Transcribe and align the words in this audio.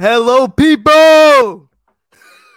Hello, 0.00 0.48
people. 0.48 1.68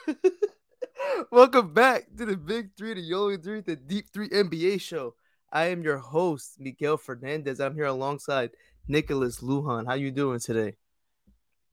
Welcome 1.29 1.73
back 1.73 2.05
to 2.17 2.25
the 2.25 2.38
Big 2.38 2.70
Three, 2.77 2.93
the 2.93 3.01
Yolo 3.01 3.35
Three, 3.35 3.59
the 3.59 3.75
Deep 3.75 4.05
Three 4.13 4.29
NBA 4.29 4.79
show. 4.79 5.15
I 5.51 5.65
am 5.65 5.81
your 5.81 5.98
host, 5.98 6.55
Miguel 6.57 6.95
Fernandez. 6.95 7.59
I'm 7.59 7.75
here 7.75 7.87
alongside 7.87 8.51
Nicholas 8.87 9.41
Lujan. 9.41 9.85
How 9.85 9.95
you 9.95 10.09
doing 10.09 10.39
today? 10.39 10.77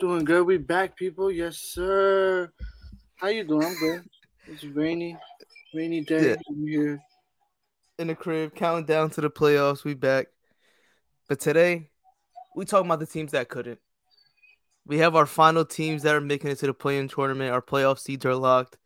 Doing 0.01 0.25
good. 0.25 0.45
We 0.45 0.59
back, 0.59 0.97
people. 0.97 1.31
Yes, 1.31 1.59
sir. 1.59 2.51
How 3.15 3.29
you 3.29 3.45
doing? 3.45 3.67
I'm 3.67 3.79
good. 3.79 4.03
It's 4.49 4.65
rainy, 4.65 5.17
rainy 5.73 6.01
day. 6.01 6.31
Yeah. 6.31 6.37
I'm 6.49 6.67
here. 6.67 7.01
In 8.01 8.09
the 8.09 8.17
crib, 8.17 8.57
counting 8.57 8.87
down 8.87 9.11
to 9.11 9.21
the 9.21 9.31
playoffs. 9.31 9.85
We 9.85 9.95
back. 9.95 10.27
But 11.29 11.39
today, 11.39 11.91
we 12.57 12.65
talking 12.65 12.87
about 12.87 12.99
the 12.99 13.07
teams 13.07 13.31
that 13.31 13.49
couldn't. 13.49 13.79
We 14.87 14.99
have 14.99 15.15
our 15.15 15.27
final 15.27 15.65
teams 15.65 16.03
that 16.03 16.15
are 16.15 16.21
making 16.21 16.51
it 16.51 16.59
to 16.61 16.67
the 16.67 16.75
play-in 16.75 17.09
tournament. 17.09 17.53
Our 17.53 17.63
playoff 17.63 17.99
seeds 17.99 18.25
are 18.27 18.35
locked. 18.35 18.77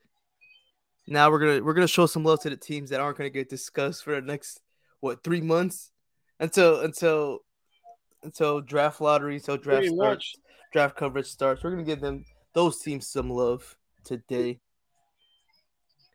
Now 1.07 1.31
we're 1.31 1.39
gonna 1.39 1.63
we're 1.63 1.75
gonna 1.75 1.87
show 1.87 2.07
some 2.07 2.25
love 2.25 2.41
to 2.43 2.51
the 2.51 2.57
teams 2.57 2.91
that 2.91 3.01
aren't 3.01 3.19
gonna 3.19 3.31
get 3.31 3.49
discussed 3.49 4.05
for 4.05 4.15
the 4.15 4.23
next 4.23 4.61
what 5.01 5.23
three 5.23 5.41
months 5.43 5.91
until 6.41 6.81
until 6.81 7.41
until 8.23 8.61
draft 8.61 9.01
lottery, 9.01 9.37
until 9.37 9.57
draft 9.59 9.81
Pretty 9.83 9.95
starts, 9.95 10.37
much. 10.37 10.37
draft 10.73 10.97
coverage 10.97 11.27
starts. 11.27 11.63
We're 11.63 11.71
gonna 11.71 11.85
give 11.85 12.01
them 12.01 12.25
those 12.55 12.81
teams 12.81 13.07
some 13.09 13.29
love 13.29 13.77
today. 14.05 14.61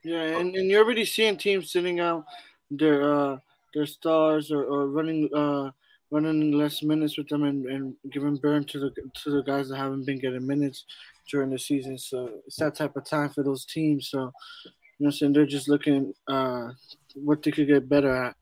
Yeah, 0.04 0.22
and, 0.22 0.56
and 0.56 0.70
you're 0.70 0.84
already 0.84 1.06
seeing 1.06 1.38
teams 1.38 1.72
sitting 1.72 2.00
out 2.00 2.26
their 2.72 3.14
uh 3.14 3.38
their 3.74 3.86
stars 3.86 4.52
or, 4.52 4.64
or 4.64 4.88
running 4.88 5.30
uh 5.36 5.70
running 6.12 6.52
less 6.52 6.82
minutes 6.82 7.18
with 7.18 7.28
them 7.28 7.44
and, 7.44 7.66
and 7.66 7.96
giving 8.12 8.36
burn 8.36 8.64
to 8.66 8.80
the 8.80 8.92
to 9.24 9.32
the 9.32 9.44
guys 9.44 9.70
that 9.70 9.78
haven't 9.78 10.06
been 10.06 10.20
getting 10.20 10.46
minutes 10.46 10.86
during 11.30 11.50
the 11.50 11.60
season. 11.60 11.98
So 11.98 12.30
it's 12.48 12.58
that 12.58 12.76
type 12.76 12.96
of 12.96 13.06
time 13.06 13.30
for 13.30 13.44
those 13.44 13.66
teams. 13.66 14.10
So 14.10 14.32
you 14.66 15.06
know 15.06 15.08
I'm 15.08 15.12
saying? 15.12 15.34
They're 15.34 15.46
just 15.46 15.70
looking 15.70 16.14
uh 16.28 16.70
what 17.16 17.44
they 17.44 17.52
could 17.52 17.68
get 17.68 17.90
better 17.90 18.14
at 18.16 18.36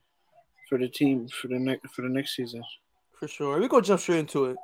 for 0.70 0.78
the 0.78 0.88
team 0.88 1.28
for 1.28 1.48
the 1.48 1.60
next 1.60 1.90
for 1.92 2.02
the 2.02 2.10
next 2.10 2.36
season. 2.36 2.64
For 3.20 3.28
sure. 3.28 3.60
We're 3.60 3.68
gonna 3.68 3.84
jump 3.84 4.02
straight 4.02 4.20
into 4.20 4.46
it. 4.46 4.58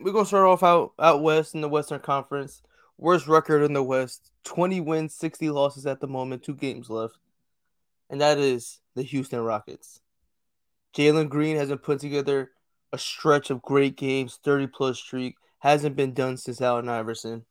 We're 0.00 0.12
gonna 0.12 0.26
start 0.26 0.46
off 0.46 0.62
out 0.62 0.92
out 0.98 1.22
west 1.22 1.54
in 1.54 1.60
the 1.60 1.68
Western 1.68 2.00
Conference. 2.00 2.62
Worst 2.98 3.26
record 3.26 3.62
in 3.62 3.72
the 3.72 3.82
West. 3.82 4.30
20 4.44 4.80
wins, 4.82 5.14
60 5.14 5.48
losses 5.50 5.86
at 5.86 6.00
the 6.00 6.06
moment, 6.06 6.42
two 6.42 6.54
games 6.54 6.90
left. 6.90 7.16
And 8.10 8.20
that 8.20 8.38
is 8.38 8.80
the 8.94 9.02
Houston 9.02 9.40
Rockets. 9.40 10.00
Jalen 10.96 11.28
Green 11.28 11.56
hasn't 11.56 11.82
put 11.82 12.00
together 12.00 12.50
a 12.92 12.98
stretch 12.98 13.50
of 13.50 13.62
great 13.62 13.96
games, 13.96 14.38
30 14.42 14.66
plus 14.68 14.98
streak. 14.98 15.36
Hasn't 15.60 15.94
been 15.94 16.14
done 16.14 16.36
since 16.36 16.60
Allen 16.60 16.88
Iverson. 16.88 17.44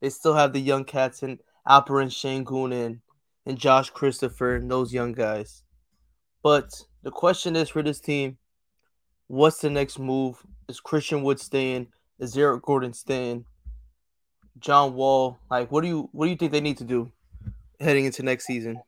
They 0.00 0.08
still 0.08 0.34
have 0.34 0.52
the 0.52 0.60
young 0.60 0.84
cats 0.84 1.22
in 1.22 1.38
Alperen 1.68 2.08
Sengun 2.08 2.72
and, 2.72 3.00
and 3.46 3.58
Josh 3.58 3.90
Christopher 3.90 4.56
and 4.56 4.70
those 4.70 4.94
young 4.94 5.12
guys. 5.12 5.62
But 6.42 6.82
the 7.02 7.10
question 7.10 7.54
is 7.54 7.68
for 7.68 7.82
this 7.82 8.00
team, 8.00 8.38
what's 9.26 9.60
the 9.60 9.70
next 9.70 9.98
move? 9.98 10.42
Is 10.68 10.80
Christian 10.80 11.22
Wood 11.22 11.38
staying? 11.38 11.88
Is 12.18 12.36
Eric 12.36 12.62
Gordon 12.62 12.92
staying? 12.92 13.44
John 14.58 14.94
Wall, 14.94 15.38
like 15.50 15.70
what 15.72 15.82
do 15.82 15.88
you 15.88 16.08
what 16.12 16.26
do 16.26 16.30
you 16.30 16.36
think 16.36 16.52
they 16.52 16.60
need 16.60 16.78
to 16.78 16.84
do 16.84 17.10
heading 17.80 18.04
into 18.04 18.22
next 18.22 18.46
season? 18.46 18.80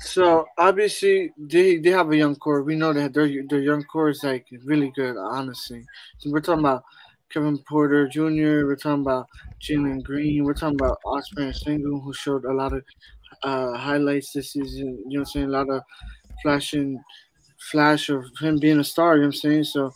So 0.00 0.46
obviously 0.58 1.32
they 1.36 1.76
they 1.78 1.90
have 1.90 2.10
a 2.10 2.16
young 2.16 2.36
core. 2.36 2.62
We 2.62 2.76
know 2.76 2.92
that 2.92 3.12
their 3.14 3.28
their 3.48 3.60
young 3.60 3.84
core 3.84 4.08
is 4.10 4.22
like 4.24 4.46
really 4.64 4.90
good, 4.94 5.16
honestly. 5.16 5.84
So 6.18 6.30
we're 6.30 6.40
talking 6.40 6.60
about 6.60 6.84
Kevin 7.30 7.58
Porter 7.58 8.08
Jr. 8.08 8.66
We're 8.66 8.76
talking 8.76 9.02
about 9.02 9.28
Jalen 9.60 10.02
Green. 10.02 10.44
We're 10.44 10.54
talking 10.54 10.76
about 10.80 10.98
and 11.36 11.54
Sengun, 11.54 12.02
who 12.02 12.12
showed 12.12 12.44
a 12.44 12.52
lot 12.52 12.72
of 12.72 12.84
uh, 13.42 13.74
highlights 13.76 14.32
this 14.32 14.52
season. 14.52 15.02
You 15.08 15.18
know 15.18 15.20
what 15.20 15.20
I'm 15.20 15.24
saying? 15.26 15.46
A 15.46 15.50
lot 15.50 15.70
of 15.70 15.82
flashing 16.42 17.02
flash 17.70 18.08
of 18.08 18.24
him 18.40 18.58
being 18.58 18.80
a 18.80 18.84
star. 18.84 19.16
You 19.16 19.22
know 19.22 19.28
what 19.28 19.34
I'm 19.36 19.40
saying? 19.40 19.64
So 19.64 19.92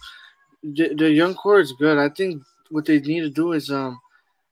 the, 0.62 0.94
the 0.94 1.10
young 1.10 1.34
core 1.34 1.60
is 1.60 1.72
good. 1.72 1.98
I 1.98 2.08
think 2.10 2.42
what 2.70 2.84
they 2.86 3.00
need 3.00 3.20
to 3.20 3.30
do 3.30 3.52
is 3.52 3.70
um. 3.70 3.98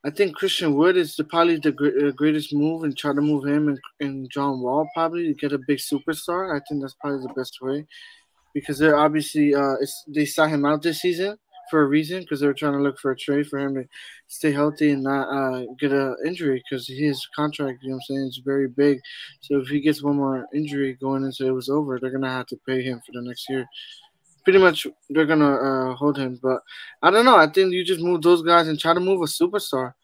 I 0.07 0.11
think 0.11 0.37
Christian 0.37 0.75
Wood 0.75 0.99
is 0.99 1.17
the, 1.17 1.25
probably 1.25 1.57
the 1.57 1.73
gr- 1.73 2.11
greatest 2.11 2.53
move, 2.53 2.83
and 2.83 2.97
try 2.97 3.15
to 3.15 3.21
move 3.21 3.47
him 3.47 3.69
and, 3.69 3.81
and 4.01 4.31
John 4.31 4.61
Wall 4.61 4.87
probably 4.93 5.29
to 5.29 5.35
get 5.35 5.53
a 5.53 5.61
big 5.67 5.79
superstar. 5.79 6.55
I 6.55 6.61
think 6.69 6.83
that's 6.83 6.97
probably 7.01 7.23
the 7.23 7.33
best 7.35 7.59
way, 7.63 7.87
because 8.53 8.79
they're 8.79 8.99
obviously 8.99 9.55
uh, 9.55 9.77
they 10.15 10.27
saw 10.27 10.47
him 10.47 10.67
out 10.67 10.83
this 10.83 11.01
season 11.01 11.39
for 11.71 11.81
a 11.81 11.87
reason, 11.87 12.21
because 12.21 12.41
they 12.41 12.47
were 12.47 12.53
trying 12.53 12.75
to 12.75 12.83
look 12.83 12.99
for 12.99 13.13
a 13.13 13.17
trade 13.17 13.47
for 13.47 13.59
him 13.59 13.75
to 13.75 13.85
stay 14.29 14.53
healthy 14.53 14.91
and 14.91 15.03
not 15.03 15.27
uh, 15.29 15.65
get 15.81 15.93
an 15.93 16.15
injury, 16.27 16.63
because 16.63 16.87
his 16.87 17.27
contract, 17.35 17.79
you 17.83 17.89
know 17.89 17.97
what 17.97 18.03
I'm 18.11 18.17
saying, 18.17 18.29
is 18.29 18.43
very 18.45 18.69
big. 18.69 19.01
So 19.41 19.61
if 19.61 19.69
he 19.69 19.81
gets 19.81 20.03
one 20.03 20.17
more 20.17 20.47
injury 20.55 20.99
going 21.01 21.25
into 21.25 21.47
it 21.47 21.53
was 21.53 21.71
over, 21.71 21.99
they're 21.99 22.11
gonna 22.11 22.31
have 22.31 22.49
to 22.49 22.59
pay 22.69 22.83
him 22.83 23.01
for 23.07 23.13
the 23.15 23.23
next 23.27 23.49
year. 23.49 23.65
Pretty 24.45 24.59
much, 24.59 24.87
they're 25.09 25.27
gonna 25.27 25.55
uh, 25.55 25.95
hold 25.95 26.19
him, 26.19 26.39
but 26.43 26.61
I 27.03 27.11
don't 27.11 27.25
know. 27.25 27.37
I 27.37 27.47
think 27.47 27.73
you 27.73 27.83
just 27.85 28.01
move 28.01 28.21
those 28.23 28.43
guys 28.43 28.69
and 28.69 28.79
try 28.79 28.93
to 28.93 29.01
move 29.01 29.23
a 29.23 29.25
superstar. 29.25 29.95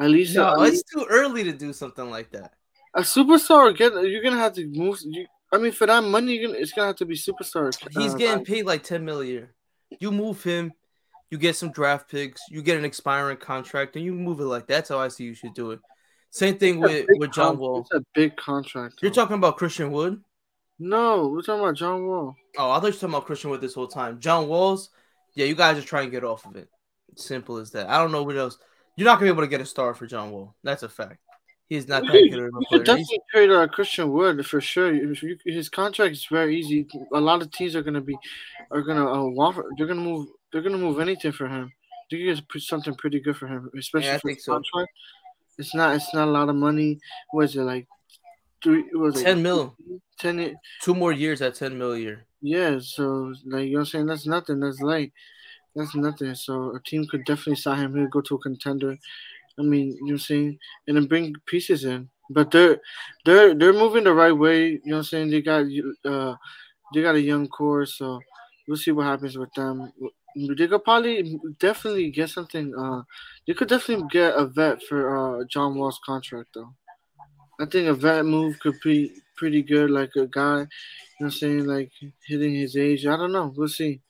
At 0.00 0.10
least, 0.10 0.34
No, 0.34 0.62
it's 0.62 0.82
too 0.82 1.06
early 1.08 1.44
to 1.44 1.52
do 1.52 1.72
something 1.72 2.10
like 2.10 2.30
that. 2.32 2.52
a 2.94 3.00
superstar. 3.00 3.76
Get 3.76 3.92
you're 3.92 4.22
gonna 4.22 4.36
have 4.36 4.52
to 4.54 4.66
move. 4.66 4.98
You, 5.02 5.26
I 5.52 5.58
mean, 5.58 5.72
for 5.72 5.86
that 5.86 6.02
money, 6.04 6.34
you're 6.34 6.48
gonna 6.48 6.58
it's 6.60 6.72
gonna 6.72 6.88
have 6.88 6.96
to 6.96 7.06
be 7.06 7.14
superstar. 7.14 7.72
He's 7.92 8.14
uh, 8.14 8.16
getting 8.18 8.44
paid 8.44 8.66
like 8.66 8.82
ten 8.82 9.04
million 9.04 9.26
a 9.26 9.30
year. 9.30 9.54
You 10.00 10.10
move 10.10 10.42
him, 10.42 10.72
you 11.30 11.38
get 11.38 11.56
some 11.56 11.70
draft 11.70 12.10
picks, 12.10 12.42
you 12.50 12.60
get 12.60 12.76
an 12.76 12.84
expiring 12.84 13.36
contract, 13.38 13.96
and 13.96 14.04
you 14.04 14.12
move 14.12 14.40
it 14.40 14.44
like 14.44 14.66
that's 14.66 14.88
how 14.88 14.98
I 14.98 15.08
see 15.08 15.24
you 15.24 15.34
should 15.34 15.54
do 15.54 15.70
it. 15.70 15.80
Same 16.30 16.58
thing 16.58 16.80
with, 16.80 17.06
with 17.18 17.32
John 17.32 17.58
Wall. 17.58 17.80
It's 17.82 17.92
a 17.94 18.04
big 18.12 18.36
contract. 18.36 18.96
You're 19.00 19.12
talking 19.12 19.36
about 19.36 19.56
Christian 19.56 19.92
Wood? 19.92 20.20
No, 20.78 21.28
we're 21.28 21.42
talking 21.42 21.60
about 21.62 21.76
John 21.76 22.06
Wall. 22.06 22.36
Oh, 22.58 22.70
I 22.70 22.74
thought 22.74 22.86
you 22.86 22.88
were 22.88 22.92
talking 22.92 23.08
about 23.10 23.26
Christian 23.26 23.50
Wood 23.50 23.60
this 23.60 23.74
whole 23.74 23.86
time. 23.88 24.18
John 24.20 24.48
Walls, 24.48 24.90
yeah, 25.34 25.46
you 25.46 25.54
guys 25.54 25.78
are 25.78 25.82
trying 25.82 26.06
to 26.06 26.10
get 26.10 26.24
off 26.24 26.46
of 26.46 26.56
it. 26.56 26.68
Simple 27.16 27.58
as 27.58 27.70
that. 27.72 27.88
I 27.88 27.98
don't 27.98 28.10
know 28.12 28.22
what 28.24 28.36
else. 28.36 28.58
You're 28.96 29.04
not 29.06 29.14
gonna 29.18 29.26
be 29.30 29.34
able 29.34 29.42
to 29.42 29.48
get 29.48 29.60
a 29.60 29.66
star 29.66 29.94
for 29.94 30.06
John 30.06 30.30
Wall. 30.30 30.54
That's 30.64 30.82
a 30.82 30.88
fact. 30.88 31.18
He's 31.68 31.88
not 31.88 32.02
that 32.06 32.14
You 32.14 32.30
good 32.30 32.40
of 32.40 32.46
a 32.48 32.50
player. 32.50 32.82
He's- 32.82 32.86
definitely 32.86 33.20
trade 33.32 33.50
uh, 33.50 33.66
Christian 33.68 34.10
Wood 34.12 34.44
for 34.46 34.60
sure. 34.60 34.92
His 35.46 35.68
contract 35.68 36.12
is 36.12 36.26
very 36.26 36.56
easy. 36.58 36.86
A 37.12 37.20
lot 37.20 37.40
of 37.42 37.50
teams 37.52 37.74
are 37.76 37.82
gonna 37.82 38.00
be 38.00 38.16
are 38.70 38.82
gonna 38.82 39.10
uh, 39.12 39.24
want. 39.28 39.54
for- 39.56 39.70
They're 39.78 39.86
gonna 39.86 40.00
move. 40.00 40.28
They're 40.52 40.62
gonna 40.62 40.78
move 40.78 41.00
anything 41.00 41.32
for 41.32 41.48
him. 41.48 41.72
They 42.10 42.18
could 42.24 42.44
get 42.52 42.62
something 42.62 42.94
pretty 42.96 43.20
good 43.20 43.36
for 43.36 43.46
him, 43.46 43.70
especially 43.78 44.08
Yeah, 44.08 44.14
I 44.16 44.18
for 44.18 44.34
so. 44.38 44.52
contract. 44.54 44.90
It's 45.58 45.74
not. 45.74 45.94
It's 45.96 46.12
not 46.12 46.28
a 46.28 46.30
lot 46.30 46.48
of 46.48 46.56
money. 46.56 46.98
What 47.30 47.44
is 47.46 47.56
it 47.56 47.62
like? 47.62 47.86
Three. 48.64 48.84
Was 48.94 49.20
it? 49.20 49.24
10 49.24 49.42
mil. 49.42 49.76
Ten. 50.18 50.56
Two 50.82 50.94
more 50.94 51.12
years 51.12 51.42
at 51.42 51.54
10 51.54 51.78
mil 51.78 51.92
a 51.92 51.98
year. 51.98 52.26
Yeah. 52.42 52.78
So 52.80 53.34
like 53.46 53.66
you 53.66 53.74
know, 53.74 53.80
I'm 53.80 53.86
saying 53.86 54.06
that's 54.06 54.26
nothing. 54.26 54.60
That's 54.60 54.80
like 54.80 55.12
That's 55.76 55.94
nothing. 55.96 56.34
So 56.36 56.76
a 56.76 56.80
team 56.82 57.06
could 57.10 57.24
definitely 57.26 57.56
sign 57.56 57.80
him. 57.80 57.96
He'll 57.96 58.08
go 58.08 58.22
to 58.22 58.36
a 58.36 58.40
contender. 58.40 58.98
I 59.58 59.62
mean, 59.62 59.88
you 60.00 60.06
know 60.06 60.12
I'm 60.14 60.18
saying, 60.18 60.58
and 60.88 60.96
then 60.96 61.06
bring 61.06 61.34
pieces 61.46 61.84
in. 61.84 62.10
But 62.30 62.50
they're 62.52 62.80
they're 63.26 63.54
they're 63.54 63.72
moving 63.74 64.04
the 64.04 64.14
right 64.14 64.32
way. 64.32 64.70
You 64.70 64.80
know 64.86 64.96
what 64.96 64.98
I'm 65.00 65.04
saying? 65.04 65.30
They 65.30 65.42
got 65.42 65.66
uh 66.06 66.36
they 66.94 67.02
got 67.02 67.16
a 67.16 67.20
young 67.22 67.48
core, 67.48 67.86
so 67.86 68.20
we'll 68.68 68.76
see 68.78 68.92
what 68.92 69.06
happens 69.06 69.38
with 69.38 69.52
them. 69.54 69.92
They 70.36 70.68
could 70.68 70.84
probably 70.84 71.38
definitely 71.60 72.10
get 72.10 72.30
something. 72.30 72.74
Uh, 72.76 73.02
they 73.46 73.54
could 73.54 73.68
definitely 73.68 74.06
get 74.10 74.34
a 74.36 74.46
vet 74.46 74.82
for 74.82 75.00
uh 75.42 75.44
John 75.46 75.76
Wall's 75.76 76.00
contract 76.04 76.50
though. 76.54 76.74
I 77.60 77.66
think 77.66 77.88
a 77.88 77.94
vet 77.94 78.24
move 78.24 78.58
could 78.60 78.80
be 78.82 79.12
pretty 79.36 79.62
good, 79.62 79.90
like 79.90 80.10
a 80.16 80.26
guy. 80.26 80.58
You 80.58 80.60
know 80.60 80.66
what 81.18 81.26
I'm 81.26 81.30
saying? 81.30 81.66
Like 81.66 81.90
hitting 82.26 82.54
his 82.54 82.76
age. 82.76 83.06
I 83.06 83.16
don't 83.16 83.32
know. 83.32 83.52
We'll 83.56 83.68
see. 83.68 84.00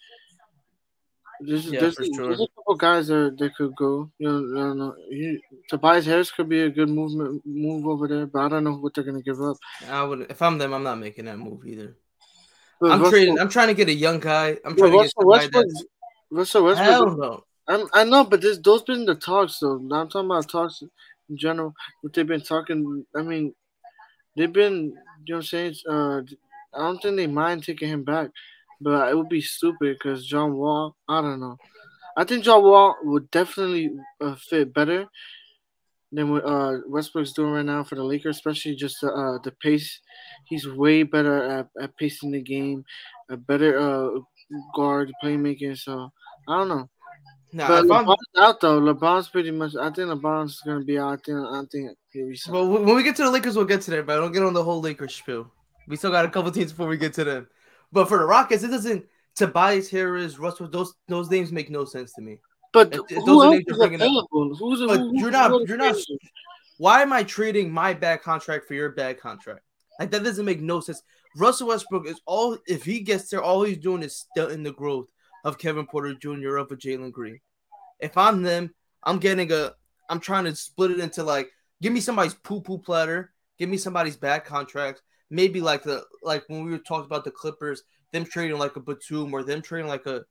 There's, 1.41 1.67
Yeah, 1.67 1.81
there's, 1.81 1.95
sure. 1.95 2.29
there's 2.29 2.41
a 2.41 2.47
couple 2.55 2.75
guys 2.77 3.09
that, 3.09 3.37
that 3.39 3.55
could 3.57 3.75
go. 3.77 4.11
You 4.19 4.29
know, 4.29 4.61
I 4.61 4.67
don't 4.69 4.79
know. 4.79 4.95
He, 5.11 5.43
Tobias 5.69 6.07
Harris 6.07 6.31
could 6.31 6.49
be 6.49 6.61
a 6.61 6.71
good 6.71 6.89
movement 6.89 7.43
move 7.45 7.87
over 7.87 8.09
there, 8.09 8.27
but 8.27 8.41
I 8.41 8.49
don't 8.49 8.65
know 8.65 8.75
what 8.75 8.95
they're 8.95 9.05
gonna 9.05 9.23
give 9.23 9.43
up. 9.43 9.57
I 9.91 10.03
would 10.03 10.31
if 10.31 10.41
I'm 10.41 10.59
them, 10.59 10.73
I'm 10.73 10.85
not 10.85 10.99
making 10.99 11.27
that 11.27 11.39
move 11.39 11.67
either. 11.67 11.97
But 12.81 12.93
I'm 12.93 12.99
Russell, 13.01 13.11
trading. 13.11 13.39
I'm 13.39 13.49
trying 13.49 13.69
to 13.69 13.75
get 13.75 13.89
a 13.89 13.95
young 13.95 14.21
guy. 14.21 14.57
I'm 14.65 14.73
yeah, 14.73 14.87
trying 14.87 14.93
to 14.93 14.97
get 14.99 15.03
Russell 15.03 15.27
Westbrook. 15.27 15.67
that's 15.67 15.85
Russell 16.31 16.65
Westbrook. 16.65 16.89
hell 16.89 17.17
no. 17.17 17.45
I'm, 17.67 17.89
I 17.95 18.05
know, 18.05 18.25
but 18.25 18.41
this 18.41 18.59
those 18.59 18.83
been 18.83 19.05
the 19.05 19.15
talks. 19.15 19.59
So 19.59 19.79
now 19.79 20.03
I'm 20.03 20.09
talking 20.09 20.31
about 20.31 20.49
talks 20.49 20.83
in 21.29 21.37
general. 21.37 21.75
What 22.01 22.13
they've 22.13 22.27
been 22.27 22.41
talking. 22.41 23.05
I 23.15 23.23
mean, 23.23 23.55
they've 24.37 24.53
been. 24.53 24.95
You 25.27 25.35
know 25.35 25.37
what 25.37 25.37
I'm 25.37 25.43
saying? 25.43 25.75
Uh, 25.89 26.21
I 26.75 26.87
don't 26.87 27.01
think 27.01 27.17
they 27.17 27.27
mind 27.27 27.65
taking 27.65 27.89
him 27.89 28.05
back, 28.05 28.31
but 28.81 29.09
it 29.09 29.17
would 29.17 29.29
be 29.29 29.41
stupid 29.41 29.97
because 29.99 30.27
John 30.27 30.55
Wall. 30.55 30.97
I 31.09 31.21
don't 31.21 31.41
know. 31.41 31.57
I 32.17 32.25
think 32.25 32.45
John 32.45 32.63
Wall 32.63 32.97
would 33.03 33.31
definitely 33.31 33.91
uh, 34.21 34.37
fit 34.37 34.73
better 34.73 35.07
than 36.13 36.31
what 36.31 36.45
uh, 36.45 36.79
Westbrook's 36.87 37.33
doing 37.33 37.53
right 37.53 37.65
now 37.65 37.83
for 37.83 37.97
the 37.97 38.05
Lakers, 38.05 38.37
especially 38.37 38.77
just 38.77 39.01
the, 39.01 39.13
uh, 39.13 39.39
the 39.43 39.51
pace. 39.63 40.01
He's 40.45 40.69
way 40.69 41.03
better 41.03 41.43
at, 41.43 41.69
at 41.81 41.97
pacing 41.97 42.31
the 42.31 42.43
game, 42.43 42.85
a 43.31 43.37
better 43.37 43.79
uh, 43.79 44.21
guard 44.77 45.11
playmaking. 45.23 45.77
So 45.77 46.11
I 46.49 46.59
don't 46.59 46.69
know. 46.69 46.89
Nah, 47.55 47.69
but 47.69 47.85
if 47.85 47.91
I'm- 47.93 48.05
LeBron's 48.05 48.17
out 48.37 48.61
though. 48.61 48.81
LeBron's 48.81 49.29
pretty 49.29 49.53
much. 49.53 49.77
I 49.77 49.85
think 49.91 50.09
LeBron's 50.11 50.61
gonna 50.67 50.85
be 50.85 50.99
out. 50.99 51.13
I 51.13 51.17
think. 51.25 51.39
I 51.39 51.63
think. 52.13 52.39
Well, 52.49 52.69
when 52.69 52.97
we 52.97 53.03
get 53.05 53.15
to 53.17 53.23
the 53.23 53.31
Lakers, 53.31 53.55
we'll 53.57 53.65
get 53.65 53.81
to 53.83 53.91
that, 53.93 54.07
but 54.07 54.17
I 54.19 54.21
don't 54.21 54.33
get 54.33 54.43
on 54.43 54.55
the 54.55 54.65
whole 54.65 54.81
Lakers 54.81 55.15
spiel. 55.15 55.51
We 55.87 55.97
still 55.97 56.11
got 56.11 56.25
a 56.25 56.29
couple 56.31 56.51
teams 56.51 56.73
before 56.73 56.89
we 56.89 56.97
get 56.97 57.15
to 57.15 57.25
them. 57.25 57.47
But 57.93 58.09
for 58.09 58.19
the 58.19 58.25
Rockets, 58.27 58.65
it 58.65 58.69
doesn't. 58.69 59.07
Tobias 59.37 59.89
Harris, 59.89 60.39
Russell, 60.39 60.69
those 60.69 60.95
those 61.07 61.31
names 61.31 61.53
make 61.53 61.71
no 61.71 61.85
sense 61.85 62.13
to 62.15 62.23
me. 62.23 62.41
But 62.73 62.93
It- 62.93 63.01
it- 63.09 63.15
who 63.19 63.25
those 63.25 63.45
are 63.45 63.51
names 63.53 63.65
you're 63.69 63.77
bringing 63.77 64.03
up. 64.03 64.07
available? 64.09 64.57
Who's 64.57 64.81
But 64.81 64.99
who, 64.99 65.19
you're 65.19 65.31
not- 65.31 65.51
who's 65.53 65.69
you're 65.69 65.79
not- 65.79 65.97
Why 66.79 67.03
am 67.03 67.13
I 67.13 67.23
trading 67.23 67.71
my 67.71 67.95
bad 67.95 68.23
contract 68.23 68.67
for 68.67 68.75
your 68.75 68.89
bad 68.91 69.21
contract? 69.21 69.61
Like 70.01 70.11
that 70.11 70.25
doesn't 70.25 70.45
make 70.45 70.61
no 70.61 70.81
sense. 70.81 71.01
Russell 71.37 71.69
Westbrook 71.69 72.09
is 72.09 72.21
all 72.27 72.59
if 72.67 72.85
he 72.85 72.99
gets 73.01 73.29
there, 73.31 73.41
all 73.43 73.63
he's 73.63 73.79
doing 73.79 74.03
is 74.03 74.17
stunting 74.33 74.65
the 74.65 74.73
growth 74.73 75.07
of 75.45 75.59
Kevin 75.59 75.87
Porter 75.87 76.15
Jr. 76.15 76.57
of 76.57 76.73
a 76.73 76.77
Jalen 76.77 77.13
Green. 77.13 77.41
If 78.01 78.17
I'm 78.17 78.43
them, 78.43 78.75
I'm 79.03 79.19
getting 79.19 79.53
a 79.53 79.73
I'm 80.09 80.21
trying 80.21 80.45
to 80.45 80.57
split 80.57 80.91
it 80.91 81.01
into 81.01 81.23
like 81.23 81.51
give 81.81 81.93
me 81.93 82.01
somebody's 82.01 82.35
poo 82.35 82.61
poo 82.61 82.79
platter, 82.79 83.33
give 83.59 83.69
me 83.69 83.77
somebody's 83.77 84.17
bad 84.17 84.45
contract, 84.45 85.03
maybe 85.31 85.61
like 85.61 85.83
the 85.83 86.05
like 86.23 86.45
when 86.49 86.65
we 86.65 86.71
were 86.71 86.79
talking 86.79 87.07
about 87.07 87.25
the 87.25 87.31
Clippers, 87.31 87.83
them 88.13 88.25
trading 88.25 88.59
like 88.59 88.77
a 88.77 88.81
Batum 88.81 89.33
or 89.33 89.43
them 89.43 89.63
trading 89.63 89.89
like 89.89 90.07
a 90.07 90.25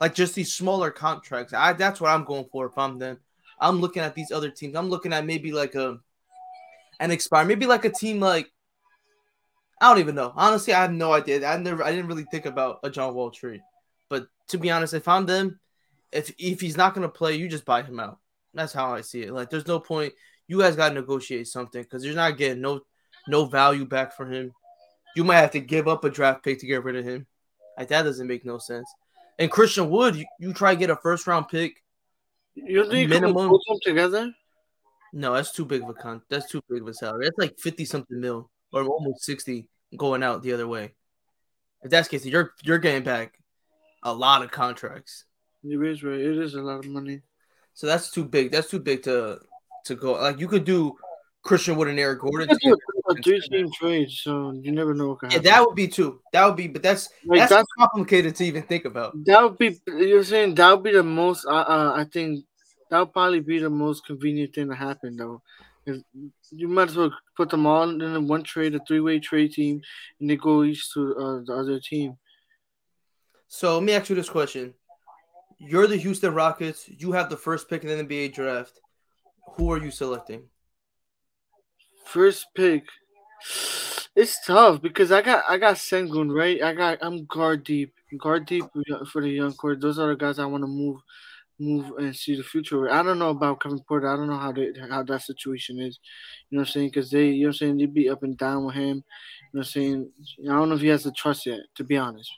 like 0.00 0.14
just 0.14 0.34
these 0.34 0.54
smaller 0.54 0.90
contracts. 0.90 1.52
I 1.52 1.72
that's 1.72 2.00
what 2.00 2.10
I'm 2.10 2.24
going 2.24 2.46
for 2.52 2.66
if 2.66 2.76
I'm 2.76 2.98
them. 2.98 3.18
I'm 3.60 3.80
looking 3.80 4.02
at 4.02 4.14
these 4.14 4.30
other 4.30 4.50
teams. 4.50 4.76
I'm 4.76 4.88
looking 4.88 5.12
at 5.12 5.26
maybe 5.26 5.52
like 5.52 5.74
a 5.74 5.98
an 7.00 7.10
expire, 7.10 7.44
maybe 7.44 7.66
like 7.66 7.84
a 7.84 7.90
team 7.90 8.20
like 8.20 8.50
I 9.80 9.88
don't 9.88 10.00
even 10.00 10.14
know. 10.16 10.32
Honestly, 10.34 10.72
I 10.72 10.82
have 10.82 10.92
no 10.92 11.12
idea. 11.12 11.46
I 11.46 11.56
never 11.56 11.84
I 11.84 11.90
didn't 11.90 12.08
really 12.08 12.26
think 12.30 12.46
about 12.46 12.80
a 12.82 12.90
John 12.90 13.14
Wall 13.14 13.30
trade. 13.30 13.62
To 14.48 14.58
be 14.58 14.70
honest, 14.70 14.94
if 14.94 15.08
I'm 15.08 15.26
them, 15.26 15.60
if 16.12 16.32
if 16.38 16.60
he's 16.60 16.76
not 16.76 16.94
gonna 16.94 17.08
play, 17.08 17.36
you 17.36 17.48
just 17.48 17.64
buy 17.64 17.82
him 17.82 18.00
out. 18.00 18.18
That's 18.54 18.72
how 18.72 18.94
I 18.94 19.02
see 19.02 19.22
it. 19.22 19.32
Like 19.32 19.50
there's 19.50 19.66
no 19.66 19.80
point. 19.80 20.14
You 20.46 20.60
guys 20.60 20.76
gotta 20.76 20.94
negotiate 20.94 21.48
something 21.48 21.82
because 21.82 22.04
you're 22.04 22.14
not 22.14 22.38
getting 22.38 22.62
no 22.62 22.80
no 23.26 23.44
value 23.44 23.84
back 23.84 24.16
for 24.16 24.26
him. 24.26 24.52
You 25.14 25.24
might 25.24 25.40
have 25.40 25.50
to 25.52 25.60
give 25.60 25.88
up 25.88 26.04
a 26.04 26.10
draft 26.10 26.42
pick 26.42 26.60
to 26.60 26.66
get 26.66 26.84
rid 26.84 26.96
of 26.96 27.04
him. 27.04 27.26
Like 27.76 27.88
that 27.88 28.02
doesn't 28.02 28.26
make 28.26 28.44
no 28.44 28.58
sense. 28.58 28.90
And 29.38 29.50
Christian 29.50 29.88
Wood, 29.90 30.16
you, 30.16 30.24
you 30.40 30.52
try 30.52 30.74
to 30.74 30.78
get 30.78 30.90
a 30.90 30.96
first 30.96 31.26
round 31.26 31.48
pick. 31.48 31.82
You 32.54 32.88
think 32.88 33.10
minimum- 33.10 33.50
put 33.50 33.60
them 33.68 33.78
together? 33.84 34.32
No, 35.12 35.34
that's 35.34 35.52
too 35.52 35.64
big 35.64 35.82
of 35.82 35.88
a 35.88 35.94
con. 35.94 36.22
That's 36.28 36.50
too 36.50 36.60
big 36.68 36.82
of 36.82 36.88
a 36.88 36.94
salary. 36.94 37.24
That's 37.24 37.38
like 37.38 37.58
fifty 37.58 37.84
something 37.84 38.20
mil 38.20 38.50
or 38.72 38.84
almost 38.84 39.24
sixty 39.24 39.68
going 39.96 40.22
out 40.22 40.42
the 40.42 40.52
other 40.52 40.66
way. 40.66 40.94
If 41.82 41.90
that's 41.90 42.08
the 42.08 42.18
case, 42.18 42.26
you're 42.26 42.52
you're 42.62 42.78
getting 42.78 43.04
back 43.04 43.38
a 44.02 44.12
lot 44.12 44.42
of 44.42 44.50
contracts. 44.50 45.24
It 45.64 45.80
is 45.82 46.02
right. 46.02 46.18
It 46.20 46.38
is 46.38 46.54
a 46.54 46.62
lot 46.62 46.78
of 46.84 46.86
money. 46.86 47.20
So 47.74 47.86
that's 47.86 48.10
too 48.10 48.24
big. 48.24 48.50
That's 48.52 48.70
too 48.70 48.78
big 48.80 49.02
to 49.04 49.40
to 49.86 49.94
go. 49.94 50.12
Like 50.12 50.38
you 50.38 50.48
could 50.48 50.64
do 50.64 50.96
Christian 51.42 51.76
Wood 51.76 51.88
and 51.88 51.98
Eric 51.98 52.20
Gordon. 52.20 52.48
You 52.48 52.56
together. 52.58 52.76
could 53.06 53.22
do 53.22 53.34
a 53.34 53.40
three-team 53.40 53.70
trade, 53.72 54.10
so 54.10 54.52
you 54.52 54.72
never 54.72 54.94
know 54.94 55.08
what 55.10 55.20
can 55.20 55.30
Yeah, 55.30 55.36
happen. 55.36 55.50
that 55.50 55.60
would 55.66 55.74
be 55.74 55.88
too. 55.88 56.20
That 56.32 56.46
would 56.46 56.56
be, 56.56 56.68
but 56.68 56.82
that's 56.82 57.08
Like, 57.24 57.40
that's, 57.40 57.50
that's- 57.50 57.66
complicated 57.78 58.34
to 58.36 58.44
even 58.44 58.62
think 58.64 58.84
about. 58.84 59.12
That 59.24 59.42
would 59.42 59.58
be 59.58 59.78
you're 59.86 60.24
saying 60.24 60.54
that 60.56 60.70
would 60.72 60.82
be 60.84 60.92
the 60.92 61.02
most 61.02 61.46
uh, 61.46 61.50
uh 61.76 61.92
I 61.96 62.04
think 62.04 62.44
that 62.90 62.98
would 62.98 63.12
probably 63.12 63.40
be 63.40 63.58
the 63.58 63.70
most 63.70 64.04
convenient 64.06 64.54
thing 64.54 64.68
to 64.68 64.74
happen 64.74 65.16
though. 65.16 65.42
If 65.86 66.02
you 66.50 66.68
might 66.68 66.90
as 66.90 66.96
well 66.96 67.12
put 67.36 67.48
them 67.50 67.66
all 67.66 67.88
in 67.88 68.28
one 68.28 68.42
trade, 68.42 68.74
a 68.74 68.80
three 68.86 69.00
way 69.00 69.18
trade 69.20 69.52
team, 69.52 69.80
and 70.20 70.28
they 70.28 70.36
go 70.36 70.62
each 70.64 70.92
to 70.92 71.16
uh, 71.16 71.40
the 71.46 71.54
other 71.54 71.80
team. 71.80 72.16
So 73.48 73.74
let 73.74 73.82
me 73.82 73.94
ask 73.94 74.10
you 74.10 74.14
this 74.14 74.28
question: 74.28 74.74
You're 75.58 75.86
the 75.86 75.96
Houston 75.96 76.34
Rockets. 76.34 76.88
You 76.88 77.12
have 77.12 77.30
the 77.30 77.36
first 77.36 77.68
pick 77.68 77.82
in 77.82 77.88
the 77.88 78.04
NBA 78.04 78.34
draft. 78.34 78.80
Who 79.56 79.72
are 79.72 79.78
you 79.78 79.90
selecting? 79.90 80.42
First 82.04 82.46
pick. 82.54 82.84
It's 84.14 84.44
tough 84.44 84.82
because 84.82 85.12
I 85.12 85.22
got 85.22 85.44
I 85.48 85.56
got 85.58 85.76
Sengun 85.76 86.34
right. 86.34 86.62
I 86.62 86.74
got 86.74 86.98
I'm 87.00 87.24
guard 87.24 87.64
deep, 87.64 87.94
guard 88.18 88.46
deep 88.46 88.64
for 89.10 89.22
the 89.22 89.30
young 89.30 89.54
core. 89.54 89.76
Those 89.76 89.98
are 89.98 90.08
the 90.08 90.16
guys 90.16 90.38
I 90.38 90.44
want 90.46 90.64
to 90.64 90.68
move, 90.68 91.00
move 91.58 91.92
and 91.98 92.14
see 92.14 92.36
the 92.36 92.42
future. 92.42 92.90
I 92.90 93.02
don't 93.02 93.18
know 93.18 93.30
about 93.30 93.60
Kevin 93.62 93.80
Porter. 93.80 94.12
I 94.12 94.16
don't 94.16 94.28
know 94.28 94.38
how 94.38 94.52
they 94.52 94.72
how 94.90 95.02
that 95.04 95.22
situation 95.22 95.78
is. 95.78 95.98
You 96.50 96.56
know 96.56 96.62
what 96.62 96.68
I'm 96.68 96.72
saying? 96.72 96.88
Because 96.88 97.10
they, 97.10 97.28
you 97.28 97.42
know 97.42 97.48
what 97.48 97.54
I'm 97.54 97.58
saying, 97.58 97.78
they 97.78 97.86
be 97.86 98.10
up 98.10 98.22
and 98.24 98.36
down 98.36 98.66
with 98.66 98.74
him. 98.74 98.82
You 98.82 98.94
know 98.94 99.04
what 99.52 99.60
I'm 99.60 99.64
saying? 99.64 100.10
I 100.44 100.52
don't 100.52 100.68
know 100.68 100.74
if 100.74 100.80
he 100.80 100.88
has 100.88 101.04
the 101.04 101.12
trust 101.12 101.46
yet, 101.46 101.60
to 101.76 101.84
be 101.84 101.96
honest. 101.96 102.30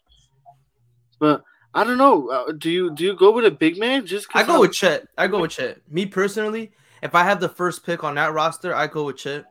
But 1.21 1.45
I 1.73 1.85
don't 1.85 1.99
know. 1.99 2.29
Uh, 2.31 2.53
do 2.53 2.69
you 2.71 2.93
do 2.93 3.05
you 3.05 3.15
go 3.15 3.31
with 3.31 3.45
a 3.45 3.51
big 3.51 3.79
man? 3.79 4.05
Just 4.07 4.27
I 4.35 4.43
go 4.43 4.55
how- 4.55 4.61
with 4.63 4.73
Chet. 4.73 5.07
I 5.17 5.29
go 5.29 5.41
with 5.41 5.53
Chet. 5.53 5.79
Me 5.89 6.07
personally, 6.07 6.73
if 7.03 7.15
I 7.15 7.23
have 7.23 7.39
the 7.39 7.49
first 7.49 7.87
pick 7.87 8.03
on 8.03 8.17
that 8.17 8.33
roster, 8.33 8.75
I 8.75 8.89
go 8.89 9.05
with 9.05 9.19
Chet. 9.19 9.45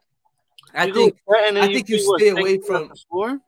I 0.73 0.85
you 0.85 0.93
think 0.93 1.13
with 1.25 1.37
that 1.37 1.47
and 1.47 1.57
then 1.57 1.63
I 1.69 1.73
think 1.73 1.87
you 1.87 1.99
what, 2.05 2.19
stay 2.19 2.29
away 2.29 2.59
from- 2.59 2.89
the 2.89 2.99
four? 3.09 3.39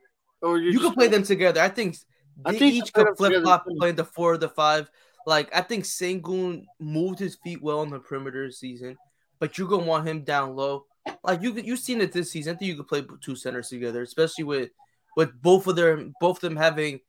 Or 0.42 0.58
you 0.58 0.80
can 0.80 0.94
play 0.94 1.08
them 1.08 1.24
together. 1.24 1.60
I 1.62 1.70
think 1.70 1.98
I 2.46 2.52
think 2.58 2.74
each 2.74 2.94
could 2.94 3.16
flip 3.18 3.44
flop 3.44 3.66
too. 3.68 3.76
playing 3.78 3.96
the 3.96 4.06
four 4.06 4.34
or 4.34 4.38
the 4.38 4.50
five. 4.50 4.90
Like 5.28 5.56
I 5.56 5.62
think 5.62 5.84
Sengun 5.84 6.66
moved 6.80 7.20
his 7.20 7.36
feet 7.44 7.62
well 7.62 7.80
on 7.82 7.92
the 7.92 8.00
perimeter 8.00 8.50
season, 8.50 8.98
but 9.40 9.58
you're 9.58 9.68
gonna 9.68 9.84
want 9.86 10.08
him 10.08 10.24
down 10.24 10.56
low. 10.56 10.86
Like 11.24 11.44
you 11.44 11.54
you've 11.54 11.78
seen 11.80 12.02
it 12.02 12.12
this 12.12 12.32
season. 12.32 12.56
I 12.56 12.58
think 12.58 12.70
you 12.70 12.78
could 12.78 12.88
play 12.88 13.06
two 13.22 13.36
centers 13.36 13.70
together, 13.70 14.02
especially 14.02 14.46
with 14.46 14.72
with 15.16 15.40
both 15.44 15.68
of 15.68 15.76
them 15.76 16.16
both 16.20 16.38
of 16.38 16.42
them 16.42 16.56
having 16.56 17.02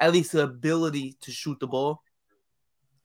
at 0.00 0.12
least 0.12 0.32
the 0.32 0.42
ability 0.42 1.16
to 1.20 1.30
shoot 1.30 1.60
the 1.60 1.66
ball. 1.68 2.02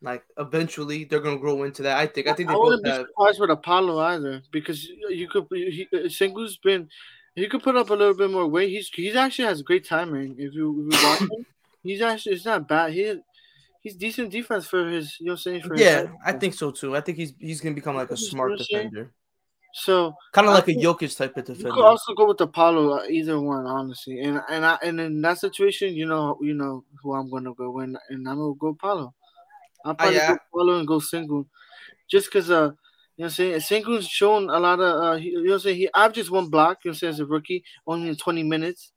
Like 0.01 0.23
eventually 0.37 1.03
they're 1.05 1.19
gonna 1.19 1.39
grow 1.39 1.63
into 1.63 1.83
that. 1.83 1.97
I 1.97 2.07
think. 2.07 2.27
I 2.27 2.33
think 2.33 2.49
they 2.49 2.53
I 2.53 2.57
both 2.57 2.65
wouldn't 2.65 2.83
be 2.83 2.89
have. 2.89 3.05
surprised 3.07 3.39
with 3.39 3.49
Apollo 3.49 3.99
either 3.99 4.41
because 4.51 4.87
you 4.87 5.27
could 5.27 5.45
he, 5.51 5.87
Sengun's 6.05 6.57
been 6.57 6.89
he 7.35 7.47
could 7.47 7.63
put 7.63 7.75
up 7.75 7.89
a 7.89 7.93
little 7.93 8.13
bit 8.13 8.29
more 8.29 8.47
weight. 8.47 8.69
He's 8.69 8.89
he's 8.89 9.15
actually 9.15 9.45
has 9.45 9.61
great 9.61 9.85
timing. 9.85 10.35
If 10.37 10.53
you, 10.53 10.87
if 10.89 10.99
you 10.99 11.07
watch 11.07 11.19
him, 11.19 11.45
he's 11.83 12.01
actually 12.01 12.35
it's 12.35 12.45
not 12.45 12.67
bad. 12.67 12.93
He 12.93 13.15
he's 13.81 13.95
decent 13.95 14.31
defense 14.31 14.65
for 14.65 14.87
his 14.87 15.17
you 15.19 15.27
know 15.27 15.35
saying 15.35 15.61
for 15.61 15.75
Yeah. 15.75 16.07
I 16.25 16.33
think 16.33 16.53
so 16.53 16.71
too. 16.71 16.95
I 16.95 17.01
think 17.01 17.17
he's 17.17 17.33
he's 17.39 17.61
gonna 17.61 17.75
become 17.75 17.95
like 17.95 18.11
a 18.11 18.17
smart 18.17 18.57
defender, 18.57 19.11
so. 19.77 20.13
kind 20.31 20.47
of 20.47 20.51
I 20.51 20.55
like 20.55 20.63
a 20.63 20.65
think- 20.67 20.81
Jokic 20.83 21.15
type 21.17 21.35
of 21.35 21.43
defender. 21.45 21.67
You 21.69 21.73
could 21.75 21.83
also 21.83 22.13
go 22.13 22.27
with 22.27 22.39
Apollo, 22.39 22.99
uh, 22.99 23.03
either 23.09 23.39
one, 23.41 23.65
honestly. 23.65 24.21
And 24.21 24.41
and 24.49 24.65
I 24.65 24.77
and 24.81 24.99
in 25.01 25.21
that 25.21 25.37
situation, 25.39 25.93
you 25.93 26.05
know, 26.05 26.37
you 26.41 26.53
know 26.53 26.85
who 27.03 27.13
I'm 27.13 27.29
gonna 27.29 27.53
go 27.53 27.71
with, 27.71 27.85
and 28.09 28.27
I'm 28.29 28.37
gonna 28.37 28.53
go 28.55 28.67
Apollo. 28.69 29.13
I'll 29.83 29.93
probably 29.95 30.15
Oh, 30.17 30.19
yeah. 30.21 30.27
go 30.29 30.37
Apollo 30.53 30.79
and 30.79 30.87
go 30.87 30.99
Sengun, 30.99 31.45
just 32.09 32.27
because 32.27 32.49
uh, 32.49 32.53
you 32.53 32.59
know, 32.61 32.71
what 33.17 33.25
I'm 33.25 33.29
saying 33.31 33.59
Sengun's 33.59 34.07
shown 34.07 34.49
a 34.49 34.59
lot 34.59 34.79
of 34.79 35.03
uh, 35.03 35.15
he, 35.17 35.29
you 35.29 35.43
know, 35.43 35.49
what 35.49 35.53
I'm 35.55 35.59
saying 35.59 35.75
he 35.77 35.89
I've 35.93 36.13
just 36.13 36.31
one 36.31 36.47
block, 36.49 36.79
you 36.85 36.89
know, 36.89 36.91
what 36.91 36.95
I'm 36.95 36.99
saying 36.99 37.13
as 37.13 37.19
a 37.19 37.25
rookie, 37.25 37.63
only 37.85 38.07
in 38.09 38.15
20 38.15 38.43
minutes. 38.43 38.93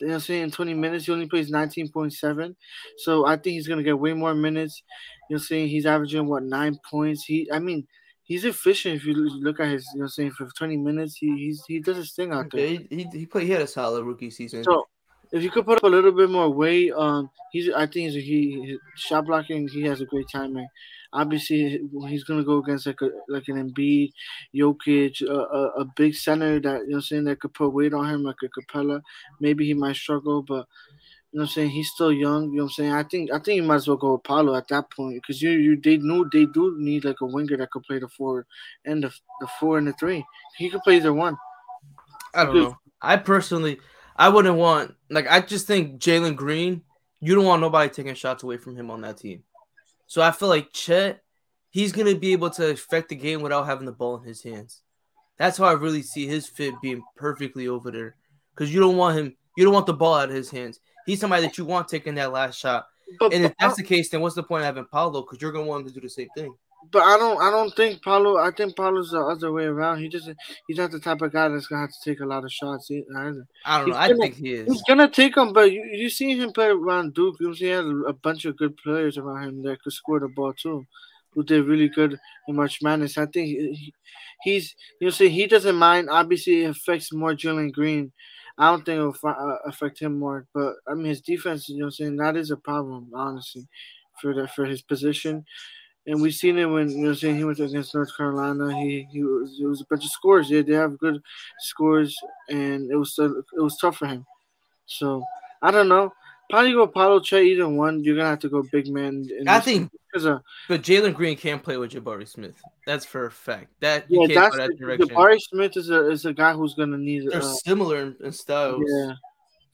You 0.00 0.08
know, 0.08 0.12
what 0.12 0.16
I'm 0.16 0.20
saying 0.22 0.42
in 0.42 0.50
20 0.50 0.74
minutes 0.74 1.06
he 1.06 1.12
only 1.12 1.26
plays 1.26 1.50
19.7, 1.50 2.54
so 2.98 3.24
I 3.26 3.36
think 3.36 3.54
he's 3.54 3.68
gonna 3.68 3.82
get 3.84 3.98
way 3.98 4.12
more 4.12 4.34
minutes. 4.34 4.82
You 5.30 5.34
know, 5.34 5.36
what 5.36 5.42
I'm 5.42 5.46
saying 5.46 5.68
he's 5.68 5.86
averaging 5.86 6.26
what 6.26 6.42
nine 6.42 6.78
points. 6.90 7.24
He, 7.24 7.48
I 7.52 7.60
mean. 7.60 7.86
He's 8.26 8.44
efficient 8.44 8.96
if 8.96 9.04
you 9.04 9.14
look 9.14 9.60
at 9.60 9.68
his, 9.68 9.86
you 9.94 10.00
know, 10.00 10.02
what 10.02 10.06
I'm 10.06 10.10
saying 10.10 10.30
for 10.32 10.48
20 10.48 10.76
minutes, 10.76 11.16
he 11.16 11.28
he's, 11.38 11.64
he 11.66 11.78
does 11.78 11.96
his 11.96 12.12
thing 12.12 12.32
out 12.32 12.50
there. 12.50 12.66
Yeah, 12.66 12.78
he, 12.90 12.96
he, 12.96 13.18
he 13.20 13.26
played. 13.26 13.46
He 13.46 13.52
had 13.52 13.62
a 13.62 13.66
solid 13.68 14.04
rookie 14.04 14.30
season. 14.30 14.64
So 14.64 14.88
if 15.32 15.42
you 15.42 15.50
could 15.50 15.64
put 15.64 15.78
up 15.78 15.84
a 15.84 15.88
little 15.88 16.12
bit 16.12 16.30
more 16.30 16.50
weight, 16.50 16.92
um, 16.92 17.30
he's 17.52 17.70
I 17.72 17.86
think 17.86 18.10
he's, 18.10 18.16
a, 18.16 18.20
he 18.20 18.62
his 18.66 18.78
shot 18.96 19.26
blocking. 19.26 19.68
He 19.68 19.82
has 19.82 20.00
a 20.00 20.06
great 20.06 20.26
timing. 20.30 20.68
Obviously, 21.12 21.80
he's 22.08 22.24
gonna 22.24 22.44
go 22.44 22.58
against 22.58 22.86
like 22.86 23.00
a 23.00 23.10
like 23.28 23.48
an 23.48 23.70
Embiid, 23.70 24.10
Jokic, 24.54 25.22
a, 25.22 25.32
a, 25.32 25.66
a 25.80 25.84
big 25.96 26.14
center 26.14 26.60
that 26.60 26.82
you 26.82 26.88
know 26.88 26.96
what 26.96 26.96
I'm 26.96 27.00
saying 27.02 27.24
that 27.24 27.40
could 27.40 27.54
put 27.54 27.72
weight 27.72 27.94
on 27.94 28.08
him 28.08 28.22
like 28.22 28.36
a 28.42 28.48
Capela. 28.48 29.00
Maybe 29.40 29.66
he 29.66 29.74
might 29.74 29.96
struggle, 29.96 30.42
but 30.42 30.66
know 31.36 31.42
what 31.42 31.50
I'm 31.50 31.52
saying 31.52 31.70
he's 31.70 31.90
still 31.90 32.12
young. 32.12 32.50
You 32.50 32.56
know 32.58 32.62
what 32.64 32.70
I'm 32.70 32.72
saying 32.72 32.92
I 32.92 33.02
think 33.02 33.30
I 33.30 33.38
think 33.38 33.56
you 33.56 33.62
might 33.62 33.76
as 33.76 33.88
well 33.88 33.96
go 33.96 34.12
with 34.12 34.24
Paolo 34.24 34.54
at 34.54 34.68
that 34.68 34.90
point 34.90 35.20
because 35.20 35.42
you 35.42 35.50
you 35.50 35.80
they 35.80 35.98
knew 35.98 36.28
they 36.32 36.46
do 36.46 36.74
need 36.78 37.04
like 37.04 37.20
a 37.20 37.26
winger 37.26 37.56
that 37.58 37.70
could 37.70 37.82
play 37.82 37.98
the 37.98 38.08
four 38.08 38.46
and 38.84 39.04
the 39.04 39.12
the 39.40 39.46
four 39.60 39.78
and 39.78 39.86
the 39.86 39.92
three. 39.92 40.24
He 40.56 40.70
could 40.70 40.82
play 40.82 40.96
either 40.96 41.12
one. 41.12 41.36
I 42.34 42.44
don't 42.44 42.54
know. 42.54 42.78
I 43.02 43.16
personally, 43.16 43.78
I 44.16 44.30
wouldn't 44.30 44.56
want 44.56 44.94
like 45.10 45.26
I 45.28 45.40
just 45.40 45.66
think 45.66 46.00
Jalen 46.00 46.36
Green. 46.36 46.82
You 47.20 47.34
don't 47.34 47.44
want 47.44 47.60
nobody 47.60 47.90
taking 47.90 48.14
shots 48.14 48.42
away 48.42 48.56
from 48.56 48.76
him 48.76 48.90
on 48.90 49.00
that 49.02 49.18
team. 49.18 49.42
So 50.06 50.22
I 50.22 50.30
feel 50.30 50.48
like 50.48 50.72
Chet, 50.72 51.22
he's 51.70 51.92
gonna 51.92 52.14
be 52.14 52.32
able 52.32 52.50
to 52.50 52.70
affect 52.70 53.10
the 53.10 53.16
game 53.16 53.42
without 53.42 53.66
having 53.66 53.86
the 53.86 53.92
ball 53.92 54.16
in 54.16 54.24
his 54.24 54.42
hands. 54.42 54.82
That's 55.38 55.58
how 55.58 55.64
I 55.64 55.72
really 55.72 56.02
see 56.02 56.26
his 56.26 56.46
fit 56.46 56.74
being 56.80 57.02
perfectly 57.16 57.68
over 57.68 57.90
there. 57.90 58.16
Because 58.54 58.72
you 58.72 58.80
don't 58.80 58.96
want 58.96 59.18
him, 59.18 59.36
you 59.56 59.64
don't 59.64 59.74
want 59.74 59.86
the 59.86 59.92
ball 59.92 60.14
out 60.14 60.30
of 60.30 60.34
his 60.34 60.50
hands. 60.50 60.80
He's 61.06 61.20
somebody 61.20 61.42
that 61.46 61.56
you 61.56 61.64
want 61.64 61.88
taking 61.88 62.14
that 62.16 62.32
last 62.32 62.58
shot. 62.58 62.86
But, 63.20 63.32
And 63.32 63.44
if 63.44 63.50
but- 63.52 63.56
that's 63.60 63.76
the 63.76 63.82
case, 63.84 64.10
then 64.10 64.20
what's 64.20 64.34
the 64.34 64.42
point 64.42 64.62
of 64.62 64.66
having 64.66 64.86
Paolo? 64.86 65.22
Because 65.22 65.40
you're 65.40 65.52
gonna 65.52 65.66
want 65.66 65.82
him 65.82 65.88
to 65.88 65.94
do 65.94 66.00
the 66.00 66.08
same 66.10 66.28
thing. 66.36 66.54
But 66.92 67.02
I 67.02 67.16
don't 67.18 67.40
I 67.40 67.50
don't 67.50 67.74
think 67.74 68.02
Paolo 68.02 68.36
I 68.38 68.50
think 68.52 68.76
Paolo's 68.76 69.10
the 69.10 69.20
other 69.20 69.50
way 69.52 69.64
around. 69.64 69.98
He 70.00 70.08
doesn't 70.08 70.36
he's 70.68 70.76
not 70.76 70.90
the 70.92 71.00
type 71.00 71.20
of 71.20 71.32
guy 71.32 71.48
that's 71.48 71.66
gonna 71.66 71.80
have 71.82 71.90
to 71.90 72.10
take 72.10 72.20
a 72.20 72.26
lot 72.26 72.44
of 72.44 72.52
shots 72.52 72.90
either. 72.90 73.06
I 73.16 73.24
don't 73.78 73.86
He's 73.86 73.94
know. 73.94 74.00
I 74.00 74.08
gonna- 74.08 74.20
think 74.20 74.34
he 74.36 74.52
is. 74.54 74.66
He's 74.72 74.82
gonna 74.86 75.08
take 75.08 75.34
them, 75.34 75.52
but 75.52 75.72
you 75.72 75.82
you 75.92 76.08
see 76.10 76.36
him 76.38 76.52
play 76.52 76.66
around 76.68 77.14
Duke. 77.14 77.36
You 77.40 77.54
see 77.56 77.64
he 77.64 77.70
had 77.70 77.84
a, 77.84 78.12
bunch 78.12 78.44
of 78.44 78.56
good 78.56 78.76
players 78.76 79.18
around 79.18 79.48
him 79.48 79.62
that 79.64 79.82
could 79.82 79.92
score 79.92 80.20
the 80.20 80.28
ball 80.28 80.52
too. 80.52 80.84
who 81.34 81.42
did 81.44 81.66
really 81.66 81.88
good 81.88 82.18
in 82.48 82.56
March 82.56 82.80
Madness. 82.82 83.18
I 83.18 83.26
think 83.26 83.46
he, 83.48 83.92
he's 84.42 84.74
you 85.00 85.06
know 85.06 85.10
say 85.10 85.28
he 85.28 85.46
doesn't 85.46 85.76
mind. 85.76 86.08
Obviously, 86.08 86.64
it 86.64 86.70
affects 86.70 87.12
more 87.12 87.34
Jalen 87.34 87.72
Green. 87.72 88.12
I 88.58 88.70
don't 88.70 88.84
think 88.84 88.98
it'll 88.98 89.16
uh, 89.24 89.56
affect 89.66 90.00
him 90.00 90.18
more, 90.18 90.46
but 90.54 90.74
I 90.88 90.94
mean 90.94 91.06
his 91.06 91.20
defense. 91.20 91.68
You 91.68 91.78
know, 91.78 91.86
I'm 91.86 91.90
saying 91.90 92.16
that 92.16 92.36
is 92.36 92.50
a 92.50 92.56
problem, 92.56 93.10
honestly, 93.14 93.66
for 94.20 94.34
the 94.34 94.48
for 94.48 94.64
his 94.64 94.82
position. 94.82 95.44
And 96.06 96.22
we've 96.22 96.34
seen 96.34 96.56
it 96.58 96.66
when 96.66 96.88
you 96.88 97.06
know 97.06 97.14
saying 97.14 97.36
he 97.36 97.44
went 97.44 97.58
against 97.58 97.94
North 97.94 98.16
Carolina. 98.16 98.74
He 98.80 99.06
he 99.10 99.22
was 99.22 99.58
it 99.60 99.66
was 99.66 99.80
a 99.80 99.86
bunch 99.90 100.04
of 100.04 100.10
scores. 100.10 100.48
Yeah, 100.48 100.62
they 100.62 100.74
have 100.74 100.98
good 100.98 101.20
scores, 101.58 102.16
and 102.48 102.90
it 102.90 102.96
was 102.96 103.14
it 103.18 103.62
was 103.62 103.76
tough 103.76 103.98
for 103.98 104.06
him. 104.06 104.24
So 104.86 105.24
I 105.60 105.70
don't 105.70 105.88
know. 105.88 106.12
Probably 106.48 106.72
go 106.72 106.86
Paolo 106.86 107.20
Che 107.20 107.42
either 107.44 107.68
one. 107.68 108.04
You're 108.04 108.16
gonna 108.16 108.30
have 108.30 108.38
to 108.40 108.48
go 108.48 108.62
big 108.70 108.88
man. 108.88 109.28
I 109.48 109.58
think 109.60 109.90
but 110.24 110.82
Jalen 110.82 111.14
Green 111.14 111.36
can't 111.36 111.62
play 111.62 111.76
with 111.76 111.92
Jabari 111.92 112.26
Smith. 112.26 112.54
That's 112.86 113.04
for 113.04 113.26
a 113.26 113.30
fact. 113.30 113.68
That 113.80 114.06
yeah, 114.08 114.26
that's 114.32 114.56
that 114.56 114.70
Jabari 114.78 115.40
Smith 115.40 115.76
is 115.76 115.90
a 115.90 116.10
is 116.10 116.24
a 116.24 116.32
guy 116.32 116.52
who's 116.52 116.74
gonna 116.74 116.98
need. 116.98 117.28
They're 117.30 117.42
uh, 117.42 117.54
similar 117.64 118.00
in, 118.00 118.16
in 118.22 118.32
styles. 118.32 118.82
Yeah, 118.86 119.12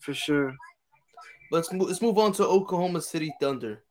for 0.01 0.15
sure. 0.15 0.55
Let's 1.51 1.71
move, 1.73 1.89
let's 1.89 2.01
move 2.01 2.19
on 2.19 2.33
to 2.33 2.47
Oklahoma 2.47 3.03
City 3.03 3.33
Thunder. 3.41 3.83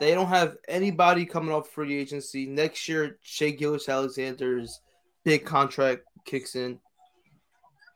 They 0.00 0.14
don't 0.14 0.28
have 0.28 0.56
anybody 0.68 1.26
coming 1.26 1.52
off 1.52 1.68
free 1.68 1.98
agency 1.98 2.46
next 2.46 2.88
year. 2.88 3.18
Shai 3.22 3.50
Gilgeous-Alexander's 3.50 4.80
big 5.24 5.44
contract 5.44 6.02
kicks 6.24 6.54
in. 6.54 6.78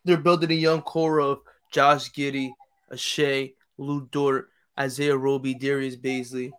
They're 0.05 0.17
building 0.17 0.51
a 0.51 0.55
young 0.55 0.83
core 0.83 1.21
of 1.21 1.41
Josh 1.71 2.11
Giddey, 2.11 2.51
Shai, 2.97 3.53
Lu 3.79 4.09
Dort, 4.11 4.51
Isaiah 4.79 5.17
Roby, 5.17 5.55
Darius 5.55 5.97
Bazley. 5.97 6.51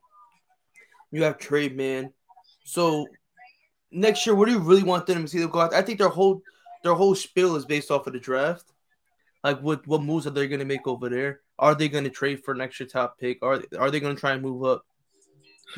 You 1.13 1.23
have 1.23 1.37
trade 1.37 1.77
man. 1.77 2.11
So 2.65 3.07
next 3.91 4.25
year, 4.25 4.33
what 4.33 4.47
do 4.47 4.51
you 4.51 4.59
really 4.59 4.81
want 4.81 5.05
them 5.05 5.21
to 5.21 5.27
see 5.27 5.37
them 5.37 5.51
go 5.51 5.59
out? 5.59 5.73
I 5.73 5.83
think 5.83 5.99
their 5.99 6.09
whole 6.09 6.41
their 6.81 6.95
whole 6.95 7.13
spiel 7.13 7.55
is 7.55 7.65
based 7.65 7.91
off 7.91 8.07
of 8.07 8.13
the 8.13 8.19
draft. 8.19 8.65
Like 9.43 9.61
what 9.61 9.85
what 9.85 10.01
moves 10.01 10.25
are 10.25 10.31
they 10.31 10.47
going 10.47 10.59
to 10.59 10.65
make 10.65 10.87
over 10.87 11.09
there? 11.09 11.41
Are 11.59 11.75
they 11.75 11.87
going 11.87 12.03
to 12.05 12.09
trade 12.09 12.43
for 12.43 12.51
an 12.51 12.61
extra 12.61 12.87
top 12.87 13.19
pick? 13.19 13.37
Are 13.43 13.61
are 13.77 13.91
they 13.91 13.99
going 13.99 14.15
to 14.15 14.19
try 14.19 14.31
and 14.31 14.41
move 14.41 14.63
up? 14.63 14.85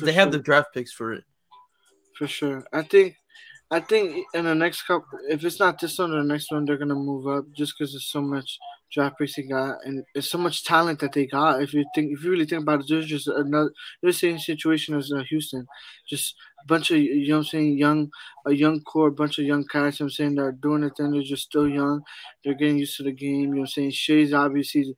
they 0.00 0.12
have 0.12 0.32
the 0.32 0.38
draft 0.38 0.72
picks 0.72 0.92
for 0.92 1.12
it. 1.12 1.24
For 2.16 2.26
sure, 2.26 2.64
I 2.72 2.80
think 2.82 3.16
I 3.70 3.80
think 3.80 4.24
in 4.32 4.46
the 4.46 4.54
next 4.54 4.82
couple, 4.82 5.18
if 5.28 5.44
it's 5.44 5.60
not 5.60 5.78
this 5.78 5.98
one 5.98 6.12
or 6.12 6.22
the 6.22 6.28
next 6.28 6.50
one, 6.50 6.64
they're 6.64 6.78
gonna 6.78 6.94
move 6.94 7.26
up 7.26 7.44
just 7.54 7.74
because 7.76 7.92
there's 7.92 8.10
so 8.10 8.22
much 8.22 8.58
draft 8.92 9.18
picks 9.18 9.36
they 9.36 9.42
got 9.42 9.78
and 9.84 10.04
there's 10.14 10.30
so 10.30 10.38
much 10.38 10.64
talent 10.64 11.00
that 11.00 11.12
they 11.12 11.26
got. 11.26 11.62
If 11.62 11.74
you 11.74 11.84
think, 11.94 12.12
if 12.12 12.22
you 12.24 12.30
really 12.30 12.46
think 12.46 12.62
about 12.62 12.80
it, 12.80 12.86
there's 12.88 13.06
just 13.06 13.28
another, 13.28 13.72
the 14.02 14.12
same 14.12 14.38
situation 14.38 14.96
as 14.96 15.12
uh, 15.12 15.22
Houston, 15.28 15.66
just 16.08 16.34
a 16.62 16.66
bunch 16.66 16.90
of 16.90 16.98
you 16.98 17.28
know 17.28 17.38
I'm 17.38 17.44
saying, 17.44 17.78
young, 17.78 18.10
a 18.46 18.52
young 18.52 18.80
core, 18.82 19.08
a 19.08 19.12
bunch 19.12 19.38
of 19.38 19.44
young 19.44 19.64
guys. 19.72 19.98
You 19.98 20.04
know 20.04 20.06
I'm 20.08 20.10
saying 20.10 20.34
they're 20.34 20.52
doing 20.52 20.82
it, 20.84 20.92
then 20.96 21.12
they're 21.12 21.22
just 21.22 21.44
still 21.44 21.68
young. 21.68 22.02
They're 22.44 22.54
getting 22.54 22.78
used 22.78 22.96
to 22.98 23.02
the 23.02 23.12
game. 23.12 23.40
You 23.40 23.46
know 23.46 23.52
what 23.52 23.60
I'm 23.60 23.66
saying. 23.66 23.90
Shai's 23.90 24.32
obviously 24.32 24.94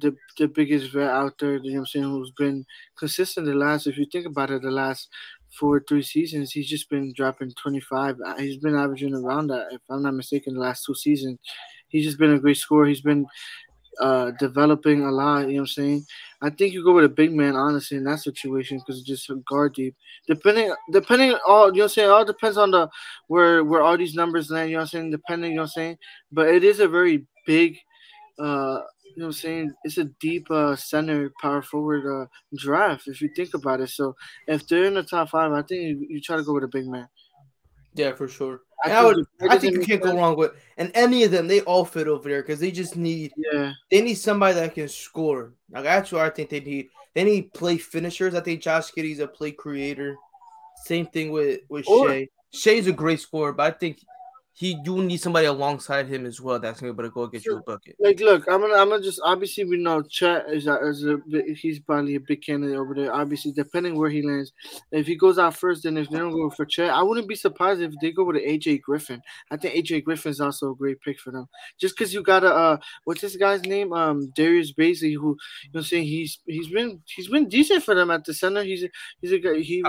the 0.00 0.14
the 0.38 0.48
biggest 0.48 0.92
vet 0.92 1.10
out 1.10 1.34
there. 1.38 1.56
You 1.56 1.72
know 1.72 1.72
what 1.72 1.78
I'm 1.80 1.86
saying, 1.86 2.04
who's 2.04 2.32
been 2.32 2.64
consistent 2.98 3.46
the 3.46 3.54
last. 3.54 3.86
If 3.86 3.98
you 3.98 4.06
think 4.10 4.26
about 4.26 4.50
it, 4.50 4.62
the 4.62 4.70
last 4.70 5.08
for 5.58 5.82
three 5.88 6.02
seasons, 6.02 6.52
he's 6.52 6.68
just 6.68 6.90
been 6.90 7.12
dropping 7.16 7.52
25. 7.60 8.16
Uh, 8.24 8.36
he's 8.36 8.58
been 8.58 8.76
averaging 8.76 9.14
around 9.14 9.48
that, 9.48 9.68
if 9.72 9.80
I'm 9.90 10.02
not 10.02 10.14
mistaken, 10.14 10.54
the 10.54 10.60
last 10.60 10.84
two 10.84 10.94
seasons. 10.94 11.38
He's 11.88 12.04
just 12.04 12.18
been 12.18 12.32
a 12.32 12.38
great 12.38 12.56
scorer. 12.56 12.86
He's 12.86 13.00
been 13.00 13.26
uh, 14.00 14.32
developing 14.38 15.04
a 15.04 15.10
lot. 15.10 15.40
You 15.40 15.46
know 15.46 15.52
what 15.54 15.60
I'm 15.60 15.66
saying? 15.66 16.06
I 16.40 16.50
think 16.50 16.72
you 16.72 16.84
go 16.84 16.92
with 16.92 17.04
a 17.04 17.08
big 17.08 17.32
man, 17.32 17.56
honestly, 17.56 17.96
in 17.96 18.04
that 18.04 18.20
situation 18.20 18.78
because 18.78 19.02
just 19.02 19.30
guard 19.44 19.74
deep. 19.74 19.96
Depending, 20.26 20.72
depending, 20.92 21.36
all 21.46 21.66
you 21.68 21.72
know, 21.72 21.78
what 21.78 21.82
I'm 21.84 21.88
saying, 21.88 22.10
all 22.10 22.24
depends 22.24 22.56
on 22.56 22.70
the 22.70 22.88
where 23.26 23.64
where 23.64 23.82
all 23.82 23.96
these 23.96 24.14
numbers 24.14 24.50
land. 24.50 24.70
You 24.70 24.76
know 24.76 24.80
what 24.80 24.94
I'm 24.94 25.00
saying? 25.00 25.10
Depending, 25.10 25.50
you 25.50 25.56
know 25.56 25.62
what 25.62 25.70
I'm 25.76 25.82
saying. 25.82 25.98
But 26.30 26.48
it 26.48 26.64
is 26.64 26.80
a 26.80 26.88
very 26.88 27.26
big 27.46 27.78
uh, 28.38 28.82
you 29.18 29.22
know 29.22 29.26
what 29.26 29.36
I'm 29.36 29.40
saying? 29.40 29.74
It's 29.82 29.98
a 29.98 30.04
deep 30.04 30.48
uh, 30.50 30.76
center 30.76 31.32
power 31.40 31.60
forward 31.60 32.06
uh, 32.06 32.26
draft 32.56 33.08
if 33.08 33.20
you 33.20 33.28
think 33.34 33.54
about 33.54 33.80
it. 33.80 33.88
So 33.88 34.14
if 34.46 34.66
they're 34.68 34.84
in 34.84 34.94
the 34.94 35.02
top 35.02 35.30
five, 35.30 35.50
I 35.50 35.62
think 35.62 35.82
you, 35.82 36.06
you 36.08 36.20
try 36.20 36.36
to 36.36 36.44
go 36.44 36.54
with 36.54 36.62
a 36.62 36.68
big 36.68 36.86
man. 36.86 37.08
Yeah, 37.94 38.12
for 38.12 38.28
sure. 38.28 38.62
I, 38.84 38.92
I 38.92 39.04
would. 39.04 39.26
I 39.40 39.58
think 39.58 39.72
you 39.72 39.80
can't 39.80 40.02
sense. 40.02 40.12
go 40.12 40.16
wrong 40.16 40.36
with, 40.36 40.52
and 40.76 40.92
any 40.94 41.24
of 41.24 41.32
them, 41.32 41.48
they 41.48 41.62
all 41.62 41.84
fit 41.84 42.06
over 42.06 42.28
there 42.28 42.42
because 42.42 42.60
they 42.60 42.70
just 42.70 42.96
need. 42.96 43.32
Yeah. 43.36 43.72
They 43.90 44.00
need 44.00 44.14
somebody 44.14 44.54
that 44.54 44.74
can 44.74 44.88
score. 44.88 45.52
Like 45.70 45.84
that's 45.84 46.12
what 46.12 46.22
I 46.22 46.30
think 46.30 46.50
they 46.50 46.60
need. 46.60 46.88
They 47.14 47.24
need 47.24 47.52
play 47.52 47.78
finishers. 47.78 48.34
I 48.34 48.40
think 48.40 48.62
Josh 48.62 48.92
Giddey's 48.92 49.18
a 49.18 49.26
play 49.26 49.50
creator. 49.50 50.16
Same 50.84 51.06
thing 51.06 51.32
with 51.32 51.60
with 51.68 51.88
or, 51.88 52.08
Shai. 52.08 52.28
Shai's 52.52 52.86
a 52.86 52.92
great 52.92 53.20
scorer, 53.20 53.52
but 53.52 53.74
I 53.74 53.76
think 53.76 53.98
he 54.58 54.76
you 54.84 55.00
need 55.04 55.18
somebody 55.18 55.46
alongside 55.46 56.08
him 56.08 56.26
as 56.26 56.40
well 56.40 56.58
that's 56.58 56.80
gonna 56.80 56.92
be 56.92 56.96
able 56.96 57.08
to 57.08 57.14
go 57.14 57.26
get 57.28 57.46
you 57.46 57.58
a 57.58 57.62
bucket. 57.62 57.94
Like, 58.00 58.18
look, 58.18 58.44
I'm 58.48 58.60
gonna 58.60 58.74
I'm 58.74 58.88
gonna 58.88 59.00
just 59.00 59.20
obviously 59.22 59.62
we 59.62 59.76
know 59.76 60.02
Chet 60.02 60.46
is 60.50 60.66
a, 60.66 60.76
is 60.84 61.04
a 61.04 61.18
he's 61.54 61.78
probably 61.78 62.16
a 62.16 62.20
big 62.20 62.42
candidate 62.42 62.76
over 62.76 62.92
there. 62.92 63.14
Obviously, 63.14 63.52
depending 63.52 63.96
where 63.96 64.10
he 64.10 64.20
lands, 64.20 64.52
if 64.90 65.06
he 65.06 65.14
goes 65.14 65.38
out 65.38 65.54
first, 65.56 65.84
then 65.84 65.96
if 65.96 66.10
they 66.10 66.18
don't 66.18 66.32
go 66.32 66.50
for 66.50 66.64
Chet, 66.64 66.90
I 66.90 67.04
wouldn't 67.04 67.28
be 67.28 67.36
surprised 67.36 67.82
if 67.82 67.92
they 68.00 68.10
go 68.10 68.24
with 68.24 68.34
AJ 68.34 68.82
Griffin. 68.82 69.22
I 69.52 69.58
think 69.58 69.76
AJ 69.76 70.02
Griffin 70.02 70.30
is 70.30 70.40
also 70.40 70.72
a 70.72 70.74
great 70.74 71.00
pick 71.02 71.20
for 71.20 71.30
them, 71.30 71.48
just 71.78 71.96
because 71.96 72.12
you 72.12 72.24
got 72.24 72.42
a 72.42 72.52
uh, 72.52 72.76
what's 73.04 73.20
this 73.20 73.36
guy's 73.36 73.62
name? 73.62 73.92
Um, 73.92 74.32
Darius 74.34 74.72
Bazley, 74.72 75.14
who 75.14 75.36
you 75.66 75.70
know, 75.72 75.82
saying 75.82 76.02
he's 76.02 76.40
he's 76.48 76.66
been 76.66 77.00
he's 77.06 77.28
been 77.28 77.48
decent 77.48 77.84
for 77.84 77.94
them 77.94 78.10
at 78.10 78.24
the 78.24 78.34
center. 78.34 78.64
He's 78.64 78.84
he's 79.22 79.30
a 79.30 79.38
guy 79.38 79.60
he. 79.60 79.84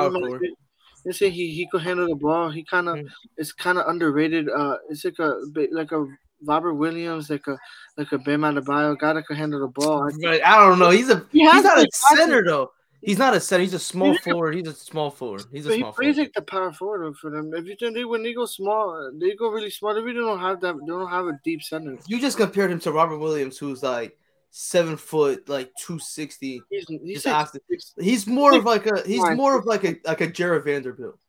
You 1.05 1.13
say 1.13 1.29
he 1.29 1.51
he 1.51 1.67
could 1.71 1.81
handle 1.81 2.07
the 2.07 2.15
ball. 2.15 2.49
He 2.49 2.63
kind 2.63 2.89
of 2.89 2.97
mm. 2.97 3.09
it's 3.37 3.53
kind 3.53 3.77
of 3.77 3.87
underrated. 3.87 4.49
Uh, 4.49 4.77
it's 4.89 5.05
like 5.05 5.19
a 5.19 5.35
like 5.71 5.91
a 5.91 6.05
Robert 6.43 6.73
Williams, 6.73 7.29
like 7.29 7.47
a 7.47 7.57
like 7.97 8.11
a 8.11 8.17
Bam 8.17 8.41
Adebayo 8.41 8.97
guy 8.97 9.13
that 9.13 9.25
can 9.25 9.35
handle 9.35 9.61
the 9.61 9.67
ball. 9.67 10.09
I, 10.25 10.41
I 10.41 10.57
don't 10.57 10.79
know. 10.79 10.89
He's 10.89 11.09
a 11.09 11.25
he 11.31 11.39
he's 11.49 11.63
not 11.63 11.77
a 11.77 11.87
center 11.91 12.43
though. 12.43 12.71
He's 13.01 13.17
not 13.17 13.33
a 13.33 13.39
center. 13.39 13.61
He's 13.61 13.73
a 13.73 13.79
small 13.79 14.11
he's 14.11 14.19
forward. 14.19 14.55
He's 14.55 14.67
a 14.67 14.73
small 14.73 15.09
forward. 15.09 15.45
He's 15.53 15.65
a 15.65 15.69
small 15.77 15.93
he 15.93 15.95
forward. 15.95 16.17
like 16.17 16.33
the 16.33 16.41
power 16.41 16.73
forward 16.73 17.15
for 17.15 17.31
them. 17.31 17.53
If 17.53 17.65
you 17.65 17.75
think 17.79 17.95
they 17.95 18.03
when 18.03 18.23
they 18.23 18.33
go 18.33 18.45
small, 18.45 19.11
they 19.13 19.35
go 19.35 19.49
really 19.49 19.69
small. 19.69 19.93
They 19.93 20.01
really 20.01 20.19
don't 20.19 20.39
have 20.39 20.59
that. 20.61 20.75
They 20.81 20.87
don't 20.87 21.09
have 21.09 21.27
a 21.27 21.39
deep 21.45 21.63
center. 21.63 21.97
You 22.07 22.19
just 22.19 22.37
compared 22.37 22.71
him 22.71 22.79
to 22.81 22.91
Robert 22.91 23.19
Williams, 23.19 23.57
who's 23.57 23.83
like 23.83 24.18
seven 24.51 24.97
foot, 24.97 25.47
like 25.47 25.71
two 25.79 25.99
sixty. 25.99 26.61
He's 26.69 26.85
he's, 26.87 27.93
he's 27.99 28.27
more 28.27 28.55
of 28.55 28.65
like 28.65 28.85
a 28.85 29.01
he's 29.01 29.23
more 29.31 29.57
of 29.57 29.65
like 29.65 29.83
a 29.83 29.95
like 30.05 30.21
a 30.21 30.27
Jarred 30.27 30.63
Vanderbilt. 30.65 31.19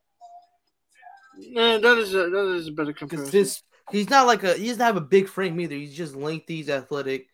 Yeah, 1.39 1.79
that 1.79 1.99
is 1.99 2.15
a 2.15 2.29
that 2.29 2.55
is 2.57 2.69
a 2.69 2.73
better 2.73 2.93
comparison. 2.93 3.31
This, 3.31 3.63
he's 3.91 4.11
not 4.11 4.27
like 4.27 4.43
a 4.43 4.55
he 4.55 4.67
doesn't 4.69 4.83
have 4.83 4.97
a 4.97 5.03
big 5.03 5.29
frame 5.29 5.61
either. 5.61 5.75
He's 5.75 5.97
just 5.97 6.15
lengthy, 6.15 6.57
he's 6.57 6.71
athletic. 6.71 7.29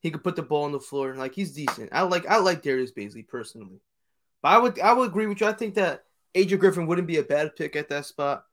He 0.00 0.10
could 0.10 0.24
put 0.24 0.36
the 0.36 0.42
ball 0.42 0.64
on 0.64 0.72
the 0.72 0.80
floor. 0.80 1.14
Like 1.14 1.34
he's 1.34 1.52
decent. 1.52 1.90
I 1.92 2.02
like 2.02 2.26
I 2.26 2.38
like 2.38 2.62
Darius 2.62 2.92
Bazley 2.92 3.26
personally. 3.26 3.80
But 4.42 4.48
I 4.48 4.58
would 4.58 4.80
I 4.80 4.92
would 4.92 5.10
agree 5.10 5.26
with 5.26 5.40
you. 5.40 5.46
I 5.46 5.52
think 5.52 5.74
that 5.74 6.04
Adrian 6.34 6.60
Griffin 6.60 6.86
wouldn't 6.86 7.08
be 7.08 7.18
a 7.18 7.22
bad 7.22 7.56
pick 7.56 7.76
at 7.76 7.88
that 7.90 8.06
spot. 8.06 8.44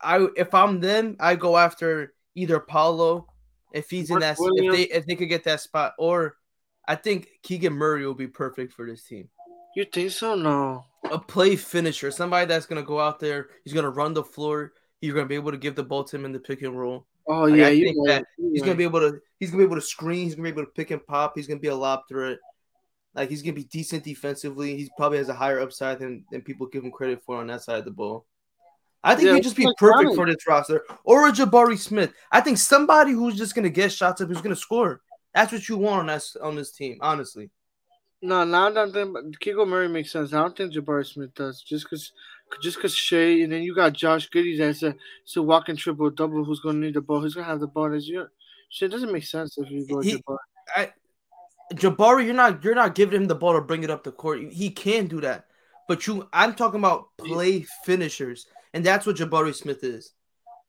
I 0.00 0.26
if 0.36 0.54
I'm 0.54 0.80
them, 0.80 1.16
I 1.18 1.34
go 1.34 1.56
after 1.56 2.14
either 2.34 2.60
Paolo 2.60 3.31
if 3.72 3.90
he's 3.90 4.10
Mark 4.10 4.22
in 4.22 4.28
that 4.28 4.38
Williams. 4.38 4.78
if 4.78 4.88
they 4.88 4.94
if 4.94 5.06
they 5.06 5.16
could 5.16 5.28
get 5.28 5.44
that 5.44 5.60
spot, 5.60 5.94
or 5.98 6.36
I 6.86 6.94
think 6.96 7.28
Keegan 7.42 7.72
Murray 7.72 8.06
will 8.06 8.14
be 8.14 8.26
perfect 8.26 8.72
for 8.72 8.86
this 8.86 9.04
team. 9.04 9.28
You 9.74 9.84
think 9.84 10.10
so? 10.10 10.34
No. 10.34 10.84
A 11.10 11.18
play 11.18 11.56
finisher, 11.56 12.10
somebody 12.10 12.46
that's 12.46 12.66
gonna 12.66 12.82
go 12.82 13.00
out 13.00 13.20
there. 13.20 13.48
He's 13.64 13.72
gonna 13.72 13.90
run 13.90 14.14
the 14.14 14.24
floor. 14.24 14.72
You're 15.00 15.14
gonna 15.14 15.26
be 15.26 15.34
able 15.34 15.52
to 15.52 15.58
give 15.58 15.74
the 15.74 15.82
ball 15.82 16.04
to 16.04 16.16
him 16.16 16.24
in 16.24 16.32
the 16.32 16.38
pick 16.38 16.62
and 16.62 16.78
roll. 16.78 17.06
Oh 17.26 17.42
like, 17.42 17.56
yeah, 17.56 17.66
I 17.68 17.80
think 17.80 17.96
that 18.06 18.24
he's 18.36 18.62
gonna 18.62 18.74
be 18.74 18.84
able 18.84 19.00
to. 19.00 19.20
He's 19.38 19.50
gonna 19.50 19.62
be 19.62 19.66
able 19.66 19.76
to 19.76 19.82
screen. 19.82 20.24
He's 20.24 20.34
gonna 20.34 20.44
be 20.44 20.50
able 20.50 20.64
to 20.64 20.72
pick 20.72 20.90
and 20.90 21.04
pop. 21.06 21.32
He's 21.36 21.46
gonna 21.46 21.60
be 21.60 21.68
a 21.68 21.74
lob 21.74 22.02
threat. 22.08 22.38
Like 23.14 23.28
he's 23.28 23.42
gonna 23.42 23.54
be 23.54 23.64
decent 23.64 24.04
defensively. 24.04 24.76
He 24.76 24.90
probably 24.96 25.18
has 25.18 25.28
a 25.28 25.34
higher 25.34 25.60
upside 25.60 25.98
than, 25.98 26.24
than 26.30 26.42
people 26.42 26.66
give 26.66 26.84
him 26.84 26.90
credit 26.90 27.22
for 27.24 27.36
on 27.36 27.48
that 27.48 27.62
side 27.62 27.78
of 27.78 27.84
the 27.84 27.90
ball. 27.90 28.26
I 29.04 29.14
think 29.16 29.26
yeah, 29.26 29.34
he'd 29.34 29.42
just 29.42 29.56
be 29.56 29.68
perfect 29.78 30.14
for 30.14 30.26
this 30.26 30.46
roster. 30.46 30.84
Or 31.04 31.28
a 31.28 31.32
Jabari 31.32 31.78
Smith. 31.78 32.12
I 32.30 32.40
think 32.40 32.58
somebody 32.58 33.12
who's 33.12 33.36
just 33.36 33.54
gonna 33.54 33.68
get 33.68 33.92
shots 33.92 34.20
up, 34.20 34.28
who's 34.28 34.40
gonna 34.40 34.56
score. 34.56 35.00
That's 35.34 35.52
what 35.52 35.68
you 35.68 35.76
want 35.78 36.00
on 36.00 36.06
this 36.06 36.36
on 36.40 36.54
this 36.54 36.70
team, 36.70 36.98
honestly. 37.00 37.50
No, 38.24 38.44
now 38.44 38.68
I'm 38.68 38.92
thinking, 38.92 39.34
Keegan 39.40 39.68
Murray 39.68 39.88
makes 39.88 40.12
sense. 40.12 40.32
I 40.32 40.38
don't 40.38 40.56
think 40.56 40.72
Jabari 40.72 41.04
Smith 41.04 41.34
does, 41.34 41.60
just 41.60 41.86
because, 41.86 42.12
just 42.62 42.76
because 42.76 42.94
Shai, 42.94 43.42
and 43.42 43.52
then 43.52 43.64
you 43.64 43.74
got 43.74 43.94
Josh 43.94 44.30
Giddey 44.30 44.56
that's 44.56 44.84
a, 44.84 44.94
it's 45.24 45.36
a 45.36 45.42
walking 45.42 45.74
triple 45.74 46.08
double. 46.10 46.44
Who's 46.44 46.60
gonna 46.60 46.78
need 46.78 46.94
the 46.94 47.00
ball? 47.00 47.20
Who's 47.20 47.34
gonna 47.34 47.48
have 47.48 47.58
the 47.58 47.66
ball? 47.66 47.92
As 47.92 48.06
you, 48.06 48.26
shit 48.70 48.92
doesn't 48.92 49.12
make 49.12 49.24
sense 49.24 49.58
if 49.58 49.68
you 49.68 49.84
go 49.88 50.00
he, 50.00 50.14
Jabari. 50.14 50.36
I, 50.76 50.92
Jabari, 51.74 52.26
you're 52.26 52.34
not 52.34 52.62
you're 52.62 52.76
not 52.76 52.94
giving 52.94 53.22
him 53.22 53.26
the 53.26 53.34
ball 53.34 53.54
to 53.54 53.60
bring 53.60 53.82
it 53.82 53.90
up 53.90 54.04
the 54.04 54.12
court. 54.12 54.40
He 54.52 54.70
can 54.70 55.08
do 55.08 55.20
that, 55.22 55.46
but 55.88 56.06
you, 56.06 56.28
I'm 56.32 56.54
talking 56.54 56.78
about 56.78 57.06
play 57.18 57.66
finishers 57.84 58.46
and 58.74 58.84
that's 58.84 59.06
what 59.06 59.16
Jabari 59.16 59.54
Smith 59.54 59.84
is. 59.84 60.12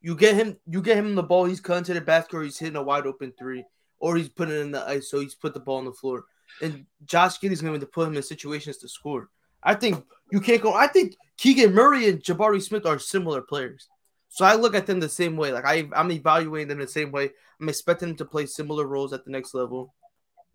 You 0.01 0.15
get 0.15 0.36
him, 0.36 0.57
you 0.67 0.81
get 0.81 0.98
him 0.98 1.15
the 1.15 1.24
ball. 1.24 1.45
He's 1.45 1.62
cutting 1.62 1.86
to 1.86 1.93
the 1.93 2.01
basket, 2.01 2.36
or 2.36 2.43
he's 2.43 2.60
hitting 2.60 2.75
a 2.75 2.83
wide 2.83 3.07
open 3.07 3.33
three, 3.38 3.65
or 4.00 4.17
he's 4.17 4.29
putting 4.29 4.55
it 4.55 4.60
in 4.60 4.72
the 4.72 4.88
ice, 4.88 5.10
so 5.10 5.19
he's 5.19 5.36
put 5.36 5.53
the 5.53 5.60
ball 5.60 5.77
on 5.77 5.86
the 5.86 5.93
floor. 5.93 6.25
And 6.62 6.86
Josh 7.05 7.39
Giddey's 7.39 7.62
going 7.62 7.79
to 7.79 7.86
put 7.86 8.07
him 8.07 8.15
in 8.15 8.24
situations 8.24 8.77
to 8.77 8.88
score. 8.88 9.29
I 9.63 9.75
think 9.75 10.05
you 10.31 10.41
can't 10.41 10.62
go. 10.62 10.74
I 10.74 10.88
think 10.88 11.15
Keegan 11.38 11.74
Murray 11.74 12.10
and 12.10 12.22
Jabari 12.22 12.62
Smith 12.62 12.86
are 12.86 13.00
similar 13.00 13.41
players. 13.41 13.88
So 14.29 14.45
I 14.45 14.55
look 14.55 14.75
at 14.75 14.88
them 14.88 15.00
the 15.00 15.10
same 15.10 15.38
way. 15.38 15.51
Like 15.51 15.65
I, 15.65 15.88
I'm 15.95 16.12
evaluating 16.12 16.67
them 16.67 16.79
the 16.79 16.88
same 16.88 17.12
way. 17.12 17.29
I'm 17.62 17.69
expecting 17.69 18.10
them 18.10 18.17
to 18.17 18.25
play 18.25 18.45
similar 18.45 18.86
roles 18.86 19.13
at 19.13 19.24
the 19.25 19.31
next 19.31 19.53
level. 19.53 19.93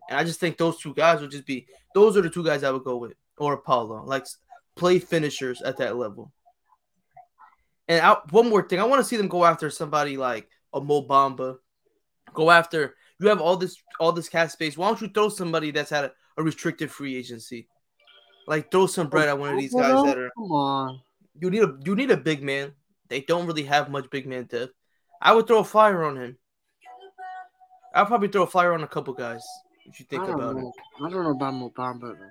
And 0.09 0.19
I 0.19 0.23
just 0.23 0.39
think 0.39 0.57
those 0.57 0.79
two 0.79 0.93
guys 0.93 1.21
would 1.21 1.31
just 1.31 1.45
be 1.45 1.65
those 1.95 2.17
are 2.17 2.21
the 2.21 2.29
two 2.29 2.43
guys 2.43 2.63
I 2.63 2.71
would 2.71 2.83
go 2.83 2.97
with, 2.97 3.13
or 3.37 3.57
Paolo, 3.57 4.03
like 4.05 4.25
play 4.75 4.99
finishers 4.99 5.61
at 5.61 5.77
that 5.77 5.95
level. 5.95 6.31
And 7.89 8.05
I, 8.05 8.17
one 8.29 8.49
more 8.49 8.61
thing, 8.61 8.79
I 8.79 8.83
want 8.83 8.99
to 8.99 9.03
see 9.03 9.17
them 9.17 9.27
go 9.27 9.43
after 9.43 9.69
somebody 9.71 10.15
like 10.15 10.47
a 10.73 10.79
Mo 10.79 11.05
Bamba. 11.05 11.57
Go 12.33 12.51
after 12.51 12.95
you 13.19 13.27
have 13.27 13.41
all 13.41 13.57
this 13.57 13.75
all 13.99 14.11
this 14.11 14.29
cap 14.29 14.51
space. 14.51 14.77
Why 14.77 14.87
don't 14.87 15.01
you 15.01 15.09
throw 15.09 15.29
somebody 15.29 15.71
that's 15.71 15.89
had 15.89 16.05
a, 16.05 16.11
a 16.37 16.43
restricted 16.43 16.91
free 16.91 17.15
agency? 17.15 17.67
Like 18.47 18.71
throw 18.71 18.85
some 18.85 19.09
bread 19.09 19.27
at 19.27 19.37
one 19.37 19.53
of 19.53 19.59
these 19.59 19.73
guys 19.73 20.03
that 20.03 20.17
are. 20.17 20.29
Come 20.37 20.51
on. 20.51 21.01
You 21.33 21.49
need 21.49 21.63
a 21.63 21.77
you 21.83 21.95
need 21.95 22.11
a 22.11 22.17
big 22.17 22.43
man. 22.43 22.73
They 23.07 23.21
don't 23.21 23.47
really 23.47 23.63
have 23.63 23.89
much 23.89 24.09
big 24.11 24.27
man 24.27 24.45
depth. 24.45 24.73
I 25.21 25.33
would 25.33 25.47
throw 25.47 25.59
a 25.59 25.63
flyer 25.63 26.03
on 26.03 26.15
him. 26.15 26.37
I'll 27.93 28.05
probably 28.05 28.27
throw 28.27 28.43
a 28.43 28.47
flyer 28.47 28.73
on 28.73 28.83
a 28.83 28.87
couple 28.87 29.15
guys 29.15 29.43
if 29.85 29.99
you 29.99 30.05
think 30.05 30.23
about 30.23 30.55
know. 30.55 30.69
it. 30.69 31.03
I 31.03 31.09
don't 31.09 31.23
know 31.23 31.31
about 31.31 31.53
Mo 31.55 31.73
Bamba. 31.75 32.17
though. 32.17 32.29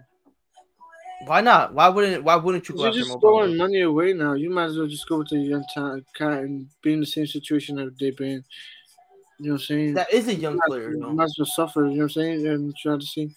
Why 1.27 1.41
not? 1.41 1.75
Why 1.75 1.89
wouldn't 1.89 2.23
Why 2.23 2.37
wouldn't 2.37 2.69
you 2.69 2.75
go 2.75 2.83
You're 2.83 2.89
after 2.91 3.01
just 3.01 3.21
throwing 3.21 3.57
money 3.57 3.81
away 3.81 4.13
now. 4.13 4.35
You 4.35 4.51
might 4.51 4.67
as 4.67 4.79
well 4.79 4.87
just 4.87 5.09
go 5.09 5.19
with 5.19 5.29
the 5.31 5.39
young 5.39 5.65
talent 5.75 6.07
and 6.21 6.69
be 6.83 6.93
in 6.93 7.01
the 7.01 7.07
same 7.07 7.27
situation 7.27 7.77
that 7.77 7.99
they've 7.99 8.17
been. 8.17 8.45
You 9.41 9.47
know 9.47 9.53
what 9.55 9.61
I'm 9.61 9.67
saying? 9.67 9.95
That 9.95 10.13
is 10.13 10.29
a 10.29 10.35
young 10.35 10.55
You 10.55 10.61
player. 10.67 10.91
might, 10.97 11.15
might 11.15 11.25
as 11.25 11.35
well 11.39 11.47
suffer. 11.47 11.81
You 11.87 11.87
know 11.87 11.97
what 11.97 12.03
I'm 12.03 12.09
saying? 12.11 12.47
And 12.47 12.77
try 12.77 12.97
to 12.97 13.05
see 13.05 13.35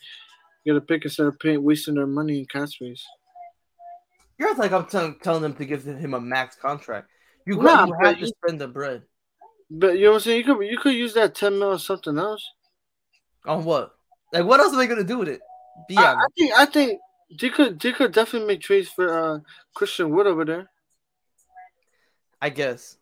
get 0.65 0.75
a 0.75 0.81
pick 0.81 1.05
instead 1.05 1.25
of 1.25 1.39
paying 1.39 1.63
wasting 1.63 1.95
their 1.95 2.07
money 2.07 2.39
in 2.39 2.45
cap 2.45 2.69
space. 2.69 3.03
You're 4.37 4.55
like 4.55 4.71
I'm 4.71 4.85
telling 4.85 5.15
telling 5.21 5.41
them 5.41 5.53
to 5.55 5.65
give 5.65 5.83
him 5.83 6.13
a 6.13 6.21
max 6.21 6.55
contract. 6.55 7.07
You, 7.45 7.55
got, 7.57 7.63
Nah, 7.63 7.85
you 7.87 7.95
have 8.03 8.19
to 8.19 8.27
spend 8.27 8.61
the 8.61 8.67
bread 8.67 9.03
But 9.69 9.97
you 9.97 10.05
know 10.05 10.11
what 10.11 10.15
I'm 10.17 10.21
saying? 10.21 10.37
You 10.37 10.43
could 10.55 10.65
you 10.65 10.77
could 10.77 10.93
use 10.93 11.13
that 11.15 11.33
ten 11.35 11.57
mil 11.57 11.69
or 11.69 11.79
something 11.79 12.17
else. 12.17 12.47
on 13.45 13.63
what? 13.65 13.93
Like 14.33 14.45
what 14.45 14.59
else 14.59 14.73
are 14.73 14.77
they 14.77 14.87
gonna 14.87 15.03
do 15.03 15.17
with 15.19 15.29
it? 15.29 15.41
Be 15.87 15.97
I, 15.97 16.13
I 16.13 16.25
think 16.37 16.53
I 16.57 16.65
think 16.65 16.99
they 17.39 17.49
could 17.49 17.79
they 17.79 17.91
could 17.91 18.11
definitely 18.11 18.47
make 18.47 18.61
trades 18.61 18.89
for 18.89 19.35
uh 19.35 19.39
Christian 19.73 20.11
Wood 20.11 20.27
over 20.27 20.45
there. 20.45 20.69
I 22.41 22.49
guess. 22.49 22.97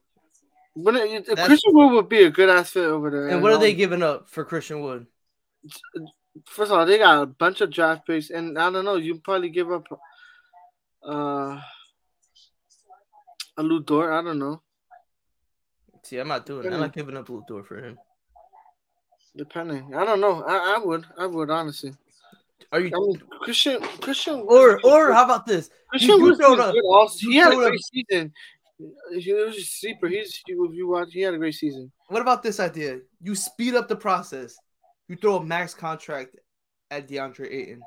But 0.75 0.95
it, 0.95 1.25
Christian 1.25 1.74
Wood 1.74 1.93
would 1.93 2.09
be 2.09 2.24
a 2.24 2.29
good 2.29 2.50
ass 2.50 2.71
fit 2.71 2.86
over 2.86 3.09
there. 3.09 3.27
And 3.29 3.41
what 3.41 3.51
are 3.51 3.57
they 3.57 3.71
um, 3.71 3.77
giving 3.77 4.03
up 4.03 4.29
for 4.29 4.45
Christian 4.45 4.81
Wood? 4.81 5.07
First 6.45 6.71
of 6.71 6.77
all, 6.77 6.86
they 6.86 6.98
got 6.98 7.24
a 7.24 7.25
bunch 7.25 7.62
of 7.62 7.71
draft 7.71 8.05
picks, 8.05 8.29
and 8.29 8.57
I 8.57 8.69
don't 8.69 8.86
know. 8.86 8.95
You 8.95 9.19
probably 9.19 9.50
give 9.50 9.71
up 9.71 9.88
uh 11.03 11.59
a 13.57 13.63
Lu 13.63 13.81
Dort. 13.81 14.12
I 14.12 14.21
don't 14.21 14.39
know. 14.39 14.62
See, 16.03 16.17
I'm 16.17 16.27
not 16.27 16.45
doing. 16.45 16.65
It. 16.65 16.74
I'm 16.74 16.79
not 16.79 16.93
giving 16.93 17.17
up 17.17 17.29
Lu 17.29 17.43
Dort 17.48 17.67
for 17.67 17.77
him. 17.77 17.98
Depending, 19.36 19.93
I 19.95 20.05
don't 20.05 20.21
know. 20.21 20.43
I, 20.43 20.75
I 20.75 20.79
would. 20.83 21.05
I 21.18 21.25
would 21.25 21.50
honestly. 21.50 21.94
Are 22.72 22.79
you 22.79 22.88
I 22.88 22.90
you? 23.00 23.08
mean, 23.08 23.22
Christian. 23.42 23.82
Christian. 23.82 24.44
Or 24.48 24.79
or 24.84 25.12
how 25.12 25.25
about 25.25 25.46
this? 25.46 25.70
Christian 25.90 26.18
you 26.18 26.22
was 26.22 26.38
throw 26.38 26.50
doing 26.55 26.60
up. 26.62 26.74
good 26.74 26.84
all 26.86 27.10
He 27.20 27.36
had 27.36 27.51
a 27.51 27.55
great 27.55 27.79
season. 27.84 28.34
He 29.18 29.34
was 29.34 29.58
a 29.58 29.62
sleeper. 29.62 30.08
He's 30.08 30.42
he, 30.46 30.53
if 30.53 30.74
you 30.74 30.88
watch, 30.88 31.10
he 31.12 31.22
had 31.22 31.34
a 31.34 31.38
great 31.38 31.55
season. 31.55 31.92
What 32.08 32.22
about 32.22 32.44
this 32.44 32.60
idea? 32.60 33.00
You 33.22 33.36
speed 33.36 33.75
up 33.75 33.88
the 33.88 33.96
process. 33.96 34.55
You 35.08 35.16
throw 35.16 35.38
a 35.38 35.44
max 35.44 35.74
contract 35.74 36.38
at 36.92 37.08
DeAndre 37.08 37.51
Ayton. 37.51 37.82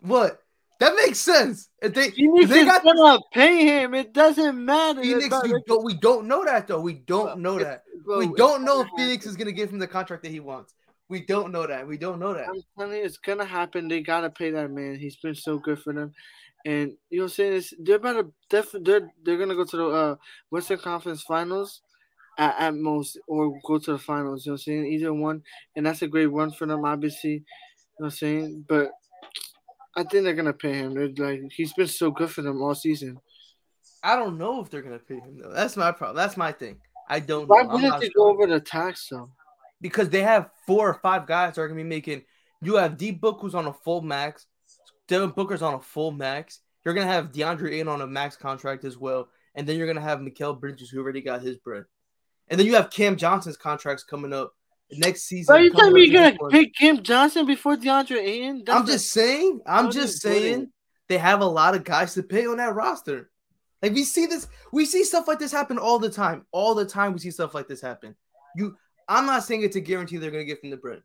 What? 0.00 0.42
That 0.80 0.96
makes 0.96 1.18
sense. 1.18 1.68
If 1.82 1.92
they, 1.92 2.10
Phoenix 2.10 2.48
they 2.48 2.64
got 2.64 2.82
gonna 2.82 3.20
pay 3.32 3.66
him. 3.66 3.92
It 3.92 4.14
doesn't 4.14 4.64
matter. 4.64 5.02
Phoenix, 5.02 5.36
you 5.44 5.60
don't, 5.66 5.84
we 5.84 5.94
don't 5.94 6.26
know 6.26 6.42
that 6.42 6.66
though. 6.66 6.80
We 6.80 6.94
don't 6.94 7.40
know 7.40 7.58
that. 7.58 7.84
We 8.06 8.28
don't 8.28 8.64
know 8.64 8.80
if 8.80 8.88
Phoenix 8.96 9.26
is 9.26 9.36
gonna 9.36 9.52
give 9.52 9.70
him 9.70 9.78
the 9.78 9.86
contract 9.86 10.22
that 10.22 10.32
he 10.32 10.40
wants. 10.40 10.74
We 11.10 11.20
don't 11.20 11.52
know 11.52 11.66
that. 11.66 11.86
We 11.86 11.98
don't 11.98 12.18
know 12.18 12.32
that. 12.32 12.48
I'm 12.48 12.62
telling 12.78 12.96
you, 12.96 13.04
it's 13.04 13.18
gonna 13.18 13.44
happen. 13.44 13.88
They 13.88 14.00
gotta 14.00 14.30
pay 14.30 14.52
that 14.52 14.70
man. 14.70 14.96
He's 14.98 15.16
been 15.16 15.34
so 15.34 15.58
good 15.58 15.78
for 15.78 15.92
them, 15.92 16.14
and 16.64 16.92
you 17.10 17.18
know 17.18 17.24
what 17.24 17.32
I'm 17.32 17.34
saying. 17.34 17.52
It's, 17.54 17.74
they're 17.78 17.96
about 17.96 18.12
to 18.14 18.32
def- 18.48 18.82
they're 18.82 19.10
they're 19.22 19.38
gonna 19.38 19.56
go 19.56 19.64
to 19.64 19.76
the 19.76 19.86
uh, 19.86 20.16
Western 20.48 20.78
Conference 20.78 21.22
Finals 21.22 21.82
at, 22.38 22.58
at 22.58 22.74
most, 22.74 23.18
or 23.26 23.52
go 23.66 23.78
to 23.78 23.92
the 23.92 23.98
finals. 23.98 24.46
You 24.46 24.50
know 24.50 24.54
what 24.54 24.60
I'm 24.60 24.64
saying. 24.64 24.86
Either 24.86 25.12
one, 25.12 25.42
and 25.76 25.84
that's 25.84 26.00
a 26.00 26.08
great 26.08 26.26
run 26.26 26.52
for 26.52 26.66
them, 26.66 26.86
obviously. 26.86 27.32
You 27.32 27.38
know 27.98 28.06
what 28.06 28.06
I'm 28.06 28.10
saying, 28.12 28.64
but 28.66 28.92
I 30.00 30.04
think 30.04 30.24
they're 30.24 30.34
gonna 30.34 30.52
pay 30.52 30.74
him. 30.74 30.94
They're 30.94 31.08
like 31.26 31.52
he's 31.52 31.72
been 31.72 31.86
so 31.86 32.10
good 32.10 32.30
for 32.30 32.42
them 32.42 32.62
all 32.62 32.74
season. 32.74 33.20
I 34.02 34.16
don't 34.16 34.38
know 34.38 34.60
if 34.62 34.70
they're 34.70 34.82
gonna 34.82 34.98
pay 34.98 35.16
him 35.16 35.38
though. 35.40 35.52
That's 35.52 35.76
my 35.76 35.92
problem. 35.92 36.16
That's 36.16 36.36
my 36.36 36.52
thing. 36.52 36.78
I 37.08 37.20
don't 37.20 37.46
Why 37.48 37.62
know. 37.62 37.74
Wouldn't 37.74 38.00
they 38.00 38.06
sure. 38.06 38.14
go 38.16 38.28
over 38.30 38.46
the 38.46 38.60
tax 38.60 39.08
though? 39.10 39.30
because 39.80 40.10
they 40.10 40.22
have 40.22 40.50
four 40.66 40.88
or 40.88 40.94
five 40.94 41.26
guys 41.26 41.54
that 41.54 41.62
are 41.62 41.68
gonna 41.68 41.82
be 41.82 41.88
making. 41.88 42.22
You 42.62 42.76
have 42.76 42.96
D 42.96 43.10
Book 43.10 43.38
who's 43.40 43.54
on 43.54 43.66
a 43.66 43.72
full 43.72 44.02
max. 44.02 44.46
Devin 45.08 45.30
Booker's 45.30 45.62
on 45.62 45.74
a 45.74 45.80
full 45.80 46.12
max. 46.12 46.60
You're 46.84 46.94
gonna 46.94 47.06
have 47.06 47.32
DeAndre 47.32 47.72
Ayton 47.72 47.88
on 47.88 48.00
a 48.00 48.06
max 48.06 48.36
contract 48.36 48.84
as 48.84 48.96
well, 48.96 49.28
and 49.54 49.66
then 49.66 49.76
you're 49.76 49.86
gonna 49.86 50.00
have 50.00 50.20
Mikal 50.20 50.58
Bridges 50.58 50.90
who 50.90 51.00
already 51.00 51.20
got 51.20 51.42
his 51.42 51.56
bread, 51.56 51.84
and 52.48 52.58
then 52.58 52.66
you 52.66 52.74
have 52.74 52.90
Cam 52.90 53.16
Johnson's 53.16 53.56
contracts 53.56 54.04
coming 54.04 54.32
up 54.32 54.54
next 54.92 55.22
season. 55.22 55.54
Are 55.54 55.60
you 55.60 55.70
coming 55.70 55.78
telling 55.80 55.94
me 55.94 56.04
you're 56.06 56.22
gonna 56.30 56.36
the- 56.40 56.48
pick 56.50 56.74
Kim 56.74 57.02
Johnson 57.02 57.46
before 57.46 57.76
DeAndre 57.76 58.18
Ayton? 58.18 58.62
That's 58.64 58.78
I'm 58.80 58.86
just 58.86 59.10
saying. 59.10 59.60
I'm 59.66 59.86
What 59.86 59.94
just 59.94 60.14
is 60.14 60.20
good? 60.20 60.32
saying 60.32 60.72
they 61.08 61.18
have 61.18 61.40
a 61.40 61.46
lot 61.46 61.74
of 61.74 61.84
guys 61.84 62.14
to 62.14 62.22
pay 62.22 62.46
on 62.46 62.56
that 62.58 62.74
roster. 62.74 63.30
Like 63.82 63.92
we 63.94 64.04
see 64.04 64.26
this, 64.26 64.46
we 64.72 64.84
see 64.84 65.04
stuff 65.04 65.26
like 65.26 65.38
this 65.38 65.52
happen 65.52 65.78
all 65.78 65.98
the 65.98 66.10
time. 66.10 66.46
All 66.52 66.74
the 66.74 66.84
time 66.84 67.12
we 67.12 67.18
see 67.18 67.30
stuff 67.30 67.54
like 67.54 67.66
this 67.68 67.80
happen. 67.80 68.14
You, 68.56 68.76
I'm 69.08 69.26
not 69.26 69.44
saying 69.44 69.62
it's 69.62 69.76
a 69.76 69.80
guarantee 69.80 70.18
they're 70.18 70.30
gonna 70.30 70.44
get 70.44 70.60
from 70.60 70.70
the 70.70 70.76
bread. 70.76 71.02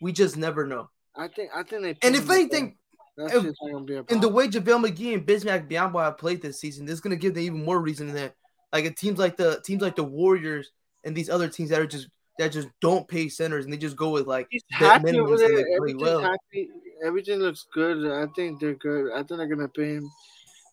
We 0.00 0.12
just 0.12 0.36
never 0.36 0.66
know. 0.66 0.90
I 1.16 1.28
think 1.28 1.50
I 1.54 1.62
think 1.62 1.82
they. 1.82 1.96
And 2.06 2.14
if 2.16 2.24
him 2.24 2.30
anything, 2.32 2.76
That's 3.16 3.34
if- 3.34 3.42
just 3.44 3.56
not 3.62 3.72
gonna 3.72 3.84
be 3.84 3.94
a 3.94 4.04
in 4.10 4.20
the 4.20 4.28
way 4.28 4.48
JaVale 4.48 4.86
McGee 4.86 5.14
and 5.14 5.26
Bismack 5.26 5.70
Biyombo 5.70 6.02
have 6.02 6.18
played 6.18 6.42
this 6.42 6.60
season, 6.60 6.84
this 6.86 6.94
is 6.94 7.00
gonna 7.00 7.16
give 7.16 7.34
them 7.34 7.44
even 7.44 7.64
more 7.64 7.80
reason 7.80 8.06
than 8.06 8.16
that 8.16 8.34
like 8.72 8.84
it 8.86 8.96
teams 8.96 9.18
like 9.18 9.36
the 9.36 9.60
teams 9.64 9.82
like 9.82 9.96
the 9.96 10.04
Warriors 10.04 10.70
and 11.04 11.14
these 11.16 11.28
other 11.28 11.48
teams 11.48 11.70
that 11.70 11.80
are 11.80 11.86
just 11.86 12.08
that 12.38 12.52
just 12.52 12.68
don't 12.80 13.06
pay 13.08 13.28
centers 13.28 13.64
and 13.64 13.72
they 13.72 13.76
just 13.78 13.96
go 13.96 14.10
with 14.10 14.26
like 14.26 14.46
He's 14.50 14.62
happy 14.70 15.18
over 15.18 15.34
and 15.34 15.40
there. 15.40 15.66
Everything's 15.76 16.02
well. 16.02 16.20
happy. 16.20 16.68
Everything 17.04 17.38
looks 17.40 17.66
good. 17.74 18.10
I 18.10 18.26
think 18.34 18.60
they're 18.60 18.74
good. 18.74 19.12
I 19.12 19.18
think 19.22 19.38
they're 19.38 19.46
gonna 19.46 19.68
pay 19.68 19.94
him. 19.94 20.10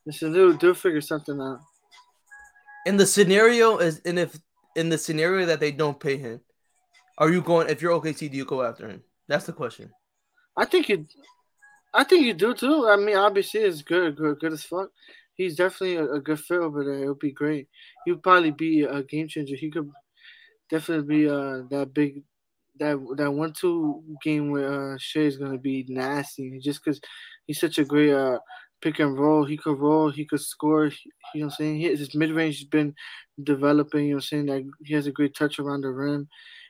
Listen, 0.06 0.32
they'll, 0.32 0.58
they'll 0.58 0.74
figure 0.74 1.02
something 1.02 1.40
out. 1.42 1.60
in 2.86 2.98
the 2.98 3.06
scenario 3.06 3.78
is 3.78 4.02
and 4.06 4.18
if 4.20 4.40
in 4.76 4.90
the 4.90 4.98
scenario 4.98 5.46
that 5.48 5.60
they 5.60 5.72
don't 5.72 6.00
pay 6.00 6.18
him, 6.18 6.42
are 7.18 7.30
you 7.30 7.42
going 7.42 7.70
if 7.70 7.82
you're 7.82 8.00
OKC, 8.00 8.32
do 8.32 8.38
you 8.38 8.46
go 8.46 8.64
after 8.64 8.88
him? 8.90 9.04
That's 9.28 9.46
the 9.46 9.54
question. 9.54 9.92
I 10.58 10.66
think 10.66 10.90
you. 10.90 11.06
I 11.94 12.04
think 12.04 12.26
you 12.26 12.34
do 12.34 12.54
too. 12.54 12.88
I 12.88 12.96
mean, 12.98 13.18
obviously, 13.18 13.62
it's 13.62 13.82
good, 13.82 14.16
good, 14.16 14.40
good 14.40 14.54
as 14.54 14.64
fuck. 14.64 14.90
He's 15.34 15.56
definitely 15.56 15.96
a, 15.96 16.14
a 16.14 16.20
good 16.20 16.40
fit 16.40 16.60
over 16.60 16.84
there. 16.84 17.02
It'll 17.02 17.16
be 17.16 17.32
great. 17.32 17.68
He'd 18.06 18.22
probably 18.22 18.52
be 18.52 18.84
a 18.84 19.02
game 19.04 19.28
changer. 19.28 19.56
He 19.56 19.72
could 19.72 19.90
definitely 20.70 21.18
be 21.18 21.30
uh 21.30 21.64
that 21.70 21.92
big, 21.94 22.24
that 22.80 22.98
that 23.18 23.32
one 23.32 23.54
two 23.54 24.04
game 24.24 24.52
where 24.52 24.94
uh 24.94 24.98
Shai 25.00 25.22
is 25.22 25.38
gonna 25.38 25.58
be 25.58 25.86
nasty. 25.88 26.60
Just 26.60 26.84
because 26.84 27.00
he's 27.46 27.60
such 27.60 27.78
a 27.78 27.86
great 27.86 28.14
uh 28.14 28.40
pick 28.82 29.00
and 29.00 29.18
roll. 29.18 29.46
He 29.46 29.58
could 29.58 29.80
roll. 29.80 30.10
He 30.10 30.26
could 30.26 30.42
score. 30.42 30.86
You 30.86 30.92
know 31.42 31.46
what 31.46 31.46
I'm 31.46 31.50
saying? 31.52 31.80
His 31.80 32.16
mid 32.16 32.32
range 32.32 32.60
has 32.60 32.68
been 32.68 32.96
developing. 33.42 34.06
You 34.06 34.12
know 34.12 34.16
what 34.16 34.24
I'm 34.24 34.28
saying? 34.28 34.46
Like 34.48 34.66
he 34.84 34.94
has 34.94 35.08
a 35.08 35.12
great 35.12 35.36
touch 35.36 35.60
around 35.60 35.82
the 35.82 35.90
rim. 35.90 36.28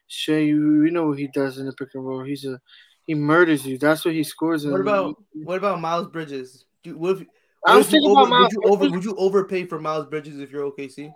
Shai, 0.08 0.40
you, 0.40 0.84
you 0.84 0.92
know 0.92 1.08
what 1.08 1.20
he 1.20 1.28
does 1.28 1.60
in 1.60 1.66
the 1.66 1.74
pick 1.74 1.90
and 1.94 2.06
roll. 2.06 2.24
He's 2.24 2.46
a 2.46 2.60
he 3.06 3.16
murders 3.16 3.66
you. 3.66 3.78
That's 3.78 4.06
what 4.06 4.14
he 4.14 4.24
scores 4.24 4.66
in. 4.66 4.72
What 4.72 4.82
about 4.82 5.16
what 5.34 5.58
about 5.58 5.82
Miles 5.82 6.08
Bridges? 6.08 6.66
Do, 6.84 6.98
what 6.98 7.18
if, 7.18 7.28
I 7.66 7.72
what 7.72 7.78
was 7.78 7.88
if 7.88 7.94
you 7.94 8.00
thinking 8.00 8.12
over, 8.12 8.22
about 8.22 8.30
Miles 8.30 8.44
would 8.44 8.52
you 8.54 8.70
over 8.70 8.78
Bridges. 8.78 8.96
would 8.96 9.06
you 9.06 9.16
overpay 9.18 9.66
for 9.66 9.80
Miles 9.80 10.06
Bridges 10.08 10.40
if 10.40 10.52
you're 10.52 10.70
OKC? 10.72 11.12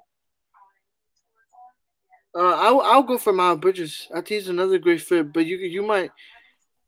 Uh, 2.36 2.56
I'll 2.56 2.82
I'll 2.82 3.04
go 3.04 3.18
for 3.18 3.32
Miles 3.34 3.60
Bridges. 3.60 4.08
I 4.12 4.16
think 4.16 4.28
he's 4.28 4.48
another 4.48 4.80
great 4.80 5.02
fit. 5.02 5.32
But 5.32 5.46
you 5.46 5.58
you 5.58 5.84
might. 5.84 6.12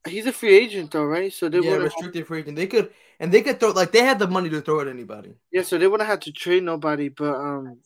He's 0.08 0.26
a 0.26 0.32
free 0.34 0.56
agent 0.56 0.92
though, 0.92 1.06
right? 1.06 1.32
So 1.34 1.50
they 1.50 1.60
Yeah, 1.60 1.76
restricted 1.76 2.28
free 2.28 2.40
agent. 2.40 2.56
They 2.56 2.68
could 2.68 2.92
and 3.20 3.32
they 3.32 3.42
could 3.42 3.60
throw 3.60 3.72
like 3.72 3.92
they 3.92 4.04
had 4.04 4.20
the 4.20 4.28
money 4.28 4.50
to 4.50 4.62
throw 4.62 4.82
at 4.82 4.88
anybody. 4.88 5.36
Yeah, 5.52 5.64
so 5.64 5.78
they 5.78 5.88
wouldn't 5.88 6.10
have 6.10 6.20
to 6.22 6.32
trade 6.32 6.64
nobody. 6.64 7.10
But 7.10 7.36
um, 7.36 7.80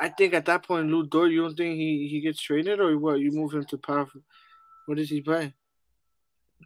I 0.00 0.08
think 0.10 0.34
at 0.34 0.44
that 0.46 0.66
point, 0.66 0.88
Lou 0.88 1.06
Dort, 1.06 1.30
you 1.30 1.42
don't 1.42 1.56
think 1.56 1.76
he 1.76 2.08
he 2.10 2.20
gets 2.20 2.40
traded 2.40 2.80
or 2.80 2.96
what? 2.98 3.20
You 3.20 3.30
move 3.32 3.52
him 3.52 3.64
to 3.64 3.78
power. 3.78 4.06
What 4.86 4.96
does 4.96 5.10
he 5.10 5.20
play? 5.20 5.54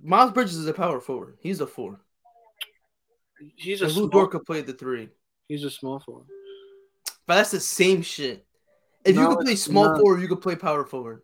Miles 0.00 0.32
Bridges 0.32 0.56
is 0.56 0.66
a 0.66 0.72
power 0.74 1.00
forward. 1.00 1.36
He's 1.40 1.60
a 1.60 1.66
four. 1.66 2.00
He's 3.56 3.82
a 3.82 3.86
And 3.86 3.94
Lou 3.94 4.00
small, 4.02 4.10
Dort 4.10 4.30
could 4.30 4.44
play 4.46 4.62
the 4.62 4.72
three. 4.72 5.08
he's 5.48 5.64
a 5.64 5.70
small 5.70 6.00
forward. 6.00 6.26
But 7.26 7.36
that's 7.36 7.50
the 7.50 7.60
same 7.60 8.02
shit. 8.02 8.46
If 9.04 9.16
you 9.16 9.22
No, 9.22 9.36
could 9.36 9.44
play 9.44 9.56
small 9.56 9.84
not. 9.84 10.00
forward, 10.00 10.20
you 10.20 10.28
could 10.28 10.40
play 10.40 10.56
power 10.56 10.84
forward. 10.84 11.22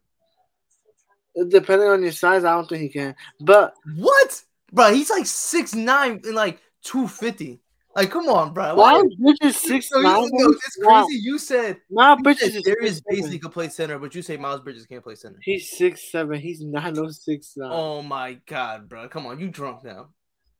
Depending 1.49 1.89
on 1.89 2.03
your 2.03 2.13
size, 2.13 2.45
I 2.45 2.53
don't 2.55 2.69
think 2.69 2.83
he 2.83 2.89
can. 2.89 3.15
But 3.41 3.75
what, 3.97 4.43
bro? 4.73 4.93
He's 4.93 5.11
like 5.11 5.27
six 5.27 5.75
nine 5.75 6.21
and 6.25 6.35
like 6.35 6.61
two 6.83 7.07
fifty. 7.07 7.61
Like, 7.95 8.11
come 8.11 8.29
on, 8.29 8.53
bro. 8.53 8.75
Why 8.75 8.97
is 8.99 9.15
Bridges 9.15 9.61
six 9.61 9.89
No, 9.93 10.01
nine? 10.01 10.25
you- 10.25 10.31
no, 10.33 10.49
it's 10.51 10.77
crazy. 10.83 11.15
You 11.23 11.39
said 11.39 11.81
Nah, 11.91 12.17
you 12.17 12.23
Bridges 12.25 12.55
said 12.55 12.75
is 12.83 13.03
six 13.09 13.39
could 13.41 13.53
play 13.53 13.69
center, 13.69 13.99
but 13.99 14.15
you 14.15 14.23
say 14.23 14.37
Miles 14.37 14.61
Bridges 14.61 14.87
can't 14.87 15.03
play 15.03 15.15
center. 15.15 15.39
He's 15.43 15.71
six 15.71 16.11
seven. 16.11 16.41
He's 16.41 16.61
nine 16.61 16.99
oh 16.99 17.09
six 17.11 17.55
nine. 17.57 17.71
Oh 17.73 18.03
my 18.03 18.35
god, 18.47 18.89
bro! 18.89 19.09
Come 19.09 19.27
on, 19.27 19.39
you 19.39 19.49
drunk 19.49 19.85
now? 19.85 20.09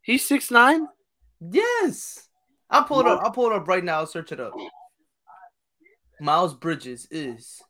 He's 0.03 0.25
six 0.27 0.51
nine. 0.51 0.87
Yes, 1.41 2.29
I'll 2.71 2.85
pull 2.85 3.01
it 3.01 3.07
up. 3.07 3.21
I'll 3.23 3.31
pull 3.31 3.47
it 3.47 3.53
up 3.53 3.67
right 3.69 3.83
now. 3.83 3.99
I'll 3.99 4.07
search 4.07 4.33
it 4.33 4.41
up. 4.41 4.53
Miles 6.21 6.55
Bridges 6.55 7.07
is. 7.11 7.63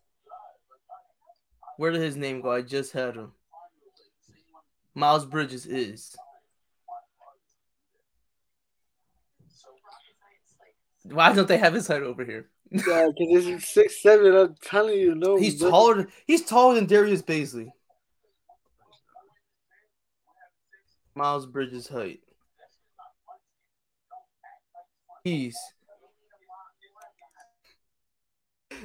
Where 1.77 1.93
did 1.93 2.01
his 2.01 2.17
name 2.17 2.41
go? 2.41 2.51
I 2.51 2.63
just 2.63 2.93
had 2.93 3.15
him. 3.15 3.33
Miles 4.95 5.27
Bridges 5.27 5.67
is. 5.67 6.17
Why 11.05 11.33
don't 11.33 11.49
they 11.49 11.59
have 11.59 11.75
his 11.75 11.87
height 11.87 12.03
over 12.03 12.25
here? 12.25 12.49
Yeah, 12.71 13.09
because 13.17 13.47
he's 13.47 13.67
six 13.67 14.03
seven. 14.03 14.35
I'm 14.35 14.55
telling 14.63 14.99
you, 14.99 15.15
no. 15.15 15.37
He's 15.37 15.59
taller. 15.59 15.95
Than, 15.95 16.09
he's 16.27 16.45
taller 16.45 16.75
than 16.75 16.87
Darius 16.87 17.23
Bazley. 17.23 17.71
Miles 21.15 21.47
Bridges' 21.47 21.89
height. 21.89 22.21
He's 25.25 25.57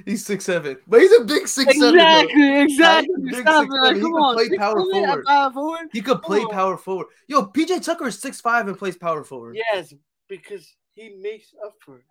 he's 0.06 0.26
six 0.26 0.46
seven, 0.46 0.78
but 0.88 1.02
he's 1.02 1.12
a 1.12 1.24
big 1.24 1.48
six 1.48 1.78
seven. 1.78 2.00
Exactly, 2.00 2.62
exactly. 2.62 3.34
Stop 3.34 3.68
six. 3.68 3.76
Like. 3.82 3.96
He 3.96 4.02
can 4.02 4.14
on, 4.14 4.36
play 4.36 4.58
power 4.58 4.80
forward. 4.80 5.26
power 5.26 5.52
forward. 5.52 5.90
He 5.92 6.02
could 6.02 6.22
play 6.22 6.46
power 6.52 6.78
forward. 6.78 7.08
Yo, 7.28 7.46
PJ 7.46 7.84
Tucker 7.84 8.08
is 8.08 8.20
six 8.20 8.42
five 8.42 8.68
and 8.68 8.78
plays 8.78 8.98
power 8.98 9.24
forward. 9.24 9.56
Yes, 9.56 9.94
because 10.28 10.76
he 10.96 11.16
makes 11.22 11.54
up 11.66 11.74
for 11.84 11.98
it. 11.98 12.06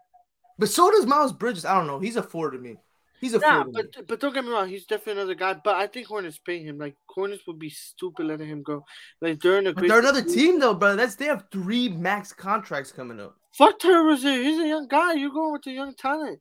But 0.58 0.68
so 0.68 0.90
does 0.90 1.06
Miles 1.06 1.32
Bridges. 1.32 1.64
I 1.64 1.74
don't 1.74 1.86
know. 1.86 1.98
He's 1.98 2.16
a 2.16 2.22
four 2.22 2.50
to 2.50 2.58
me. 2.58 2.76
He's 3.20 3.34
a 3.34 3.38
Yeah, 3.38 3.62
four 3.62 3.72
but 3.72 4.06
but 4.08 4.20
don't 4.20 4.34
get 4.34 4.44
me 4.44 4.50
wrong, 4.50 4.68
he's 4.68 4.84
definitely 4.84 5.22
another 5.22 5.34
guy. 5.34 5.54
But 5.62 5.76
I 5.76 5.86
think 5.86 6.08
Hornets 6.08 6.38
paying 6.38 6.66
him. 6.66 6.78
Like 6.78 6.96
Hornets 7.06 7.46
would 7.46 7.58
be 7.58 7.70
stupid 7.70 8.26
letting 8.26 8.48
him 8.48 8.62
go. 8.62 8.84
Like 9.20 9.38
during 9.38 9.64
the 9.64 9.72
But 9.72 9.86
they're 9.86 10.00
another 10.00 10.22
team 10.22 10.58
though, 10.58 10.74
bro. 10.74 10.96
That's 10.96 11.14
they 11.14 11.26
have 11.26 11.44
three 11.52 11.88
max 11.88 12.32
contracts 12.32 12.90
coming 12.90 13.20
up. 13.20 13.36
Fuck 13.52 13.78
Terry 13.78 14.04
Rozier. 14.04 14.42
He's 14.42 14.58
a 14.58 14.66
young 14.66 14.88
guy. 14.88 15.12
You're 15.14 15.30
going 15.30 15.52
with 15.52 15.62
the 15.62 15.72
young 15.72 15.94
talent. 15.94 16.40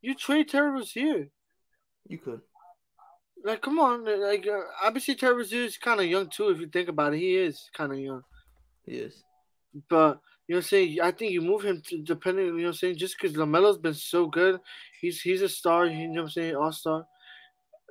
You 0.00 0.14
trade 0.14 0.48
Terry 0.48 0.80
here. 0.84 1.28
You 2.06 2.18
could. 2.18 2.40
Like, 3.44 3.62
come 3.62 3.78
on. 3.78 4.04
Like, 4.04 4.46
uh, 4.46 4.60
obviously 4.82 5.16
Rozier 5.20 5.62
is 5.62 5.76
kind 5.76 6.00
of 6.00 6.06
young 6.06 6.28
too. 6.28 6.48
If 6.50 6.60
you 6.60 6.68
think 6.68 6.88
about 6.88 7.14
it, 7.14 7.18
he 7.18 7.36
is 7.36 7.68
kind 7.76 7.92
of 7.92 7.98
young. 7.98 8.22
He 8.84 8.92
is. 8.92 9.22
But 9.88 10.20
you 10.46 10.54
know, 10.54 10.58
what 10.58 10.58
I'm 10.58 10.62
saying 10.62 11.00
I 11.02 11.10
think 11.10 11.32
you 11.32 11.42
move 11.42 11.62
him 11.62 11.82
to 11.88 12.02
depending. 12.02 12.46
You 12.46 12.52
know, 12.52 12.56
what 12.58 12.66
I'm 12.68 12.74
saying 12.74 12.96
just 12.96 13.16
because 13.20 13.36
LaMelo's 13.36 13.78
been 13.78 13.94
so 13.94 14.26
good, 14.26 14.60
he's 15.00 15.20
he's 15.20 15.42
a 15.42 15.48
star. 15.48 15.86
You 15.86 16.08
know, 16.08 16.22
what 16.22 16.28
I'm 16.28 16.30
saying 16.30 16.56
all 16.56 16.72
star. 16.72 17.06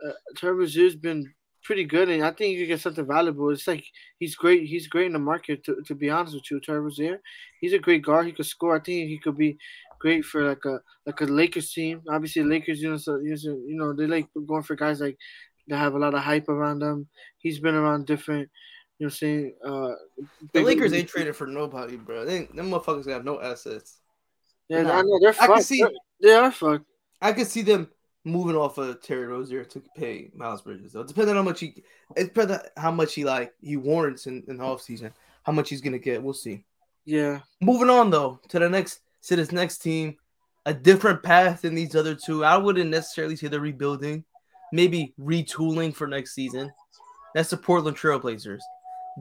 Uh, 0.05 0.11
Terry 0.35 0.55
Rozier's 0.55 0.95
been 0.95 1.33
pretty 1.63 1.83
good, 1.83 2.09
and 2.09 2.23
I 2.23 2.31
think 2.31 2.53
you 2.53 2.59
could 2.59 2.73
get 2.73 2.81
something 2.81 3.05
valuable. 3.05 3.49
It's 3.51 3.67
like 3.67 3.85
he's 4.19 4.35
great. 4.35 4.67
He's 4.67 4.87
great 4.87 5.07
in 5.07 5.13
the 5.13 5.19
market. 5.19 5.63
To, 5.65 5.81
to 5.85 5.95
be 5.95 6.09
honest 6.09 6.33
with 6.33 6.49
you, 6.49 6.59
Terry 6.59 6.79
Rozier, 6.79 7.21
he's 7.61 7.73
a 7.73 7.79
great 7.79 8.03
guard. 8.03 8.25
He 8.25 8.31
could 8.31 8.45
score. 8.45 8.75
I 8.75 8.79
think 8.79 9.07
he 9.07 9.19
could 9.19 9.37
be 9.37 9.57
great 9.99 10.25
for 10.25 10.47
like 10.47 10.63
a 10.65 10.79
like 11.05 11.21
a 11.21 11.25
Lakers 11.25 11.71
team. 11.71 12.01
Obviously, 12.09 12.43
Lakers, 12.43 12.81
you 12.81 12.89
know, 12.89 12.97
so, 12.97 13.17
you 13.17 13.37
know, 13.77 13.93
they 13.93 14.07
like 14.07 14.27
going 14.47 14.63
for 14.63 14.75
guys 14.75 14.99
like 15.01 15.17
that 15.67 15.77
have 15.77 15.95
a 15.95 15.99
lot 15.99 16.13
of 16.13 16.21
hype 16.21 16.49
around 16.49 16.79
them. 16.79 17.07
He's 17.37 17.59
been 17.59 17.75
around 17.75 18.05
different. 18.05 18.49
You 18.99 19.05
know, 19.05 19.07
what 19.07 19.13
I'm 19.13 19.17
saying 19.17 19.53
uh, 19.63 19.91
The 20.53 20.63
Lakers 20.63 20.93
ain't 20.93 21.07
traded 21.09 21.35
for 21.35 21.45
nobody, 21.47 21.97
bro. 21.97 22.25
They 22.25 22.45
them 22.45 22.71
motherfuckers 22.71 23.05
got 23.05 23.23
no 23.25 23.39
assets. 23.41 23.99
Yeah, 24.69 24.83
Nah. 24.83 24.99
I 24.99 25.01
know 25.03 25.19
they're 25.21 25.35
I 25.39 25.47
can 25.47 25.61
see- 25.61 25.81
They're- 25.81 25.91
They 26.21 26.33
are 26.33 26.51
fucked. 26.51 26.85
I 27.21 27.31
could 27.33 27.47
see 27.47 27.61
them 27.61 27.89
moving 28.25 28.55
off 28.57 28.77
of 28.77 29.01
Terry 29.01 29.25
Rozier 29.27 29.63
to 29.63 29.81
pay 29.95 30.29
Miles 30.35 30.61
Bridges 30.61 30.93
though. 30.93 31.03
Depending 31.03 31.31
on 31.31 31.37
how 31.37 31.43
much 31.49 31.59
he 31.59 31.83
it 32.15 32.33
depends 32.33 32.51
on 32.53 32.59
how 32.75 32.91
much 32.91 33.13
he 33.13 33.23
like 33.23 33.53
he 33.61 33.77
warrants 33.77 34.25
in, 34.27 34.43
in 34.47 34.57
the 34.57 34.63
offseason. 34.63 35.11
How 35.43 35.53
much 35.53 35.69
he's 35.69 35.81
gonna 35.81 35.99
get. 35.99 36.21
We'll 36.23 36.33
see. 36.33 36.65
Yeah. 37.05 37.39
Moving 37.61 37.89
on 37.89 38.09
though 38.09 38.39
to 38.49 38.59
the 38.59 38.67
next 38.67 38.99
to 39.23 39.35
this 39.35 39.51
next 39.51 39.79
team, 39.79 40.17
a 40.65 40.73
different 40.73 41.23
path 41.23 41.61
than 41.61 41.75
these 41.75 41.95
other 41.95 42.15
two. 42.15 42.43
I 42.43 42.57
wouldn't 42.57 42.89
necessarily 42.89 43.35
say 43.35 43.47
they're 43.47 43.59
rebuilding, 43.59 44.23
maybe 44.71 45.13
retooling 45.19 45.95
for 45.95 46.07
next 46.07 46.33
season. 46.33 46.71
That's 47.33 47.49
the 47.49 47.57
Portland 47.57 47.97
Trailblazers. 47.97 48.61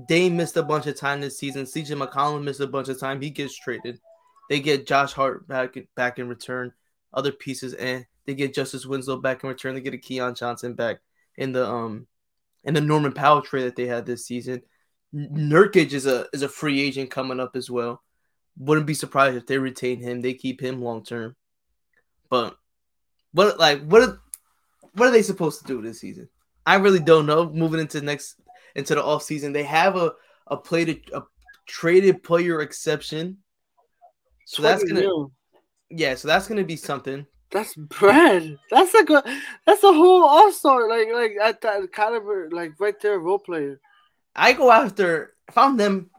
They 0.09 0.29
missed 0.29 0.57
a 0.57 0.63
bunch 0.63 0.87
of 0.87 0.99
time 0.99 1.21
this 1.21 1.39
season. 1.39 1.65
CJ 1.65 1.97
McCollum 1.97 2.45
missed 2.45 2.61
a 2.61 2.67
bunch 2.67 2.89
of 2.89 3.01
time. 3.01 3.21
He 3.21 3.31
gets 3.31 3.57
traded. 3.57 4.01
They 4.49 4.61
get 4.61 4.87
Josh 4.87 5.13
Hart 5.13 5.49
back 5.49 5.77
back 5.95 6.19
in 6.19 6.29
return. 6.29 6.73
Other 7.13 7.33
pieces, 7.33 7.73
and 7.75 8.05
they 8.27 8.35
get 8.35 8.55
Justice 8.55 8.85
Winslow 8.85 9.19
back 9.19 9.43
in 9.43 9.49
return. 9.49 9.75
They 9.75 9.81
get 9.81 9.95
a 9.95 9.99
Keon 9.99 10.35
Johnson 10.35 10.75
back 10.75 10.99
in 11.37 11.53
the 11.53 11.67
um 11.67 12.07
in 12.65 12.75
the 12.75 12.81
Norman 12.81 13.13
Powell 13.13 13.43
trade 13.43 13.65
that 13.65 13.77
they 13.77 13.87
had 13.87 14.05
this 14.05 14.27
season. 14.27 14.63
Nurkic 15.15 15.93
is 15.93 16.07
a 16.07 16.27
is 16.33 16.43
a 16.43 16.49
free 16.49 16.81
agent 16.81 17.11
coming 17.11 17.41
up 17.41 17.57
as 17.57 17.71
well. 17.71 18.03
Wouldn't 18.59 18.87
be 18.87 18.95
surprised 18.95 19.37
if 19.37 19.47
they 19.47 19.59
retain 19.59 20.01
him. 20.01 20.21
They 20.21 20.35
keep 20.35 20.61
him 20.61 20.83
long 20.83 21.05
term. 21.05 21.37
But 22.31 22.57
what 23.33 23.59
like 23.59 23.83
what 23.85 24.03
are, 24.03 24.21
what 24.95 25.09
are 25.09 25.12
they 25.12 25.23
supposed 25.23 25.61
to 25.61 25.66
do 25.66 25.83
this 25.83 26.01
season? 26.01 26.29
I 26.64 26.77
really 26.77 27.01
don't 27.01 27.27
know. 27.27 27.51
Moving 27.51 27.81
into 27.81 28.01
next 28.01 28.40
into 28.75 28.95
the 28.95 29.05
off 29.05 29.23
season, 29.23 29.53
they 29.53 29.64
have 29.64 29.97
a 29.97 30.12
a 30.47 30.57
played 30.57 31.11
a 31.12 31.23
traded 31.66 32.23
player 32.23 32.61
exception. 32.61 33.38
So 34.47 34.62
that's 34.62 34.85
gonna 34.85 35.01
mil. 35.01 35.33
yeah. 35.90 36.14
So 36.14 36.29
that's 36.29 36.49
gonna 36.49 36.64
be 36.64 36.77
something. 36.77 37.27
That's 37.51 37.75
bread. 37.75 38.59
That's 38.71 38.95
like 38.95 39.11
a 39.11 39.23
that's 39.66 39.85
a 39.85 39.92
whole 39.92 40.25
all 40.25 40.53
star 40.53 40.88
like 40.88 41.09
like 41.12 41.33
at 41.42 41.61
that 41.61 41.92
caliber 41.92 42.49
like 42.51 42.73
right 42.79 42.99
there 43.01 43.19
role 43.19 43.38
player. 43.38 43.81
I 44.35 44.53
go 44.53 44.71
after 44.71 45.35
if 45.49 45.57
I'm 45.57 45.77
them, 45.77 46.11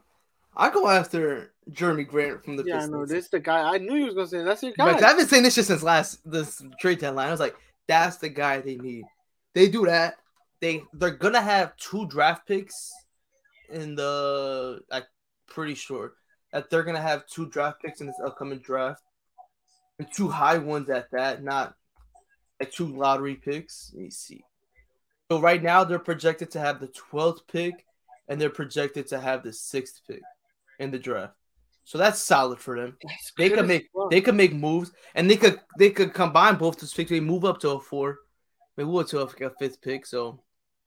I 0.56 0.70
go 0.70 0.88
after 0.88 1.52
Jerami 1.70 2.06
Grant 2.06 2.44
from 2.44 2.56
the 2.56 2.64
Yeah, 2.64 2.74
I 2.74 2.78
Pistons. 2.78 2.92
know 2.92 3.06
this 3.06 3.28
the 3.28 3.40
guy. 3.40 3.74
I 3.74 3.78
knew 3.78 3.94
he 3.94 4.04
was 4.04 4.14
gonna 4.14 4.26
say 4.26 4.42
that's 4.42 4.62
your 4.62 4.72
But 4.76 5.00
guy. 5.00 5.10
I've 5.10 5.16
been 5.16 5.26
saying 5.28 5.42
this 5.42 5.54
just 5.54 5.68
since 5.68 5.82
last 5.82 6.20
this 6.30 6.62
trade 6.80 6.98
deadline. 6.98 7.28
I 7.28 7.30
was 7.30 7.40
like, 7.40 7.56
that's 7.86 8.16
the 8.16 8.28
guy 8.28 8.60
they 8.60 8.76
need. 8.76 9.04
They 9.54 9.68
do 9.68 9.86
that. 9.86 10.16
They 10.60 10.82
they're 10.94 11.10
gonna 11.10 11.40
have 11.40 11.76
two 11.76 12.06
draft 12.08 12.46
picks 12.46 12.92
in 13.70 13.94
the. 13.94 14.80
I'm 14.90 15.02
pretty 15.46 15.74
sure 15.74 16.14
that 16.52 16.70
they're 16.70 16.82
gonna 16.84 17.00
have 17.02 17.26
two 17.26 17.46
draft 17.48 17.82
picks 17.82 18.00
in 18.00 18.06
this 18.06 18.20
upcoming 18.24 18.58
draft, 18.60 19.02
and 19.98 20.08
two 20.12 20.28
high 20.28 20.58
ones 20.58 20.88
at 20.90 21.10
that, 21.12 21.42
not 21.44 21.74
like 22.58 22.72
two 22.72 22.86
lottery 22.86 23.36
picks. 23.36 23.92
Let 23.94 24.02
me 24.04 24.10
see. 24.10 24.42
So 25.30 25.40
right 25.40 25.62
now 25.62 25.84
they're 25.84 25.98
projected 25.98 26.50
to 26.52 26.60
have 26.60 26.80
the 26.80 26.88
12th 26.88 27.46
pick, 27.52 27.84
and 28.28 28.40
they're 28.40 28.48
projected 28.48 29.06
to 29.08 29.20
have 29.20 29.42
the 29.42 29.52
sixth 29.52 30.00
pick 30.08 30.22
in 30.78 30.90
the 30.90 30.98
draft. 30.98 31.34
So 31.88 31.96
that's 31.96 32.22
solid 32.22 32.58
for 32.60 32.78
them 32.78 32.98
That's 33.02 33.32
they 33.38 33.48
could 33.48 33.66
make 33.66 33.88
fuck. 33.96 34.10
they 34.10 34.20
could 34.20 34.34
make 34.34 34.52
moves 34.52 34.92
and 35.14 35.24
they 35.30 35.36
could 35.36 35.58
they 35.78 35.88
could 35.88 36.12
combine 36.12 36.56
both 36.56 36.78
those 36.78 36.92
picks. 36.92 37.08
They 37.10 37.18
move 37.20 37.46
up 37.46 37.58
to 37.60 37.70
a 37.70 37.80
four, 37.80 38.18
maybe 38.76 38.90
move 38.90 39.08
to 39.08 39.20
a, 39.22 39.46
a 39.46 39.50
fifth 39.58 39.80
pick. 39.80 40.04
So 40.04 40.38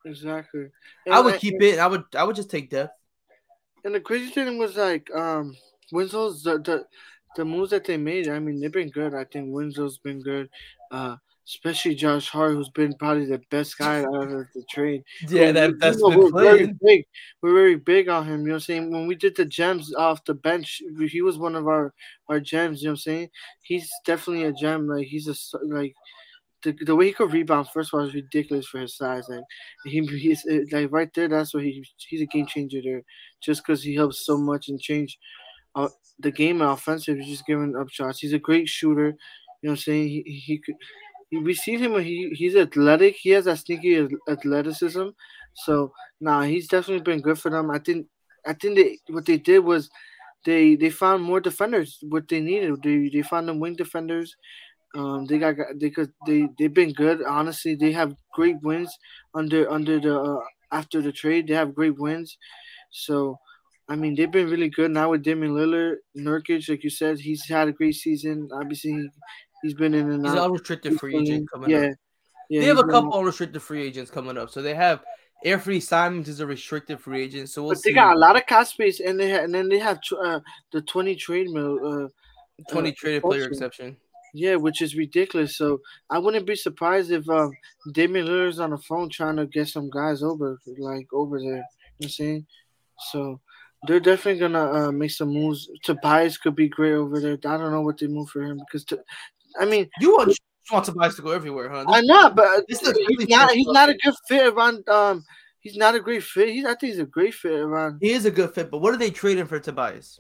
exactly. 0.06 0.68
I 1.10 1.20
would 1.20 1.34
And- 1.34 1.42
keep 1.42 1.60
it. 1.60 1.80
I 1.80 1.88
would 1.88 2.04
I 2.16 2.24
would 2.24 2.36
just 2.36 2.52
take 2.52 2.70
depth. 2.70 2.94
And 3.84 3.96
the 3.96 4.00
crazy 4.00 4.30
thing 4.30 4.60
was 4.60 4.78
like 4.78 5.10
um 5.16 5.58
Winslow's 5.92 6.44
the, 6.44 6.60
the 6.60 6.86
the 7.36 7.46
moves 7.46 7.72
that 7.72 7.84
they 7.86 7.98
made. 7.98 8.28
I 8.30 8.38
mean, 8.38 8.60
they've 8.62 8.72
been 8.72 8.92
good. 8.92 9.16
I 9.16 9.24
think 9.26 9.50
Winslow's 9.52 9.98
been 9.98 10.22
good. 10.22 10.50
Uh, 10.92 11.16
especially 11.54 11.96
Josh 11.96 12.30
Hart, 12.30 12.54
who's 12.54 12.70
been 12.70 12.94
probably 12.94 13.26
the 13.26 13.42
best 13.50 13.78
guy 13.78 14.04
out 14.04 14.32
of 14.32 14.48
the 14.56 14.64
trade. 14.70 15.04
Yeah, 15.28 15.52
that 15.52 15.80
that's 15.80 16.00
you 16.00 16.10
know, 16.10 16.18
we're 16.18 16.32
very 16.32 16.58
playing. 16.60 16.80
big. 16.82 17.06
We're 17.42 17.54
very 17.54 17.76
big 17.76 18.08
on 18.08 18.26
him. 18.26 18.42
You 18.42 18.48
know 18.48 18.54
what 18.54 18.56
I'm 18.56 18.60
saying? 18.62 18.92
When 18.92 19.06
we 19.06 19.16
did 19.16 19.36
the 19.36 19.46
gems 19.46 19.94
off 19.94 20.24
the 20.24 20.34
bench, 20.34 20.82
he 21.10 21.22
was 21.22 21.38
one 21.38 21.56
of 21.56 21.68
our 21.68 21.94
our 22.30 22.40
gems. 22.40 22.82
You 22.82 22.88
know 22.88 22.92
what 22.92 22.94
I'm 22.94 22.98
saying? 23.02 23.30
He's 23.64 23.90
definitely 24.06 24.46
a 24.46 24.54
gem. 24.54 24.88
Like 24.88 25.08
he's 25.08 25.28
a 25.28 25.36
like. 25.68 25.94
The, 26.64 26.74
the 26.74 26.96
way 26.96 27.08
he 27.08 27.12
could 27.12 27.34
rebound, 27.34 27.70
first 27.70 27.92
of 27.92 28.00
all, 28.00 28.06
is 28.06 28.14
ridiculous 28.14 28.68
for 28.68 28.80
his 28.80 28.96
size. 28.96 29.28
Like 29.28 29.42
he, 29.84 30.06
he's 30.06 30.46
uh, 30.46 30.60
like 30.72 30.92
right 30.92 31.12
there. 31.16 31.28
That's 31.28 31.56
where 31.56 31.64
he 31.64 31.84
he's 32.08 32.22
a 32.22 32.28
game 32.28 32.46
changer 32.46 32.82
there, 32.84 33.02
just 33.42 33.66
because 33.66 33.82
he 33.82 33.96
helps 33.96 34.24
so 34.24 34.38
much 34.38 34.70
and 34.70 34.80
change 34.80 35.18
uh, 35.74 35.90
the 36.20 36.32
game 36.32 36.62
and 36.62 36.70
offensive. 36.70 37.18
He's 37.18 37.38
just 37.38 37.48
giving 37.48 37.76
up 37.76 37.90
shots. 37.90 38.20
He's 38.20 38.34
a 38.34 38.38
great 38.38 38.70
shooter. 38.70 39.08
You 39.08 39.08
know 39.08 39.72
what 39.72 39.72
I'm 39.72 39.78
saying? 39.78 40.08
He 40.10 40.22
he 40.46 40.60
could. 40.60 40.76
He, 41.32 41.38
we 41.40 41.56
seen 41.56 41.80
him. 41.80 42.00
He 42.00 42.30
he's 42.36 42.56
athletic. 42.56 43.16
He 43.16 43.32
has 43.32 43.46
that 43.46 43.58
sneaky 43.60 44.08
athleticism. 44.30 45.10
So 45.56 45.94
nah, 46.20 46.44
he's 46.44 46.68
definitely 46.68 47.04
been 47.04 47.22
good 47.22 47.40
for 47.40 47.50
them. 47.52 47.72
I 47.72 47.80
think. 47.80 48.08
I 48.46 48.54
think 48.54 48.76
they 48.76 49.00
what 49.10 49.26
they 49.26 49.38
did 49.38 49.60
was 49.60 49.90
they 50.46 50.76
they 50.76 50.90
found 50.90 51.24
more 51.24 51.40
defenders. 51.40 52.00
What 52.04 52.28
they 52.28 52.42
needed. 52.42 52.82
They 52.84 53.10
they 53.10 53.22
found 53.22 53.48
them 53.48 53.60
wing 53.60 53.76
defenders. 53.76 54.36
Um, 54.96 55.26
they 55.26 55.40
got 55.40 55.56
they 55.76 55.90
could 55.90 56.12
they 56.28 56.48
they've 56.60 56.74
been 56.74 56.94
good. 56.94 57.24
Honestly, 57.24 57.76
they 57.76 57.92
have 57.94 58.16
great 58.34 58.62
wins 58.62 58.98
under 59.34 59.70
under 59.72 60.00
the 60.00 60.20
uh, 60.20 60.40
after 60.72 61.02
the 61.02 61.12
trade. 61.12 61.48
They 61.48 61.54
have 61.54 61.76
great 61.76 61.98
wins. 62.00 62.38
So, 62.92 63.38
I 63.88 63.96
mean, 63.96 64.16
they've 64.16 64.32
been 64.32 64.50
really 64.50 64.70
good 64.70 64.92
now 64.92 65.12
with 65.12 65.24
Damian 65.24 65.54
Lillard, 65.54 65.98
Nurkic, 66.18 66.68
like 66.70 66.84
you 66.84 66.90
said, 66.90 67.20
he's 67.20 67.48
had 67.48 67.70
a 67.70 67.72
great 67.74 67.96
season. 67.96 68.50
Obviously, 68.54 69.10
he's 69.62 69.74
been 69.74 69.94
in 69.94 70.10
and 70.12 70.24
He's 70.26 70.32
out. 70.34 70.38
an 70.40 70.44
unrestricted 70.46 71.00
free 71.00 71.16
agent 71.18 71.50
coming 71.52 71.70
yeah, 71.70 71.78
up. 71.78 71.92
yeah. 72.50 72.62
They 72.62 72.68
have 72.68 72.80
a 72.80 72.84
couple 72.84 73.14
unrestricted 73.14 73.62
free 73.62 73.84
agents 73.84 74.12
coming 74.12 74.38
up. 74.38 74.50
So 74.50 74.62
they 74.62 74.76
have 74.76 75.02
Anthony 75.44 75.80
Simons 75.80 76.30
is 76.30 76.40
a 76.40 76.46
restricted 76.46 77.00
free 77.00 77.24
agent. 77.24 77.50
So 77.50 77.64
we'll 77.64 77.72
But 77.72 77.84
they 77.84 77.90
see. 77.90 77.94
got 77.96 78.16
a 78.16 78.20
lot 78.20 78.36
of 78.36 78.46
cap 78.46 78.68
space, 78.68 79.00
and 79.00 79.20
they 79.20 79.32
ha- 79.32 79.44
and 79.44 79.54
then 79.54 79.70
they 79.70 79.80
have 79.80 80.00
tw- 80.02 80.14
uh, 80.24 80.40
the 80.72 80.82
twenty 80.82 81.16
trade 81.16 81.50
mill. 81.50 82.06
Uh, 82.06 82.08
20 82.70 82.90
uh, 82.90 82.94
traded 82.96 83.24
player 83.24 83.46
exception. 83.46 83.98
Yeah, 84.34 84.56
which 84.56 84.82
is 84.82 84.96
ridiculous. 84.96 85.58
So 85.58 85.82
I 86.10 86.20
wouldn't 86.20 86.46
be 86.46 86.56
surprised 86.56 87.12
if 87.12 87.28
um 87.30 87.52
Damian 87.92 88.28
Lillard's 88.28 88.60
on 88.60 88.70
the 88.70 88.78
phone 88.78 89.10
trying 89.10 89.36
to 89.38 89.46
get 89.48 89.68
some 89.68 89.90
guys 89.90 90.22
over, 90.24 90.60
like 90.78 91.08
over 91.12 91.40
there. 91.40 91.48
You 91.48 91.56
know 91.56 91.64
what 91.98 92.06
I'm 92.06 92.10
saying? 92.10 92.46
So 93.12 93.42
they're 93.88 94.00
definitely 94.00 94.40
gonna 94.40 94.72
uh, 94.90 94.92
make 94.92 95.12
some 95.12 95.30
moves. 95.30 95.70
Tobias 95.84 96.38
could 96.38 96.56
be 96.56 96.70
great 96.70 96.94
over 96.94 97.20
there. 97.20 97.34
I 97.34 97.58
don't 97.58 97.72
know 97.72 97.82
what 97.82 97.98
they 97.98 98.08
move 98.08 98.30
for 98.30 98.44
him 98.44 98.60
because, 98.60 98.86
to, 98.86 99.04
I 99.60 99.66
mean, 99.66 99.90
You 100.00 100.12
want, 100.12 100.30
you 100.30 100.36
want 100.74 100.86
Tobias 100.86 101.16
to 101.16 101.22
go 101.22 101.32
everywhere, 101.32 101.70
huh? 101.70 101.86
I 101.88 102.02
know, 102.02 102.30
but 102.30 102.66
This 102.68 102.82
is 102.82 102.98
he's 102.98 103.08
really 103.10 103.26
not. 103.28 103.52
He's 103.52 103.68
not 103.68 103.90
a 103.90 103.94
good 103.96 104.16
fit 104.28 104.54
around. 104.54 104.88
Um, 104.88 105.26
he's 105.60 105.78
not 105.78 105.96
a 105.96 106.00
great 106.00 106.24
fit. 106.24 106.50
He's. 106.50 106.66
I 106.66 106.76
think 106.76 106.94
he's 106.94 107.00
a 107.00 107.06
great 107.06 107.34
fit 107.34 107.54
around. 107.54 108.00
He 108.02 108.12
is 108.12 108.26
a 108.26 108.32
good 108.32 108.54
fit, 108.54 108.72
but 108.72 108.80
what 108.80 108.94
are 108.94 108.98
they 108.98 109.12
trading 109.12 109.46
for 109.46 109.60
Tobias? 109.60 110.20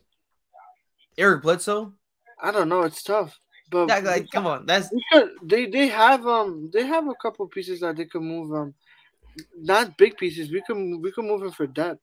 Eric 1.18 1.44
Bledsoe? 1.44 1.94
I 2.42 2.52
don't 2.52 2.70
know. 2.70 2.82
It's 2.82 3.04
tough, 3.04 3.38
but 3.70 3.88
That, 3.88 4.04
like, 4.04 4.30
come 4.32 4.48
on, 4.48 4.66
that's 4.66 4.90
could, 5.12 5.30
they 5.44 5.68
they 5.68 5.88
have 5.88 6.26
um 6.26 6.70
they 6.74 6.86
have 6.86 7.08
a 7.08 7.16
couple 7.22 7.48
pieces 7.48 7.82
that 7.82 7.98
they 7.98 8.06
can 8.06 8.24
move 8.24 8.52
um 8.54 8.74
not 9.58 9.98
big 9.98 10.18
pieces. 10.18 10.52
We 10.52 10.62
can 10.62 11.02
we 11.02 11.12
can 11.12 11.28
move 11.28 11.44
him 11.44 11.52
for 11.52 11.68
depth. 11.68 12.02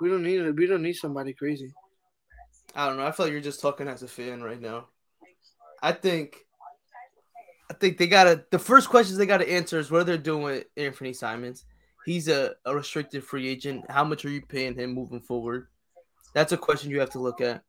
We 0.00 0.08
don't 0.08 0.22
need 0.22 0.56
we 0.56 0.66
don't 0.66 0.82
need 0.82 0.94
somebody 0.94 1.32
crazy. 1.32 1.72
I 2.74 2.86
don't 2.86 2.96
know. 2.96 3.06
I 3.06 3.12
feel 3.12 3.26
like 3.26 3.32
you're 3.32 3.40
just 3.40 3.60
talking 3.60 3.88
as 3.88 4.02
a 4.02 4.08
fan 4.08 4.42
right 4.42 4.60
now. 4.60 4.86
I 5.82 5.92
think, 5.92 6.36
I 7.72 7.74
think 7.74 7.96
they 7.96 8.06
gotta. 8.06 8.44
The 8.50 8.58
first 8.58 8.90
questions 8.90 9.16
they 9.16 9.24
gotta 9.24 9.50
answer 9.50 9.78
is 9.78 9.90
what 9.90 10.02
are 10.02 10.04
they're 10.04 10.18
doing 10.18 10.42
with 10.42 10.66
Anthony 10.76 11.14
Simons. 11.14 11.64
He's 12.04 12.28
a, 12.28 12.52
a 12.66 12.74
restricted 12.74 13.24
free 13.24 13.48
agent. 13.48 13.90
How 13.90 14.04
much 14.04 14.26
are 14.26 14.28
you 14.28 14.42
paying 14.42 14.74
him 14.74 14.92
moving 14.92 15.22
forward? 15.22 15.68
That's 16.34 16.52
a 16.52 16.58
question 16.58 16.90
you 16.90 17.00
have 17.00 17.08
to 17.12 17.18
look 17.18 17.40
at. 17.40 17.62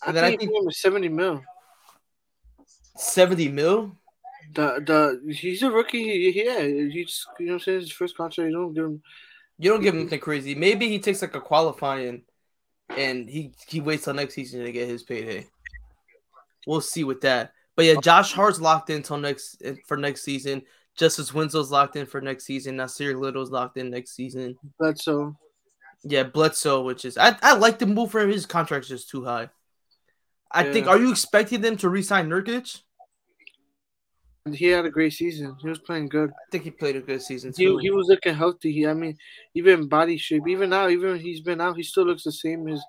I 0.00 0.10
And 0.10 0.18
I 0.18 0.28
think, 0.28 0.42
think 0.42 0.52
he 0.52 0.56
paid 0.56 0.64
him 0.64 0.70
seventy 0.70 1.08
mil. 1.08 1.42
seventy 2.96 3.48
mil. 3.48 3.96
The 4.54 5.20
the 5.26 5.34
he's 5.34 5.64
a 5.64 5.72
rookie. 5.72 6.30
He, 6.30 6.44
yeah, 6.44 6.60
he's 6.62 7.26
you 7.40 7.46
know 7.46 7.54
what 7.54 7.54
I'm 7.54 7.60
saying 7.64 7.80
his 7.80 7.90
first 7.90 8.16
contract. 8.16 8.48
You 8.48 8.56
don't 8.56 8.74
give 8.74 8.84
him. 8.84 9.02
You 9.58 9.70
don't 9.70 9.82
give 9.82 9.94
him 9.94 10.02
anything 10.02 10.20
crazy. 10.20 10.54
Maybe 10.54 10.88
he 10.88 11.00
takes 11.00 11.20
like 11.20 11.34
a 11.34 11.40
qualifying, 11.40 12.22
and 12.96 13.28
he 13.28 13.54
he 13.66 13.80
waits 13.80 14.04
till 14.04 14.14
next 14.14 14.34
season 14.34 14.64
to 14.64 14.70
get 14.70 14.86
his 14.86 15.02
payday. 15.02 15.48
We'll 16.64 16.80
see 16.80 17.02
with 17.02 17.22
that. 17.22 17.54
But 17.76 17.86
yeah, 17.86 17.94
Josh 18.02 18.32
Hart's 18.32 18.60
locked 18.60 18.90
in 18.90 19.02
till 19.02 19.18
next 19.18 19.62
for 19.86 19.96
next 19.96 20.22
season. 20.22 20.62
Justice 20.96 21.32
Winslow's 21.32 21.70
locked 21.70 21.96
in 21.96 22.06
for 22.06 22.20
next 22.20 22.44
season. 22.44 22.76
Nasir 22.76 23.16
Little's 23.16 23.50
locked 23.50 23.78
in 23.78 23.90
next 23.90 24.14
season. 24.14 24.56
So 24.96 25.34
Yeah, 26.02 26.24
Bledsoe, 26.24 26.82
which 26.82 27.04
is 27.04 27.16
I, 27.16 27.36
I 27.42 27.54
like 27.54 27.78
the 27.78 27.86
move 27.86 28.10
for 28.10 28.20
him. 28.20 28.30
His 28.30 28.46
contract's 28.46 28.88
just 28.88 29.08
too 29.08 29.24
high. 29.24 29.48
I 30.50 30.70
think. 30.70 30.86
Are 30.86 30.98
you 30.98 31.10
expecting 31.10 31.62
them 31.62 31.78
to 31.78 31.88
re-sign 31.88 32.28
Nurkic? 32.28 32.82
he 34.50 34.66
had 34.66 34.84
a 34.84 34.90
great 34.90 35.12
season. 35.12 35.56
He 35.60 35.68
was 35.68 35.78
playing 35.78 36.08
good. 36.08 36.30
I 36.30 36.50
think 36.50 36.64
he 36.64 36.70
played 36.70 36.96
a 36.96 37.00
good 37.00 37.22
season 37.22 37.52
He, 37.56 37.64
too. 37.64 37.78
he 37.78 37.90
was 37.90 38.08
looking 38.08 38.34
healthy. 38.34 38.72
He, 38.72 38.86
I 38.86 38.94
mean, 38.94 39.16
even 39.54 39.88
body 39.88 40.16
shape. 40.16 40.48
Even 40.48 40.70
now, 40.70 40.88
even 40.88 41.10
when 41.10 41.20
he's 41.20 41.40
been 41.40 41.60
out, 41.60 41.76
he 41.76 41.82
still 41.82 42.04
looks 42.04 42.24
the 42.24 42.32
same. 42.32 42.66
His 42.66 42.82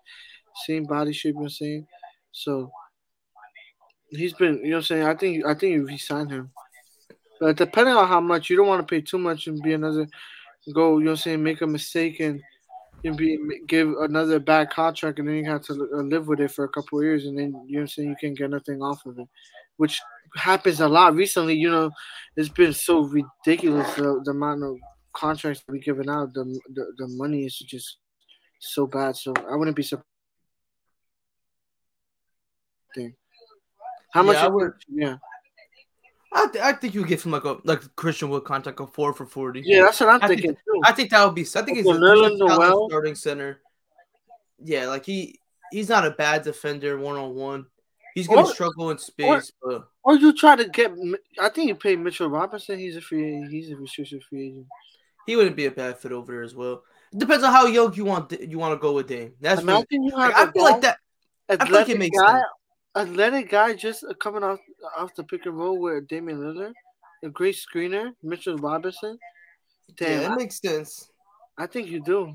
same 0.66 0.86
body 0.86 1.14
shape. 1.14 1.30
You 1.30 1.34
know 1.34 1.40
what 1.42 1.46
I'm 1.46 1.50
saying? 1.52 1.88
So 2.32 2.72
he's 4.16 4.34
been. 4.34 4.58
You 4.64 4.72
know 4.72 4.78
what 4.78 4.78
I'm 4.78 4.84
saying? 4.84 5.04
I 5.04 5.16
think. 5.16 5.46
I 5.46 5.54
think 5.54 5.90
you 5.92 5.98
sign 5.98 6.30
him, 6.30 6.52
but 7.40 7.58
depending 7.58 7.96
on 7.96 8.08
how 8.08 8.22
much, 8.22 8.50
you 8.50 8.58
don't 8.58 8.68
want 8.68 8.88
to 8.88 8.92
pay 8.92 9.02
too 9.02 9.18
much 9.18 9.48
and 9.48 9.62
be 9.62 9.74
another 9.74 10.08
go. 10.74 10.98
You 10.98 11.06
know 11.06 11.12
what 11.12 11.20
I'm 11.20 11.24
saying? 11.24 11.44
Make 11.44 11.62
a 11.62 11.68
mistake 11.68 12.20
and. 12.20 12.42
And 13.06 13.18
be, 13.18 13.38
give 13.68 13.90
another 14.00 14.40
bad 14.40 14.70
contract, 14.70 15.20
and 15.20 15.28
then 15.28 15.36
you 15.36 15.50
have 15.52 15.62
to 15.64 15.74
uh, 15.74 16.04
live 16.04 16.30
with 16.30 16.40
it 16.40 16.52
for 16.52 16.64
a 16.64 16.70
couple 16.70 17.00
of 17.00 17.04
years, 17.04 17.26
and 17.26 17.38
then 17.38 17.48
you 17.68 17.74
know 17.74 17.80
what 17.80 17.82
I'm 17.82 17.88
saying 17.90 18.08
you 18.08 18.16
can't 18.16 18.38
get 18.38 18.50
nothing 18.50 18.82
off 18.82 19.06
of 19.06 19.20
it, 19.20 19.28
which 19.76 20.00
happens 20.38 20.80
a 20.80 20.88
lot 20.88 21.14
recently. 21.14 21.54
You 21.56 21.70
know, 21.70 21.92
it's 22.38 22.48
been 22.48 22.72
so 22.72 23.02
ridiculous 23.02 23.94
the, 23.96 24.22
the 24.24 24.32
amount 24.32 24.64
of 24.64 24.78
contracts 25.12 25.66
we 25.68 25.82
giving 25.82 26.10
out. 26.10 26.34
The, 26.34 26.46
the 26.74 26.94
the 26.98 27.08
money 27.10 27.46
is 27.46 27.58
just 27.58 27.98
so 28.60 28.88
bad. 28.88 29.18
So 29.18 29.34
I 29.52 29.58
wouldn't 29.58 29.76
be 29.76 29.84
surprised. 29.84 30.08
Thing. 32.96 33.16
How 34.14 34.22
much? 34.24 34.36
Yeah, 34.38 34.46
I 34.46 34.48
would- 34.48 34.74
yeah, 34.94 35.18
I, 36.32 36.48
th- 36.52 36.64
I 36.64 36.74
think 36.74 36.94
you 36.96 37.06
get 37.06 37.24
him 37.26 37.32
like 37.32 37.44
a 37.46 37.58
like 37.64 37.82
Christian 37.96 38.30
Wood 38.30 38.44
contract 38.44 38.80
of 38.80 38.94
four 38.94 39.14
for 39.14 39.26
forty. 39.26 39.62
yeah, 39.66 39.84
that's 39.84 40.00
what 40.00 40.10
I'm 40.10 40.24
I 40.24 40.28
thinking 40.28 40.54
too. 40.56 40.82
I 40.84 40.92
think 40.92 41.10
that 41.12 41.24
would 41.26 41.36
be. 41.36 41.42
I 41.44 41.62
think 41.62 41.78
he's 41.78 41.86
a 41.86 41.90
Okay, 41.90 42.00
Nerlens 42.00 42.32
he's 42.32 42.42
a 42.42 42.46
Noel. 42.46 42.90
starting 42.90 43.16
center. 43.16 43.62
Yeah, 44.64 44.88
like 44.88 45.06
he 45.06 45.40
he's 45.72 45.90
not 45.90 46.06
a 46.06 46.12
bad 46.12 46.44
defender 46.44 46.98
one 46.98 47.18
on 47.18 47.36
one. 47.36 47.66
He's 48.16 48.28
gonna 48.28 48.42
Or- 48.42 48.54
struggle 48.54 48.92
in 48.92 48.98
space, 49.00 49.52
but 49.62 49.88
Or 50.04 50.16
you 50.16 50.34
try 50.34 50.56
to 50.56 50.66
get? 50.70 50.92
I 51.40 51.50
think 51.50 51.68
you 51.70 51.76
pay 51.76 51.96
Mitchell 51.96 52.30
Robinson. 52.30 52.78
He's 52.80 52.96
a 52.96 53.02
free. 53.02 53.46
He's 53.50 53.72
a 53.72 53.76
restricted 53.76 54.24
free 54.24 54.48
agent. 54.48 54.68
he 55.26 55.36
wouldn't 55.36 55.56
be 55.56 55.66
a 55.66 55.72
bad 55.72 55.98
fit 56.00 56.12
over 56.12 56.32
there 56.32 56.44
as 56.44 56.54
well. 56.56 56.84
It 57.12 57.20
depends 57.20 57.44
on 57.44 57.52
how 57.54 57.66
young 57.68 57.94
you 57.96 58.06
want 58.06 58.32
you 58.32 58.58
want 58.60 58.74
to 58.74 58.80
go 58.82 58.92
with 58.94 59.08
Dame. 59.08 59.34
That's 59.40 59.62
I 59.62 59.64
mean, 59.64 59.70
I 59.76 59.84
really- 59.92 60.06
you 60.08 60.18
have. 60.18 60.30
like, 60.32 60.36
I 60.36 60.44
a 60.44 60.52
feel 60.52 60.64
like 60.64 60.82
that. 60.82 60.98
I 61.50 61.66
feel 61.66 61.76
like 61.76 61.90
it 61.90 62.00
makes 62.00 62.18
guy, 62.20 62.32
sense. 62.34 62.44
Athletic 62.96 63.50
guy 63.50 63.74
just 63.74 64.04
uh, 64.04 64.14
coming 64.14 64.44
off 64.44 64.60
off 64.98 65.16
the 65.16 65.24
pick 65.24 65.46
and 65.46 65.58
roll 65.58 65.80
with 65.80 66.08
Damian 66.08 66.40
Lillard, 66.40 66.74
a 67.24 67.30
great 67.30 67.56
screener, 67.56 68.12
Mitchell 68.22 68.58
Robinson. 68.58 69.18
Damn, 69.96 70.22
yeah, 70.22 70.30
I, 70.30 70.36
makes 70.36 70.60
sense. 70.60 71.10
I 71.58 71.68
think 71.68 71.90
you 71.90 72.02
do. 72.02 72.34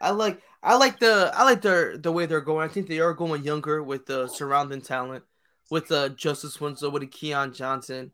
I 0.00 0.10
like 0.10 0.40
I 0.62 0.76
like 0.76 0.98
the 0.98 1.30
I 1.34 1.44
like 1.44 1.62
the 1.62 1.98
the 2.02 2.12
way 2.12 2.26
they're 2.26 2.40
going. 2.40 2.68
I 2.68 2.72
think 2.72 2.88
they 2.88 3.00
are 3.00 3.14
going 3.14 3.42
younger 3.42 3.82
with 3.82 4.06
the 4.06 4.28
surrounding 4.28 4.80
talent, 4.80 5.24
with 5.70 5.90
uh 5.92 6.10
Justice 6.10 6.60
Winslow, 6.60 6.90
with 6.90 7.02
a 7.02 7.06
Keon 7.06 7.52
Johnson, 7.52 8.12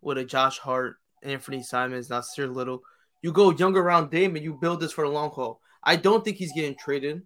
with 0.00 0.18
a 0.18 0.24
Josh 0.24 0.58
Hart, 0.58 0.96
Anthony 1.22 1.62
Simons, 1.62 2.10
not 2.10 2.18
Nasir 2.18 2.48
Little. 2.48 2.82
You 3.22 3.32
go 3.32 3.50
younger 3.50 3.80
around 3.80 4.10
Dame 4.10 4.36
and 4.36 4.44
you 4.44 4.54
build 4.54 4.80
this 4.80 4.92
for 4.92 5.06
the 5.06 5.12
long 5.12 5.30
haul. 5.30 5.60
I 5.82 5.96
don't 5.96 6.24
think 6.24 6.36
he's 6.36 6.52
getting 6.52 6.76
traded, 6.76 7.22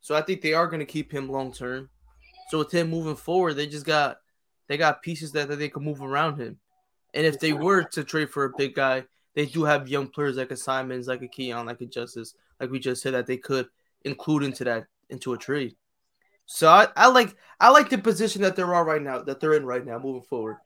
so 0.00 0.14
I 0.14 0.22
think 0.22 0.40
they 0.40 0.54
are 0.54 0.66
going 0.66 0.80
to 0.80 0.86
keep 0.86 1.12
him 1.12 1.28
long 1.28 1.52
term. 1.52 1.90
So 2.54 2.58
with 2.58 2.70
him 2.70 2.88
moving 2.88 3.16
forward, 3.16 3.54
they 3.54 3.66
just 3.66 3.84
got 3.84 4.18
they 4.68 4.76
got 4.76 5.02
pieces 5.02 5.32
that, 5.32 5.48
that 5.48 5.56
they 5.56 5.68
can 5.68 5.82
move 5.82 6.00
around 6.00 6.38
him. 6.38 6.60
And 7.12 7.26
if 7.26 7.40
they 7.40 7.52
were 7.52 7.82
to 7.82 8.04
trade 8.04 8.30
for 8.30 8.44
a 8.44 8.52
big 8.56 8.76
guy, 8.76 9.06
they 9.34 9.46
do 9.46 9.64
have 9.64 9.88
young 9.88 10.06
players 10.06 10.36
like 10.36 10.52
a 10.52 10.56
Simons, 10.56 11.08
like 11.08 11.20
a 11.20 11.26
Keon, 11.26 11.66
like 11.66 11.80
a 11.80 11.86
Justice, 11.86 12.36
like 12.60 12.70
we 12.70 12.78
just 12.78 13.02
said 13.02 13.14
that 13.14 13.26
they 13.26 13.38
could 13.38 13.66
include 14.04 14.44
into 14.44 14.62
that 14.62 14.84
into 15.10 15.32
a 15.32 15.36
trade. 15.36 15.74
So 16.46 16.68
I, 16.68 16.86
I 16.94 17.08
like 17.08 17.34
I 17.58 17.70
like 17.70 17.90
the 17.90 17.98
position 17.98 18.42
that 18.42 18.54
they're 18.54 18.72
on 18.72 18.86
right 18.86 19.02
now, 19.02 19.20
that 19.22 19.40
they're 19.40 19.54
in 19.54 19.66
right 19.66 19.84
now, 19.84 19.98
moving 19.98 20.22
forward. 20.22 20.58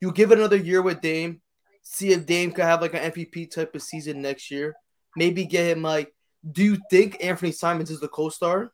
You 0.00 0.12
give 0.12 0.32
it 0.32 0.38
another 0.38 0.56
year 0.56 0.80
with 0.80 1.02
Dame, 1.02 1.42
see 1.82 2.12
if 2.12 2.24
Dame 2.24 2.52
could 2.52 2.64
have 2.64 2.80
like 2.80 2.94
an 2.94 3.12
MVP 3.12 3.50
type 3.50 3.74
of 3.74 3.82
season 3.82 4.22
next 4.22 4.50
year. 4.50 4.76
Maybe 5.14 5.44
get 5.44 5.76
him 5.76 5.82
like. 5.82 6.10
Do 6.50 6.64
you 6.64 6.78
think 6.90 7.22
Anthony 7.22 7.52
Simons 7.52 7.90
is 7.90 8.00
the 8.00 8.08
co-star? 8.08 8.72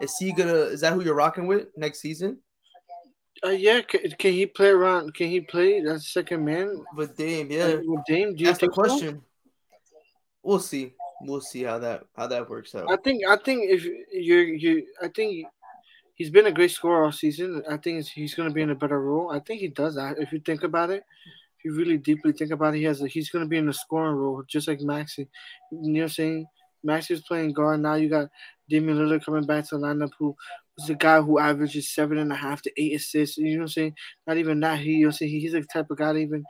Is 0.00 0.16
he 0.18 0.32
gonna? 0.32 0.52
Is 0.52 0.80
that 0.80 0.92
who 0.92 1.02
you're 1.02 1.14
rocking 1.14 1.46
with 1.46 1.68
next 1.76 2.00
season? 2.00 2.38
Uh, 3.44 3.50
yeah, 3.50 3.80
can, 3.82 4.00
can 4.18 4.32
he 4.32 4.46
play 4.46 4.68
around? 4.68 5.14
Can 5.14 5.28
he 5.28 5.40
play 5.40 5.78
as 5.80 6.08
second 6.08 6.44
man 6.44 6.84
With 6.96 7.16
Dame, 7.16 7.50
yeah. 7.50 7.76
with 7.84 8.04
Dame? 8.06 8.34
Do 8.34 8.40
you 8.40 8.46
That's 8.46 8.58
the 8.58 8.66
think 8.66 8.74
so? 8.74 8.82
question. 8.82 9.22
We'll 10.42 10.58
see. 10.58 10.94
We'll 11.22 11.40
see 11.40 11.62
how 11.62 11.78
that 11.78 12.04
how 12.16 12.26
that 12.28 12.48
works 12.48 12.74
out. 12.74 12.90
I 12.90 12.96
think 12.96 13.24
I 13.26 13.36
think 13.36 13.70
if 13.70 13.84
you're 14.12 14.44
you, 14.44 14.86
I 15.02 15.08
think 15.08 15.46
he's 16.18 16.30
been 16.30 16.46
a 16.46 16.52
great 16.52 16.70
scorer 16.70 17.04
all 17.04 17.12
season. 17.12 17.62
I 17.68 17.76
think 17.76 18.06
he's, 18.06 18.34
going 18.34 18.48
to 18.48 18.54
be 18.54 18.62
in 18.62 18.70
a 18.70 18.74
better 18.74 19.00
role. 19.00 19.30
I 19.30 19.40
think 19.40 19.60
he 19.60 19.68
does 19.68 19.94
that. 19.94 20.18
If 20.18 20.32
you 20.32 20.40
think 20.40 20.64
about 20.64 20.90
it, 20.90 21.04
if 21.58 21.64
you 21.64 21.74
really 21.74 21.96
deeply 21.96 22.32
think 22.32 22.50
about 22.50 22.74
it, 22.74 22.78
he 22.78 22.84
has 22.84 23.00
a, 23.00 23.08
he's 23.08 23.30
going 23.30 23.44
to 23.44 23.48
be 23.48 23.56
in 23.56 23.66
the 23.66 23.72
scoring 23.72 24.16
role 24.16 24.42
just 24.46 24.68
like 24.68 24.80
Maxey. 24.80 25.28
You 25.70 25.92
know 25.92 26.00
what 26.00 26.02
I'm 26.02 26.08
saying? 26.10 26.46
Maxey's 26.84 27.22
playing 27.22 27.52
guard 27.52 27.80
now. 27.80 27.94
You 27.94 28.08
got 28.08 28.28
Damian 28.68 28.98
Lillard 28.98 29.24
coming 29.24 29.46
back 29.46 29.68
to 29.68 29.78
the 29.78 29.86
lineup, 29.86 30.12
who 30.18 30.34
was 30.76 30.90
a 30.90 30.94
guy 30.94 31.20
who 31.20 31.38
averages 31.38 31.94
seven 31.94 32.18
and 32.18 32.32
a 32.32 32.36
half 32.36 32.62
to 32.62 32.72
eight 32.76 32.94
assists. 32.94 33.38
You 33.38 33.54
know 33.54 33.58
what 33.58 33.62
I'm 33.62 33.68
saying? 33.68 33.94
Not 34.26 34.36
even 34.36 34.60
that. 34.60 34.80
He, 34.80 34.92
you 34.92 35.06
know? 35.06 35.12
He's 35.18 35.52
the 35.52 35.62
type 35.72 35.90
of 35.90 35.98
guy 35.98 36.12
to 36.12 36.18
even. 36.18 36.44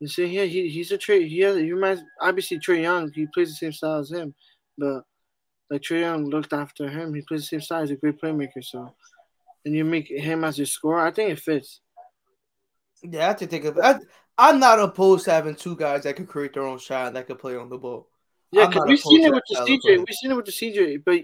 You 0.00 0.08
see, 0.08 0.26
yeah, 0.26 0.44
he, 0.44 0.68
he's 0.68 0.92
a 0.92 0.98
Trae. 0.98 1.26
He 1.26 1.40
has. 1.40 1.56
He 1.56 1.72
reminds 1.72 2.02
obviously 2.20 2.58
Trae 2.58 2.82
Young. 2.82 3.10
He 3.12 3.26
plays 3.32 3.48
the 3.48 3.54
same 3.54 3.72
style 3.72 4.00
as 4.00 4.10
him, 4.10 4.34
but 4.76 5.02
like 5.70 5.82
Trae 5.82 6.00
Young 6.00 6.26
looked 6.26 6.52
after 6.52 6.88
him. 6.88 7.14
He 7.14 7.22
plays 7.22 7.42
the 7.42 7.46
same 7.46 7.60
style. 7.60 7.82
He's 7.82 7.92
a 7.92 7.96
great 7.96 8.20
playmaker. 8.20 8.62
So, 8.62 8.94
and 9.64 9.74
you 9.74 9.84
make 9.84 10.08
him 10.08 10.44
as 10.44 10.58
your 10.58 10.66
scorer. 10.66 11.06
I 11.06 11.10
think 11.10 11.30
it 11.30 11.40
fits. 11.40 11.80
Yeah, 13.02 13.20
I 13.20 13.26
have 13.28 13.36
to 13.38 13.46
think 13.46 13.64
of 13.66 13.78
I, 13.78 13.98
I'm 14.36 14.58
not 14.58 14.80
opposed 14.80 15.26
to 15.26 15.30
having 15.30 15.54
two 15.54 15.76
guys 15.76 16.02
that 16.02 16.16
can 16.16 16.26
create 16.26 16.54
their 16.54 16.64
own 16.64 16.78
shot 16.78 17.14
that 17.14 17.26
can 17.26 17.36
play 17.36 17.56
on 17.56 17.68
the 17.68 17.78
ball. 17.78 18.08
Yeah, 18.54 18.66
because 18.68 18.84
we've 18.86 18.98
seen 19.00 19.24
it 19.24 19.32
with 19.32 19.42
the 19.48 19.56
CJ. 19.56 19.98
We've 19.98 20.14
seen 20.14 20.30
it 20.30 20.36
with 20.36 20.44
the 20.46 20.52
CJ. 20.52 21.02
But 21.04 21.20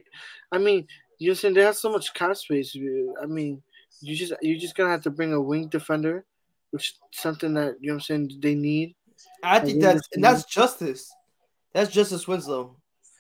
I 0.53 0.59
mean, 0.59 0.87
you're 1.19 1.35
saying 1.35 1.55
they 1.55 1.63
have 1.63 1.77
so 1.77 1.91
much 1.91 2.13
cap 2.15 2.37
space. 2.37 2.77
I 3.23 3.27
mean, 3.27 3.63
you 4.01 4.17
just 4.17 4.33
you 4.43 4.59
just 4.59 4.75
gonna 4.77 4.91
have 4.91 5.03
to 5.03 5.11
bring 5.11 5.33
a 5.33 5.41
wing 5.41 5.69
defender, 5.69 6.25
which 6.73 6.91
is 6.91 6.99
something 7.13 7.55
that 7.55 7.77
you 7.81 7.89
know 7.89 7.95
what 7.95 7.99
I'm 7.99 8.01
saying 8.01 8.33
they 8.41 8.55
need. 8.55 8.97
I 9.43 9.57
I 9.57 9.61
think 9.61 9.73
think 9.73 9.83
that's 9.83 9.95
that's 10.01 10.09
and 10.15 10.25
that's 10.25 10.45
justice. 10.45 11.13
That's 11.73 11.93
Justice 11.93 12.27
Winslow. 12.27 12.77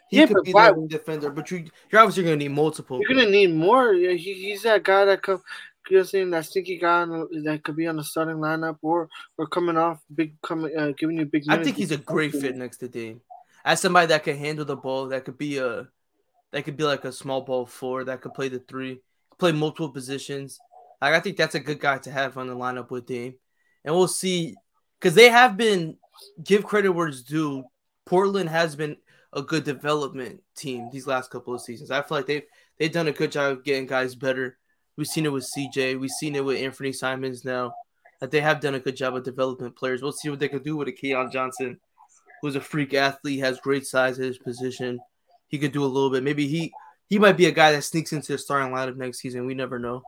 He 0.08 0.16
Yeah, 0.18 0.26
could 0.26 0.34
but 0.38 0.44
be 0.44 0.52
why- 0.52 0.70
the 0.70 0.74
wing 0.74 0.88
defender, 0.88 1.30
but 1.30 1.48
you, 1.52 1.66
you're 1.92 2.00
obviously 2.00 2.24
going 2.24 2.36
to 2.36 2.44
need 2.44 2.52
multiple. 2.52 2.98
You're 3.00 3.16
gonna 3.16 3.30
need 3.30 3.54
more. 3.54 3.92
Yeah, 3.94 4.14
He, 4.14 4.34
he's 4.34 4.62
that 4.62 4.82
guy 4.82 5.04
that 5.04 5.22
come. 5.22 5.40
You 5.88 5.96
know 5.96 6.00
what 6.00 6.06
I'm 6.06 6.08
saying 6.08 6.30
that 6.30 6.44
stinky 6.46 6.78
guy 6.78 7.04
that 7.06 7.60
could 7.64 7.76
be 7.76 7.86
on 7.86 7.96
the 7.96 8.04
starting 8.04 8.36
lineup 8.36 8.78
or 8.82 9.08
or 9.38 9.46
coming 9.46 9.76
off 9.76 10.00
big 10.14 10.40
coming 10.42 10.76
uh, 10.76 10.92
giving 10.98 11.16
you 11.18 11.26
big. 11.26 11.44
I 11.48 11.62
think 11.62 11.76
he's 11.76 11.90
a 11.90 11.96
great 11.96 12.32
fit 12.32 12.56
next 12.56 12.78
to 12.78 12.88
Dame. 12.88 13.20
As 13.64 13.80
somebody 13.80 14.06
that 14.08 14.24
can 14.24 14.36
handle 14.36 14.64
the 14.64 14.76
ball, 14.76 15.08
that 15.08 15.24
could 15.24 15.38
be 15.38 15.58
a, 15.58 15.88
that 16.52 16.64
could 16.64 16.76
be 16.76 16.84
like 16.84 17.04
a 17.04 17.12
small 17.12 17.42
ball 17.42 17.66
four, 17.66 18.04
that 18.04 18.20
could 18.20 18.34
play 18.34 18.48
the 18.48 18.60
three, 18.60 19.00
play 19.38 19.52
multiple 19.52 19.90
positions. 19.90 20.58
Like 21.00 21.14
I 21.14 21.20
think 21.20 21.36
that's 21.36 21.54
a 21.54 21.60
good 21.60 21.80
guy 21.80 21.98
to 21.98 22.10
have 22.10 22.36
on 22.36 22.46
the 22.46 22.56
lineup 22.56 22.90
with 22.90 23.06
Dame, 23.06 23.34
and 23.84 23.94
we'll 23.94 24.08
see 24.08 24.54
because 24.98 25.14
they 25.14 25.30
have 25.30 25.56
been 25.56 25.96
give 26.42 26.64
credit 26.64 26.92
where 26.92 27.08
it's 27.08 27.22
due. 27.22 27.64
Portland 28.06 28.48
has 28.48 28.76
been 28.76 28.96
a 29.32 29.42
good 29.42 29.64
development 29.64 30.42
team 30.56 30.88
these 30.90 31.06
last 31.06 31.30
couple 31.30 31.54
of 31.54 31.60
seasons. 31.60 31.90
I 31.90 32.02
feel 32.02 32.18
like 32.18 32.26
they've 32.26 32.42
they've 32.78 32.92
done 32.92 33.08
a 33.08 33.12
good 33.12 33.32
job 33.32 33.52
of 33.52 33.64
getting 33.64 33.86
guys 33.86 34.14
better. 34.14 34.58
We've 34.96 35.06
seen 35.06 35.26
it 35.26 35.32
with 35.32 35.48
CJ. 35.56 35.98
We've 35.98 36.10
seen 36.10 36.34
it 36.36 36.44
with 36.44 36.58
Anfernee 36.58 36.94
Simons 36.94 37.44
now. 37.44 37.72
That 38.20 38.30
they 38.30 38.40
have 38.40 38.60
done 38.60 38.74
a 38.74 38.80
good 38.80 38.96
job 38.96 39.16
of 39.16 39.24
development 39.24 39.76
players. 39.76 40.02
We'll 40.02 40.12
see 40.12 40.28
what 40.28 40.40
they 40.40 40.48
can 40.48 40.62
do 40.62 40.76
with 40.76 40.88
a 40.88 40.92
Keon 40.92 41.30
Johnson, 41.30 41.80
who's 42.40 42.56
a 42.56 42.60
freak 42.60 42.94
athlete, 42.94 43.40
has 43.40 43.60
great 43.60 43.86
size 43.86 44.18
at 44.18 44.24
his 44.24 44.38
position. 44.38 45.00
He 45.48 45.58
could 45.58 45.72
do 45.72 45.84
a 45.84 45.86
little 45.86 46.10
bit. 46.10 46.22
Maybe 46.22 46.46
he 46.46 46.72
he 47.08 47.18
might 47.18 47.36
be 47.36 47.46
a 47.46 47.52
guy 47.52 47.72
that 47.72 47.82
sneaks 47.82 48.12
into 48.12 48.32
the 48.32 48.38
starting 48.38 48.72
lineup 48.72 48.96
next 48.96 49.18
season. 49.18 49.46
We 49.46 49.54
never 49.54 49.78
know. 49.78 50.02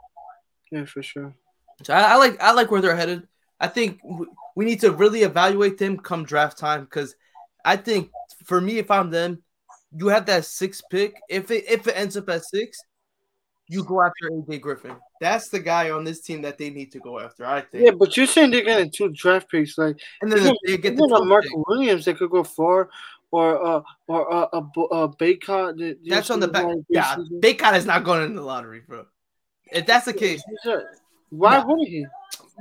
yeah 0.70 0.84
for 0.84 1.02
sure. 1.02 1.34
So 1.82 1.94
I, 1.94 2.12
I 2.12 2.16
like 2.16 2.40
I 2.40 2.52
like 2.52 2.70
where 2.70 2.80
they're 2.80 2.96
headed. 2.96 3.26
I 3.58 3.68
think 3.68 4.00
we 4.56 4.64
need 4.64 4.80
to 4.80 4.92
really 4.92 5.22
evaluate 5.22 5.78
them 5.78 5.98
come 5.98 6.24
draft 6.24 6.58
time 6.58 6.84
because 6.84 7.14
I 7.64 7.76
think 7.76 8.10
for 8.44 8.60
me, 8.60 8.78
if 8.78 8.90
I'm 8.90 9.10
them, 9.10 9.42
you 9.96 10.08
have 10.08 10.26
that 10.26 10.44
six 10.44 10.82
pick. 10.90 11.14
If 11.28 11.50
it 11.50 11.64
if 11.68 11.86
it 11.86 11.96
ends 11.96 12.16
up 12.16 12.28
at 12.28 12.44
six, 12.44 12.78
you 13.68 13.84
go 13.84 14.02
after 14.02 14.30
AJ 14.30 14.60
Griffin. 14.60 14.96
That's 15.22 15.48
the 15.50 15.60
guy 15.60 15.90
on 15.90 16.02
this 16.04 16.20
team 16.20 16.42
that 16.42 16.58
they 16.58 16.68
need 16.70 16.90
to 16.92 16.98
go 16.98 17.20
after. 17.20 17.46
I 17.46 17.60
think. 17.62 17.84
Yeah, 17.84 17.92
but 17.92 18.16
you're 18.16 18.26
saying 18.26 18.50
they're 18.50 18.64
getting 18.64 18.90
two 18.90 19.08
draft 19.10 19.48
picks, 19.50 19.78
like 19.78 19.96
and 20.20 20.30
then 20.30 20.52
they 20.66 20.76
get 20.76 20.96
the 20.96 21.04
a 21.04 21.08
12th 21.08 21.26
Mark. 21.28 21.44
Williams 21.68 22.04
that 22.06 22.18
could 22.18 22.30
go 22.30 22.42
four, 22.42 22.90
or 23.30 23.64
uh, 23.64 23.82
or 24.08 24.32
uh, 24.32 24.48
a 24.52 24.58
a 24.58 25.08
Bacot. 25.20 25.78
that- 25.78 25.98
That's 26.04 26.30
on 26.30 26.40
the 26.40 26.48
back. 26.48 26.64
like 26.66 26.78
Yeah. 26.88 27.16
Bacot 27.40 27.76
is 27.76 27.86
not 27.86 28.02
going 28.04 28.24
in 28.24 28.34
the 28.34 28.42
lottery, 28.42 28.80
bro. 28.86 29.06
If 29.70 29.86
that's 29.86 30.06
the 30.06 30.12
case, 30.12 30.42
Why 31.30 31.58
No. 31.60 31.66
wouldn't 31.66 31.88
he? 31.88 32.04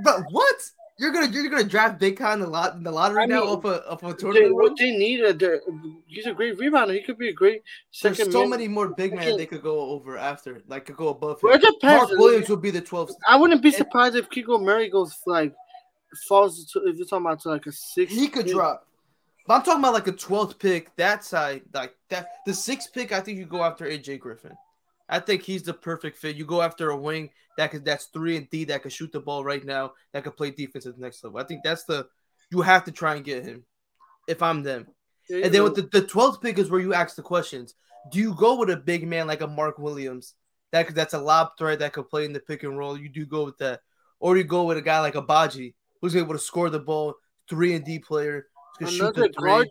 but 0.03 0.21
what? 0.31 0.55
You're 1.01 1.11
gonna 1.11 1.31
you're 1.31 1.49
gonna 1.49 1.63
draft 1.63 1.99
Bacot 1.99 2.35
in 2.35 2.39
the 2.41 2.47
lot 2.47 2.75
in 2.75 2.83
the 2.83 2.91
lottery 2.91 3.23
I 3.23 3.25
now 3.25 3.39
mean, 3.41 3.49
off 3.49 3.65
a 3.65 3.89
off 3.89 4.03
a 4.03 4.07
They, 4.09 4.13
tournament. 4.13 4.53
what 4.53 4.77
they 4.77 4.91
need, 4.91 5.39
they're- 5.39 5.61
he's 6.05 6.27
a 6.27 6.33
great 6.33 6.59
rebounder. 6.59 6.93
He 6.93 7.01
could 7.01 7.17
be 7.17 7.29
a 7.29 7.33
great 7.33 7.63
There's 8.03 8.31
so 8.31 8.41
man. 8.41 8.49
many 8.51 8.67
more 8.67 8.89
big 8.89 9.15
men 9.15 9.35
they 9.35 9.47
could 9.47 9.63
go 9.63 9.79
over 9.79 10.15
after, 10.15 10.61
like 10.67 10.85
could 10.85 10.97
go 10.97 11.07
above 11.09 11.41
him. 11.41 11.49
Mark 11.81 12.09
Williams 12.11 12.49
would 12.49 12.61
be 12.61 12.69
the 12.69 12.83
12th. 12.83 13.13
I 13.27 13.35
wouldn't 13.35 13.63
be 13.63 13.71
surprised 13.71 14.15
if 14.15 14.29
Keegan 14.29 14.63
Murray 14.63 14.89
goes 14.91 15.17
like 15.25 15.55
falls 16.27 16.65
to 16.73 16.81
if 16.87 16.97
you're 16.97 17.07
talking 17.07 17.25
about 17.25 17.39
to 17.41 17.49
like 17.49 17.65
a 17.65 17.71
six. 17.71 18.13
He 18.13 18.27
could 18.27 18.45
pick. 18.45 18.53
drop. 18.53 18.85
But 19.47 19.55
I'm 19.55 19.63
talking 19.63 19.79
about 19.81 19.93
like 19.93 20.07
a 20.07 20.13
12th 20.13 20.59
pick. 20.59 20.95
That 20.97 21.23
side, 21.25 21.63
like 21.73 21.95
that, 22.09 22.27
the 22.45 22.53
sixth 22.53 22.93
pick. 22.93 23.11
I 23.11 23.21
think 23.21 23.39
you 23.39 23.45
go 23.45 23.63
after 23.63 23.85
AJ 23.85 24.19
Griffin. 24.19 24.55
I 25.11 25.19
think 25.19 25.43
he's 25.43 25.63
the 25.63 25.73
perfect 25.73 26.17
fit. 26.17 26.37
You 26.37 26.45
go 26.45 26.61
after 26.61 26.89
a 26.89 26.97
wing 26.97 27.29
that 27.57 27.69
could 27.71 27.83
that's 27.83 28.05
three 28.05 28.37
and 28.37 28.49
D 28.49 28.63
that 28.65 28.81
can 28.81 28.89
shoot 28.89 29.11
the 29.11 29.19
ball 29.19 29.43
right 29.43 29.63
now, 29.63 29.91
that 30.13 30.23
could 30.23 30.37
play 30.37 30.51
defense 30.51 30.85
at 30.85 30.95
the 30.95 31.01
next 31.01 31.23
level. 31.23 31.39
I 31.39 31.43
think 31.43 31.61
that's 31.63 31.83
the 31.83 32.07
you 32.49 32.61
have 32.61 32.85
to 32.85 32.91
try 32.91 33.15
and 33.15 33.25
get 33.25 33.43
him. 33.43 33.65
If 34.27 34.41
I'm 34.41 34.63
them, 34.63 34.87
and 35.29 35.53
then 35.53 35.63
with 35.63 35.75
the, 35.75 35.81
the 35.83 36.05
12th 36.05 36.41
pick 36.41 36.57
is 36.57 36.69
where 36.69 36.79
you 36.79 36.93
ask 36.93 37.15
the 37.15 37.21
questions. 37.21 37.73
Do 38.11 38.19
you 38.19 38.33
go 38.33 38.55
with 38.55 38.69
a 38.69 38.77
big 38.77 39.07
man 39.07 39.27
like 39.27 39.41
a 39.41 39.47
Mark 39.47 39.77
Williams 39.77 40.33
that 40.71 40.87
could, 40.87 40.95
that's 40.95 41.13
a 41.13 41.19
lob 41.19 41.49
threat 41.57 41.79
that 41.79 41.93
could 41.93 42.09
play 42.09 42.25
in 42.25 42.33
the 42.33 42.39
pick 42.39 42.63
and 42.63 42.77
roll? 42.77 42.97
You 42.97 43.09
do 43.09 43.25
go 43.25 43.45
with 43.45 43.57
that, 43.59 43.81
or 44.19 44.37
you 44.37 44.43
go 44.43 44.63
with 44.63 44.77
a 44.77 44.81
guy 44.81 44.99
like 45.01 45.15
a 45.15 45.21
Baji 45.21 45.75
who's 46.01 46.15
able 46.15 46.33
to 46.33 46.39
score 46.39 46.69
the 46.69 46.79
ball, 46.79 47.15
three 47.49 47.75
and 47.75 47.83
D 47.83 47.99
player, 47.99 48.47
who 48.79 48.85
shoot 48.87 49.13
the 49.15 49.29
three. 49.37 49.69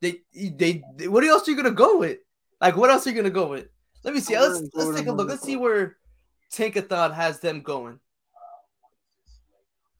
They, 0.00 0.20
they, 0.34 0.82
they, 0.96 1.08
what 1.08 1.24
else 1.24 1.46
are 1.46 1.50
you 1.50 1.56
gonna 1.56 1.70
go 1.70 1.98
with? 1.98 2.18
Like, 2.60 2.76
what 2.76 2.90
else 2.90 3.06
are 3.06 3.10
you 3.10 3.16
gonna 3.16 3.30
go 3.30 3.48
with? 3.48 3.68
Let 4.06 4.14
me 4.14 4.20
see. 4.20 4.38
Let's 4.38 4.62
let's 4.72 4.96
take 4.96 5.08
a 5.08 5.12
look. 5.12 5.28
Let's 5.28 5.42
see 5.42 5.56
where 5.56 5.96
Tankathon 6.52 7.12
has 7.12 7.40
them 7.40 7.60
going. 7.60 7.98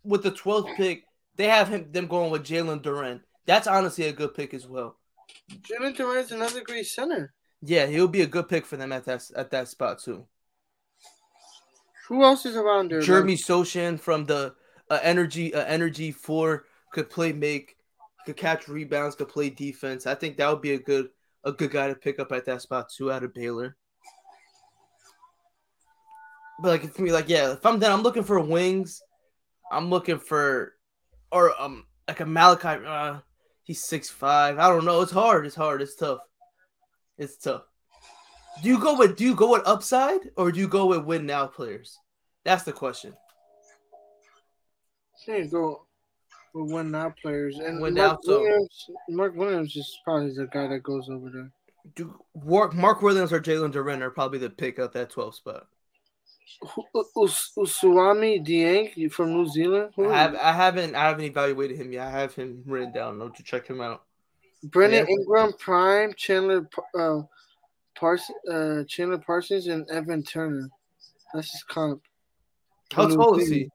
With 0.04 0.22
the 0.22 0.30
12th 0.30 0.76
pick, 0.76 1.02
they 1.34 1.48
have 1.48 1.68
him 1.68 1.90
them 1.90 2.06
going 2.06 2.30
with 2.30 2.44
Jalen 2.44 2.82
Duren. 2.82 3.20
That's 3.46 3.66
honestly 3.66 4.06
a 4.06 4.12
good 4.12 4.32
pick 4.34 4.54
as 4.54 4.64
well. 4.64 4.96
Jalen 5.50 5.96
Duren's 5.96 6.30
another 6.30 6.62
great 6.62 6.86
center. 6.86 7.34
Yeah, 7.62 7.86
he'll 7.86 8.06
be 8.06 8.22
a 8.22 8.28
good 8.28 8.48
pick 8.48 8.64
for 8.64 8.76
them 8.76 8.92
at 8.92 9.04
that 9.06 9.28
at 9.34 9.50
that 9.50 9.66
spot 9.66 9.98
too. 9.98 10.24
Who 12.06 12.22
else 12.22 12.46
is 12.46 12.54
around 12.54 12.92
there? 12.92 13.00
Jeremy 13.00 13.34
Sochan 13.34 13.98
from 13.98 14.24
the 14.26 14.54
uh, 14.88 15.00
energy 15.02 15.52
uh, 15.52 15.64
energy 15.64 16.12
four 16.12 16.66
could 16.92 17.10
play 17.10 17.32
make, 17.32 17.74
could 18.24 18.36
catch 18.36 18.68
rebounds, 18.68 19.16
could 19.16 19.28
play 19.28 19.50
defense. 19.50 20.06
I 20.06 20.14
think 20.14 20.36
that 20.36 20.48
would 20.48 20.62
be 20.62 20.74
a 20.74 20.78
good 20.78 21.08
a 21.42 21.50
good 21.50 21.72
guy 21.72 21.88
to 21.88 21.96
pick 21.96 22.20
up 22.20 22.30
at 22.30 22.44
that 22.44 22.62
spot 22.62 22.88
too 22.88 23.10
out 23.10 23.24
of 23.24 23.34
Baylor. 23.34 23.76
But 26.60 26.68
like 26.68 26.92
for 26.92 27.02
me, 27.02 27.12
like 27.12 27.28
yeah, 27.28 27.52
if 27.52 27.64
I'm 27.66 27.78
done, 27.78 27.92
I'm 27.92 28.02
looking 28.02 28.24
for 28.24 28.40
wings. 28.40 29.02
I'm 29.70 29.90
looking 29.90 30.18
for 30.18 30.74
or 31.30 31.60
um 31.60 31.84
like 32.08 32.20
a 32.20 32.24
Malaki. 32.24 32.84
Uh, 32.86 33.20
he's 33.64 33.84
six 33.84 34.08
five. 34.08 34.58
I 34.58 34.68
don't 34.68 34.84
know. 34.84 35.02
It's 35.02 35.12
hard. 35.12 35.46
It's 35.46 35.56
hard. 35.56 35.82
It's 35.82 35.96
tough. 35.96 36.20
It's 37.18 37.36
tough. 37.36 37.62
Do 38.62 38.68
you 38.68 38.78
go 38.78 38.96
with 38.96 39.16
do 39.16 39.24
you 39.24 39.34
go 39.34 39.52
with 39.52 39.66
upside 39.66 40.20
or 40.36 40.50
do 40.50 40.60
you 40.60 40.68
go 40.68 40.86
with 40.86 41.04
win 41.04 41.26
now 41.26 41.46
players? 41.46 41.98
That's 42.44 42.62
the 42.62 42.72
question. 42.72 43.14
You 45.26 45.46
go. 45.46 45.86
With 46.54 46.72
win 46.72 46.90
now 46.90 47.12
players 47.20 47.58
and 47.58 47.82
Win 47.82 47.94
Mark 47.94 48.20
now, 48.24 48.32
Williams. 48.32 48.90
Mark 49.10 49.34
Williams 49.36 49.76
is 49.76 49.98
probably 50.04 50.32
the 50.32 50.46
guy 50.46 50.68
that 50.68 50.82
goes 50.82 51.08
over 51.10 51.28
there. 51.28 51.50
Do 51.94 52.18
Mark, 52.74 53.02
Williams 53.02 53.32
or 53.32 53.40
Jalen 53.40 53.72
Duren 53.72 54.00
are 54.00 54.10
probably 54.10 54.38
the 54.38 54.50
pick 54.50 54.78
at 54.78 54.92
that 54.92 55.10
12 55.10 55.34
spot. 55.34 55.66
Who- 56.62 57.22
Us- 57.24 57.52
Ousmane 57.56 58.44
Dieng 58.46 59.12
from 59.12 59.32
New 59.32 59.48
Zealand. 59.48 59.92
Who 59.96 60.10
I 60.10 60.16
have 60.16 60.34
I 60.36 60.52
haven't 60.52 60.94
I 60.94 61.08
haven't 61.08 61.24
evaluated 61.24 61.76
him 61.76 61.92
yet. 61.92 62.06
I 62.06 62.10
have 62.10 62.34
him 62.34 62.62
written 62.66 62.92
down 62.92 63.18
though 63.18 63.30
to 63.30 63.42
check 63.42 63.66
him 63.66 63.80
out. 63.80 64.04
Brandon 64.64 65.06
Yeah. 65.06 65.14
Ingram, 65.14 65.52
Prime, 65.58 66.14
Chandler, 66.14 66.68
uh, 66.98 67.22
Parsons, 67.94 68.38
uh, 68.50 68.84
Chandler 68.88 69.18
Parsons, 69.18 69.66
and 69.66 69.88
Evan 69.90 70.22
Turner. 70.22 70.70
That's 71.34 71.50
his 71.52 71.62
comp. 71.64 72.02
How 72.92 73.08
tall 73.08 73.38
is 73.38 73.48
he? 73.48 73.70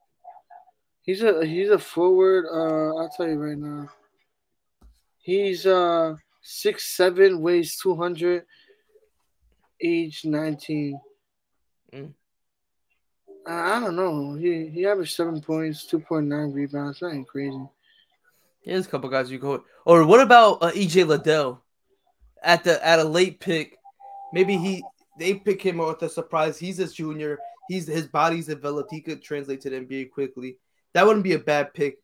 He's 1.03 1.21
a 1.23 1.45
he's 1.45 1.69
a 1.69 1.77
forward. 1.79 2.45
Uh, 2.45 2.95
I'll 2.97 3.09
tell 3.09 3.27
you 3.27 3.35
right 3.35 3.57
now. 3.57 3.89
He's 5.17 5.65
uh 5.65 6.15
six 6.41 6.95
seven, 6.95 7.41
weighs 7.41 7.77
two 7.77 7.95
hundred, 7.95 8.45
age 9.81 10.25
nineteen. 10.25 10.99
Mm. 11.93 12.13
I 13.47 13.79
don't 13.79 13.95
know. 13.95 14.35
He 14.35 14.67
he 14.67 14.85
averaged 14.85 15.15
seven 15.15 15.41
points, 15.41 15.85
two 15.85 15.99
point 15.99 16.27
nine 16.27 16.51
rebounds. 16.51 16.99
That 16.99 17.13
ain't 17.13 17.27
crazy. 17.27 17.59
There's 18.65 18.85
a 18.85 18.89
couple 18.89 19.09
guys 19.09 19.31
you 19.31 19.39
go. 19.39 19.63
Or 19.85 20.05
what 20.05 20.19
about 20.19 20.61
uh, 20.61 20.71
EJ 20.71 21.07
Liddell 21.07 21.63
at 22.43 22.63
the 22.63 22.85
at 22.85 22.99
a 22.99 23.03
late 23.03 23.39
pick? 23.39 23.77
Maybe 24.33 24.57
he 24.57 24.83
they 25.17 25.35
pick 25.35 25.61
him 25.61 25.77
with 25.77 26.01
a 26.03 26.09
surprise. 26.09 26.59
He's 26.59 26.79
a 26.79 26.87
junior. 26.87 27.39
He's 27.67 27.87
his 27.87 28.07
body's 28.07 28.47
developed. 28.47 28.91
He 28.91 29.01
could 29.01 29.23
translate 29.23 29.61
to 29.61 29.69
the 29.69 29.77
NBA 29.77 30.11
quickly. 30.11 30.57
That 30.93 31.05
wouldn't 31.05 31.23
be 31.23 31.33
a 31.33 31.39
bad 31.39 31.73
pick. 31.73 31.97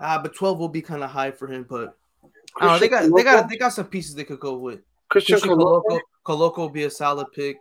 Ah, 0.00 0.20
but 0.22 0.34
12 0.34 0.58
will 0.58 0.68
be 0.68 0.82
kind 0.82 1.02
of 1.02 1.10
high 1.10 1.30
for 1.30 1.48
him. 1.48 1.66
But 1.68 1.96
I 2.60 2.66
don't 2.66 2.72
know, 2.74 2.78
they 2.78 2.88
got 2.88 3.16
they 3.16 3.24
got 3.24 3.48
they 3.48 3.56
got 3.56 3.72
some 3.72 3.86
pieces 3.86 4.14
they 4.14 4.24
could 4.24 4.40
go 4.40 4.56
with. 4.56 4.80
Christian 5.08 5.38
Christian 5.38 5.58
Koloko. 5.58 5.82
Koloko, 5.84 6.00
Koloko 6.24 6.56
will 6.58 6.68
be 6.68 6.84
a 6.84 6.90
solid 6.90 7.26
pick. 7.32 7.56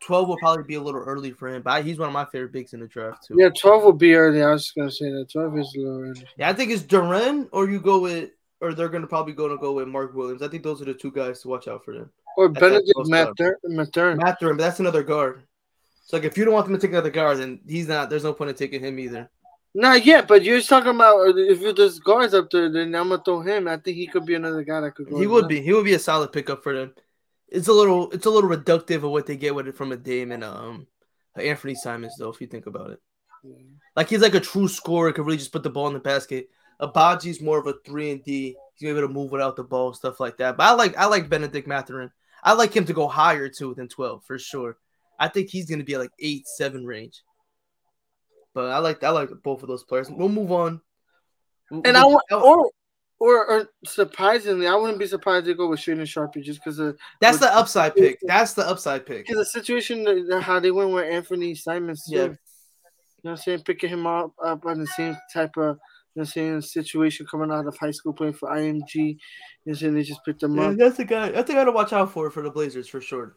12 0.00 0.28
will 0.28 0.36
probably 0.38 0.64
be 0.64 0.74
a 0.74 0.80
little 0.80 1.00
early 1.00 1.32
for 1.32 1.48
him, 1.48 1.62
but 1.62 1.84
he's 1.84 1.98
one 1.98 2.08
of 2.08 2.12
my 2.12 2.24
favorite 2.26 2.52
picks 2.52 2.72
in 2.72 2.80
the 2.80 2.86
draft 2.86 3.26
too. 3.26 3.36
Yeah, 3.36 3.50
twelve 3.60 3.82
will 3.82 3.92
be 3.92 4.14
early. 4.14 4.42
I 4.42 4.50
was 4.52 4.64
just 4.64 4.76
gonna 4.76 4.90
say 4.90 5.10
that 5.10 5.30
twelve 5.30 5.58
is 5.58 5.74
a 5.76 5.80
little 5.80 6.02
early. 6.02 6.26
Yeah, 6.36 6.48
I 6.48 6.52
think 6.52 6.70
it's 6.70 6.82
Duren 6.82 7.48
or 7.52 7.68
you 7.68 7.80
go 7.80 7.98
with, 8.00 8.30
or 8.60 8.74
they're 8.74 8.88
gonna 8.88 9.06
probably 9.06 9.32
go 9.32 9.48
to 9.48 9.56
go 9.56 9.72
with 9.72 9.88
Mark 9.88 10.14
Williams. 10.14 10.42
I 10.42 10.48
think 10.48 10.62
those 10.62 10.80
are 10.80 10.84
the 10.84 10.94
two 10.94 11.10
guys 11.10 11.42
to 11.42 11.48
watch 11.48 11.68
out 11.68 11.84
for 11.84 11.94
them. 11.94 12.10
Or 12.36 12.48
That's 12.48 12.60
Benedict 12.60 12.92
Mathurin. 13.64 14.18
Matt 14.18 14.38
Duran, 14.38 14.56
but 14.56 14.62
that's 14.62 14.80
another 14.80 15.02
guard. 15.02 15.42
So 16.04 16.16
like 16.16 16.24
if 16.24 16.38
you 16.38 16.44
don't 16.44 16.54
want 16.54 16.66
them 16.66 16.74
to 16.76 16.80
take 16.80 16.92
another 16.92 17.10
guard, 17.10 17.38
then 17.38 17.60
he's 17.66 17.88
not. 17.88 18.08
There's 18.08 18.24
no 18.24 18.32
point 18.32 18.50
in 18.50 18.56
taking 18.56 18.82
him 18.82 18.98
either. 18.98 19.28
Not 19.74 20.06
yet, 20.06 20.26
but 20.26 20.42
you're 20.42 20.62
talking 20.62 20.94
about 20.94 21.36
if 21.36 21.76
there's 21.76 21.98
guards 21.98 22.34
up 22.34 22.50
there, 22.50 22.70
then 22.70 22.94
I'm 22.94 23.10
gonna 23.10 23.22
throw 23.22 23.40
him. 23.40 23.68
I 23.68 23.76
think 23.76 23.96
he 23.96 24.06
could 24.06 24.24
be 24.24 24.34
another 24.34 24.62
guy 24.62 24.80
that 24.80 24.94
could 24.94 25.10
go. 25.10 25.18
He 25.18 25.26
would 25.26 25.48
be. 25.48 25.60
He 25.60 25.72
would 25.72 25.84
be 25.84 25.94
a 25.94 25.98
solid 25.98 26.32
pickup 26.32 26.62
for 26.62 26.72
them. 26.72 26.94
It's 27.50 27.68
a 27.68 27.72
little. 27.72 28.10
It's 28.10 28.26
a 28.26 28.30
little 28.30 28.50
reductive 28.50 29.04
of 29.04 29.10
what 29.10 29.26
they 29.26 29.36
get 29.36 29.54
with 29.54 29.68
it 29.68 29.76
from 29.76 29.92
a 29.92 29.96
Dame 29.96 30.32
and 30.32 30.44
um 30.44 30.86
Anfernee 31.36 31.76
Simons, 31.76 32.14
though. 32.18 32.30
If 32.30 32.40
you 32.40 32.46
think 32.46 32.66
about 32.66 32.90
it, 32.90 33.00
yeah. 33.42 33.56
like 33.96 34.08
he's 34.08 34.20
like 34.20 34.34
a 34.34 34.40
true 34.40 34.68
scorer, 34.68 35.12
could 35.12 35.24
really 35.24 35.38
just 35.38 35.52
put 35.52 35.62
the 35.62 35.70
ball 35.70 35.86
in 35.88 35.94
the 35.94 36.00
basket. 36.00 36.48
Agbaji's 36.80 37.40
more 37.40 37.58
of 37.58 37.66
a 37.66 37.74
three 37.84 38.10
and 38.10 38.22
D. 38.22 38.56
He's 38.74 38.88
able 38.88 39.00
to 39.00 39.08
move 39.08 39.32
without 39.32 39.56
the 39.56 39.64
ball, 39.64 39.92
stuff 39.92 40.20
like 40.20 40.36
that. 40.38 40.56
But 40.56 40.64
I 40.64 40.72
like 40.72 40.96
I 40.96 41.06
like 41.06 41.28
Benedict 41.28 41.66
Mathurin. 41.66 42.10
I 42.42 42.52
like 42.52 42.74
him 42.74 42.84
to 42.84 42.92
go 42.92 43.08
higher 43.08 43.48
too 43.48 43.74
than 43.74 43.88
twelve 43.88 44.24
for 44.24 44.38
sure. 44.38 44.76
I 45.18 45.28
think 45.28 45.48
he's 45.48 45.68
gonna 45.68 45.84
be 45.84 45.96
like 45.96 46.12
eight, 46.20 46.46
seven 46.46 46.86
range. 46.86 47.22
But 48.54 48.70
I 48.70 48.78
like 48.78 49.02
I 49.02 49.10
like 49.10 49.30
both 49.42 49.62
of 49.62 49.68
those 49.68 49.84
players. 49.84 50.10
We'll 50.10 50.28
move 50.28 50.52
on. 50.52 50.80
And 51.70 51.82
we'll, 51.84 51.96
I 51.96 52.04
want 52.04 52.24
or, 52.32 52.70
or 53.20 53.46
or 53.46 53.70
surprisingly, 53.84 54.66
I 54.66 54.74
wouldn't 54.74 54.98
be 54.98 55.06
surprised 55.06 55.46
to 55.46 55.54
go 55.54 55.68
with 55.68 55.80
Shaedon 55.80 56.06
Sharpe 56.06 56.36
just 56.42 56.60
because 56.62 56.78
of 56.78 56.96
that's 57.20 57.38
the 57.38 57.54
upside 57.54 57.96
pick. 57.96 58.18
That's 58.22 58.54
the 58.54 58.68
upside 58.68 59.06
pick. 59.06 59.26
Because 59.26 59.38
the 59.38 59.60
situation 59.60 60.40
how 60.40 60.60
they 60.60 60.70
went 60.70 60.90
with 60.90 61.04
Anfernee 61.04 61.56
Simons. 61.56 62.04
Yeah. 62.08 62.18
You 62.20 62.28
know 62.28 62.36
what 63.22 63.30
I'm 63.32 63.36
saying? 63.38 63.62
Picking 63.64 63.90
him 63.90 64.06
up 64.06 64.32
up 64.44 64.64
on 64.66 64.78
the 64.78 64.86
same 64.86 65.16
type 65.32 65.56
of 65.56 65.78
you 66.14 66.20
know 66.20 66.24
saying 66.24 66.60
situation 66.60 67.26
coming 67.28 67.50
out 67.50 67.66
of 67.66 67.76
high 67.76 67.90
school 67.90 68.12
playing 68.12 68.34
for 68.34 68.48
IMG. 68.50 68.94
You 68.94 69.16
know 69.66 69.74
saying? 69.74 69.94
They 69.94 70.02
just 70.02 70.24
picked 70.24 70.42
him 70.42 70.56
yeah, 70.56 70.68
up. 70.68 70.76
That's 70.76 70.96
the 70.96 71.04
guy. 71.04 71.26
I 71.26 71.42
think 71.42 71.50
I 71.50 71.54
gotta 71.54 71.72
watch 71.72 71.92
out 71.92 72.12
for 72.12 72.30
for 72.30 72.42
the 72.42 72.50
Blazers 72.50 72.88
for 72.88 73.00
sure 73.00 73.34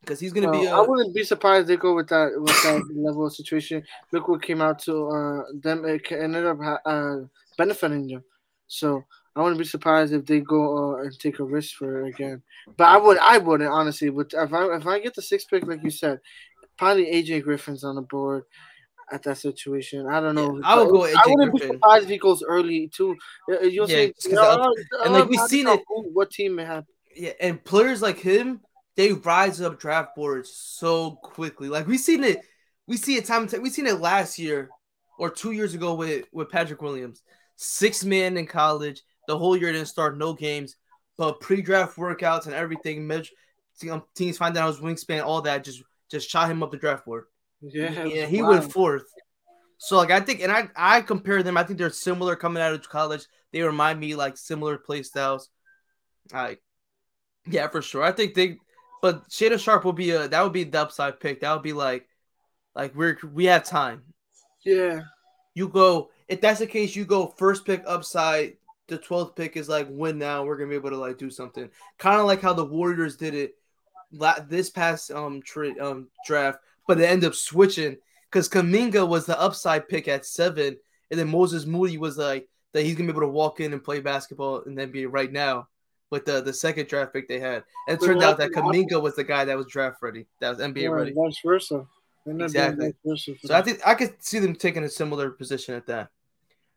because 0.00 0.18
he's 0.20 0.32
gonna 0.32 0.50
be. 0.50 0.64
A... 0.64 0.74
I 0.74 0.80
wouldn't 0.80 1.14
be 1.14 1.22
surprised 1.22 1.68
they 1.68 1.76
go 1.76 1.94
with 1.94 2.08
that 2.08 2.32
with 2.36 2.62
that 2.64 2.82
level 2.96 3.26
of 3.26 3.34
situation. 3.34 3.82
Look 4.12 4.28
what 4.28 4.42
came 4.42 4.60
out 4.60 4.80
to 4.80 5.08
uh, 5.08 5.42
them. 5.62 5.84
It 5.84 6.10
ended 6.10 6.46
up 6.46 6.58
uh, 6.84 7.16
benefiting 7.56 8.08
them. 8.08 8.24
So 8.68 9.04
I 9.34 9.42
wouldn't 9.42 9.58
be 9.58 9.64
surprised 9.64 10.12
if 10.12 10.26
they 10.26 10.40
go 10.40 10.94
uh, 10.94 11.02
and 11.02 11.18
take 11.18 11.38
a 11.38 11.44
risk 11.44 11.76
for 11.76 12.04
it 12.04 12.08
again. 12.10 12.42
But 12.76 12.84
I 12.84 12.96
would. 12.96 13.18
I 13.18 13.38
wouldn't 13.38 13.70
honestly. 13.70 14.10
But 14.10 14.32
if 14.32 14.52
I 14.52 14.76
if 14.76 14.86
I 14.86 15.00
get 15.00 15.14
the 15.14 15.22
six 15.22 15.44
pick, 15.44 15.66
like 15.66 15.82
you 15.82 15.90
said, 15.90 16.20
probably 16.76 17.06
AJ 17.06 17.44
Griffin's 17.44 17.84
on 17.84 17.96
the 17.96 18.02
board 18.02 18.44
at 19.10 19.22
that 19.22 19.38
situation. 19.38 20.06
I 20.06 20.20
don't 20.20 20.34
know. 20.34 20.56
Yeah, 20.56 20.60
I 20.64 20.76
would 20.76 20.90
go. 20.90 21.00
AJ 21.00 21.14
I 21.14 21.22
wouldn't 21.26 21.50
Griffin. 21.52 21.68
be 21.70 21.74
surprised 21.74 22.04
if 22.04 22.10
he 22.10 22.18
goes 22.18 22.42
early 22.42 22.88
too. 22.88 23.16
You'll 23.48 23.90
yeah, 23.90 24.10
say, 24.20 24.40
and 25.04 25.12
like 25.12 25.28
we've 25.28 25.40
seen 25.48 25.66
it. 25.66 25.80
What 25.88 26.30
team 26.30 26.58
it 26.58 26.66
had? 26.66 26.84
Yeah, 27.14 27.32
and 27.40 27.62
players 27.64 28.02
like 28.02 28.18
him 28.18 28.60
they 28.98 29.12
rise 29.12 29.60
up 29.60 29.78
draft 29.78 30.16
boards 30.16 30.50
so 30.50 31.12
quickly. 31.22 31.68
Like 31.68 31.86
we've 31.86 32.00
seen 32.00 32.24
it, 32.24 32.40
we 32.88 32.96
see 32.96 33.14
it 33.14 33.26
time. 33.26 33.42
and 33.42 33.50
time. 33.50 33.62
We 33.62 33.70
seen 33.70 33.86
it 33.86 34.00
last 34.00 34.40
year 34.40 34.70
or 35.20 35.30
two 35.30 35.52
years 35.52 35.72
ago 35.72 35.94
with 35.94 36.24
with 36.32 36.50
Patrick 36.50 36.82
Williams, 36.82 37.22
six 37.58 38.04
man 38.04 38.36
in 38.36 38.46
college. 38.46 39.02
The 39.26 39.36
whole 39.36 39.56
year 39.56 39.72
didn't 39.72 39.88
start, 39.88 40.16
no 40.16 40.32
games, 40.32 40.76
but 41.18 41.40
pre-draft 41.40 41.96
workouts 41.96 42.46
and 42.46 42.54
everything. 42.54 43.06
Mitch, 43.06 43.32
um, 43.90 44.04
teams 44.14 44.38
find 44.38 44.56
out 44.56 44.68
his 44.68 44.80
wingspan, 44.80 45.22
all 45.22 45.42
that, 45.42 45.64
just 45.64 45.82
just 46.10 46.30
shot 46.30 46.50
him 46.50 46.62
up 46.62 46.70
the 46.70 46.78
draft 46.78 47.04
board. 47.04 47.24
Yeah, 47.60 48.04
yeah, 48.04 48.24
he 48.24 48.40
wow. 48.40 48.50
went 48.50 48.72
fourth. 48.72 49.04
So 49.76 49.96
like 49.96 50.10
I 50.10 50.20
think, 50.20 50.40
and 50.40 50.50
I 50.50 50.68
I 50.74 51.02
compare 51.02 51.42
them. 51.42 51.58
I 51.58 51.64
think 51.64 51.78
they're 51.78 51.90
similar 51.90 52.36
coming 52.36 52.62
out 52.62 52.72
of 52.72 52.88
college. 52.88 53.26
They 53.52 53.60
remind 53.62 54.00
me 54.00 54.14
like 54.14 54.36
similar 54.36 54.78
play 54.78 55.02
styles. 55.02 55.50
Like, 56.32 56.62
yeah, 57.46 57.68
for 57.68 57.82
sure. 57.82 58.02
I 58.02 58.12
think 58.12 58.34
they 58.34 58.58
but 59.00 59.28
Shaedon 59.28 59.58
Sharpe 59.58 59.84
would 59.84 59.96
be 59.96 60.10
a 60.10 60.28
that 60.28 60.42
would 60.42 60.52
be 60.52 60.64
the 60.64 60.80
upside 60.80 61.20
pick. 61.20 61.40
That 61.40 61.52
would 61.52 61.62
be 61.62 61.72
like, 61.72 62.08
like 62.74 62.94
we're 62.94 63.18
we 63.32 63.46
have 63.46 63.64
time. 63.64 64.02
Yeah. 64.64 65.02
You 65.54 65.68
go 65.68 66.10
if 66.28 66.40
that's 66.40 66.60
the 66.60 66.66
case. 66.66 66.94
You 66.94 67.04
go 67.04 67.34
first 67.38 67.64
pick 67.64 67.82
upside. 67.86 68.56
The 68.86 68.98
twelfth 68.98 69.36
pick 69.36 69.56
is 69.56 69.68
like 69.68 69.86
win 69.90 70.18
now. 70.18 70.44
We're 70.44 70.56
gonna 70.56 70.70
be 70.70 70.76
able 70.76 70.90
to 70.90 70.96
like 70.96 71.18
do 71.18 71.30
something. 71.30 71.68
Kind 71.98 72.20
of 72.20 72.26
like 72.26 72.40
how 72.40 72.52
the 72.52 72.64
Warriors 72.64 73.16
did 73.16 73.34
it 73.34 73.54
this 74.48 74.70
past 74.70 75.10
um 75.10 75.42
tra- 75.42 75.78
um 75.80 76.08
draft, 76.26 76.58
but 76.86 76.98
they 76.98 77.06
end 77.06 77.24
up 77.24 77.34
switching 77.34 77.96
because 78.30 78.48
Kuminga 78.48 79.06
was 79.06 79.26
the 79.26 79.38
upside 79.38 79.88
pick 79.88 80.08
at 80.08 80.24
seven, 80.24 80.76
and 81.10 81.20
then 81.20 81.28
Moses 81.28 81.66
Moody 81.66 81.98
was 81.98 82.16
like 82.16 82.48
that 82.72 82.82
he's 82.82 82.94
gonna 82.94 83.06
be 83.06 83.12
able 83.12 83.22
to 83.22 83.28
walk 83.28 83.60
in 83.60 83.72
and 83.72 83.84
play 83.84 84.00
basketball 84.00 84.60
in 84.60 84.74
the 84.74 84.86
NBA 84.86 85.08
right 85.10 85.32
now 85.32 85.68
with 86.10 86.24
the, 86.24 86.40
the 86.40 86.52
second 86.52 86.88
draft 86.88 87.12
pick 87.12 87.28
they 87.28 87.38
had. 87.38 87.64
And 87.86 88.00
it 88.00 88.04
turned 88.04 88.22
out 88.22 88.38
that 88.38 88.52
Kuminga 88.52 89.00
was 89.00 89.14
the 89.14 89.24
guy 89.24 89.44
that 89.44 89.56
was 89.56 89.66
draft 89.66 89.98
ready, 90.02 90.26
that 90.40 90.50
was 90.50 90.58
NBA 90.58 90.90
ready. 90.90 91.12
Vice 91.12 91.40
versa. 91.44 91.86
Exactly. 92.26 92.94
Versa 93.04 93.32
so 93.42 93.54
I 93.54 93.62
think 93.62 93.80
I 93.86 93.94
could 93.94 94.22
see 94.22 94.38
them 94.38 94.54
taking 94.54 94.84
a 94.84 94.88
similar 94.88 95.30
position 95.30 95.74
at 95.74 95.86
that. 95.86 96.10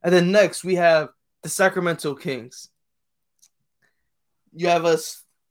And 0.03 0.13
then 0.13 0.31
next 0.31 0.63
we 0.63 0.75
have 0.75 1.09
the 1.43 1.49
Sacramento 1.49 2.15
Kings. 2.15 2.69
You 4.53 4.67
have 4.67 4.85
a, 4.85 4.97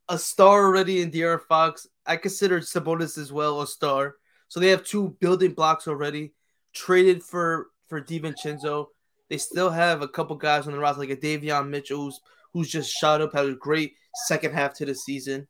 a 0.08 0.18
star 0.18 0.64
already 0.64 1.02
in 1.02 1.10
De'Aaron 1.10 1.40
Fox. 1.48 1.86
I 2.06 2.16
consider 2.16 2.60
Sabonis 2.60 3.16
as 3.16 3.32
well 3.32 3.60
a 3.60 3.66
star. 3.66 4.16
So 4.48 4.60
they 4.60 4.68
have 4.68 4.84
two 4.84 5.16
building 5.20 5.52
blocks 5.52 5.86
already. 5.88 6.32
Traded 6.72 7.22
for 7.22 7.68
for 7.88 8.00
DiVincenzo. 8.00 8.86
They 9.28 9.38
still 9.38 9.70
have 9.70 10.02
a 10.02 10.08
couple 10.08 10.36
guys 10.36 10.66
on 10.66 10.72
the 10.72 10.78
roster 10.78 11.00
like 11.00 11.10
a 11.10 11.16
Davion 11.16 11.68
Mitchell 11.68 11.98
who's 11.98 12.20
who's 12.52 12.68
just 12.68 12.90
shot 12.90 13.20
up, 13.20 13.32
had 13.32 13.46
a 13.46 13.54
great 13.54 13.94
second 14.26 14.54
half 14.54 14.74
to 14.74 14.84
the 14.84 14.94
season. 14.94 15.46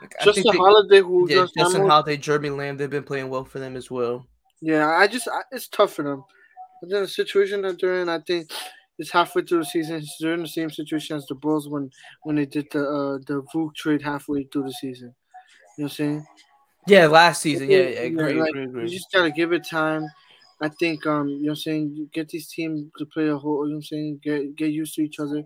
Like, 0.00 0.14
Justin 0.22 0.44
they, 0.52 0.58
Holiday, 0.58 1.00
who 1.00 1.28
yeah, 1.28 1.46
Justin 1.56 1.86
Holiday, 1.86 2.16
Jeremy 2.16 2.50
Lamb, 2.50 2.76
they've 2.76 2.90
been 2.90 3.02
playing 3.02 3.30
well 3.30 3.44
for 3.44 3.58
them 3.58 3.76
as 3.76 3.90
well. 3.90 4.26
Yeah, 4.60 4.88
I 4.88 5.06
just 5.06 5.28
I, 5.28 5.42
it's 5.50 5.68
tough 5.68 5.94
for 5.94 6.02
them. 6.02 6.24
The 6.88 7.06
situation 7.08 7.62
that 7.62 7.80
they're 7.80 8.00
in, 8.00 8.08
I 8.08 8.20
think 8.20 8.50
it's 8.98 9.10
halfway 9.10 9.42
through 9.42 9.60
the 9.60 9.64
season. 9.64 10.04
They're 10.20 10.34
in 10.34 10.42
the 10.42 10.48
same 10.48 10.70
situation 10.70 11.16
as 11.16 11.26
the 11.26 11.34
Bulls 11.34 11.68
when 11.68 11.90
when 12.22 12.36
they 12.36 12.46
did 12.46 12.66
the 12.70 12.80
uh, 12.80 13.18
the 13.26 13.42
Vooch 13.54 13.74
trade 13.74 14.02
halfway 14.02 14.44
through 14.44 14.64
the 14.64 14.72
season. 14.72 15.14
You 15.76 15.82
know 15.82 15.84
what 15.84 15.84
I'm 15.84 15.88
saying? 15.90 16.26
Yeah, 16.86 17.06
last 17.06 17.42
season. 17.42 17.70
Yeah, 17.70 17.78
yeah, 17.78 18.00
agree, 18.00 18.34
yeah 18.34 18.40
like, 18.40 18.50
agree, 18.50 18.64
agree. 18.64 18.82
You 18.84 18.88
just 18.88 19.12
gotta 19.12 19.30
give 19.30 19.52
it 19.52 19.66
time. 19.66 20.06
I 20.60 20.68
think 20.68 21.06
um, 21.06 21.28
you 21.28 21.34
know 21.34 21.42
what 21.42 21.50
I'm 21.50 21.56
saying, 21.56 21.94
you 21.94 22.08
get 22.12 22.28
these 22.28 22.48
teams 22.48 22.90
to 22.98 23.06
play 23.06 23.28
a 23.28 23.36
whole 23.36 23.66
you 23.66 23.72
know 23.72 23.76
what 23.76 23.78
I'm 23.78 23.82
saying, 23.82 24.20
get 24.22 24.56
get 24.56 24.70
used 24.70 24.94
to 24.94 25.02
each 25.02 25.18
other, 25.18 25.44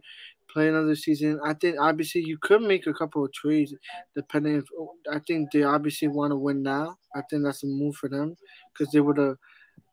play 0.52 0.68
another 0.68 0.94
season. 0.94 1.40
I 1.44 1.54
think 1.54 1.76
obviously 1.80 2.22
you 2.22 2.38
could 2.38 2.62
make 2.62 2.86
a 2.86 2.94
couple 2.94 3.24
of 3.24 3.32
trades 3.32 3.74
depending 4.14 4.56
if 4.56 4.64
I 5.10 5.18
think 5.26 5.50
they 5.50 5.64
obviously 5.64 6.08
want 6.08 6.30
to 6.30 6.36
win 6.36 6.62
now. 6.62 6.96
I 7.14 7.22
think 7.28 7.44
that's 7.44 7.64
a 7.64 7.66
move 7.66 7.96
for 7.96 8.08
them 8.08 8.36
because 8.72 8.92
they 8.92 9.00
would 9.00 9.18
have 9.18 9.36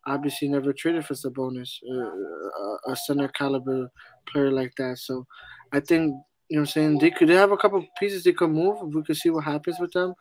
obviously 0.08 0.48
never 0.48 0.72
traded 0.72 1.04
for 1.04 1.14
Sabonis, 1.14 1.70
uh, 1.90 2.92
a 2.92 2.96
center 2.96 3.28
caliber 3.28 3.90
player 4.26 4.50
like 4.50 4.74
that. 4.76 4.98
So 4.98 5.26
I 5.72 5.80
think 5.80 6.14
you 6.48 6.56
know 6.56 6.62
what 6.62 6.68
I'm 6.68 6.72
saying 6.72 6.98
they 6.98 7.10
could 7.10 7.28
they 7.28 7.34
have 7.34 7.52
a 7.52 7.56
couple 7.56 7.84
pieces 7.98 8.24
they 8.24 8.32
could 8.32 8.50
move. 8.50 8.94
We 8.94 9.02
could 9.02 9.16
see 9.16 9.30
what 9.30 9.44
happens 9.44 9.78
with 9.78 9.92
them. 9.92 10.14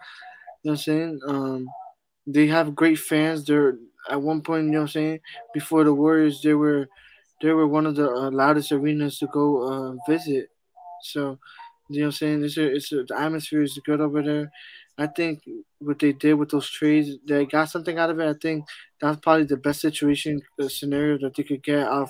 You 0.63 0.71
know 0.71 0.71
what 0.71 0.71
I'm 0.71 0.77
saying? 0.77 1.19
Um, 1.27 1.67
they 2.25 2.47
have 2.47 2.75
great 2.75 2.99
fans. 2.99 3.45
They're 3.45 3.77
at 4.09 4.21
one 4.21 4.41
point, 4.41 4.65
you 4.65 4.71
know 4.71 4.79
what 4.79 4.83
I'm 4.83 4.89
saying, 4.89 5.19
before 5.53 5.83
the 5.83 5.93
Warriors, 5.93 6.41
they 6.41 6.53
were 6.53 6.87
they 7.41 7.51
were 7.51 7.67
one 7.67 7.85
of 7.85 7.95
the 7.95 8.09
uh, 8.09 8.31
loudest 8.31 8.71
arenas 8.71 9.19
to 9.19 9.27
go 9.27 9.61
uh, 9.63 10.11
visit. 10.11 10.49
So, 11.03 11.37
you 11.89 11.99
know 11.99 12.05
what 12.05 12.07
I'm 12.07 12.11
saying? 12.13 12.43
It's 12.43 12.57
a, 12.57 12.75
it's 12.75 12.91
a, 12.91 13.03
the 13.03 13.19
atmosphere 13.19 13.61
is 13.61 13.79
good 13.85 14.01
over 14.01 14.23
there. 14.23 14.51
I 14.97 15.07
think 15.07 15.43
what 15.79 15.99
they 15.99 16.11
did 16.11 16.33
with 16.33 16.49
those 16.49 16.69
trades, 16.69 17.17
they 17.27 17.45
got 17.45 17.69
something 17.69 17.97
out 17.99 18.09
of 18.09 18.19
it. 18.19 18.27
I 18.27 18.33
think 18.41 18.65
that's 18.99 19.19
probably 19.19 19.45
the 19.45 19.57
best 19.57 19.81
situation 19.81 20.41
the 20.57 20.69
scenario 20.69 21.19
that 21.19 21.35
they 21.35 21.43
could 21.43 21.63
get 21.63 21.87
off 21.87 22.09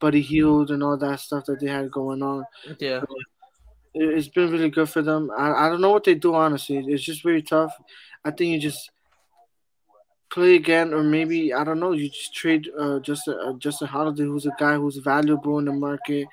Buddy 0.00 0.20
Hield 0.20 0.70
and 0.70 0.82
all 0.82 0.96
that 0.96 1.20
stuff 1.20 1.44
that 1.46 1.60
they 1.60 1.68
had 1.68 1.90
going 1.90 2.22
on. 2.22 2.44
Yeah. 2.78 3.00
So 3.00 3.06
it's 3.94 4.28
been 4.28 4.50
really 4.50 4.70
good 4.70 4.88
for 4.88 5.02
them. 5.02 5.30
I, 5.36 5.66
I 5.66 5.68
don't 5.68 5.80
know 5.80 5.92
what 5.92 6.04
they 6.04 6.14
do 6.14 6.34
honestly. 6.34 6.78
It's 6.78 7.04
just 7.04 7.24
really 7.24 7.42
tough. 7.42 7.72
I 8.24 8.32
think 8.32 8.50
you 8.50 8.58
just 8.58 8.90
play 10.30 10.56
again, 10.56 10.92
or 10.92 11.02
maybe 11.02 11.54
I 11.54 11.62
don't 11.62 11.78
know. 11.78 11.92
You 11.92 12.08
just 12.08 12.34
trade 12.34 12.68
uh, 12.76 12.98
Justin 12.98 13.38
uh, 13.40 13.52
Justin 13.54 13.86
Holiday, 13.86 14.24
who's 14.24 14.46
a 14.46 14.52
guy 14.58 14.74
who's 14.74 14.96
valuable 14.96 15.58
in 15.60 15.66
the 15.66 15.72
market. 15.72 16.10
You 16.16 16.24
know, 16.24 16.28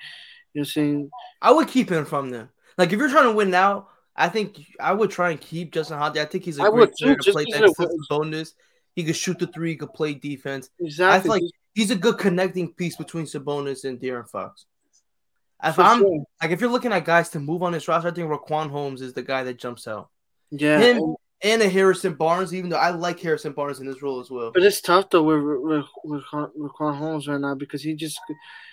what 0.54 0.60
I'm 0.60 0.64
saying 0.64 1.10
I 1.40 1.52
would 1.52 1.68
keep 1.68 1.90
him 1.90 2.04
from 2.04 2.30
them. 2.30 2.50
Like 2.76 2.92
if 2.92 2.98
you're 2.98 3.10
trying 3.10 3.30
to 3.30 3.32
win 3.32 3.50
now, 3.50 3.88
I 4.14 4.28
think 4.28 4.60
I 4.78 4.92
would 4.92 5.10
try 5.10 5.30
and 5.30 5.40
keep 5.40 5.72
Justin 5.72 5.98
Holiday. 5.98 6.22
I 6.22 6.26
think 6.26 6.44
he's 6.44 6.58
a 6.58 6.64
I 6.64 6.70
great 6.70 6.92
player 6.92 7.16
to 7.16 7.32
play 7.32 7.44
that 7.44 8.06
bonus. 8.08 8.54
He 8.94 9.04
could 9.04 9.16
shoot 9.16 9.38
the 9.38 9.46
three, 9.46 9.70
he 9.70 9.76
could 9.76 9.94
play 9.94 10.14
defense. 10.14 10.68
Exactly. 10.78 11.18
I 11.18 11.22
feel 11.22 11.32
like 11.32 11.52
he's 11.74 11.90
a 11.90 11.96
good 11.96 12.18
connecting 12.18 12.72
piece 12.74 12.96
between 12.96 13.24
Sabonis 13.24 13.84
and 13.84 13.98
De'Aaron 13.98 14.28
Fox. 14.28 14.66
If 15.64 15.76
For 15.76 15.82
I'm 15.82 16.00
sure. 16.00 16.24
like 16.42 16.50
if 16.50 16.60
you're 16.60 16.70
looking 16.70 16.92
at 16.92 17.04
guys 17.04 17.30
to 17.30 17.40
move 17.40 17.62
on 17.62 17.72
this 17.72 17.88
roster, 17.88 18.08
I 18.08 18.10
think 18.10 18.28
Richaun 18.28 18.68
Holmes 18.68 19.00
is 19.00 19.12
the 19.12 19.22
guy 19.22 19.44
that 19.44 19.58
jumps 19.58 19.86
out. 19.86 20.10
Yeah, 20.50 20.78
him 20.78 21.16
and 21.42 21.62
a 21.62 21.68
Harrison 21.68 22.14
Barnes, 22.14 22.52
even 22.52 22.70
though 22.70 22.76
I 22.76 22.90
like 22.90 23.20
Harrison 23.20 23.52
Barnes 23.52 23.80
in 23.80 23.86
this 23.86 24.02
role 24.02 24.20
as 24.20 24.30
well. 24.30 24.50
But 24.52 24.64
it's 24.64 24.80
tough 24.80 25.10
though 25.10 25.22
with 25.22 25.42
with 25.62 25.86
with, 26.04 26.24
with 26.54 26.72
Quan 26.72 26.96
Holmes 26.96 27.28
right 27.28 27.40
now 27.40 27.54
because 27.54 27.82
he 27.82 27.94
just 27.94 28.20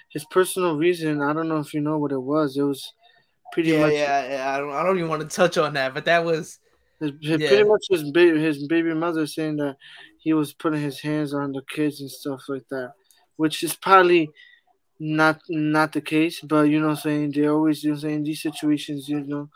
his 0.10 0.26
personal 0.26 0.78
reason. 0.78 1.22
I 1.22 1.32
don't 1.32 1.48
know 1.48 1.60
if 1.60 1.74
you 1.74 1.82
know 1.82 1.98
what 1.98 2.12
it 2.12 2.22
was. 2.22 2.58
It 2.58 2.64
was 2.64 2.94
pretty 3.52 3.72
yeah, 3.72 3.80
much. 3.80 3.94
Yeah, 3.94 4.30
yeah. 4.30 4.56
I 4.56 4.58
don't. 4.60 4.72
I 4.72 4.84
don't 4.84 4.98
even 4.98 5.10
want 5.10 5.22
to 5.22 5.36
touch 5.36 5.58
on 5.58 5.74
that. 5.74 5.94
But 5.94 6.06
that 6.06 6.24
was 6.24 6.60
His, 7.00 7.12
his, 7.22 7.42
yeah. 7.42 7.48
Pretty 7.48 7.64
much 7.64 7.86
his 7.90 8.12
baby, 8.12 8.40
his 8.40 8.68
baby 8.68 8.94
mother 8.94 9.26
saying 9.28 9.58
that 9.58 9.78
he 10.20 10.34
was 10.34 10.54
putting 10.54 10.82
his 10.82 11.00
hands 11.00 11.34
on 11.34 11.52
the 11.52 11.62
kids 11.70 12.02
and 12.02 12.12
stuff 12.12 12.42
like 12.50 12.68
that, 12.70 12.94
which 13.38 13.64
is 13.64 13.76
probably 13.76 14.30
not 15.00 15.42
not 15.50 15.94
the 15.94 16.02
case. 16.02 16.42
But 16.42 16.64
you 16.64 16.80
know, 16.80 16.90
I'm 16.90 16.96
saying 16.96 17.32
they 17.32 17.48
always, 17.48 17.84
you 17.84 17.92
know, 17.92 17.98
saying 17.98 18.24
these 18.24 18.42
situations, 18.42 19.08
you 19.08 19.22
know, 19.22 19.50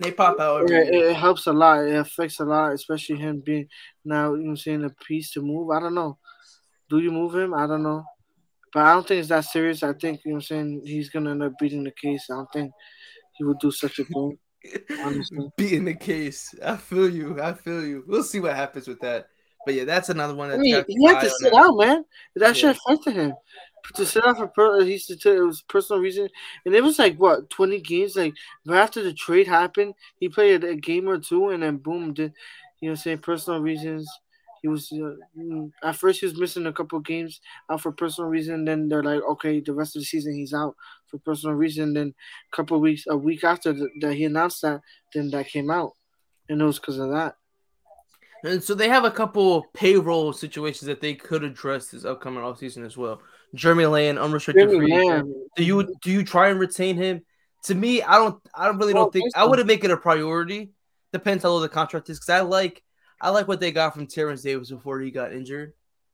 they 0.00 0.12
pop 0.12 0.40
out. 0.40 0.70
It, 0.70 0.94
it, 0.94 1.16
helps 1.16 1.46
a 1.46 1.52
lot. 1.52 1.84
It 1.84 1.96
affects 1.96 2.40
a 2.40 2.44
lot, 2.44 2.72
especially 2.72 3.16
him 3.16 3.42
being 3.44 3.68
now, 4.04 4.34
you 4.34 4.44
know, 4.44 4.54
saying 4.54 4.84
a 4.84 4.90
piece 4.90 5.32
to 5.32 5.42
move. 5.42 5.70
I 5.70 5.80
don't 5.80 5.94
know. 5.94 6.18
Do 6.88 6.98
you 6.98 7.10
move 7.10 7.34
him? 7.34 7.54
I 7.54 7.66
don't 7.66 7.82
know. 7.82 8.04
But 8.72 8.84
I 8.84 8.94
don't 8.94 9.06
think 9.06 9.20
it's 9.20 9.28
that 9.28 9.44
serious. 9.44 9.82
I 9.82 9.92
think, 9.94 10.20
you 10.24 10.32
know 10.32 10.36
I'm 10.36 10.42
saying, 10.42 10.82
he's 10.84 11.08
going 11.08 11.24
to 11.24 11.30
end 11.30 11.42
up 11.42 11.52
beating 11.58 11.84
the 11.84 11.90
case. 11.90 12.26
I 12.30 12.34
don't 12.34 12.52
think 12.52 12.72
he 13.38 13.44
would 13.44 13.58
do 13.60 13.70
such 13.70 13.98
a 14.00 14.04
thing. 14.04 14.38
beating 15.56 15.84
the 15.84 15.94
case. 15.94 16.54
I 16.64 16.76
feel 16.76 17.08
you. 17.08 17.40
I 17.40 17.54
feel 17.54 17.84
you. 17.84 18.04
We'll 18.06 18.24
see 18.24 18.40
what 18.40 18.56
happens 18.56 18.88
with 18.88 19.00
that. 19.00 19.28
But 19.64 19.74
yeah, 19.74 19.84
that's 19.84 20.08
another 20.08 20.34
one. 20.34 20.50
I 20.50 20.56
mean, 20.56 20.84
he 20.88 21.06
had 21.06 21.20
to 21.20 21.30
sit 21.30 21.54
out, 21.54 21.76
man. 21.76 22.04
That 22.36 22.48
yeah. 22.48 22.52
shit 22.72 22.76
affected 22.76 23.14
him. 23.14 23.34
To 23.94 24.04
sit 24.04 24.26
out 24.26 24.36
for 24.36 24.48
per- 24.48 24.82
he 24.82 24.92
used 24.92 25.20
to 25.20 25.36
it 25.36 25.40
was 25.40 25.62
personal 25.62 26.02
reason, 26.02 26.28
and 26.66 26.74
it 26.74 26.82
was 26.82 26.98
like 26.98 27.16
what 27.16 27.48
twenty 27.48 27.80
games. 27.80 28.16
Like 28.16 28.34
right 28.66 28.80
after 28.80 29.02
the 29.02 29.14
trade 29.14 29.46
happened, 29.46 29.94
he 30.18 30.28
played 30.28 30.64
a, 30.64 30.70
a 30.70 30.74
game 30.74 31.08
or 31.08 31.18
two, 31.18 31.50
and 31.50 31.62
then 31.62 31.76
boom, 31.76 32.12
did 32.12 32.32
you 32.80 32.88
know 32.88 32.94
saying 32.94 33.18
personal 33.18 33.60
reasons 33.60 34.08
he 34.62 34.68
was 34.68 34.90
uh, 34.92 35.14
mm, 35.38 35.70
at 35.82 35.96
first 35.96 36.20
he 36.20 36.26
was 36.26 36.38
missing 36.38 36.66
a 36.66 36.72
couple 36.72 36.98
games 37.00 37.40
out 37.70 37.80
for 37.80 37.92
personal 37.92 38.30
reason. 38.30 38.64
Then 38.64 38.88
they're 38.88 39.02
like, 39.02 39.22
okay, 39.22 39.60
the 39.60 39.72
rest 39.72 39.96
of 39.96 40.02
the 40.02 40.06
season 40.06 40.34
he's 40.34 40.54
out 40.54 40.76
for 41.10 41.18
personal 41.18 41.54
reason. 41.54 41.94
Then 41.94 42.14
a 42.52 42.56
couple 42.56 42.80
weeks, 42.80 43.04
a 43.08 43.16
week 43.16 43.44
after 43.44 43.72
that 43.72 44.14
he 44.14 44.24
announced 44.24 44.62
that, 44.62 44.80
then 45.14 45.30
that 45.30 45.48
came 45.48 45.70
out, 45.70 45.92
and 46.48 46.60
it 46.60 46.64
was 46.64 46.78
because 46.78 46.98
of 46.98 47.10
that. 47.10 47.36
And 48.44 48.62
so 48.62 48.74
they 48.74 48.88
have 48.88 49.04
a 49.04 49.10
couple 49.10 49.66
payroll 49.74 50.32
situations 50.32 50.86
that 50.86 51.00
they 51.00 51.14
could 51.14 51.42
address 51.42 51.88
this 51.88 52.04
upcoming 52.04 52.44
off 52.44 52.58
season 52.58 52.84
as 52.84 52.96
well. 52.96 53.20
Jeremy 53.54 53.86
Lamb, 53.86 54.18
unrestricted 54.18 54.70
Jeremy 54.70 54.90
free. 54.90 55.34
Do 55.56 55.64
you 55.64 55.96
do 56.02 56.10
you 56.10 56.24
try 56.24 56.48
and 56.48 56.60
retain 56.60 56.96
him? 56.96 57.22
To 57.64 57.74
me, 57.74 58.02
I 58.02 58.16
don't. 58.16 58.40
I 58.54 58.66
don't 58.66 58.78
really 58.78 58.92
don't 58.92 59.12
think. 59.12 59.36
I 59.36 59.44
wouldn't 59.44 59.66
make 59.66 59.82
it 59.84 59.90
a 59.90 59.96
priority. 59.96 60.70
Depends 61.12 61.42
how 61.42 61.50
low 61.50 61.60
the 61.60 61.68
contract 61.68 62.08
is, 62.10 62.18
because 62.18 62.28
I 62.30 62.40
like 62.40 62.82
I 63.20 63.30
like 63.30 63.48
what 63.48 63.60
they 63.60 63.72
got 63.72 63.94
from 63.94 64.06
Terence 64.06 64.42
Davis 64.42 64.70
before 64.70 65.00
he 65.00 65.10
got 65.10 65.32
injured. 65.32 65.72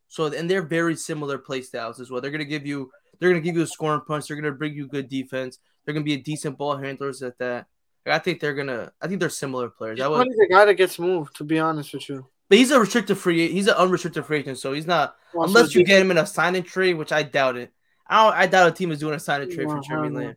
So 0.09 0.27
and 0.27 0.49
they're 0.49 0.63
very 0.63 0.97
similar 0.97 1.39
play 1.39 1.61
styles 1.61 2.01
as 2.01 2.11
well. 2.11 2.21
They're 2.21 2.31
gonna 2.31 2.45
give 2.45 2.67
you 2.67 2.91
they're 3.25 3.33
gonna 3.33 3.43
give 3.43 3.57
you 3.57 3.63
a 3.63 3.67
scoring 3.67 4.03
punch. 4.07 4.27
They're 4.27 4.37
gonna 4.37 4.53
bring 4.53 4.75
you 4.75 4.87
good 4.87 5.09
defense. 5.09 5.59
They're 5.85 5.95
gonna 5.95 6.05
be 6.05 6.13
a 6.13 6.23
decent 6.23 6.59
ball 6.59 6.77
handlers 6.77 7.23
at 7.23 7.39
that. 7.39 7.67
I 8.07 8.19
think 8.19 8.41
they're 8.41 8.53
gonna. 8.53 8.93
I 9.01 9.09
think 9.09 9.19
they're 9.19 9.31
similar 9.31 9.71
players. 9.71 9.99
He's 9.99 10.07
would, 10.07 10.29
the 10.29 10.49
guy 10.51 10.67
that 10.67 10.75
gets 10.75 10.99
moved. 10.99 11.37
To 11.37 11.45
be 11.45 11.59
honest 11.59 11.95
with 11.95 12.07
you, 12.11 12.27
but 12.51 12.59
he's 12.59 12.71
a 12.71 12.79
restricted 12.79 13.17
free. 13.17 13.51
He's 13.51 13.67
an 13.67 13.75
unrestricted 13.75 14.27
free 14.27 14.41
agent, 14.41 14.59
so 14.59 14.75
he's 14.75 14.87
not 14.87 15.17
well, 15.33 15.47
unless 15.47 15.73
so 15.73 15.79
you 15.79 15.87
get 15.87 16.03
him 16.03 16.11
in 16.11 16.19
a 16.19 16.27
signing 16.27 16.65
trade, 16.65 16.95
which 16.95 17.13
I 17.13 17.23
doubt 17.23 17.57
it. 17.57 17.73
I 18.07 18.25
don't. 18.25 18.39
I 18.39 18.47
doubt 18.47 18.69
a 18.69 18.73
team 18.73 18.93
is 18.93 18.99
doing 18.99 19.15
a 19.15 19.21
signing 19.21 19.51
trade 19.51 19.69
for 19.69 19.81
Jeremy 19.81 20.11
Lamb. 20.11 20.37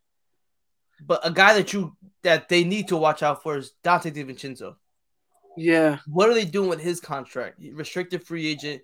But 1.05 1.27
a 1.27 1.31
guy 1.31 1.55
that 1.55 1.73
you 1.73 1.97
that 2.23 2.47
they 2.47 2.63
need 2.63 2.87
to 2.87 2.95
watch 2.95 3.21
out 3.21 3.43
for 3.43 3.57
is 3.57 3.73
Donte 3.83 4.13
DiVincenzo. 4.13 4.75
Yeah. 5.57 5.97
What 6.07 6.29
are 6.29 6.33
they 6.33 6.45
doing 6.45 6.69
with 6.69 6.79
his 6.79 7.01
contract? 7.01 7.59
Restricted 7.73 8.23
free 8.23 8.47
agent. 8.47 8.81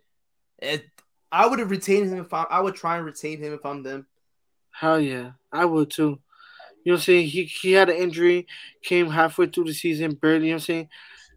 And 0.59 0.83
I 1.33 1.47
would 1.47 1.57
have 1.57 1.71
retained 1.71 2.13
him 2.13 2.19
if 2.19 2.31
I, 2.31 2.43
I 2.43 2.61
would 2.61 2.75
try 2.75 2.97
and 2.97 3.05
retain 3.05 3.39
him 3.39 3.53
if 3.53 3.65
I'm 3.65 3.81
them. 3.81 4.05
Hell 4.71 4.99
yeah, 4.99 5.31
I 5.51 5.65
would 5.65 5.89
too. 5.89 6.19
You 6.83 6.91
know 6.91 6.93
what 6.93 6.99
I'm 6.99 6.99
saying? 6.99 7.27
He 7.27 7.45
he 7.45 7.71
had 7.71 7.89
an 7.89 7.95
injury, 7.95 8.45
came 8.83 9.09
halfway 9.09 9.47
through 9.47 9.65
the 9.65 9.73
season, 9.73 10.13
barely. 10.13 10.47
You 10.47 10.51
know 10.51 10.55
what 10.55 10.61
I'm 10.61 10.65
saying? 10.65 10.89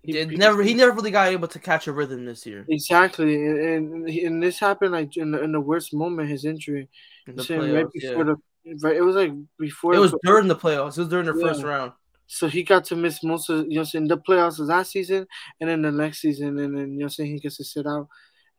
He, 0.03 0.13
he 0.13 0.37
never 0.37 0.63
he 0.63 0.75
never 0.75 0.93
really 0.93 1.11
got 1.11 1.29
able 1.29 1.49
to 1.49 1.59
catch 1.59 1.87
a 1.87 1.93
rhythm 1.93 2.27
this 2.27 2.45
year. 2.45 2.67
Exactly, 2.69 3.35
and 3.47 3.59
and, 3.59 4.09
and 4.09 4.43
this 4.43 4.59
happened 4.59 4.93
like 4.93 5.17
in 5.17 5.31
the, 5.31 5.43
in 5.43 5.53
the 5.53 5.61
worst 5.61 5.95
moment, 5.95 6.29
his 6.29 6.45
injury. 6.45 6.89
In 7.27 7.35
the 7.35 7.43
playoffs, 7.43 7.75
right 7.75 7.93
before 7.93 8.19
yeah. 8.19 8.35
the 8.65 8.79
right, 8.83 8.97
it 8.97 9.03
was 9.03 9.17
like 9.17 9.33
before. 9.59 9.95
It 9.95 9.99
was 9.99 10.15
during 10.25 10.47
the 10.47 10.57
playoffs. 10.57 10.99
It 10.99 11.01
was 11.01 11.09
during 11.09 11.27
the 11.27 11.35
yeah. 11.35 11.47
first 11.47 11.63
round. 11.63 11.93
So 12.27 12.49
he 12.49 12.65
got 12.65 12.85
to 12.87 12.97
miss 12.97 13.23
most 13.25 13.49
of 13.49 13.67
you 13.69 13.77
know 13.77 13.85
saying 13.85 14.09
the 14.09 14.19
playoffs 14.19 14.59
of 14.59 14.67
that 14.67 14.87
season 14.87 15.27
and 15.61 15.71
then 15.71 15.83
the 15.83 15.93
next 15.93 16.21
season 16.21 16.59
and 16.59 16.77
then 16.77 16.93
you 16.93 16.99
know 16.99 17.09
saying 17.09 17.33
he 17.33 17.41
gets 17.41 17.57
to 17.57 17.65
sit 17.65 17.87
out. 17.87 18.09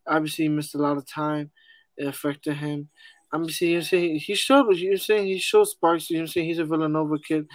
Obviously 0.08 0.46
he 0.46 0.50
missed 0.50 0.76
a 0.76 0.80
lot 0.80 0.98
of 0.98 1.08
time. 1.08 1.52
It 1.98 2.08
affected 2.08 2.58
him. 2.58 2.90
Obviously 3.34 3.74
you 3.74 3.82
saying 3.82 4.20
he 4.20 4.36
showed 4.36 4.76
you 4.78 4.98
saying 4.98 5.28
he 5.28 5.38
showed 5.38 5.66
sparks, 5.66 6.10
you 6.10 6.20
know 6.20 6.26
saying 6.26 6.48
he's 6.48 6.60
a 6.60 6.66
Villanova 6.66 7.18
kid. 7.20 7.48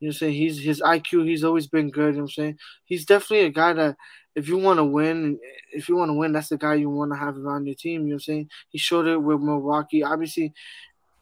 You 0.00 0.08
know 0.08 0.12
saying 0.12 0.34
he's 0.34 0.60
his 0.60 0.80
IQ, 0.80 1.26
he's 1.26 1.44
always 1.44 1.66
been 1.66 1.90
good, 1.90 2.14
you 2.14 2.20
know 2.20 2.24
I'm 2.24 2.30
saying? 2.30 2.58
He's 2.84 3.04
definitely 3.04 3.46
a 3.46 3.50
guy 3.50 3.72
that 3.72 3.96
if 4.34 4.48
you 4.48 4.56
want 4.56 4.78
to 4.78 4.84
win, 4.84 5.38
if 5.72 5.88
you 5.88 5.96
want 5.96 6.10
to 6.10 6.14
win, 6.14 6.32
that's 6.32 6.50
the 6.50 6.56
guy 6.56 6.74
you 6.74 6.88
want 6.88 7.12
to 7.12 7.18
have 7.18 7.36
around 7.36 7.66
your 7.66 7.74
team. 7.74 8.02
You 8.02 8.08
know 8.08 8.14
what 8.14 8.14
I'm 8.14 8.20
saying? 8.20 8.50
He 8.68 8.78
showed 8.78 9.06
it 9.08 9.20
with 9.20 9.40
Milwaukee. 9.40 10.04
Obviously, 10.04 10.52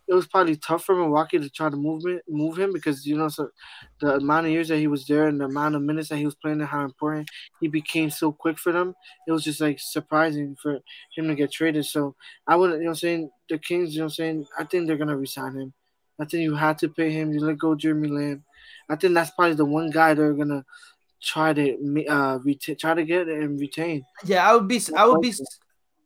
it 0.08 0.14
was 0.14 0.26
probably 0.26 0.56
tough 0.56 0.84
for 0.84 0.94
Milwaukee 0.94 1.38
to 1.38 1.50
try 1.50 1.68
to 1.68 1.76
move 1.76 2.04
him, 2.04 2.20
move 2.28 2.58
him 2.58 2.72
because 2.72 3.04
you 3.06 3.16
know 3.16 3.28
so 3.28 3.48
the 4.00 4.16
amount 4.16 4.46
of 4.46 4.52
years 4.52 4.68
that 4.68 4.78
he 4.78 4.86
was 4.86 5.06
there 5.06 5.26
and 5.26 5.40
the 5.40 5.46
amount 5.46 5.74
of 5.74 5.82
minutes 5.82 6.08
that 6.08 6.16
he 6.16 6.24
was 6.24 6.34
playing 6.34 6.60
and 6.60 6.68
how 6.68 6.84
important 6.84 7.28
he 7.60 7.68
became 7.68 8.10
so 8.10 8.32
quick 8.32 8.58
for 8.58 8.72
them. 8.72 8.94
It 9.26 9.32
was 9.32 9.44
just 9.44 9.60
like 9.60 9.78
surprising 9.80 10.56
for 10.62 10.80
him 11.16 11.28
to 11.28 11.34
get 11.34 11.52
traded. 11.52 11.86
So 11.86 12.14
I 12.46 12.56
wouldn't, 12.56 12.78
you 12.78 12.84
know, 12.84 12.90
I'm 12.90 12.96
saying 12.96 13.30
the 13.48 13.58
Kings, 13.58 13.94
you 13.94 14.00
know, 14.00 14.04
I'm 14.04 14.10
saying 14.10 14.46
I 14.58 14.64
think 14.64 14.86
they're 14.86 14.96
gonna 14.96 15.16
resign 15.16 15.56
him. 15.56 15.72
I 16.18 16.24
think 16.24 16.42
you 16.42 16.54
had 16.54 16.78
to 16.78 16.88
pay 16.88 17.10
him. 17.10 17.32
You 17.32 17.40
let 17.40 17.58
go 17.58 17.74
Jeremy 17.74 18.08
Lamb. 18.08 18.44
I 18.88 18.96
think 18.96 19.14
that's 19.14 19.30
probably 19.30 19.54
the 19.54 19.64
one 19.64 19.90
guy 19.90 20.14
they're 20.14 20.32
gonna 20.32 20.64
try 21.20 21.52
to 21.52 22.06
uh 22.08 22.38
try 22.78 22.94
to 22.94 23.04
get 23.04 23.28
and 23.28 23.58
retain. 23.58 24.04
Yeah, 24.24 24.48
I 24.48 24.54
would 24.54 24.68
be. 24.68 24.80
I 24.96 25.06
would 25.06 25.20
be. 25.20 25.34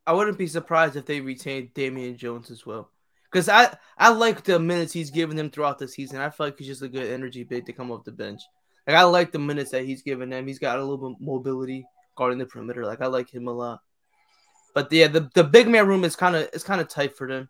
I 0.07 0.13
wouldn't 0.13 0.39
be 0.39 0.47
surprised 0.47 0.97
if 0.97 1.07
they 1.07 1.21
retained 1.21 1.75
Damian 1.75 2.17
Jones 2.17 2.51
as 2.51 2.67
well. 2.67 2.91
Because 3.31 3.49
I, 3.49 3.77
I 3.97 4.11
like 4.11 4.43
the 4.43 4.59
minutes 4.59 4.93
he's 4.93 5.11
given 5.11 5.37
them 5.37 5.51
throughout 5.51 5.79
the 5.79 5.87
season. 5.87 6.21
I 6.21 6.31
feel 6.31 6.47
like 6.47 6.59
he's 6.59 6.67
just 6.67 6.83
a 6.83 6.89
good 6.89 7.11
energy 7.11 7.45
big 7.45 7.67
to 7.67 7.73
come 7.73 7.91
off 7.91 8.05
the 8.05 8.13
bench. 8.13 8.41
Like 8.87 8.97
I 8.97 9.03
like 9.05 9.31
the 9.31 9.39
minutes 9.39 9.71
that 9.71 9.85
he's 9.85 10.03
given 10.03 10.31
them. 10.31 10.47
He's 10.47 10.59
got 10.59 10.79
a 10.79 10.85
little 10.85 11.11
bit 11.11 11.21
mobility 11.21 11.87
guarding 12.17 12.39
the 12.39 12.47
perimeter. 12.47 12.85
Like 12.85 13.01
I 13.01 13.07
like 13.07 13.33
him 13.33 13.47
a 13.47 13.53
lot. 13.53 13.81
But 14.75 14.93
yeah, 14.93 15.09
the, 15.09 15.31
the 15.35 15.45
big 15.45 15.69
man 15.69 15.87
room 15.87 16.05
is 16.05 16.17
kind 16.17 16.37
of 16.37 16.49
it's 16.53 16.65
kind 16.65 16.81
of 16.81 16.89
tight 16.89 17.17
for 17.17 17.29
them. 17.29 17.49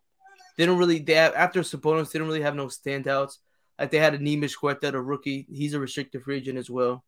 They 0.56 0.66
don't 0.66 0.78
really 0.78 0.98
they 0.98 1.14
have, 1.14 1.34
after 1.34 1.60
Sabonis 1.60 2.12
they 2.12 2.18
don't 2.18 2.28
really 2.28 2.42
have 2.42 2.56
no 2.56 2.66
standouts. 2.66 3.38
Like 3.78 3.90
they 3.90 3.98
had 3.98 4.14
a 4.14 4.18
Neemias 4.18 4.56
Queta, 4.56 4.88
a 4.88 5.00
rookie. 5.00 5.46
He's 5.50 5.74
a 5.74 5.80
restricted 5.80 6.22
free 6.22 6.38
agent 6.38 6.58
as 6.58 6.68
well. 6.68 7.04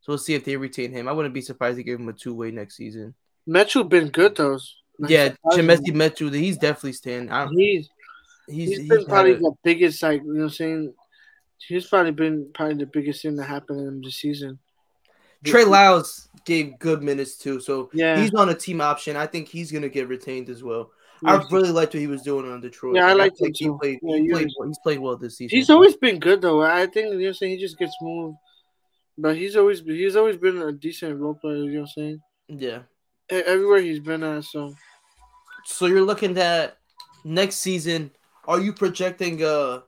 So 0.00 0.12
we'll 0.12 0.18
see 0.18 0.34
if 0.34 0.44
they 0.44 0.56
retain 0.56 0.92
him. 0.92 1.08
I 1.08 1.12
wouldn't 1.12 1.34
be 1.34 1.40
surprised 1.40 1.76
to 1.76 1.84
give 1.84 2.00
him 2.00 2.08
a 2.08 2.12
two 2.12 2.34
way 2.34 2.50
next 2.50 2.76
season. 2.76 3.14
Metu 3.48 3.88
been 3.88 4.08
good 4.08 4.36
though. 4.36 4.58
Yeah, 4.98 5.34
Chimezie 5.52 5.92
Metu, 5.92 6.32
he's 6.32 6.56
definitely 6.56 6.94
staying. 6.94 7.30
He's 7.54 7.88
he's, 8.48 8.70
he's 8.70 8.88
been 8.88 8.98
he's 8.98 9.06
probably 9.06 9.34
the 9.34 9.52
biggest, 9.62 10.02
like 10.02 10.22
you 10.22 10.32
know, 10.32 10.40
what 10.40 10.44
I'm 10.44 10.50
saying 10.50 10.94
he's 11.58 11.86
probably 11.86 12.12
been 12.12 12.50
probably 12.54 12.74
the 12.74 12.86
biggest 12.86 13.22
thing 13.22 13.36
that 13.36 13.44
happened 13.44 13.80
in 13.80 14.00
this 14.00 14.16
season. 14.16 14.58
Trey 15.44 15.64
Lyles 15.64 16.28
gave 16.44 16.78
good 16.78 17.02
minutes 17.02 17.36
too, 17.36 17.60
so 17.60 17.90
yeah, 17.92 18.20
he's 18.20 18.34
on 18.34 18.48
a 18.48 18.54
team 18.54 18.80
option. 18.80 19.16
I 19.16 19.26
think 19.26 19.48
he's 19.48 19.70
gonna 19.70 19.88
get 19.88 20.08
retained 20.08 20.48
as 20.48 20.62
well. 20.62 20.90
I 21.24 21.42
really 21.50 21.70
liked 21.70 21.94
what 21.94 22.00
he 22.00 22.06
was 22.06 22.22
doing 22.22 22.50
on 22.50 22.60
Detroit. 22.60 22.96
Yeah, 22.96 23.06
I 23.06 23.14
like 23.14 23.32
him 23.40 23.52
he 23.54 23.70
played. 23.80 23.98
Yeah, 24.02 24.16
he 24.16 24.28
played 24.28 24.48
well. 24.58 24.68
He's 24.68 24.78
played 24.82 24.98
well 24.98 25.16
this 25.16 25.38
season. 25.38 25.56
He's 25.56 25.70
always 25.70 25.96
been 25.96 26.18
good 26.18 26.42
though. 26.42 26.62
I 26.62 26.86
think 26.86 27.12
you 27.14 27.26
know, 27.26 27.32
saying 27.32 27.52
he 27.52 27.58
just 27.58 27.78
gets 27.78 27.96
moved, 28.00 28.36
but 29.16 29.36
he's 29.36 29.56
always 29.56 29.80
he's 29.80 30.16
always 30.16 30.36
been 30.36 30.60
a 30.60 30.72
decent 30.72 31.18
role 31.18 31.34
player. 31.34 31.56
You 31.56 31.72
know 31.72 31.80
what 31.80 31.88
I'm 31.88 31.92
saying? 31.94 32.20
Yeah. 32.48 32.78
Everywhere 33.28 33.80
he's 33.80 34.00
been 34.00 34.22
at, 34.22 34.44
so. 34.44 34.74
So 35.64 35.86
you're 35.86 36.04
looking 36.04 36.38
at 36.38 36.78
next 37.24 37.56
season 37.56 38.10
are 38.46 38.60
you 38.60 38.72
projecting 38.72 39.42
uh 39.42 39.80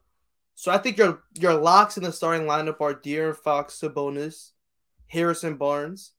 so 0.59 0.73
I 0.73 0.79
think 0.79 0.99
your 0.99 1.23
your 1.35 1.55
locks 1.55 1.97
in 1.97 2.03
the 2.03 2.13
starting 2.13 2.45
lineup 2.45 2.81
are 2.81 2.93
De'Aaron 2.93 3.37
Fox, 3.37 3.79
Sabonis, 3.81 4.51
Harrison 5.07 5.57
Barnes, 5.57 6.15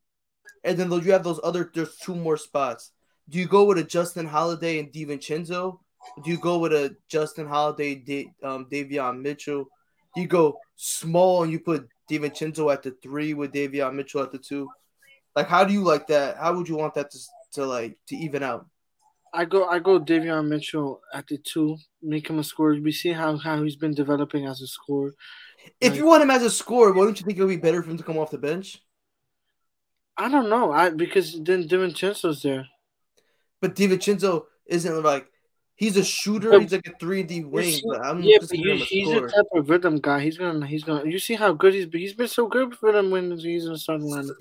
and 0.63 0.77
then 0.77 0.89
you 0.89 1.11
have 1.11 1.25
those 1.25 1.41
other 1.43 1.69
there's 1.73 1.97
two 1.97 2.15
more 2.15 2.37
spots. 2.37 2.91
Do 3.27 3.37
you 3.37 3.47
go 3.47 3.65
with 3.65 3.79
a 3.79 3.83
Justin 3.83 4.25
Holiday 4.25 4.79
and 4.79 4.93
DiVincenzo? 4.93 5.79
Do 6.23 6.31
you 6.31 6.37
go 6.37 6.57
with 6.57 6.71
a 6.71 6.95
Justin 7.09 7.47
Holiday, 7.47 7.95
D, 7.95 8.31
um, 8.41 8.67
Davion 8.71 9.21
Mitchell? 9.21 9.65
Do 10.15 10.21
you 10.21 10.27
go 10.27 10.57
small 10.77 11.43
and 11.43 11.51
you 11.51 11.59
put 11.59 11.89
DiVincenzo 12.09 12.71
at 12.71 12.81
the 12.81 12.91
three 13.03 13.33
with 13.33 13.51
Davion 13.51 13.93
Mitchell 13.93 14.23
at 14.23 14.31
the 14.31 14.37
two? 14.37 14.69
Like, 15.35 15.49
how 15.49 15.65
do 15.65 15.73
you 15.73 15.83
like 15.83 16.07
that? 16.07 16.37
How 16.37 16.53
would 16.53 16.69
you 16.69 16.77
want 16.77 16.93
that 16.93 17.11
to, 17.11 17.19
to 17.55 17.65
like 17.65 17.97
to 18.07 18.15
even 18.15 18.41
out? 18.41 18.67
I 19.33 19.45
go 19.45 19.67
I 19.67 19.79
go 19.79 19.99
Davion 19.99 20.47
Mitchell 20.47 21.01
at 21.13 21.27
the 21.27 21.37
two, 21.37 21.77
make 22.01 22.29
him 22.29 22.39
a 22.39 22.43
scorer. 22.43 22.79
We 22.81 22.91
see 22.91 23.11
how, 23.11 23.37
how 23.37 23.63
he's 23.63 23.75
been 23.75 23.93
developing 23.93 24.45
as 24.45 24.61
a 24.61 24.67
scorer. 24.67 25.13
If 25.79 25.91
like, 25.91 25.97
you 25.97 26.05
want 26.05 26.23
him 26.23 26.31
as 26.31 26.43
a 26.43 26.49
scorer, 26.49 26.93
why 26.93 27.03
don't 27.03 27.19
you 27.19 27.25
think 27.25 27.37
it 27.37 27.43
would 27.43 27.49
be 27.49 27.57
better 27.57 27.83
for 27.83 27.91
him 27.91 27.97
to 27.97 28.03
come 28.03 28.17
off 28.17 28.31
the 28.31 28.37
bench? 28.37 28.81
I 30.17 30.29
don't 30.29 30.49
know. 30.49 30.71
I 30.71 30.89
because 30.89 31.39
then 31.41 31.67
DiVincenzo's 31.67 32.41
there. 32.41 32.67
But 33.61 33.75
DiVincenzo 33.75 34.45
isn't 34.65 35.03
like 35.03 35.27
he's 35.75 35.97
a 35.97 36.03
shooter. 36.03 36.51
But, 36.51 36.61
he's 36.61 36.71
like 36.71 36.87
a 36.87 36.97
three 36.99 37.23
D 37.23 37.43
wing. 37.43 37.81
I'm 38.03 38.21
yeah, 38.21 38.37
but 38.41 38.51
he, 38.51 38.77
he's 38.77 39.09
a 39.09 39.21
type 39.21 39.45
of 39.53 39.69
rhythm 39.69 39.97
guy. 39.97 40.19
He's 40.21 40.37
gonna 40.37 40.65
he's 40.65 40.83
gonna. 40.83 41.09
You 41.09 41.19
see 41.19 41.35
how 41.35 41.53
good 41.53 41.73
he's 41.73 41.85
been. 41.85 42.01
He's 42.01 42.13
been 42.13 42.27
so 42.27 42.47
good 42.47 42.75
for 42.75 42.91
them 42.91 43.11
when 43.11 43.37
he's 43.37 43.65
in 43.65 43.73
the 43.73 43.79
starting 43.79 44.07
lineup. 44.07 44.35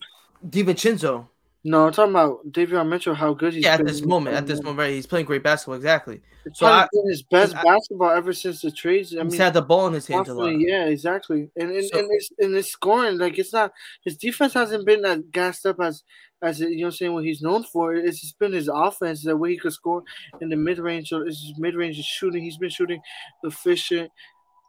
DiVincenzo. 0.49 1.29
No, 1.69 1.87
I'm 1.87 1.93
talking 1.93 2.13
about 2.13 2.51
Davion 2.51 2.89
Mitchell. 2.89 3.15
How 3.15 3.35
good 3.35 3.53
he's 3.53 3.65
Yeah, 3.65 3.75
at 3.75 3.85
this 3.87 4.03
moment, 4.03 4.35
at 4.37 4.47
this 4.47 4.63
moment, 4.63 4.79
right? 4.79 4.93
He's 4.93 5.07
playing 5.07 5.27
great 5.27 5.43
basketball. 5.43 5.75
Exactly. 5.77 6.23
It's 6.47 6.59
So 6.59 6.67
I- 6.67 6.89
been 6.93 7.09
his 7.11 7.23
best 7.23 7.55
I- 7.55 7.63
basketball 7.63 8.11
ever 8.11 8.33
since 8.33 8.63
the 8.63 8.71
trades. 8.71 9.15
I 9.15 9.23
He's 9.25 9.33
mean, 9.33 9.41
had 9.41 9.53
the 9.55 9.61
ball 9.63 9.87
in 9.89 9.93
his 9.93 10.07
hands 10.07 10.29
a 10.29 10.35
lot. 10.35 10.49
Yeah, 10.59 10.87
exactly. 10.87 11.51
And 11.57 11.71
and, 11.71 11.85
So- 11.85 11.99
and 11.99 12.09
it's 12.11 12.31
and 12.39 12.57
it's 12.57 12.69
scoring 12.73 13.19
like 13.19 13.39
it's 13.39 13.53
not 13.53 13.73
his 14.03 14.17
defense 14.17 14.55
hasn't 14.55 14.87
been 14.87 15.05
as 15.05 15.21
gassed 15.31 15.67
up 15.67 15.79
as 15.81 16.05
as 16.41 16.61
you 16.61 16.69
know 16.79 16.83
what 16.83 16.87
I'm 16.87 16.93
saying 16.93 17.13
what 17.15 17.25
he's 17.25 17.43
known 17.43 17.65
for. 17.65 17.95
It's 17.95 18.21
just 18.21 18.39
been 18.39 18.53
his 18.53 18.71
offense 18.73 19.23
the 19.25 19.37
way 19.37 19.51
he 19.51 19.59
could 19.59 19.73
score 19.73 20.03
in 20.41 20.49
the 20.49 20.57
mid 20.57 20.79
range 20.79 21.13
or 21.13 21.27
his 21.27 21.53
mid 21.59 21.75
range 21.75 21.97
shooting. 22.03 22.43
He's 22.45 22.57
been 22.59 22.71
shooting 22.71 23.01
efficient. 23.45 24.11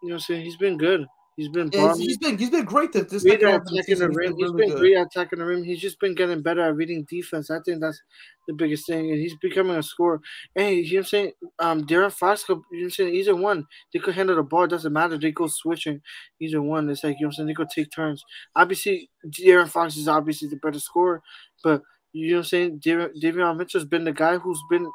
You 0.01 0.09
know 0.09 0.15
what 0.15 0.21
I'm 0.21 0.25
saying? 0.25 0.43
He's 0.45 0.57
been 0.57 0.77
good. 0.77 1.05
He's 1.39 1.47
been 1.47 1.71
he's- 1.71 1.97
he's 1.97 2.17
been 2.17 2.37
he's 2.37 2.49
been 2.49 2.65
great 2.65 2.91
this, 2.91 3.05
this 3.09 3.23
Great 3.23 3.41
at 3.43 3.63
the 3.63 3.75
attacking 3.77 3.99
the 3.99 4.07
He's 4.07 4.17
rim. 4.17 4.31
been 4.31 4.37
He's 4.37 4.49
really 4.51 4.65
been 4.67 4.77
great 4.77 4.97
at 4.97 5.07
attacking 5.07 5.39
the 5.39 5.45
rim. 5.45 5.63
He's 5.63 5.79
just 5.79 5.97
been 6.01 6.13
getting 6.13 6.41
better 6.41 6.59
at 6.59 6.75
reading 6.75 7.05
defense. 7.09 7.49
I 7.49 7.59
think 7.61 7.79
that's 7.79 8.01
the 8.45 8.53
biggest 8.53 8.85
thing. 8.87 9.09
And 9.09 9.17
he's 9.21 9.35
becoming 9.37 9.77
a 9.77 9.81
scorer. 9.81 10.19
And 10.57 10.75
you 10.75 10.83
know 10.83 10.89
what 10.89 10.99
I'm 10.99 11.05
saying? 11.05 11.31
Um 11.59 11.87
De'Aaron 11.87 12.11
Fox 12.11 12.43
could 12.43 12.57
you 12.73 12.79
know 12.79 12.79
what 12.79 12.83
I'm 12.83 12.89
saying 12.91 13.15
either 13.15 13.35
one. 13.37 13.67
They 13.93 13.99
could 13.99 14.15
handle 14.15 14.35
the 14.35 14.43
ball, 14.43 14.65
it 14.65 14.69
doesn't 14.69 14.91
matter. 14.91 15.17
They 15.17 15.31
go 15.31 15.47
switching. 15.47 16.01
Either 16.41 16.61
one. 16.61 16.89
It's 16.89 17.05
like 17.05 17.15
you 17.21 17.21
know 17.21 17.27
what 17.27 17.31
I'm 17.31 17.35
saying, 17.37 17.47
they 17.47 17.53
could 17.53 17.69
take 17.69 17.89
turns. 17.89 18.21
Obviously 18.57 19.09
De'Aaron 19.25 19.69
Fox 19.69 19.95
is 19.95 20.09
obviously 20.09 20.49
the 20.49 20.57
better 20.57 20.79
scorer, 20.79 21.21
but 21.63 21.83
you 22.11 22.31
know 22.31 22.33
what 22.37 22.39
I'm 22.39 22.45
saying? 22.45 22.79
Davion 22.81 23.11
Davion 23.23 23.55
Mitchell's 23.55 23.85
been 23.85 24.03
the 24.03 24.11
guy 24.11 24.37
who's 24.37 24.61
been 24.69 24.89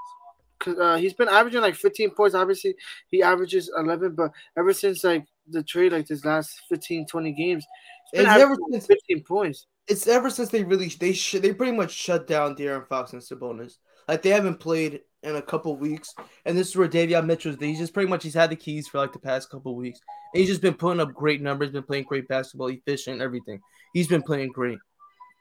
Cause 0.60 0.78
uh, 0.78 0.96
he's 0.96 1.12
been 1.14 1.28
averaging 1.28 1.60
like 1.60 1.74
15 1.74 2.10
points. 2.10 2.34
Obviously, 2.34 2.74
he 3.10 3.22
averages 3.22 3.70
11, 3.76 4.14
but 4.14 4.30
ever 4.56 4.72
since 4.72 5.02
like 5.04 5.26
the 5.48 5.62
trade, 5.62 5.92
like 5.92 6.06
this 6.06 6.24
last 6.24 6.62
15, 6.68 7.06
20 7.06 7.32
games, 7.32 7.64
It's 8.12 8.28
ever 8.28 8.56
since 8.70 8.86
15 8.86 9.24
points. 9.24 9.66
it's 9.88 10.06
ever 10.06 10.30
since 10.30 10.48
they 10.50 10.64
really 10.64 10.88
they 10.88 11.12
sh- 11.12 11.36
they 11.40 11.52
pretty 11.52 11.72
much 11.76 11.90
shut 11.92 12.26
down 12.26 12.56
De'Aaron 12.56 12.86
Fox 12.88 13.12
and 13.12 13.22
Sabonis. 13.22 13.74
Like 14.08 14.22
they 14.22 14.30
haven't 14.30 14.60
played 14.60 15.00
in 15.22 15.36
a 15.36 15.42
couple 15.42 15.76
weeks, 15.76 16.14
and 16.44 16.56
this 16.56 16.68
is 16.68 16.76
where 16.76 16.88
Davion 16.88 17.26
Mitchell's. 17.26 17.56
He's 17.58 17.78
just 17.78 17.94
pretty 17.94 18.08
much 18.10 18.22
he's 18.22 18.34
had 18.34 18.50
the 18.50 18.56
keys 18.56 18.88
for 18.88 18.98
like 18.98 19.12
the 19.12 19.18
past 19.18 19.50
couple 19.50 19.74
weeks. 19.74 19.98
And 20.32 20.40
he's 20.40 20.48
just 20.50 20.60
been 20.62 20.74
putting 20.74 21.00
up 21.00 21.14
great 21.14 21.40
numbers, 21.40 21.70
been 21.70 21.82
playing 21.82 22.04
great 22.04 22.28
basketball, 22.28 22.68
efficient, 22.68 23.22
everything. 23.22 23.60
He's 23.94 24.08
been 24.08 24.22
playing 24.22 24.50
great. 24.52 24.78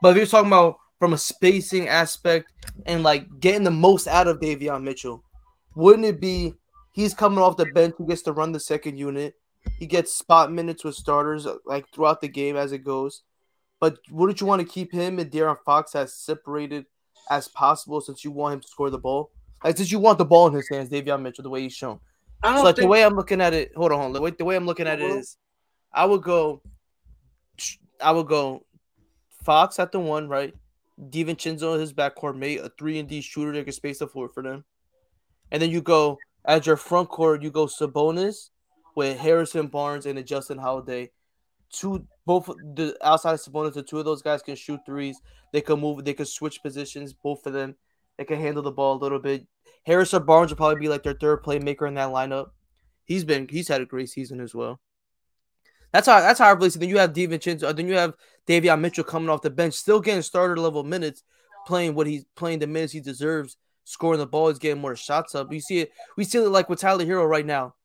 But 0.02 0.10
if 0.12 0.18
you're 0.18 0.26
talking 0.26 0.48
about 0.48 0.78
from 1.00 1.14
a 1.14 1.18
spacing 1.18 1.90
aspect 1.90 2.52
and 2.86 3.04
like 3.04 3.28
getting 3.42 3.64
the 3.64 3.72
most 3.72 4.08
out 4.08 4.28
of 4.28 4.40
Davion 4.40 4.84
Mitchell, 4.84 5.24
wouldn't 5.76 6.06
it 6.06 6.22
be 6.22 6.54
he's 6.94 7.14
coming 7.14 7.40
off 7.40 7.58
the 7.58 7.66
bench, 7.66 7.96
who 7.98 8.08
gets 8.08 8.22
to 8.24 8.32
run 8.34 8.52
the 8.54 8.60
second 8.60 8.98
unit, 8.98 9.34
he 9.80 9.86
gets 9.86 10.16
spot 10.16 10.52
minutes 10.52 10.84
with 10.84 10.96
starters 10.96 11.48
like 11.66 11.86
throughout 11.94 12.22
the 12.22 12.28
game 12.28 12.56
as 12.56 12.72
it 12.72 12.80
goes. 12.80 13.24
But 13.80 13.98
wouldn't 14.10 14.40
you 14.40 14.48
want 14.48 14.62
to 14.62 14.68
keep 14.68 14.92
him 14.94 15.20
and 15.20 15.30
De'Aaron 15.30 15.58
Fox 15.66 15.94
as 15.96 16.16
separated 16.16 16.86
as 17.30 17.48
possible 17.50 18.00
since 18.00 18.24
you 18.24 18.32
want 18.32 18.54
him 18.54 18.60
to 18.62 18.68
score 18.68 18.90
the 18.90 18.98
ball? 18.98 19.32
Like 19.64 19.78
since 19.78 19.92
you 19.92 20.00
want 20.00 20.18
the 20.18 20.26
ball 20.26 20.48
in 20.48 20.54
his 20.54 20.70
hands, 20.70 20.90
Davion 20.90 21.22
Mitchell, 21.22 21.44
the 21.44 21.50
way 21.50 21.62
he's 21.62 21.74
shown. 21.74 22.00
I 22.42 22.50
So 22.50 22.56
don't 22.56 22.66
like 22.66 22.76
the 22.76 22.88
way 22.88 23.04
I'm 23.04 23.16
looking 23.16 23.42
at 23.42 23.54
it, 23.54 23.72
hold 23.76 23.92
on, 23.92 24.00
hold 24.00 24.18
on. 24.18 24.36
The 24.38 24.46
way, 24.46 24.56
I'm 24.56 24.66
looking 24.66 24.88
at 24.88 25.00
it 25.02 25.12
Uh-huh. 25.12 25.22
I 25.94 26.06
would 26.06 26.22
go, 26.22 26.62
I 28.02 28.12
would 28.12 28.28
go, 28.28 28.66
Fox 29.44 29.80
at 29.80 29.92
the 29.92 30.00
one, 30.00 30.28
right? 30.28 30.54
DiVincenzo 31.10 31.80
his 31.80 31.94
backcourt 31.94 32.38
mate, 32.38 32.60
a 32.60 32.72
three 32.78 33.00
and 33.00 33.10
D 33.10 33.22
shooter 33.22 33.52
that 33.54 33.64
can 33.64 33.74
space 33.74 34.00
the 34.00 34.08
floor 34.08 34.30
for 34.30 34.44
them, 34.44 34.64
and 35.52 35.62
then 35.62 35.70
you 35.70 35.82
go 35.82 36.18
as 36.46 36.66
your 36.66 36.78
front 36.78 37.10
court, 37.10 37.42
you 37.42 37.52
go 37.52 37.66
Sabonis 37.66 38.50
with 38.96 39.18
Harrison 39.18 39.68
Barnes 39.68 40.06
and 40.06 40.24
Justin 40.26 40.58
Holiday. 40.58 41.12
Two 41.72 42.06
both 42.26 42.46
the 42.46 42.96
outside 43.02 43.34
of 43.34 43.42
Sabonis, 43.42 43.74
the 43.74 43.84
two 43.84 44.00
of 44.00 44.06
those 44.06 44.22
guys 44.22 44.42
can 44.42 44.56
shoot 44.56 44.80
threes. 44.86 45.20
They 45.52 45.62
can 45.62 45.80
move, 45.80 46.06
they 46.06 46.14
can 46.14 46.26
switch 46.26 46.62
positions, 46.62 47.14
both 47.14 47.46
of 47.46 47.54
them. 47.54 47.76
They 48.18 48.26
can 48.26 48.40
handle 48.40 48.64
the 48.64 48.72
ball 48.72 48.96
a 48.96 49.02
little 49.02 49.20
bit. 49.20 49.48
Harrison 49.84 50.24
Barnes 50.24 50.52
will 50.52 50.58
probably 50.58 50.80
be 50.80 50.90
like 50.90 51.04
their 51.04 51.16
third 51.16 51.44
playmaker 51.44 51.88
in 51.88 51.96
that 51.96 52.10
lineup. 52.10 52.52
He's 53.06 53.26
been 53.26 53.48
he's 53.50 53.68
had 53.68 53.82
a 53.82 53.86
great 53.86 54.10
season 54.10 54.40
as 54.40 54.54
well. 54.54 54.80
That's 55.92 56.08
how 56.08 56.20
that's 56.22 56.40
how 56.40 56.52
I 56.52 56.56
believe 56.56 56.76
it. 56.76 56.80
Then 56.80 56.90
you 56.90 56.98
have 57.00 57.14
DiVincenzo, 57.14 57.76
then 57.76 57.88
you 57.88 57.96
have 57.96 58.16
Davion 58.48 58.80
Mitchell 58.80 59.04
coming 59.04 59.30
off 59.30 59.42
the 59.42 59.50
bench, 59.50 59.74
still 59.74 60.00
getting 60.00 60.22
starter 60.22 60.58
level 60.58 60.84
minutes, 60.84 61.24
playing 61.66 61.96
what 61.96 62.08
he's 62.08 62.26
playing 62.36 62.60
the 62.60 62.68
minutes 62.68 62.94
he 62.94 63.00
deserves, 63.00 63.58
scoring 63.84 64.20
the 64.20 64.26
ball, 64.26 64.50
he's 64.50 64.60
getting 64.60 64.82
more 64.82 64.96
shots 64.96 65.36
up. 65.36 65.52
You 65.52 65.60
see 65.60 65.80
it, 65.80 65.92
we 66.18 66.24
see 66.24 66.40
it 66.40 66.50
like 66.50 66.70
with 66.70 66.80
Tyler 66.80 67.06
Herro 67.06 67.28
right 67.28 67.46
now. 67.46 67.76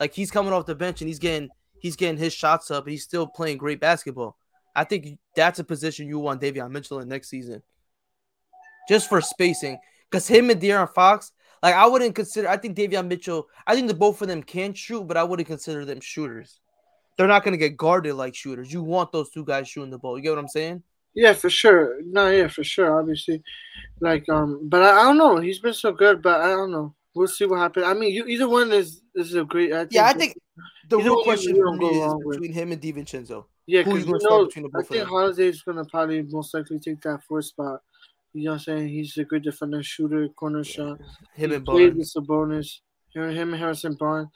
Like 0.00 0.14
he's 0.14 0.30
coming 0.30 0.52
off 0.52 0.66
the 0.66 0.74
bench 0.74 1.00
and 1.00 1.08
he's 1.08 1.18
getting 1.18 1.50
he's 1.78 1.96
getting 1.96 2.18
his 2.18 2.32
shots 2.32 2.70
up, 2.70 2.86
he's 2.86 3.02
still 3.02 3.26
playing 3.26 3.58
great 3.58 3.80
basketball. 3.80 4.36
I 4.74 4.84
think 4.84 5.18
that's 5.34 5.58
a 5.58 5.64
position 5.64 6.08
you 6.08 6.18
want 6.18 6.40
Davion 6.40 6.70
Mitchell 6.70 7.00
in 7.00 7.08
next 7.08 7.30
season. 7.30 7.62
Just 8.88 9.08
for 9.08 9.20
spacing. 9.20 9.78
Because 10.10 10.28
him 10.28 10.50
and 10.50 10.60
De'Aaron 10.60 10.92
Fox, 10.92 11.32
like 11.62 11.74
I 11.74 11.86
wouldn't 11.86 12.14
consider 12.14 12.48
I 12.48 12.56
think 12.56 12.76
Davion 12.76 13.08
Mitchell, 13.08 13.48
I 13.66 13.74
think 13.74 13.88
the 13.88 13.94
both 13.94 14.20
of 14.22 14.28
them 14.28 14.42
can 14.42 14.74
shoot, 14.74 15.04
but 15.06 15.16
I 15.16 15.24
wouldn't 15.24 15.48
consider 15.48 15.84
them 15.84 16.00
shooters. 16.00 16.60
They're 17.16 17.26
not 17.26 17.44
gonna 17.44 17.56
get 17.56 17.76
guarded 17.76 18.14
like 18.14 18.34
shooters. 18.34 18.72
You 18.72 18.82
want 18.82 19.12
those 19.12 19.30
two 19.30 19.44
guys 19.44 19.68
shooting 19.68 19.90
the 19.90 19.98
ball. 19.98 20.18
You 20.18 20.22
get 20.22 20.30
what 20.30 20.38
I'm 20.38 20.48
saying? 20.48 20.82
Yeah, 21.14 21.32
for 21.32 21.48
sure. 21.48 21.98
No, 22.04 22.30
yeah, 22.30 22.46
for 22.48 22.62
sure. 22.62 23.00
Obviously, 23.00 23.42
like 24.00 24.28
um, 24.28 24.68
but 24.68 24.82
I, 24.82 24.90
I 24.90 25.02
don't 25.04 25.16
know. 25.16 25.38
He's 25.38 25.58
been 25.58 25.72
so 25.72 25.90
good, 25.90 26.20
but 26.20 26.42
I 26.42 26.48
don't 26.48 26.70
know. 26.70 26.94
We'll 27.16 27.28
see 27.28 27.46
what 27.46 27.58
happens. 27.58 27.86
I 27.86 27.94
mean, 27.94 28.12
you, 28.12 28.26
either 28.26 28.48
one 28.48 28.70
is 28.72 29.00
is 29.14 29.34
a 29.34 29.44
great. 29.44 29.72
I 29.72 29.80
think, 29.80 29.92
Yeah, 29.94 30.04
I 30.04 30.12
think 30.12 30.36
the 30.88 30.98
real 30.98 31.22
question 31.24 31.56
for 31.56 31.74
me 31.74 31.88
is 31.88 32.14
between 32.28 32.52
him 32.52 32.72
and 32.72 32.80
DiVincenzo. 32.80 33.46
yeah, 33.66 33.82
who's 33.82 34.04
because 34.04 34.22
you 34.22 34.28
know, 34.28 34.44
between 34.44 34.70
the 34.70 34.78
I 34.78 34.82
think? 34.82 35.08
Holiday's 35.08 35.62
gonna 35.62 35.84
probably 35.86 36.22
most 36.22 36.52
likely 36.52 36.78
take 36.78 37.00
that 37.02 37.24
fourth 37.24 37.46
spot. 37.46 37.80
You 38.34 38.44
know 38.44 38.50
what 38.50 38.54
I'm 38.56 38.60
saying? 38.60 38.88
He's 38.88 39.16
a 39.16 39.24
good 39.24 39.42
defender, 39.42 39.82
shooter, 39.82 40.28
corner 40.28 40.62
shot. 40.62 41.00
Him 41.34 41.50
he 41.50 41.56
and 41.56 41.64
Barnes. 41.64 41.94
with 41.96 42.12
Sabonis. 42.14 42.80
Him 43.14 43.30
him 43.30 43.54
and 43.54 43.62
Harrison 43.62 43.94
Barnes 43.94 44.28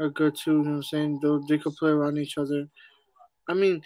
are 0.00 0.08
good 0.08 0.34
too. 0.34 0.52
You 0.52 0.62
know 0.62 0.70
what 0.70 0.76
I'm 0.76 0.82
saying? 0.84 1.20
They 1.22 1.56
they 1.56 1.62
could 1.62 1.76
play 1.76 1.90
around 1.90 2.16
each 2.16 2.38
other. 2.38 2.66
I 3.46 3.52
mean, 3.52 3.82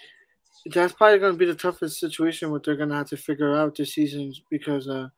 that's 0.72 0.92
probably 0.92 1.18
going 1.18 1.32
to 1.32 1.38
be 1.38 1.47
the 1.47 1.55
toughest 1.55 1.99
situation 1.99 2.51
what 2.51 2.62
they're 2.64 2.76
going 2.76 2.90
to 2.90 2.94
have 2.94 3.09
to 3.09 3.16
figure 3.16 3.57
out 3.57 3.76
this 3.76 3.94
season 3.94 4.32
because, 4.51 4.88
uh, 4.88 4.92
you 4.92 4.99
know 4.99 5.11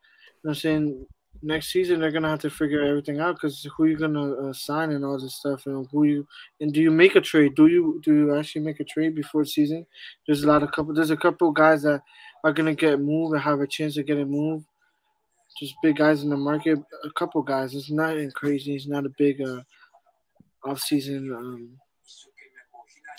what 0.42 0.50
I'm 0.50 0.54
saying? 0.54 1.06
Next 1.40 1.68
season 1.68 2.00
they're 2.00 2.10
gonna 2.10 2.28
have 2.28 2.40
to 2.40 2.50
figure 2.50 2.82
everything 2.82 3.20
out 3.20 3.36
because 3.36 3.64
who 3.76 3.84
you 3.86 3.96
gonna 3.96 4.32
uh, 4.48 4.52
sign 4.52 4.90
and 4.90 5.04
all 5.04 5.20
this 5.20 5.36
stuff 5.36 5.66
and 5.66 5.86
who 5.92 6.02
you 6.04 6.26
and 6.60 6.72
do 6.72 6.80
you 6.80 6.90
make 6.90 7.14
a 7.14 7.20
trade? 7.20 7.54
Do 7.54 7.68
you 7.68 8.00
do 8.04 8.12
you 8.12 8.34
actually 8.36 8.62
make 8.62 8.80
a 8.80 8.84
trade 8.84 9.14
before 9.14 9.44
season? 9.44 9.86
There's 10.26 10.42
a 10.42 10.48
lot 10.48 10.64
of 10.64 10.72
couple. 10.72 10.94
There's 10.94 11.10
a 11.10 11.16
couple 11.16 11.52
guys 11.52 11.82
that 11.82 12.02
are 12.42 12.52
gonna 12.52 12.74
get 12.74 12.98
moved 13.00 13.34
and 13.34 13.42
have 13.42 13.60
a 13.60 13.66
chance 13.68 13.96
of 13.96 14.06
getting 14.06 14.30
moved. 14.30 14.66
Just 15.60 15.74
big 15.82 15.96
guys 15.96 16.22
in 16.24 16.30
the 16.30 16.36
market. 16.36 16.78
A 17.04 17.10
couple 17.12 17.42
guys. 17.42 17.74
It's 17.74 17.90
nothing 17.90 18.30
crazy. 18.32 18.74
It's 18.74 18.86
not 18.88 19.06
a 19.06 19.12
big 19.16 19.40
uh, 19.40 19.62
off 20.64 20.80
season. 20.80 21.32
Um, 21.32 21.70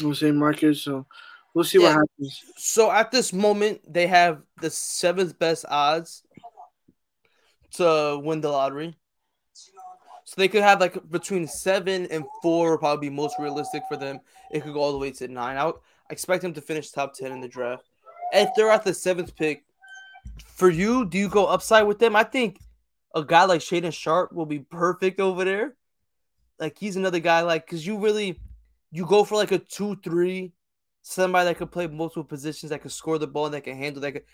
we'll 0.03 0.15
say 0.15 0.31
market. 0.31 0.75
So 0.77 1.05
we'll 1.53 1.63
see 1.65 1.79
Yeah. 1.79 1.95
what 1.95 2.07
happens. 2.07 2.43
So 2.57 2.91
at 2.91 3.11
this 3.11 3.33
moment, 3.33 3.81
they 3.91 4.07
have 4.07 4.41
the 4.61 4.69
seventh 4.69 5.37
best 5.39 5.65
odds 5.69 6.23
to 7.73 8.19
win 8.23 8.41
the 8.41 8.49
lottery. 8.49 8.95
So 9.53 10.35
they 10.37 10.47
could 10.47 10.61
have 10.61 10.79
like 10.79 11.09
between 11.09 11.47
seven 11.47 12.05
and 12.07 12.23
four, 12.41 12.77
probably 12.77 13.09
be 13.09 13.15
most 13.15 13.37
realistic 13.39 13.83
for 13.87 13.97
them. 13.97 14.19
It 14.51 14.61
could 14.61 14.73
go 14.73 14.81
all 14.81 14.91
the 14.91 14.97
way 14.97 15.11
to 15.11 15.27
nine. 15.27 15.57
I 15.57 15.71
expect 16.11 16.43
them 16.43 16.53
to 16.53 16.61
finish 16.61 16.91
top 16.91 17.13
ten 17.15 17.31
in 17.31 17.41
the 17.41 17.47
draft. 17.47 17.83
If 18.31 18.49
they're 18.55 18.69
at 18.69 18.83
the 18.83 18.93
seventh 18.93 19.35
pick, 19.35 19.65
for 20.45 20.69
you, 20.69 21.05
do 21.05 21.17
you 21.17 21.29
go 21.29 21.45
upside 21.45 21.87
with 21.87 21.97
them? 21.97 22.15
I 22.15 22.23
think 22.23 22.59
a 23.15 23.23
guy 23.23 23.45
like 23.45 23.61
Shaedon 23.61 23.91
Sharpe 23.91 24.31
will 24.31 24.45
be 24.45 24.59
perfect 24.59 25.19
over 25.19 25.43
there. 25.43 25.75
Like 26.59 26.77
he's 26.77 26.95
another 26.95 27.19
guy, 27.19 27.41
like 27.41 27.65
because 27.65 27.87
you 27.87 27.97
really 27.97 28.39
you 28.91 29.05
go 29.05 29.23
for 29.23 29.35
like 29.35 29.51
a 29.51 29.57
two 29.57 29.95
three, 30.03 30.53
somebody 31.01 31.45
that 31.45 31.57
could 31.57 31.71
play 31.71 31.87
multiple 31.87 32.23
positions, 32.23 32.69
that 32.69 32.81
could 32.83 32.91
score 32.91 33.17
the 33.17 33.25
ball, 33.25 33.49
that 33.49 33.61
can 33.61 33.77
handle, 33.77 34.01
that 34.01 34.11
could 34.11 34.25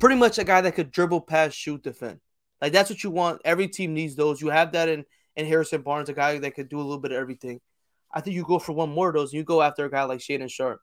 pretty 0.00 0.16
much 0.16 0.38
a 0.38 0.44
guy 0.44 0.60
that 0.60 0.74
could 0.74 0.90
dribble, 0.90 1.20
pass, 1.20 1.52
shoot, 1.52 1.82
defend. 1.84 2.18
Like 2.60 2.72
that's 2.72 2.90
what 2.90 3.02
you 3.04 3.10
want. 3.10 3.40
Every 3.44 3.68
team 3.68 3.94
needs 3.94 4.14
those. 4.14 4.40
You 4.40 4.48
have 4.48 4.72
that 4.72 4.88
in 4.88 5.04
in 5.36 5.46
Harrison 5.46 5.82
Barnes, 5.82 6.08
a 6.08 6.14
guy 6.14 6.38
that 6.38 6.54
could 6.54 6.68
do 6.68 6.78
a 6.78 6.82
little 6.82 6.98
bit 6.98 7.12
of 7.12 7.18
everything. 7.18 7.60
I 8.12 8.20
think 8.20 8.34
you 8.34 8.44
go 8.44 8.58
for 8.58 8.72
one 8.72 8.90
more 8.90 9.08
of 9.08 9.14
those, 9.14 9.32
and 9.32 9.38
you 9.38 9.44
go 9.44 9.62
after 9.62 9.84
a 9.84 9.90
guy 9.90 10.04
like 10.04 10.20
Shaedon 10.20 10.50
Sharpe. 10.50 10.80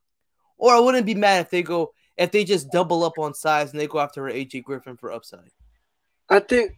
Or 0.58 0.74
I 0.74 0.80
wouldn't 0.80 1.06
be 1.06 1.16
mad 1.16 1.46
if 1.46 1.50
they 1.50 1.64
go 1.64 1.94
if 2.18 2.32
they 2.32 2.44
just 2.44 2.72
double 2.72 3.04
up 3.04 3.18
on 3.18 3.34
size 3.34 3.72
and 3.72 3.80
they 3.80 3.88
go 3.88 4.00
after 4.00 4.24
AJ 4.24 4.64
Griffin 4.64 4.98
for 4.98 5.12
upside. 5.12 5.50
I 6.30 6.40
think, 6.40 6.74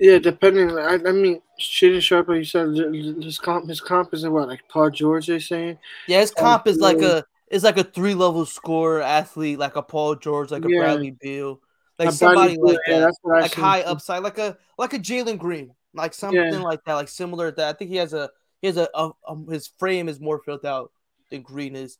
yeah, 0.00 0.18
depending. 0.18 0.78
I, 0.78 0.94
I 0.94 1.12
mean, 1.12 1.42
Shaedon 1.60 2.00
Sharpe, 2.00 2.28
like 2.28 2.38
you 2.38 2.44
said, 2.44 2.74
his 3.22 3.38
comp, 3.38 3.68
his 3.68 3.80
comp 3.80 4.14
is 4.14 4.24
in 4.24 4.32
what, 4.32 4.48
like 4.48 4.62
Paul 4.68 4.90
George, 4.90 5.26
they 5.26 5.38
saying? 5.38 5.78
Yeah, 6.06 6.20
his 6.20 6.30
comp 6.30 6.66
is 6.66 6.78
like 6.78 7.00
yeah. 7.00 7.18
a 7.18 7.22
is 7.50 7.64
like 7.64 7.78
a 7.78 7.84
three 7.84 8.14
level 8.14 8.46
scorer 8.46 9.02
athlete, 9.02 9.58
like 9.58 9.76
a 9.76 9.82
Paul 9.82 10.14
George, 10.16 10.50
like 10.50 10.64
a 10.64 10.70
Yeah. 10.70 10.80
Bradley 10.80 11.10
Beal, 11.10 11.60
like 11.98 12.08
Uh, 12.08 12.12
somebody 12.12 12.56
like 12.56 12.78
Beal, 12.86 12.98
that, 12.98 13.00
that's 13.06 13.18
what 13.22 13.38
I 13.38 13.40
like 13.42 13.54
high 13.54 13.82
upside, 13.82 14.22
like 14.22 14.38
a 14.38 14.56
like 14.78 14.92
a 14.92 14.98
Jalen 14.98 15.38
Green, 15.38 15.74
like 15.94 16.14
something 16.14 16.40
Yeah. 16.40 16.60
like 16.60 16.84
that, 16.84 16.94
like 16.94 17.08
similar 17.08 17.50
to 17.50 17.56
that. 17.56 17.68
I 17.68 17.72
think 17.76 17.90
he 17.90 17.96
has 17.96 18.12
a 18.12 18.30
he 18.60 18.66
has 18.68 18.76
a, 18.76 18.88
a 18.94 19.10
um, 19.26 19.46
his 19.48 19.66
frame 19.78 20.08
is 20.08 20.20
more 20.20 20.40
filled 20.40 20.64
out 20.66 20.92
than 21.30 21.42
Green 21.42 21.74
is. 21.76 21.98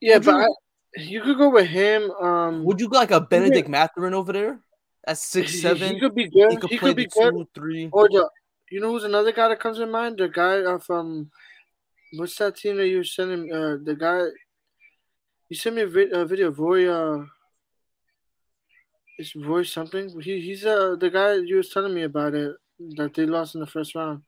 Yeah, 0.00 0.16
Would 0.16 0.24
but 0.26 0.38
you- 0.40 0.54
You 0.96 1.20
could 1.22 1.36
go 1.38 1.50
with 1.50 1.66
him. 1.66 2.10
Um, 2.12 2.64
Would 2.64 2.80
you 2.80 2.88
go 2.88 2.96
like 2.98 3.10
a 3.10 3.20
Benedict 3.20 3.68
Mathurin 3.68 4.14
over 4.14 4.32
there? 4.32 4.60
At 5.06 5.18
six 5.18 5.60
seven, 5.60 5.94
he 5.94 6.00
could 6.00 6.14
be 6.14 6.28
good. 6.28 6.50
he 6.50 6.56
could 6.56 6.70
He 6.70 6.78
could 6.78 6.96
be 6.96 7.06
good. 7.06 7.30
two, 7.32 7.48
three. 7.54 7.88
Or 7.92 8.08
the, 8.08 8.28
you 8.70 8.80
know 8.80 8.90
who's 8.90 9.04
another 9.04 9.32
guy 9.32 9.48
that 9.48 9.60
comes 9.60 9.78
to 9.78 9.86
mind? 9.86 10.18
The 10.18 10.28
guy 10.28 10.64
from 10.78 11.30
what's 12.16 12.36
that 12.36 12.56
team 12.56 12.76
that 12.78 12.88
you 12.88 12.98
were 12.98 13.04
sending? 13.04 13.52
Uh, 13.52 13.76
the 13.82 13.94
guy 13.94 14.26
you 15.48 15.56
sent 15.56 15.76
me 15.76 15.82
a, 15.82 15.86
vid- 15.86 16.12
a 16.12 16.24
video. 16.24 16.50
Roy, 16.50 16.88
uh, 16.90 17.24
it's 19.18 19.34
Roy 19.34 19.64
something. 19.64 20.20
He 20.20 20.40
he's 20.40 20.64
uh 20.64 20.96
the 20.96 21.10
guy 21.10 21.34
you 21.34 21.56
was 21.56 21.70
telling 21.70 21.94
me 21.94 22.02
about 22.02 22.34
it 22.34 22.56
that 22.96 23.14
they 23.14 23.26
lost 23.26 23.54
in 23.54 23.60
the 23.60 23.66
first 23.66 23.94
round. 23.94 24.22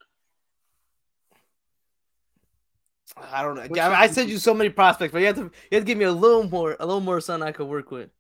I 3.17 3.43
don't 3.43 3.57
know. 3.57 3.63
What's 3.63 3.81
I, 3.81 4.03
I 4.03 4.07
sent 4.07 4.29
you 4.29 4.39
so 4.39 4.55
many 4.55 4.71
prospects, 4.71 5.13
but 5.13 5.19
you 5.21 5.27
have 5.27 5.37
to 5.37 5.43
you 5.43 5.77
have 5.77 5.83
to 5.83 5.87
give 5.87 5.99
me 5.99 6.05
a 6.05 6.13
little 6.13 6.49
more, 6.49 6.77
a 6.79 6.87
little 6.87 7.01
more 7.01 7.21
something 7.21 7.47
I 7.47 7.53
could 7.53 7.67
work 7.67 7.91
with. 7.91 8.11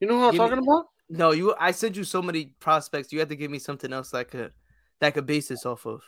You 0.00 0.08
know 0.08 0.18
who 0.18 0.24
I'm 0.26 0.32
Give 0.32 0.40
me- 0.40 0.48
talking 0.48 0.62
about? 0.64 0.86
No, 1.08 1.32
you. 1.32 1.54
I 1.58 1.72
sent 1.72 1.96
you 1.96 2.04
so 2.04 2.22
many 2.22 2.54
prospects. 2.60 3.12
You 3.12 3.18
have 3.18 3.28
to 3.28 3.36
give 3.36 3.50
me 3.50 3.58
something 3.58 3.92
else 3.92 4.10
that 4.10 4.30
could 4.30 4.52
that 5.00 5.14
could 5.14 5.26
base 5.26 5.48
this 5.48 5.66
off 5.66 5.86
of. 5.86 6.02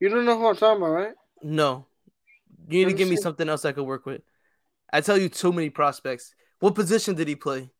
You 0.00 0.08
don't 0.08 0.24
know 0.24 0.38
who 0.38 0.46
I'm 0.46 0.56
talking 0.56 0.82
about, 0.82 0.92
right? 0.92 1.14
No, 1.42 1.86
you 2.68 2.78
need 2.78 2.84
Let 2.86 2.90
to 2.92 2.96
give 2.96 3.08
me 3.08 3.16
see. 3.16 3.22
something 3.22 3.48
else 3.48 3.64
I 3.66 3.72
could 3.72 3.84
work 3.84 4.06
with. 4.06 4.22
I 4.92 5.02
tell 5.02 5.18
you, 5.18 5.28
too 5.28 5.52
many 5.52 5.68
prospects. 5.68 6.34
What 6.60 6.74
position 6.74 7.14
did 7.14 7.28
he 7.28 7.36
play? 7.36 7.70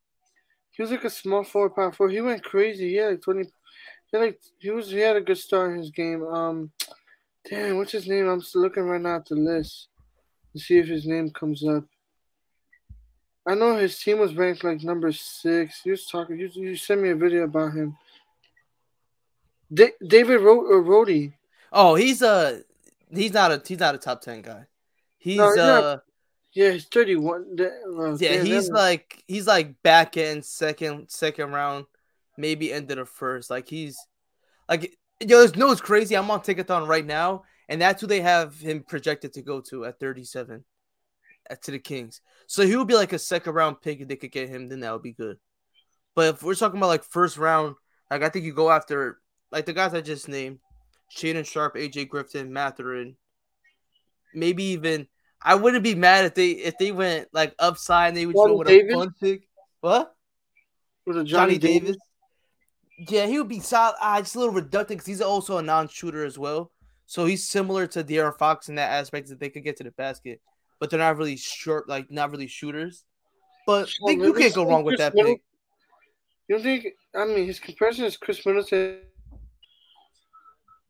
He 0.71 0.81
was 0.81 0.91
like 0.91 1.03
a 1.03 1.09
small 1.09 1.43
forward, 1.43 1.75
power 1.75 1.91
forward. 1.91 2.13
He 2.13 2.21
went 2.21 2.43
crazy. 2.43 2.89
He 2.89 2.95
had 2.95 3.11
like 3.11 3.21
twenty. 3.21 3.49
He 4.11 4.17
like 4.17 4.39
he 4.59 4.71
was 4.71 4.89
he 4.89 4.99
had 4.99 5.15
a 5.15 5.21
good 5.21 5.37
start 5.37 5.71
in 5.71 5.77
his 5.77 5.91
game. 5.91 6.23
Um, 6.25 6.71
damn, 7.49 7.77
what's 7.77 7.91
his 7.91 8.07
name? 8.07 8.27
I'm 8.27 8.41
looking 8.55 8.83
right 8.83 9.01
now 9.01 9.17
at 9.17 9.25
the 9.25 9.35
list 9.35 9.89
to 10.53 10.59
see 10.59 10.77
if 10.77 10.87
his 10.87 11.05
name 11.05 11.29
comes 11.31 11.65
up. 11.65 11.85
I 13.47 13.55
know 13.55 13.75
his 13.75 13.97
team 13.97 14.19
was 14.19 14.35
ranked 14.35 14.63
like 14.63 14.83
number 14.83 15.11
six. 15.11 15.81
He 15.81 15.91
was 15.91 16.05
talking. 16.05 16.39
You, 16.39 16.49
you 16.53 16.75
sent 16.75 17.01
me 17.01 17.09
a 17.09 17.15
video 17.15 17.43
about 17.43 17.73
him. 17.73 17.97
Da- 19.73 19.95
David 20.05 20.41
Ro- 20.41 20.73
uh, 20.73 20.77
Roddy. 20.79 21.33
Oh, 21.71 21.95
he's 21.95 22.21
a 22.21 22.61
he's 23.09 23.33
not 23.33 23.51
a 23.51 23.61
he's 23.65 23.79
not 23.79 23.95
a 23.95 23.97
top 23.97 24.21
ten 24.21 24.41
guy. 24.41 24.65
He's 25.17 25.37
No, 25.37 25.47
he's 25.47 25.55
not- 25.57 25.83
uh 25.83 25.97
Yeah, 26.53 26.71
he's 26.71 26.85
31. 26.85 27.55
Da- 27.55 27.69
well, 27.87 28.17
yeah 28.19 28.41
he's 28.41 28.69
like 28.69 29.23
he's 29.27 29.47
like 29.47 29.81
back 29.83 30.17
in 30.17 30.41
second 30.43 31.09
second 31.09 31.51
round, 31.51 31.85
maybe 32.37 32.73
end 32.73 32.91
of 32.91 32.97
the 32.97 33.05
first. 33.05 33.49
Like 33.49 33.69
he's 33.69 33.97
like 34.67 34.97
yo, 35.21 35.39
there's 35.39 35.55
no 35.55 35.71
it's 35.71 35.81
crazy. 35.81 36.15
I'm 36.15 36.29
on 36.31 36.41
Tankathon 36.41 36.87
right 36.87 37.05
now, 37.05 37.43
and 37.69 37.81
that's 37.81 38.01
who 38.01 38.07
they 38.07 38.21
have 38.21 38.59
him 38.59 38.83
projected 38.83 39.33
to 39.33 39.41
go 39.41 39.61
to 39.69 39.85
at 39.85 39.99
37, 39.99 40.63
at, 41.49 41.61
to 41.63 41.71
the 41.71 41.79
Kings. 41.79 42.21
So 42.47 42.65
he 42.65 42.75
would 42.75 42.87
be 42.87 42.95
like 42.95 43.13
a 43.13 43.19
second 43.19 43.53
round 43.53 43.81
pick 43.81 44.01
if 44.01 44.07
they 44.07 44.15
could 44.15 44.31
get 44.31 44.49
him. 44.49 44.67
Then 44.67 44.81
that 44.81 44.91
would 44.91 45.03
be 45.03 45.13
good. 45.13 45.37
But 46.15 46.35
if 46.35 46.43
we're 46.43 46.55
talking 46.55 46.77
about 46.77 46.87
like 46.87 47.03
first 47.03 47.37
round, 47.37 47.75
like 48.09 48.23
I 48.23 48.29
think 48.29 48.45
you 48.45 48.53
go 48.53 48.69
after 48.69 49.19
like 49.51 49.65
the 49.65 49.73
guys 49.73 49.93
I 49.93 50.01
just 50.01 50.27
named, 50.27 50.59
Shaedon 51.15 51.45
Sharpe, 51.45 51.75
AJ 51.75 52.09
Griffin, 52.09 52.51
Mathurin, 52.51 53.15
maybe 54.33 54.63
even. 54.65 55.07
I 55.43 55.55
wouldn't 55.55 55.83
be 55.83 55.95
mad 55.95 56.25
if 56.25 56.35
they 56.35 56.51
if 56.51 56.77
they 56.77 56.91
went 56.91 57.29
like 57.33 57.55
upside 57.57 58.09
and 58.09 58.17
they 58.17 58.25
would 58.25 58.35
go 58.35 58.57
with 58.57 58.67
Davis? 58.67 58.93
a 58.93 58.97
fun 58.97 59.13
pick. 59.19 59.47
What? 59.81 60.15
was 61.05 61.17
it 61.17 61.23
Johnny, 61.25 61.57
Davis. 61.57 61.97
Yeah, 63.09 63.25
he 63.25 63.39
would 63.39 63.47
be 63.47 63.59
solid. 63.59 63.95
Ah, 63.99 64.19
just 64.19 64.35
a 64.35 64.39
little 64.39 64.53
reductive 64.53 64.89
because 64.89 65.07
he's 65.07 65.21
also 65.21 65.57
a 65.57 65.63
non-shooter 65.63 66.23
as 66.23 66.37
well. 66.37 66.71
So 67.07 67.25
he's 67.25 67.47
similar 67.47 67.87
to 67.87 68.03
De'Aaron 68.03 68.37
Fox 68.37 68.69
in 68.69 68.75
that 68.75 68.91
aspect 68.91 69.29
that 69.29 69.39
they 69.39 69.49
could 69.49 69.63
get 69.63 69.77
to 69.77 69.83
the 69.83 69.91
basket, 69.91 70.39
but 70.79 70.89
they're 70.89 70.99
not 70.99 71.17
really 71.17 71.35
short, 71.35 71.89
like 71.89 72.11
not 72.11 72.31
really 72.31 72.47
shooters. 72.47 73.03
But 73.65 73.89
they, 74.05 74.13
you 74.13 74.33
can't 74.33 74.53
go 74.53 74.65
wrong 74.65 74.83
with 74.83 74.93
Chris 74.93 74.99
that 74.99 75.15
Middleton- 75.15 75.37
pick. 75.37 75.43
You 76.47 76.55
don't 76.57 76.63
think? 76.63 76.87
I 77.15 77.25
mean, 77.25 77.45
his 77.45 77.59
comparison 77.59 78.05
is 78.05 78.17
Khris 78.17 78.45
Middleton. 78.45 78.99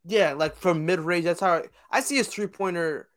Yeah, 0.06 0.34
like 0.34 0.56
from 0.56 0.86
mid 0.86 1.00
range. 1.00 1.26
That's 1.26 1.40
how 1.40 1.54
I, 1.54 1.64
I 1.92 2.02
see 2.02 2.18
his 2.18 2.28
three 2.28 2.48
pointer. 2.48 3.08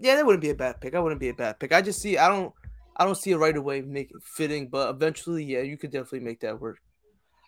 Yeah, 0.00 0.16
that 0.16 0.24
wouldn't 0.26 0.42
be 0.42 0.50
a 0.50 0.54
bad 0.54 0.80
pick. 0.80 0.94
I 0.94 1.00
wouldn't 1.00 1.20
be 1.20 1.28
a 1.28 1.34
bad 1.34 1.58
pick. 1.60 1.72
I 1.72 1.82
just 1.82 2.00
see 2.00 2.16
I 2.18 2.28
don't 2.28 2.52
I 2.96 3.04
don't 3.04 3.14
see 3.16 3.30
it 3.32 3.36
right 3.36 3.56
away 3.56 3.82
make 3.82 4.10
it 4.10 4.22
fitting, 4.22 4.68
but 4.68 4.90
eventually, 4.90 5.44
yeah, 5.44 5.60
you 5.60 5.76
could 5.76 5.90
definitely 5.90 6.20
make 6.20 6.40
that 6.40 6.60
work. 6.60 6.78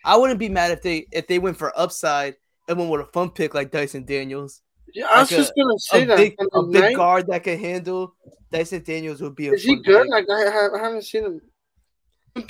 I 0.05 0.17
wouldn't 0.17 0.39
be 0.39 0.49
mad 0.49 0.71
if 0.73 0.83
they 0.83 1.07
if 1.13 1.27
they 1.27 1.39
went 1.39 1.57
for 1.57 1.73
upside 1.79 2.37
and 2.69 2.79
went 2.79 2.91
with 2.91 3.01
a 3.01 3.07
fun 3.13 3.31
pick 3.31 3.55
like 3.55 3.71
Dyson 3.71 4.05
Daniels. 4.05 4.63
Yeah, 4.95 5.07
I 5.11 5.21
was 5.21 5.33
a- 5.33 5.37
just 5.37 5.53
gonna 5.57 5.79
say 5.79 6.03
a 6.03 6.07
that. 6.07 6.17
big, 6.19 6.35
a 6.39 6.45
the 6.53 6.69
big 6.71 6.83
night. 6.83 6.97
guard 6.97 7.27
that 7.29 7.43
can 7.45 7.59
handle 7.59 8.15
Dyson 8.51 8.83
Daniels 8.83 9.23
would 9.23 9.35
be 9.35 9.49
a 9.49 9.53
Is 9.53 9.63
he 9.63 9.77
good? 9.77 10.03
pick. 10.03 10.11
Like 10.11 10.27
I, 10.31 10.49
I 10.75 10.79
haven't 10.79 11.03
seen 11.05 11.25
him. 11.25 11.41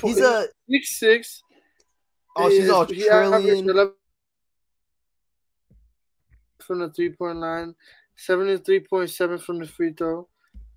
He's 0.03 0.19
a 0.21 0.47
six 0.69 0.99
six. 0.99 1.43
oh, 2.37 2.49
she's 2.51 2.65
He- 2.65 2.71
all 2.71 2.87
trillion. 2.87 3.93
from 6.61 6.79
the 6.81 6.91
three 6.91 7.11
point 7.11 7.39
line, 7.39 7.75
seventy 8.25 8.57
three 8.59 8.81
point 8.81 9.11
seven 9.11 9.39
from 9.39 9.59
the 9.59 9.67
free 9.67 9.93
throw, 9.93 10.29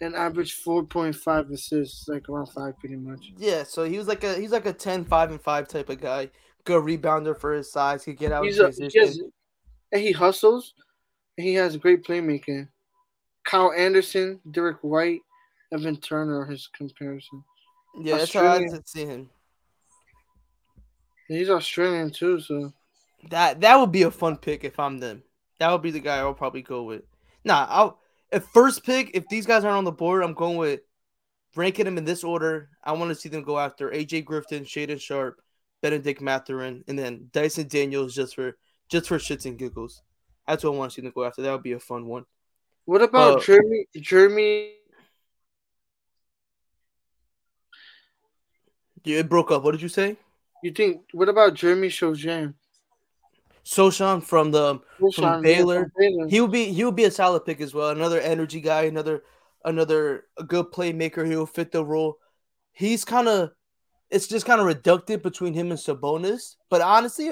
and 0.02 0.16
averaged 0.16 0.56
four 0.62 0.84
point 0.84 1.16
five 1.16 1.50
assists, 1.52 2.08
like 2.08 2.28
around 2.30 2.48
five, 2.48 2.78
pretty 2.80 2.96
much. 2.96 3.34
Yeah, 3.38 3.64
so 3.64 3.84
he 3.84 3.98
was 3.98 4.08
like 4.08 4.24
a 4.24 4.36
he's 4.36 4.52
like 4.52 4.66
a 4.66 4.74
10, 4.74 5.06
5, 5.06 5.32
and 5.32 5.42
five 5.42 5.68
type 5.68 5.90
of 5.90 6.02
guy. 6.02 6.30
Good 6.64 6.84
rebounder 6.84 7.40
for 7.40 7.54
his 7.54 7.72
size. 7.72 8.04
He 8.04 8.14
get 8.14 8.32
out 8.32 8.44
He's 8.46 8.60
a, 8.60 8.72
he 8.72 8.90
has, 9.00 9.22
and 9.92 10.02
he 10.02 10.12
hustles. 10.12 10.74
And 11.38 11.46
he 11.46 11.54
has 11.56 11.78
great 11.78 12.04
playmaking. 12.04 12.70
Kyle 13.44 13.72
Anderson, 13.74 14.40
Derrick 14.50 14.78
White, 14.82 15.20
Evan 15.74 15.98
Turner 15.98 16.40
are 16.40 16.46
his 16.46 16.68
comparison. 16.76 17.44
yeah, 18.02 18.18
that's 18.18 18.34
how 18.34 18.40
I 18.42 18.48
Australian. 18.56 18.86
see 18.86 19.06
him. 19.06 19.30
He's 21.28 21.50
Australian 21.50 22.12
too, 22.12 22.40
so 22.40 22.74
That 23.30 23.62
that 23.62 23.76
would 23.80 23.92
be 23.92 24.04
a 24.04 24.12
fun 24.12 24.38
pick 24.38 24.64
if 24.64 24.80
I'm 24.80 25.00
them. 25.00 25.24
That 25.60 25.72
would 25.72 25.82
be 25.82 25.92
the 25.92 26.00
guy 26.00 26.18
I'll 26.18 26.34
probably 26.34 26.62
go 26.62 26.84
with. 26.84 27.04
Nah, 27.46 27.68
I'll 27.70 28.00
if 28.32 28.44
first 28.46 28.84
pick, 28.84 29.12
if 29.14 29.28
these 29.30 29.46
guys 29.46 29.64
aren't 29.64 29.78
on 29.78 29.84
the 29.86 29.92
board, 29.92 30.24
I'm 30.24 30.34
going 30.34 30.58
with 30.58 30.82
ranking 31.56 31.86
them 31.86 31.98
in 31.98 32.04
this 32.04 32.24
order. 32.24 32.70
I 32.84 32.92
want 32.94 33.10
to 33.10 33.16
see 33.16 33.30
them 33.30 33.44
go 33.44 33.58
after 33.60 33.92
AJ 33.92 34.26
Griffin, 34.26 34.66
Shaedon 34.66 35.00
Sharpe, 35.00 35.40
Benedict 35.82 36.22
Mathurin, 36.22 36.84
and 36.88 36.98
then 36.98 37.30
Dyson 37.32 37.68
Daniels 37.68 38.16
just 38.16 38.36
for 38.36 38.58
just 38.90 39.08
for 39.08 39.18
shits 39.20 39.46
and 39.46 39.58
giggles. 39.58 40.02
That's 40.48 40.64
what 40.64 40.74
I 40.74 40.78
want 40.78 40.92
to 40.92 40.96
see 40.96 41.02
them 41.02 41.14
go 41.16 41.24
after. 41.24 41.42
That 41.44 41.52
would 41.52 41.64
be 41.64 41.74
a 41.74 41.80
fun 41.80 42.08
one. 42.08 42.26
What 42.86 43.02
about 43.02 43.38
Uh, 43.38 43.42
Jeremy? 43.42 43.86
Jeremy? 43.96 44.72
Yeah, 49.04 49.20
it 49.20 49.30
broke 49.30 49.52
up. 49.52 49.64
What 49.64 49.72
did 49.72 49.82
you 49.82 49.90
say? 49.90 50.18
You 50.64 50.72
think? 50.72 51.02
What 51.14 51.30
about 51.30 51.54
Jeremy 51.54 51.90
Sochan? 51.90 52.56
Sochan 53.66 54.24
from 54.24 54.52
the 54.52 54.80
Wilson, 55.00 55.42
Baylor. 55.42 55.76
Yeah, 55.76 55.82
from 55.82 55.92
Baylor. 55.98 56.28
he 56.28 56.42
would 56.42 56.52
be 56.52 56.66
he 56.66 56.84
would 56.84 56.96
be 56.96 57.06
a 57.06 57.12
solid 57.12 57.46
pick 57.46 57.62
as 57.62 57.74
well. 57.74 57.90
Another 57.90 58.20
energy 58.20 58.62
guy, 58.62 58.84
another 58.84 59.24
another 59.64 60.26
a 60.38 60.44
good 60.44 60.68
playmaker. 60.68 61.26
He'll 61.26 61.46
fit 61.46 61.72
the 61.72 61.84
role. 61.84 62.18
He's 62.72 63.04
kind 63.04 63.28
of 63.28 63.52
it's 64.10 64.28
just 64.28 64.46
kind 64.46 64.62
of 64.62 64.68
reductive 64.68 65.24
between 65.24 65.54
him 65.54 65.72
and 65.72 65.80
Sabonis, 65.80 66.56
but 66.70 66.82
honestly, 66.82 67.32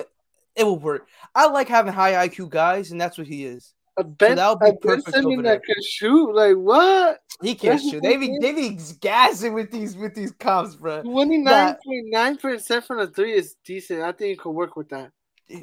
it 0.56 0.64
will 0.64 0.80
work. 0.80 1.08
I 1.36 1.48
like 1.48 1.68
having 1.68 1.94
high 1.94 2.28
IQ 2.28 2.50
guys, 2.50 2.92
and 2.92 3.00
that's 3.00 3.18
what 3.18 3.28
he 3.28 3.46
is. 3.46 3.74
a 3.98 4.04
Ben, 4.04 4.38
that 4.38 4.50
would 4.50 4.60
be 4.60 4.70
a 4.70 4.74
Ben 4.74 4.80
perfect 4.82 5.16
Simmons 5.16 5.44
there. 5.44 5.54
that 5.54 5.64
can 5.64 5.84
shoot. 5.84 6.34
Like 6.34 6.56
what? 6.56 7.20
He 7.44 7.54
can't 7.54 7.80
That's 7.80 7.92
shoot. 7.92 8.02
They 8.02 8.18
be 8.18 8.38
they 8.42 8.54
be 8.54 8.80
gassing 9.02 9.54
with 9.54 9.70
these 9.70 9.96
with 9.96 10.16
these 10.16 10.32
comps, 10.32 10.76
bro. 10.76 11.04
Twenty 11.04 11.38
nine 11.38 11.76
point 11.86 12.06
nine 12.10 12.38
percent 12.38 12.86
from 12.86 12.98
the 12.98 13.08
three 13.08 13.34
is 13.34 13.56
decent. 13.64 14.02
I 14.02 14.12
think 14.14 14.32
you 14.32 14.38
could 14.38 14.52
work 14.52 14.76
with 14.76 14.90
that. 14.90 15.12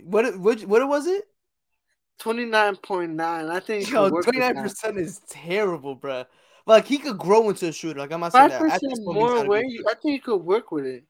What 0.04 0.38
what 0.38 0.60
what 0.64 0.88
was 0.88 1.06
it? 1.06 1.24
Twenty 2.18 2.44
nine 2.44 2.76
point 2.76 3.12
nine. 3.12 3.46
I 3.48 3.60
think 3.60 3.88
Yo, 3.90 4.04
could 4.04 4.12
work 4.12 4.26
with 4.26 4.34
twenty 4.36 4.52
nine 4.54 4.62
percent 4.62 4.98
is 4.98 5.20
terrible, 5.28 5.94
bro. 5.94 6.24
Like 6.66 6.86
he 6.86 6.98
could 6.98 7.18
grow 7.18 7.48
into 7.48 7.68
a 7.68 7.72
shooter. 7.72 7.98
Like 7.98 8.12
I'm 8.12 8.20
not 8.20 8.32
saying 8.32 8.50
Five 8.50 8.60
that. 8.60 8.66
At 8.66 8.80
percent 8.80 8.90
this 8.92 9.00
moment, 9.00 9.16
he's 9.16 9.22
more 9.24 9.34
not 9.36 9.44
a 9.44 9.46
away. 9.48 9.60
good 9.62 9.70
you- 9.70 9.76
shooter. 9.78 9.88
I 9.90 9.94
think 9.94 10.14
you 10.14 10.20
could 10.20 10.36
work 10.44 10.70
with 10.70 10.86
it. 10.86 11.04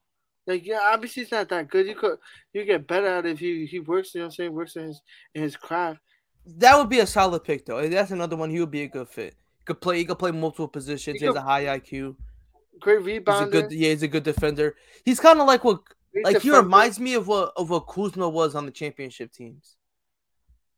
Like 0.46 0.66
yeah, 0.66 0.80
obviously 0.82 1.22
it's 1.24 1.32
not 1.32 1.48
that 1.50 1.68
good. 1.68 1.86
You 1.86 1.94
could 1.96 2.18
you 2.52 2.64
get 2.64 2.86
better 2.86 3.06
at 3.08 3.26
it 3.26 3.32
if 3.32 3.38
he 3.38 3.66
he 3.66 3.80
works. 3.80 4.14
You 4.14 4.20
know 4.20 4.26
what 4.26 4.32
I'm 4.32 4.34
saying? 4.36 4.52
Works 4.52 4.76
in 4.76 4.84
his 4.84 5.02
in 5.34 5.42
his 5.42 5.56
craft. 5.56 6.00
That 6.46 6.76
would 6.78 6.88
be 6.88 7.00
a 7.00 7.06
solid 7.06 7.44
pick, 7.44 7.66
though. 7.66 7.86
That's 7.88 8.10
another 8.12 8.34
one. 8.36 8.50
He 8.50 8.58
would 8.60 8.70
be 8.70 8.82
a 8.82 8.88
good 8.88 9.08
fit. 9.08 9.34
He 9.58 9.64
could 9.64 9.80
play. 9.80 9.98
He 9.98 10.04
could 10.04 10.18
play 10.18 10.30
multiple 10.30 10.68
positions. 10.68 11.14
He 11.14 11.18
He 11.20 11.26
has 11.26 11.36
a 11.36 11.42
high 11.42 11.64
IQ. 11.78 12.16
Great 12.80 13.00
He's 13.04 13.18
a 13.18 13.20
rebounder. 13.20 13.50
good. 13.52 13.72
Yeah, 13.72 13.90
he's 13.90 14.02
a 14.02 14.08
good 14.08 14.22
defender. 14.22 14.74
He's 15.04 15.20
kind 15.20 15.38
of 15.40 15.46
like 15.46 15.62
what, 15.64 15.80
like 16.24 16.40
he 16.42 16.50
reminds 16.50 16.98
me 16.98 17.14
of 17.14 17.26
what 17.28 17.52
of 17.56 17.70
what 17.70 17.80
Kuzma 17.86 18.28
was 18.28 18.54
on 18.54 18.66
the 18.66 18.72
championship 18.72 19.32
teams. 19.32 19.76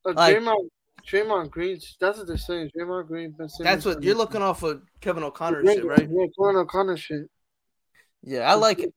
Uh, 0.05 0.12
like- 0.14 0.37
Draymond, 0.37 0.68
Draymond 1.07 1.51
Green. 1.51 1.80
That's 2.01 2.18
what 2.18 2.26
they're 2.26 2.37
saying. 2.37 2.70
Draymond 2.76 3.07
Green. 3.07 3.30
Ben 3.33 3.49
That's 3.61 3.85
what 3.85 4.03
you're 4.03 4.14
looking 4.14 4.43
off 4.43 4.62
of 4.62 4.83
Kevin 5.01 5.22
O'Connor 5.22 5.64
shit, 5.64 5.85
right? 5.85 6.01
Yeah, 6.11 6.26
Kevin 6.39 6.57
O'Connor 6.57 6.97
shit. 6.97 7.30
Yeah, 8.22 8.51
I 8.51 8.55
like 8.55 8.78
it. 8.80 8.93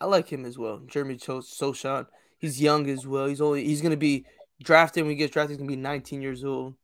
I 0.00 0.06
like 0.06 0.28
him 0.28 0.44
as 0.44 0.58
well. 0.58 0.80
Jeremy 0.86 1.16
Cho- 1.16 1.40
Sochan. 1.40 2.06
He's 2.38 2.60
young 2.60 2.88
as 2.90 3.06
well. 3.06 3.26
He's 3.26 3.40
only 3.40 3.64
he's 3.64 3.80
gonna 3.82 3.96
be 3.96 4.26
drafted 4.62 5.04
when 5.04 5.10
he 5.10 5.16
gets 5.16 5.32
drafted. 5.32 5.52
He's 5.52 5.58
gonna 5.58 5.68
be 5.70 5.76
19 5.76 6.22
years 6.22 6.44
old. 6.44 6.74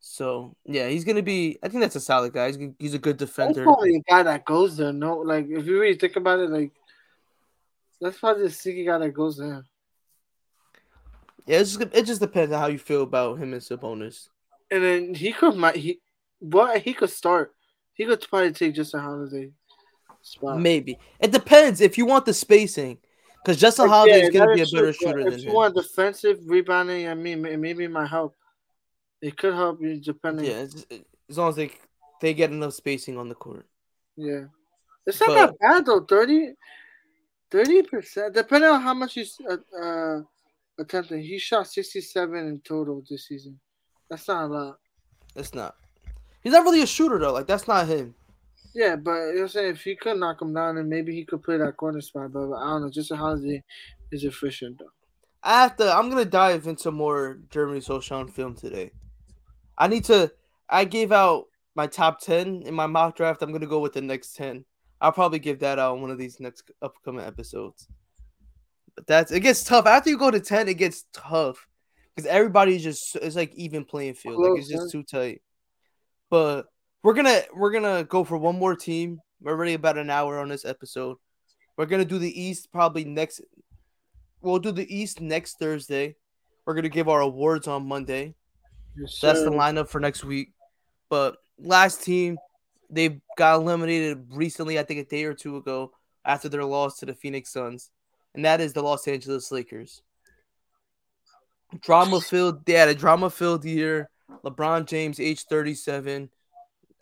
So 0.00 0.54
yeah, 0.64 0.88
he's 0.88 1.04
gonna 1.04 1.22
be. 1.22 1.58
I 1.62 1.68
think 1.68 1.80
that's 1.80 1.96
a 1.96 2.00
solid 2.00 2.32
guy. 2.32 2.48
He's, 2.48 2.58
he's 2.78 2.94
a 2.94 2.98
good 2.98 3.18
That's 3.18 3.30
defender. 3.30 3.62
probably 3.64 3.96
a 3.96 4.10
guy 4.10 4.22
that 4.24 4.44
goes 4.44 4.76
there. 4.76 4.92
No, 4.92 5.18
like 5.18 5.46
if 5.48 5.66
you 5.66 5.80
really 5.80 5.96
think 5.96 6.16
about 6.16 6.38
it, 6.40 6.50
like 6.50 6.70
that's 8.00 8.18
probably 8.18 8.44
the 8.44 8.50
sneaky 8.50 8.84
guy 8.84 8.98
that 8.98 9.10
goes 9.10 9.36
there. 9.36 9.64
Yeah, 11.46 11.60
it's 11.60 11.76
just, 11.76 11.94
it 11.94 12.06
just 12.06 12.20
depends 12.20 12.52
on 12.52 12.60
how 12.60 12.66
you 12.66 12.78
feel 12.78 13.02
about 13.02 13.38
him 13.38 13.52
and 13.52 13.62
Sabonis. 13.62 14.28
And 14.70 14.82
then 14.82 15.14
he 15.14 15.32
could 15.32 15.54
might 15.54 15.76
he 15.76 16.00
what 16.40 16.80
he 16.82 16.92
could 16.92 17.10
start. 17.10 17.54
He 17.94 18.04
could 18.04 18.20
probably 18.28 18.52
take 18.52 18.74
Justin 18.74 19.00
Holiday 19.00 19.52
spot. 20.22 20.58
Maybe 20.60 20.98
it 21.20 21.30
depends 21.30 21.80
if 21.80 21.96
you 21.96 22.04
want 22.04 22.26
the 22.26 22.34
spacing, 22.34 22.98
because 23.44 23.60
Justin 23.60 23.88
Holiday 23.88 24.18
yeah, 24.18 24.24
is 24.24 24.30
gonna 24.30 24.46
that 24.46 24.56
be 24.56 24.62
a 24.62 24.64
better 24.64 24.92
true, 24.92 25.06
but 25.06 25.08
shooter 25.10 25.18
If 25.20 25.30
than 25.34 25.42
you 25.42 25.48
him. 25.50 25.54
want 25.54 25.74
defensive 25.76 26.40
rebounding, 26.46 27.06
I 27.08 27.14
mean, 27.14 27.42
may- 27.42 27.56
maybe 27.56 27.84
it 27.84 27.90
might 27.92 28.08
help. 28.08 28.34
It 29.22 29.36
could 29.36 29.54
help 29.54 29.80
you 29.80 30.00
depending. 30.00 30.46
Yeah, 30.46 30.66
as 31.30 31.38
long 31.38 31.50
as 31.50 31.56
they 31.56 31.70
they 32.20 32.34
get 32.34 32.50
enough 32.50 32.74
spacing 32.74 33.16
on 33.18 33.28
the 33.28 33.34
court. 33.36 33.66
Yeah, 34.16 34.46
it's 35.06 35.20
not 35.20 35.28
But- 35.28 35.34
that 35.36 35.58
bad 35.60 35.86
though. 35.86 36.00
30 37.50 37.82
percent, 37.82 38.34
depending 38.34 38.70
on 38.70 38.82
how 38.82 38.94
much 38.94 39.14
he's 39.14 39.38
uh, 39.48 39.56
uh, 39.80 40.20
attempting. 40.78 41.22
He 41.22 41.38
shot 41.38 41.66
sixty-seven 41.66 42.46
in 42.46 42.60
total 42.60 43.02
this 43.08 43.28
season. 43.28 43.58
That's 44.10 44.28
not 44.28 44.44
a 44.44 44.46
lot. 44.46 44.78
That's 45.34 45.54
not. 45.54 45.76
He's 46.42 46.52
not 46.52 46.64
really 46.64 46.82
a 46.82 46.86
shooter 46.86 47.18
though. 47.18 47.32
Like 47.32 47.46
that's 47.46 47.68
not 47.68 47.88
him. 47.88 48.14
Yeah, 48.74 48.96
but 48.96 49.12
you 49.12 49.18
know 49.18 49.32
what 49.32 49.42
I'm 49.42 49.48
saying 49.48 49.70
if 49.72 49.82
he 49.82 49.96
could 49.96 50.18
knock 50.18 50.42
him 50.42 50.52
down, 50.52 50.76
then 50.76 50.88
maybe 50.88 51.14
he 51.14 51.24
could 51.24 51.42
play 51.42 51.56
that 51.56 51.76
corner 51.76 52.00
spot. 52.00 52.32
But 52.32 52.52
I 52.52 52.68
don't 52.68 52.82
know. 52.82 52.90
Justin 52.90 53.16
Holiday 53.16 53.64
is 54.12 54.24
efficient 54.24 54.78
though. 54.78 54.92
I 55.42 55.62
have 55.62 55.76
to. 55.76 55.92
I'm 55.92 56.08
gonna 56.10 56.24
dive 56.24 56.66
into 56.66 56.90
more 56.90 57.38
Jeremy 57.50 57.80
Sochan 57.80 58.30
film 58.30 58.54
today. 58.54 58.90
I 59.78 59.88
need 59.88 60.04
to. 60.04 60.32
I 60.68 60.84
gave 60.84 61.12
out 61.12 61.46
my 61.74 61.86
top 61.86 62.20
ten 62.20 62.62
in 62.62 62.74
my 62.74 62.86
mock 62.86 63.16
draft. 63.16 63.42
I'm 63.42 63.52
gonna 63.52 63.66
go 63.66 63.80
with 63.80 63.92
the 63.92 64.00
next 64.00 64.36
ten. 64.36 64.64
I'll 65.00 65.12
probably 65.12 65.38
give 65.38 65.60
that 65.60 65.78
out 65.78 65.92
on 65.92 66.00
one 66.00 66.10
of 66.10 66.18
these 66.18 66.40
next 66.40 66.70
upcoming 66.80 67.24
episodes. 67.24 67.88
But 68.94 69.06
that's 69.06 69.30
it 69.30 69.40
gets 69.40 69.62
tough 69.62 69.86
after 69.86 70.10
you 70.10 70.18
go 70.18 70.30
to 70.30 70.40
ten. 70.40 70.68
It 70.68 70.74
gets 70.74 71.04
tough 71.12 71.66
because 72.14 72.28
everybody's 72.28 72.82
just 72.82 73.16
it's 73.16 73.36
like 73.36 73.54
even 73.54 73.84
playing 73.84 74.14
field. 74.14 74.40
Like 74.40 74.58
it's 74.58 74.68
just 74.68 74.90
too 74.90 75.02
tight. 75.02 75.42
But 76.30 76.66
we're 77.02 77.14
gonna 77.14 77.42
we're 77.54 77.72
gonna 77.72 78.04
go 78.04 78.24
for 78.24 78.38
one 78.38 78.58
more 78.58 78.74
team. 78.74 79.20
We're 79.40 79.52
already 79.52 79.74
about 79.74 79.98
an 79.98 80.10
hour 80.10 80.38
on 80.38 80.48
this 80.48 80.64
episode. 80.64 81.18
We're 81.76 81.86
gonna 81.86 82.06
do 82.06 82.18
the 82.18 82.40
East 82.42 82.72
probably 82.72 83.04
next. 83.04 83.42
We'll 84.40 84.58
do 84.58 84.72
the 84.72 84.94
East 84.94 85.20
next 85.20 85.58
Thursday. 85.58 86.16
We're 86.64 86.74
gonna 86.74 86.88
give 86.88 87.08
our 87.08 87.20
awards 87.20 87.68
on 87.68 87.86
Monday. 87.86 88.34
Yes, 88.98 89.20
That's 89.20 89.42
the 89.42 89.50
lineup 89.50 89.88
for 89.88 90.00
next 90.00 90.24
week. 90.24 90.54
But 91.10 91.36
last 91.58 92.02
team, 92.02 92.38
they 92.90 93.20
got 93.36 93.60
eliminated 93.60 94.26
recently, 94.30 94.78
I 94.78 94.82
think 94.82 95.00
a 95.00 95.04
day 95.04 95.24
or 95.24 95.34
two 95.34 95.56
ago, 95.56 95.92
after 96.24 96.48
their 96.48 96.64
loss 96.64 96.98
to 96.98 97.06
the 97.06 97.14
Phoenix 97.14 97.52
Suns, 97.52 97.90
and 98.34 98.44
that 98.44 98.60
is 98.60 98.72
the 98.72 98.82
Los 98.82 99.06
Angeles 99.08 99.50
Lakers. 99.50 100.02
Drama 101.80 102.20
filled, 102.20 102.64
they 102.64 102.74
had 102.74 102.88
a 102.88 102.94
drama 102.94 103.30
filled 103.30 103.64
year. 103.64 104.08
LeBron 104.44 104.86
James, 104.86 105.20
age 105.20 105.44
37. 105.44 106.30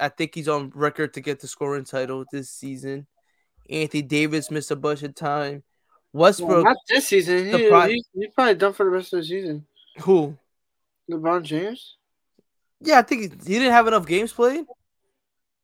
I 0.01 0.09
think 0.09 0.35
he's 0.35 0.49
on 0.49 0.73
record 0.75 1.15
to 1.15 1.21
get 1.21 1.41
the 1.41 1.49
scoring 1.49 1.85
title 1.85 2.25
this 2.31 2.51
season. 2.51 3.07
Anthony 3.71 4.03
Davis 4.03 4.51
missed 4.51 4.71
a 4.71 4.77
bunch 4.77 5.03
of 5.03 5.15
time. 5.15 5.63
Well, 6.13 6.23
Westbrook, 6.23 6.65
not 6.65 6.77
this 6.89 7.09
season. 7.09 7.47
He, 7.47 7.69
pri- 7.69 7.89
he, 7.89 8.05
he's 8.15 8.35
probably 8.35 8.55
done 8.55 8.73
for 8.73 8.85
the 8.85 8.91
rest 8.91 9.13
of 9.13 9.21
the 9.21 9.27
season. 9.27 9.67
who? 9.99 10.37
LeBron 11.11 11.43
James. 11.43 11.97
Yeah, 12.81 12.99
I 12.99 13.03
think 13.03 13.23
he, 13.23 13.53
he 13.53 13.59
didn't 13.59 13.73
have 13.73 13.87
enough 13.87 14.07
games 14.07 14.33
played. 14.33 14.65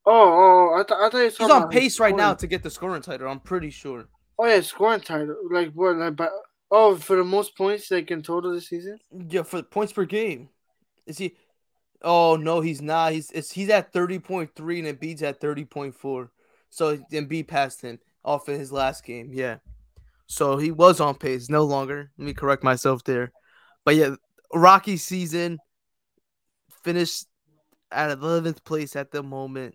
Oh, 0.06 0.12
oh, 0.12 0.80
I, 0.80 0.82
th- 0.82 0.98
I 0.98 1.08
thought 1.10 1.38
He's 1.38 1.50
on 1.50 1.68
pace 1.68 2.00
right 2.00 2.16
now 2.16 2.34
to 2.34 2.46
get 2.46 2.62
the 2.62 2.70
scoring 2.70 3.02
title. 3.02 3.28
I'm 3.28 3.40
pretty 3.40 3.70
sure. 3.70 4.08
Oh 4.38 4.46
yeah, 4.46 4.60
scoring 4.62 5.00
title. 5.00 5.36
Like 5.50 5.72
what? 5.72 5.96
Like 5.96 6.16
by, 6.16 6.28
oh, 6.70 6.96
for 6.96 7.16
the 7.16 7.24
most 7.24 7.56
points 7.56 7.90
like 7.90 8.10
in 8.10 8.22
total 8.22 8.52
this 8.54 8.68
season. 8.68 8.98
Yeah, 9.28 9.42
for 9.42 9.62
points 9.62 9.92
per 9.92 10.06
game. 10.06 10.48
Is 11.06 11.18
he? 11.18 11.36
Oh 12.02 12.36
no, 12.36 12.62
he's 12.62 12.80
not. 12.80 13.12
He's 13.12 13.30
it's, 13.32 13.52
he's 13.52 13.68
at 13.68 13.92
thirty 13.92 14.18
point 14.18 14.54
three 14.56 14.80
and 14.80 14.98
Embiid's 14.98 15.22
at 15.22 15.40
thirty 15.40 15.66
point 15.66 15.94
four. 15.94 16.30
So 16.70 16.96
Embiid 17.12 17.48
passed 17.48 17.82
him 17.82 17.98
off 18.24 18.48
in 18.48 18.58
his 18.58 18.72
last 18.72 19.04
game. 19.04 19.30
Yeah, 19.32 19.56
so 20.26 20.56
he 20.56 20.70
was 20.70 21.00
on 21.00 21.16
pace. 21.16 21.50
No 21.50 21.64
longer. 21.64 22.10
Let 22.16 22.24
me 22.24 22.32
correct 22.32 22.64
myself 22.64 23.04
there. 23.04 23.32
But 23.84 23.96
yeah, 23.96 24.14
Rocky 24.54 24.96
season 24.96 25.58
finished 26.82 27.26
at 27.92 28.10
eleventh 28.10 28.64
place 28.64 28.96
at 28.96 29.10
the 29.10 29.22
moment. 29.22 29.74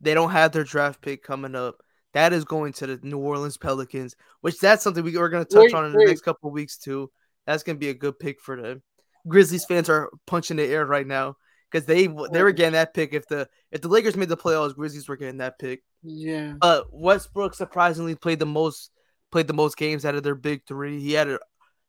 They 0.00 0.14
don't 0.14 0.30
have 0.30 0.52
their 0.52 0.64
draft 0.64 1.00
pick 1.02 1.22
coming 1.22 1.54
up. 1.54 1.76
That 2.14 2.32
is 2.32 2.44
going 2.44 2.72
to 2.74 2.86
the 2.86 3.00
New 3.02 3.18
Orleans 3.18 3.56
Pelicans, 3.56 4.16
which 4.40 4.58
that's 4.58 4.82
something 4.82 5.04
we, 5.04 5.16
we're 5.16 5.28
going 5.28 5.44
to 5.44 5.50
touch 5.54 5.72
Wait, 5.72 5.74
on 5.74 5.86
in 5.86 5.92
the 5.92 6.04
next 6.04 6.22
couple 6.22 6.48
of 6.48 6.54
weeks 6.54 6.78
too. 6.78 7.10
That's 7.46 7.62
going 7.62 7.76
to 7.76 7.80
be 7.80 7.90
a 7.90 7.94
good 7.94 8.18
pick 8.18 8.40
for 8.40 8.60
them. 8.60 8.82
Grizzlies 9.26 9.64
fans 9.64 9.88
are 9.88 10.10
punching 10.26 10.56
the 10.56 10.64
air 10.64 10.86
right 10.86 11.06
now 11.06 11.36
because 11.70 11.86
they 11.86 12.06
they 12.06 12.42
were 12.42 12.52
getting 12.52 12.72
that 12.72 12.94
pick 12.94 13.12
if 13.12 13.26
the 13.28 13.48
if 13.70 13.82
the 13.82 13.88
Lakers 13.88 14.16
made 14.16 14.28
the 14.28 14.36
playoffs, 14.36 14.74
Grizzlies 14.74 15.08
were 15.08 15.16
getting 15.16 15.38
that 15.38 15.58
pick. 15.58 15.82
Yeah. 16.02 16.54
But 16.58 16.86
Westbrook 16.92 17.54
surprisingly 17.54 18.14
played 18.14 18.38
the 18.38 18.46
most 18.46 18.90
played 19.30 19.46
the 19.46 19.54
most 19.54 19.76
games 19.76 20.04
out 20.04 20.14
of 20.14 20.22
their 20.22 20.34
big 20.34 20.62
three. 20.66 21.00
He 21.00 21.12
had 21.12 21.28
a 21.28 21.38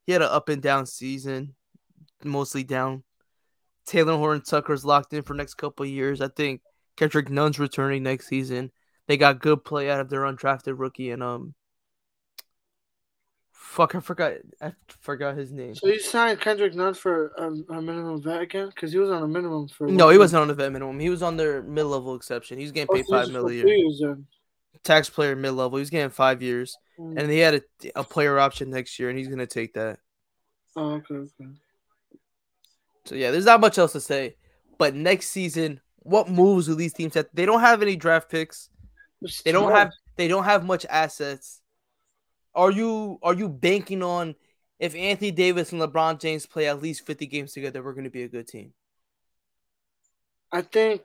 he 0.05 0.11
had 0.11 0.21
an 0.21 0.29
up 0.29 0.49
and 0.49 0.61
down 0.61 0.85
season, 0.85 1.55
mostly 2.23 2.63
down. 2.63 3.03
Talen 3.87 4.17
Horton-Tucker's 4.17 4.85
locked 4.85 5.13
in 5.13 5.23
for 5.23 5.33
next 5.33 5.55
couple 5.55 5.83
of 5.83 5.89
years. 5.89 6.21
I 6.21 6.27
think 6.27 6.61
Kendrick 6.99 7.29
Nunn's 7.29 7.59
returning 7.59 8.03
next 8.03 8.27
season. 8.27 8.71
They 9.07 9.15
got 9.15 9.39
good 9.39 9.63
play 9.63 9.89
out 9.89 10.01
of 10.01 10.09
their 10.09 10.21
undrafted 10.21 10.77
rookie 10.77 11.11
and 11.11 11.23
um. 11.23 11.53
Fuck, 13.51 13.95
I 13.95 13.99
forgot. 14.01 14.33
I 14.61 14.73
forgot 14.99 15.37
his 15.37 15.51
name. 15.51 15.75
So 15.75 15.87
you 15.87 15.99
signed 15.99 16.41
Kendrick 16.41 16.75
Nunn 16.75 16.93
for 16.93 17.31
um, 17.39 17.65
a 17.69 17.81
minimum 17.81 18.21
vet 18.21 18.41
again? 18.41 18.67
Because 18.67 18.91
he 18.91 18.97
was 18.97 19.09
on 19.11 19.23
a 19.23 19.27
minimum 19.27 19.69
for. 19.69 19.87
No, 19.87 20.09
he 20.09 20.13
year. 20.13 20.19
wasn't 20.19 20.41
on 20.41 20.49
a 20.49 20.53
vet 20.53 20.71
minimum. 20.73 20.99
He 20.99 21.09
was 21.09 21.23
on 21.23 21.37
their 21.37 21.61
mid 21.63 21.85
level 21.85 22.15
exception. 22.15 22.57
He 22.57 22.63
was 22.65 22.73
getting 22.73 22.93
paid 22.93 23.05
oh, 23.09 23.11
five 23.13 23.31
million. 23.31 23.65
five 23.65 23.69
this 23.69 23.93
is 23.95 24.01
mil 24.01 24.09
for 24.09 24.09
a 24.09 24.13
years 24.13 24.17
then. 24.17 24.27
Taxpayer 24.83 25.35
mid 25.35 25.53
level. 25.53 25.77
He 25.77 25.81
was 25.81 25.89
getting 25.89 26.09
five 26.09 26.41
years, 26.41 26.77
Mm. 26.99 27.17
and 27.17 27.31
he 27.31 27.39
had 27.39 27.55
a, 27.55 27.61
a 27.95 28.03
player 28.03 28.39
option 28.39 28.69
next 28.71 28.99
year, 28.99 29.09
and 29.09 29.17
he's 29.17 29.29
gonna 29.29 29.47
take 29.47 29.73
that. 29.75 29.99
Oh, 30.75 30.95
okay, 30.95 31.15
okay. 31.15 31.51
So 33.05 33.15
yeah, 33.15 33.31
there's 33.31 33.45
not 33.45 33.61
much 33.61 33.77
else 33.77 33.93
to 33.93 34.01
say. 34.01 34.35
But 34.77 34.95
next 34.95 35.29
season, 35.29 35.79
what 35.99 36.29
moves 36.29 36.65
do 36.67 36.75
these 36.75 36.93
teams 36.93 37.13
have? 37.13 37.27
They 37.33 37.45
don't 37.45 37.61
have 37.61 37.81
any 37.81 37.95
draft 37.95 38.29
picks. 38.29 38.69
They 39.43 39.51
don't 39.51 39.71
have 39.71 39.91
they 40.15 40.27
don't 40.27 40.45
have 40.45 40.65
much 40.65 40.85
assets. 40.89 41.61
Are 42.55 42.71
you 42.71 43.19
are 43.21 43.33
you 43.33 43.49
banking 43.49 44.03
on 44.03 44.35
if 44.79 44.95
Anthony 44.95 45.31
Davis 45.31 45.71
and 45.71 45.81
LeBron 45.81 46.19
James 46.19 46.45
play 46.45 46.67
at 46.67 46.81
least 46.81 47.05
50 47.05 47.27
games 47.27 47.53
together, 47.53 47.83
we're 47.83 47.93
gonna 47.93 48.09
be 48.09 48.23
a 48.23 48.29
good 48.29 48.47
team? 48.47 48.73
I 50.51 50.61
think. 50.61 51.01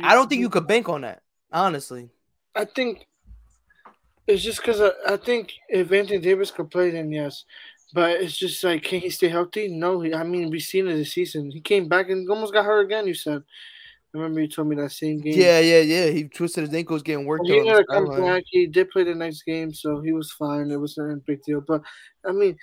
I 0.00 0.14
don't 0.14 0.28
think 0.28 0.40
you 0.40 0.50
could 0.50 0.66
bank 0.66 0.88
on 0.88 1.02
that, 1.02 1.22
honestly. 1.52 2.10
I 2.54 2.64
think 2.64 3.06
it's 4.26 4.42
just 4.42 4.60
because 4.60 4.80
I, 4.80 5.14
I 5.14 5.16
think 5.16 5.52
if 5.68 5.92
Anthony 5.92 6.18
Davis 6.18 6.50
could 6.50 6.70
play, 6.70 6.90
then 6.90 7.10
yes. 7.10 7.44
But 7.92 8.20
it's 8.20 8.36
just 8.36 8.62
like, 8.64 8.82
can 8.82 9.00
he 9.00 9.10
stay 9.10 9.28
healthy? 9.28 9.68
No. 9.68 10.00
He, 10.00 10.12
I 10.12 10.24
mean, 10.24 10.50
we've 10.50 10.62
seen 10.62 10.88
it 10.88 10.96
this 10.96 11.12
season. 11.12 11.50
He 11.50 11.60
came 11.60 11.88
back 11.88 12.10
and 12.10 12.28
almost 12.28 12.52
got 12.52 12.64
hurt 12.64 12.84
again. 12.84 13.06
You 13.06 13.14
said. 13.14 13.42
Remember 14.16 14.40
you 14.40 14.48
told 14.48 14.68
me 14.68 14.76
that 14.76 14.92
same 14.92 15.20
game. 15.20 15.34
Yeah, 15.38 15.60
yeah, 15.60 15.80
yeah. 15.80 16.06
He 16.10 16.24
twisted 16.24 16.64
his 16.64 16.74
ankles 16.74 17.02
getting 17.02 17.26
worked 17.26 17.44
Well, 17.48 17.62
he 17.62 17.70
on. 17.70 17.84
come 17.86 18.20
back. 18.20 18.42
He 18.46 18.66
did 18.66 18.90
play 18.90 19.04
the 19.04 19.14
next 19.14 19.42
game, 19.42 19.72
so 19.72 20.00
he 20.00 20.12
was 20.12 20.32
fine. 20.32 20.70
It 20.70 20.80
wasn't 20.80 21.12
a 21.12 21.16
big 21.26 21.42
deal. 21.42 21.62
But 21.66 21.82
I 22.26 22.32
mean, 22.32 22.56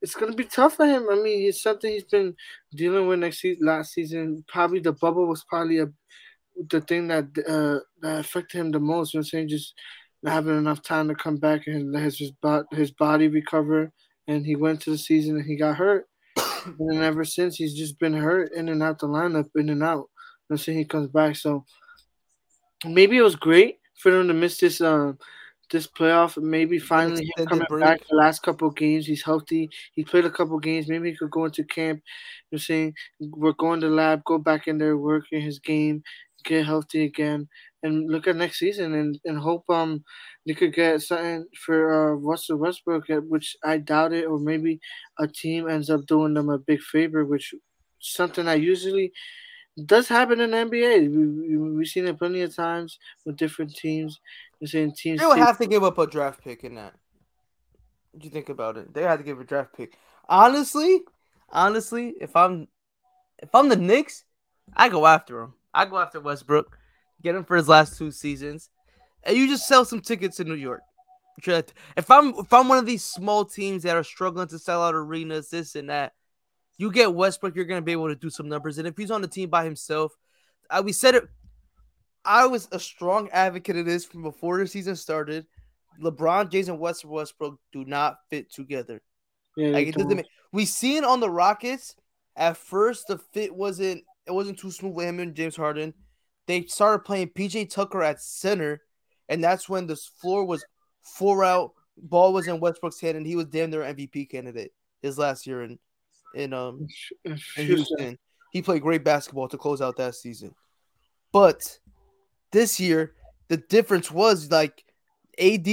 it's 0.00 0.14
gonna 0.14 0.34
be 0.34 0.44
tough 0.44 0.76
for 0.76 0.86
him. 0.86 1.06
I 1.10 1.16
mean, 1.16 1.48
it's 1.48 1.62
something 1.62 1.90
he's 1.90 2.04
been 2.04 2.34
dealing 2.74 3.06
with 3.06 3.18
next 3.18 3.40
season. 3.40 3.66
Last 3.66 3.92
season, 3.92 4.44
probably 4.48 4.80
the 4.80 4.92
bubble 4.92 5.26
was 5.26 5.44
probably 5.48 5.78
a 5.78 5.88
the 6.70 6.80
thing 6.80 7.08
that 7.08 7.24
uh, 7.48 7.80
that 8.00 8.20
affected 8.20 8.58
him 8.58 8.70
the 8.70 8.80
most. 8.80 9.14
You 9.14 9.18
know 9.18 9.20
what 9.20 9.26
I'm 9.26 9.30
saying? 9.30 9.48
Just 9.48 9.74
not 10.22 10.32
having 10.32 10.56
enough 10.56 10.82
time 10.82 11.08
to 11.08 11.14
come 11.14 11.36
back 11.36 11.66
and 11.66 11.92
let 11.92 12.02
his 12.02 12.32
his, 12.72 12.90
body 12.92 13.28
recover. 13.28 13.92
And 14.26 14.46
he 14.46 14.56
went 14.56 14.80
to 14.82 14.90
the 14.90 14.98
season 14.98 15.36
and 15.36 15.46
he 15.46 15.56
got 15.56 15.76
hurt. 15.76 16.06
and 16.78 17.02
ever 17.02 17.24
since, 17.24 17.56
he's 17.56 17.74
just 17.74 17.98
been 17.98 18.14
hurt 18.14 18.52
in 18.52 18.68
and 18.68 18.82
out 18.82 18.98
the 18.98 19.06
lineup, 19.06 19.50
in 19.54 19.68
and 19.68 19.82
out. 19.82 20.08
I'm 20.50 20.56
saying 20.58 20.78
he 20.78 20.84
comes 20.84 21.08
back. 21.08 21.36
So 21.36 21.64
maybe 22.84 23.16
it 23.16 23.22
was 23.22 23.36
great 23.36 23.78
for 23.98 24.10
them 24.10 24.28
to 24.28 24.34
miss 24.34 24.58
this 24.58 24.80
um 24.80 25.18
this 25.70 25.86
playoff. 25.86 26.40
Maybe 26.42 26.78
finally 26.78 27.30
coming 27.48 27.66
break. 27.68 27.84
back 27.84 28.00
the 28.08 28.16
last 28.16 28.42
couple 28.42 28.68
of 28.68 28.76
games. 28.76 29.06
He's 29.06 29.22
healthy. 29.22 29.70
He 29.94 30.04
played 30.04 30.24
a 30.24 30.30
couple 30.30 30.56
of 30.56 30.62
games. 30.62 30.88
Maybe 30.88 31.10
he 31.10 31.16
could 31.16 31.30
go 31.30 31.46
into 31.46 31.64
camp. 31.64 32.02
You 32.50 32.56
know, 32.56 32.56
I'm 32.56 32.58
saying 32.58 32.94
we're 33.20 33.52
going 33.52 33.80
to 33.80 33.88
the 33.88 33.94
lab, 33.94 34.24
go 34.24 34.38
back 34.38 34.68
in 34.68 34.78
there, 34.78 34.96
work 34.96 35.24
in 35.32 35.40
his 35.40 35.58
game, 35.58 36.02
get 36.44 36.66
healthy 36.66 37.04
again, 37.04 37.48
and 37.82 38.10
look 38.10 38.26
at 38.26 38.36
next 38.36 38.58
season 38.58 38.94
and, 38.94 39.18
and 39.24 39.38
hope 39.38 39.64
um 39.70 40.04
they 40.46 40.52
could 40.54 40.74
get 40.74 41.00
something 41.00 41.46
for 41.64 42.12
uh 42.12 42.14
Russell 42.16 42.58
Westbrook, 42.58 43.08
uh, 43.08 43.16
which 43.16 43.56
I 43.64 43.78
doubt 43.78 44.12
it, 44.12 44.26
or 44.26 44.38
maybe 44.38 44.80
a 45.18 45.26
team 45.26 45.68
ends 45.68 45.88
up 45.88 46.04
doing 46.06 46.34
them 46.34 46.50
a 46.50 46.58
big 46.58 46.80
favor, 46.82 47.24
which 47.24 47.54
something 48.00 48.46
I 48.46 48.54
usually 48.56 49.12
does 49.82 50.08
happen 50.08 50.40
in 50.40 50.52
the 50.52 50.56
NBA. 50.56 51.10
We, 51.10 51.56
we, 51.56 51.82
have 51.82 51.88
seen 51.88 52.06
it 52.06 52.18
plenty 52.18 52.42
of 52.42 52.54
times 52.54 52.98
with 53.24 53.36
different 53.36 53.74
teams. 53.74 54.20
You're 54.60 54.68
saying 54.68 54.92
teams. 54.92 55.20
They 55.20 55.26
would 55.26 55.38
have 55.38 55.58
to 55.58 55.66
give 55.66 55.82
up 55.82 55.98
a 55.98 56.06
draft 56.06 56.42
pick 56.42 56.64
in 56.64 56.76
that. 56.76 56.94
What 58.12 58.22
do 58.22 58.26
you 58.26 58.30
think 58.30 58.48
about 58.48 58.76
it? 58.76 58.94
They 58.94 59.02
had 59.02 59.18
to 59.18 59.24
give 59.24 59.40
a 59.40 59.44
draft 59.44 59.76
pick. 59.76 59.98
Honestly, 60.28 61.02
honestly, 61.50 62.14
if 62.20 62.36
I'm 62.36 62.68
if 63.42 63.52
I'm 63.54 63.68
the 63.68 63.76
Knicks, 63.76 64.24
I 64.76 64.88
go 64.88 65.06
after 65.06 65.40
him. 65.40 65.54
I 65.74 65.84
go 65.86 65.98
after 65.98 66.20
Westbrook, 66.20 66.78
get 67.20 67.34
him 67.34 67.44
for 67.44 67.56
his 67.56 67.68
last 67.68 67.98
two 67.98 68.12
seasons, 68.12 68.70
and 69.24 69.36
you 69.36 69.48
just 69.48 69.66
sell 69.66 69.84
some 69.84 70.00
tickets 70.00 70.38
in 70.38 70.48
New 70.48 70.54
York. 70.54 70.82
If 71.46 72.10
I'm 72.10 72.34
if 72.34 72.52
I'm 72.52 72.68
one 72.68 72.78
of 72.78 72.86
these 72.86 73.04
small 73.04 73.44
teams 73.44 73.82
that 73.82 73.96
are 73.96 74.04
struggling 74.04 74.46
to 74.48 74.58
sell 74.58 74.84
out 74.84 74.94
arenas, 74.94 75.50
this 75.50 75.74
and 75.74 75.90
that, 75.90 76.12
you 76.78 76.90
get 76.90 77.14
Westbrook, 77.14 77.54
you're 77.54 77.64
gonna 77.64 77.82
be 77.82 77.92
able 77.92 78.08
to 78.08 78.16
do 78.16 78.30
some 78.30 78.48
numbers. 78.48 78.78
And 78.78 78.88
if 78.88 78.96
he's 78.96 79.10
on 79.10 79.22
the 79.22 79.28
team 79.28 79.48
by 79.48 79.64
himself, 79.64 80.12
I, 80.70 80.80
we 80.80 80.92
said 80.92 81.14
it. 81.14 81.24
I 82.24 82.46
was 82.46 82.68
a 82.72 82.80
strong 82.80 83.28
advocate 83.30 83.76
of 83.76 83.86
this 83.86 84.04
from 84.04 84.22
before 84.22 84.58
the 84.58 84.66
season 84.66 84.96
started. 84.96 85.46
LeBron 86.02 86.50
James 86.50 86.68
and 86.68 86.78
Westbrook, 86.78 87.12
Westbrook 87.12 87.60
do 87.72 87.84
not 87.84 88.18
fit 88.30 88.52
together. 88.52 89.02
Yeah, 89.56 89.68
like 89.68 89.88
it 89.88 89.94
doesn't. 89.94 90.16
Make, 90.16 90.26
we 90.52 90.64
seen 90.64 91.04
on 91.04 91.20
the 91.20 91.30
Rockets 91.30 91.94
at 92.36 92.56
first 92.56 93.06
the 93.06 93.18
fit 93.18 93.54
wasn't 93.54 94.02
it 94.26 94.32
wasn't 94.32 94.58
too 94.58 94.70
smooth 94.70 94.94
with 94.94 95.06
him 95.06 95.20
and 95.20 95.34
James 95.34 95.56
Harden. 95.56 95.94
They 96.46 96.64
started 96.64 97.04
playing 97.04 97.28
PJ 97.28 97.70
Tucker 97.70 98.02
at 98.02 98.20
center, 98.20 98.80
and 99.28 99.42
that's 99.42 99.68
when 99.68 99.86
the 99.86 99.96
floor 99.96 100.44
was 100.44 100.64
four 101.02 101.44
out. 101.44 101.72
Ball 101.96 102.32
was 102.32 102.48
in 102.48 102.58
Westbrook's 102.58 103.00
hand, 103.00 103.16
and 103.16 103.26
he 103.26 103.36
was 103.36 103.46
damn 103.46 103.70
near 103.70 103.82
MVP 103.82 104.28
candidate 104.30 104.72
his 105.02 105.18
last 105.18 105.46
year 105.46 105.62
in 105.62 105.78
in 106.34 106.52
um 106.52 106.86
in 107.24 107.38
Houston. 107.56 108.18
He 108.50 108.62
played 108.62 108.82
great 108.82 109.02
basketball 109.04 109.48
to 109.48 109.58
close 109.58 109.80
out 109.80 109.96
that 109.96 110.14
season. 110.14 110.54
But 111.32 111.78
this 112.52 112.78
year, 112.78 113.14
the 113.48 113.56
difference 113.56 114.10
was 114.10 114.50
like 114.50 114.84
AD 115.38 115.68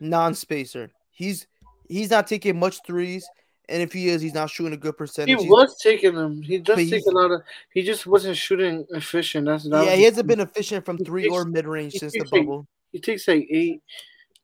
non-spacer. 0.00 0.90
He's 1.10 1.46
he's 1.88 2.10
not 2.10 2.26
taking 2.26 2.58
much 2.58 2.78
threes, 2.86 3.28
and 3.68 3.82
if 3.82 3.92
he 3.92 4.08
is, 4.08 4.22
he's 4.22 4.34
not 4.34 4.48
shooting 4.50 4.72
a 4.72 4.76
good 4.78 4.96
percentage. 4.96 5.40
He 5.40 5.48
was 5.48 5.78
taking 5.82 6.14
them. 6.14 6.40
He 6.40 6.58
does 6.58 6.88
take 6.88 7.04
a 7.06 7.10
lot 7.10 7.30
of. 7.30 7.42
He 7.74 7.82
just 7.82 8.06
wasn't 8.06 8.36
shooting 8.36 8.86
efficient. 8.90 9.46
That's 9.46 9.66
not. 9.66 9.84
yeah. 9.84 9.96
He 9.96 10.04
hasn't 10.04 10.26
been 10.26 10.40
efficient 10.40 10.84
from 10.86 10.98
three 10.98 11.24
takes, 11.24 11.34
or 11.34 11.44
mid 11.44 11.66
range 11.66 11.94
since 11.94 12.12
the 12.12 12.24
bubble. 12.24 12.66
He 12.92 13.00
takes 13.00 13.28
like 13.28 13.46
eight, 13.50 13.82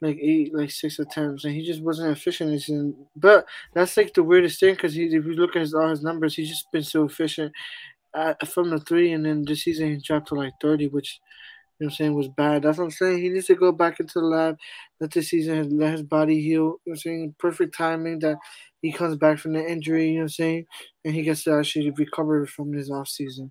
like 0.05 0.19
eight, 0.21 0.55
like 0.55 0.71
six 0.71 0.99
attempts, 0.99 1.45
and 1.45 1.55
he 1.55 1.65
just 1.65 1.83
wasn't 1.83 2.17
efficient. 2.17 2.97
But 3.17 3.47
that's 3.73 3.97
like 3.97 4.13
the 4.13 4.23
weirdest 4.23 4.61
thing 4.61 4.75
because 4.75 4.97
if 4.97 5.13
you 5.13 5.23
look 5.23 5.57
at 5.57 5.61
his, 5.61 5.75
all 5.75 5.89
his 5.89 6.03
numbers, 6.03 6.35
he's 6.35 6.51
just 6.51 6.71
been 6.73 6.83
so 6.83 7.05
efficient 7.05 7.53
at, 8.15 8.47
from 8.47 8.71
the 8.71 8.79
three, 8.79 9.13
and 9.13 9.25
then 9.25 9.45
this 9.45 9.65
season 9.65 9.89
he 9.89 9.97
dropped 9.97 10.29
to 10.29 10.35
like 10.35 10.53
thirty, 10.61 10.89
which 10.89 11.21
you 11.79 11.87
know 11.87 11.91
I'm 11.91 11.95
saying, 11.95 12.15
was 12.15 12.29
bad. 12.29 12.63
That's 12.63 12.79
what 12.79 12.85
I'm 12.85 12.91
saying. 12.91 13.23
He 13.23 13.31
needs 13.31 13.47
to 13.47 13.55
go 13.55 13.73
back 13.73 13.99
into 13.99 14.21
the 14.21 14.27
lab, 14.27 14.59
let 15.01 15.11
the 15.11 15.23
season, 15.23 15.79
let 15.79 15.93
his 15.93 16.03
body 16.03 16.41
heal. 16.41 16.61
You 16.61 16.81
know 16.87 16.93
I'm 16.93 16.97
saying? 16.97 17.35
Perfect 17.39 17.75
timing 17.75 18.19
that 18.21 18.37
he 18.83 18.93
comes 18.93 19.17
back 19.17 19.39
from 19.39 19.55
the 19.55 19.67
injury, 19.67 20.09
you 20.09 20.15
know 20.15 20.19
what 20.19 20.25
I'm 20.25 20.29
saying? 20.29 20.67
And 21.05 21.15
he 21.15 21.23
gets 21.23 21.45
to 21.45 21.55
actually 21.55 21.91
recover 21.91 22.47
from 22.47 22.73
his 22.73 22.91
off 22.91 23.09
season. 23.09 23.51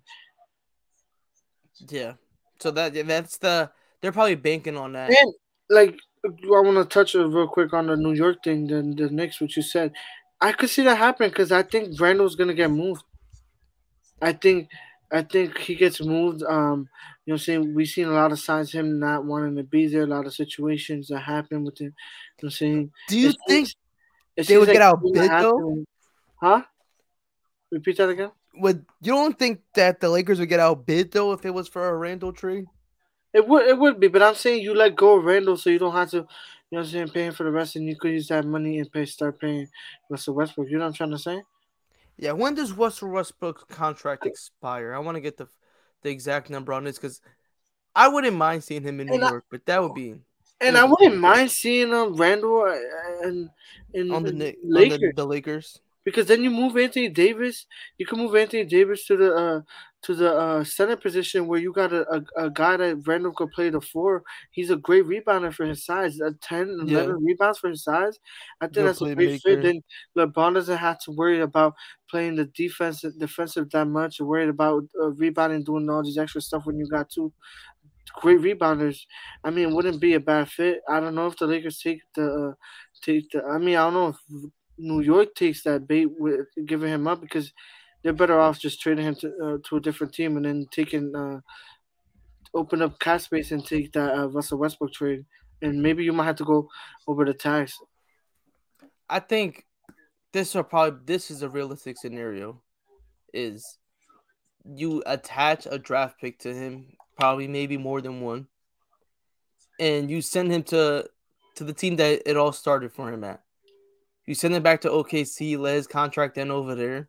Yeah. 1.88 2.12
So 2.60 2.70
that 2.70 2.94
that's 3.06 3.38
the 3.38 3.70
they're 4.00 4.12
probably 4.12 4.36
banking 4.36 4.76
on 4.76 4.92
that. 4.92 5.10
And 5.10 5.34
like 5.68 5.98
I 6.24 6.30
want 6.60 6.76
to 6.76 6.84
touch 6.84 7.14
real 7.14 7.48
quick 7.48 7.72
on 7.74 7.86
the 7.86 7.96
New 7.96 8.12
York 8.12 8.42
thing, 8.42 8.66
then 8.66 8.96
the 8.96 9.10
Knicks, 9.10 9.40
what 9.40 9.54
you 9.56 9.62
said. 9.62 9.92
I 10.40 10.52
could 10.52 10.70
see 10.70 10.82
that 10.82 10.96
happen 10.96 11.28
because 11.28 11.52
I 11.52 11.62
think 11.62 11.98
Randle's 12.00 12.36
gonna 12.36 12.54
get 12.54 12.70
moved. 12.70 13.02
I 14.20 14.32
think 14.32 14.68
I 15.12 15.22
think 15.22 15.58
he 15.58 15.74
gets 15.74 16.00
moved. 16.00 16.42
Um, 16.42 16.88
you 17.24 17.32
know, 17.32 17.34
I'm 17.34 17.38
saying 17.38 17.74
we've 17.74 17.88
seen 17.88 18.08
a 18.08 18.12
lot 18.12 18.32
of 18.32 18.38
signs 18.38 18.72
him 18.72 18.98
not 18.98 19.24
wanting 19.24 19.56
to 19.56 19.62
be 19.62 19.86
there. 19.86 20.02
A 20.02 20.06
lot 20.06 20.26
of 20.26 20.34
situations 20.34 21.08
that 21.08 21.20
happen 21.20 21.64
with 21.64 21.78
him. 21.78 21.94
You 22.40 22.44
know, 22.44 22.46
I'm 22.46 22.50
saying. 22.50 22.90
Do 23.08 23.18
you 23.18 23.32
think 23.46 23.68
they 24.36 24.58
would 24.58 24.68
like 24.68 24.74
get 24.74 24.82
outbid 24.82 25.30
though? 25.30 25.84
Huh? 26.40 26.62
Repeat 27.70 27.98
that 27.98 28.08
again. 28.08 28.32
Would 28.56 28.84
you 29.00 29.12
don't 29.12 29.38
think 29.38 29.60
that 29.74 30.00
the 30.00 30.08
Lakers 30.08 30.38
would 30.40 30.48
get 30.48 30.60
outbid 30.60 31.12
though 31.12 31.32
if 31.32 31.44
it 31.44 31.50
was 31.50 31.68
for 31.68 31.88
a 31.88 31.96
Randle 31.96 32.32
trade? 32.32 32.64
It 33.34 33.46
would. 33.46 33.66
It 33.66 33.76
would 33.76 34.00
be, 34.00 34.08
but 34.08 34.22
I'm 34.22 34.36
saying 34.36 34.62
you 34.62 34.74
let 34.74 34.94
go 34.94 35.18
of 35.18 35.24
Randle 35.24 35.56
so 35.56 35.68
you 35.68 35.78
don't 35.78 35.92
have 35.92 36.10
to. 36.10 36.18
You 36.18 36.78
know, 36.78 36.80
what 36.80 36.86
I'm 36.86 36.92
saying 36.92 37.08
paying 37.08 37.32
for 37.32 37.44
the 37.44 37.50
rest, 37.50 37.76
and 37.76 37.86
you 37.86 37.96
could 37.96 38.12
use 38.12 38.28
that 38.28 38.46
money 38.46 38.78
and 38.78 38.90
pay 38.90 39.04
start 39.04 39.40
paying 39.40 39.68
Russell 40.08 40.34
Westbrook. 40.34 40.68
You 40.68 40.78
know 40.78 40.84
what 40.84 40.88
I'm 40.88 40.94
trying 40.94 41.10
to 41.10 41.18
say? 41.18 41.42
Yeah, 42.16 42.32
when 42.32 42.54
does 42.54 42.72
Russell 42.72 43.10
Westbrook's 43.10 43.64
contract 43.64 44.24
expire? 44.24 44.94
I 44.94 45.00
want 45.00 45.16
to 45.16 45.20
get 45.20 45.36
the 45.36 45.48
the 46.02 46.10
exact 46.10 46.48
number 46.48 46.72
on 46.72 46.84
this 46.84 46.96
because 46.96 47.20
I 47.94 48.08
wouldn't 48.08 48.36
mind 48.36 48.64
seeing 48.64 48.82
him 48.82 49.00
in 49.00 49.08
New 49.08 49.14
and 49.14 49.22
York, 49.22 49.44
I, 49.46 49.48
but 49.50 49.66
that 49.66 49.82
would 49.82 49.94
be. 49.94 50.14
And 50.60 50.78
I 50.78 50.84
wouldn't 50.84 51.18
mind 51.18 51.50
seeing 51.50 51.92
um, 51.92 52.14
Randle 52.14 52.64
and, 53.22 53.50
and 53.92 54.12
on 54.12 54.22
the, 54.22 54.56
Lakers. 54.64 54.94
On 54.94 55.00
the, 55.00 55.12
the 55.16 55.26
Lakers 55.26 55.80
because 56.04 56.26
then 56.26 56.42
you 56.42 56.50
move 56.50 56.76
Anthony 56.76 57.08
Davis. 57.08 57.66
You 57.98 58.06
can 58.06 58.18
move 58.18 58.34
Anthony 58.36 58.64
Davis 58.64 59.06
to 59.06 59.16
the 59.16 59.34
uh, 59.34 59.60
to 60.02 60.14
the 60.14 60.34
uh, 60.36 60.64
center 60.64 60.96
position 60.96 61.46
where 61.46 61.58
you 61.58 61.72
got 61.72 61.90
a, 61.90 62.06
a, 62.14 62.44
a, 62.44 62.50
guy 62.50 62.76
that 62.76 63.06
Randle 63.06 63.32
could 63.32 63.50
play 63.52 63.70
the 63.70 63.80
four. 63.80 64.22
He's 64.50 64.68
a 64.68 64.76
great 64.76 65.04
rebounder 65.04 65.52
for 65.52 65.64
his 65.64 65.86
size. 65.86 66.20
A 66.20 66.32
10, 66.42 66.68
11 66.82 66.88
yeah. 66.88 67.06
rebounds 67.18 67.58
for 67.58 67.70
his 67.70 67.84
size. 67.84 68.18
I 68.60 68.66
think 68.66 68.84
that's 68.84 69.00
a 69.00 69.14
great 69.14 69.40
fit. 69.40 69.62
Then 69.62 69.82
LeBron 70.16 70.54
doesn't 70.54 70.76
have 70.76 70.98
to 71.04 71.12
worry 71.12 71.40
about 71.40 71.72
playing 72.10 72.36
the 72.36 72.44
defensive 72.44 73.18
defensive 73.18 73.70
that 73.70 73.86
much. 73.86 74.20
Or 74.20 74.26
worried 74.26 74.50
about 74.50 74.84
uh, 75.02 75.12
rebounding, 75.12 75.64
doing 75.64 75.88
all 75.88 76.04
these 76.04 76.18
extra 76.18 76.42
stuff 76.42 76.66
when 76.66 76.78
you 76.78 76.86
got 76.86 77.08
two 77.08 77.32
great 78.20 78.40
rebounders. 78.40 78.98
I 79.42 79.50
mean, 79.50 79.70
it 79.70 79.74
wouldn't 79.74 80.00
be 80.00 80.14
a 80.14 80.20
bad 80.20 80.50
fit. 80.50 80.82
I 80.86 81.00
don't 81.00 81.14
know 81.14 81.28
if 81.28 81.38
the 81.38 81.46
Lakers 81.46 81.78
take 81.78 82.02
the 82.14 82.50
uh, 82.50 82.52
take 83.02 83.30
the. 83.30 83.42
I 83.42 83.56
mean, 83.56 83.76
I 83.76 83.84
don't 83.84 83.94
know 83.94 84.08
if 84.08 84.50
New 84.78 85.00
York 85.00 85.34
takes 85.34 85.62
that 85.62 85.86
bait 85.86 86.06
with 86.18 86.46
giving 86.66 86.92
him 86.92 87.06
up 87.06 87.20
because 87.20 87.52
they're 88.02 88.12
better 88.12 88.38
off 88.38 88.58
just 88.58 88.80
trading 88.80 89.04
him 89.04 89.14
to 89.16 89.28
uh, 89.42 89.68
to 89.68 89.76
a 89.76 89.80
different 89.80 90.12
team 90.12 90.36
and 90.36 90.44
then 90.44 90.66
taking 90.70 91.14
uh, 91.14 91.40
open 92.54 92.82
up 92.82 92.98
cap 92.98 93.20
space 93.20 93.50
and 93.50 93.64
take 93.64 93.92
that 93.92 94.14
uh, 94.14 94.28
Russell 94.28 94.58
Westbrook 94.58 94.92
trade. 94.92 95.24
And 95.62 95.82
maybe 95.82 96.04
you 96.04 96.12
might 96.12 96.26
have 96.26 96.36
to 96.36 96.44
go 96.44 96.68
over 97.06 97.24
the 97.24 97.32
tax. 97.32 97.78
I 99.08 99.20
think 99.20 99.66
this 100.32 100.54
are 100.54 100.64
probably 100.64 101.00
this 101.06 101.30
is 101.30 101.42
a 101.42 101.48
realistic 101.48 101.96
scenario. 101.96 102.60
Is 103.32 103.78
you 104.64 105.02
attach 105.06 105.66
a 105.70 105.78
draft 105.78 106.20
pick 106.20 106.38
to 106.40 106.54
him, 106.54 106.96
probably 107.18 107.48
maybe 107.48 107.76
more 107.76 108.00
than 108.00 108.20
one, 108.20 108.48
and 109.80 110.10
you 110.10 110.20
send 110.20 110.52
him 110.52 110.62
to 110.64 111.08
to 111.56 111.64
the 111.64 111.72
team 111.72 111.96
that 111.96 112.22
it 112.26 112.36
all 112.36 112.52
started 112.52 112.92
for 112.92 113.12
him 113.12 113.24
at. 113.24 113.40
You 114.26 114.34
send 114.34 114.54
him 114.54 114.62
back 114.62 114.80
to 114.82 114.88
OKC, 114.88 115.58
let 115.58 115.74
his 115.74 115.86
contract 115.86 116.38
end 116.38 116.50
over 116.50 116.74
there. 116.74 117.08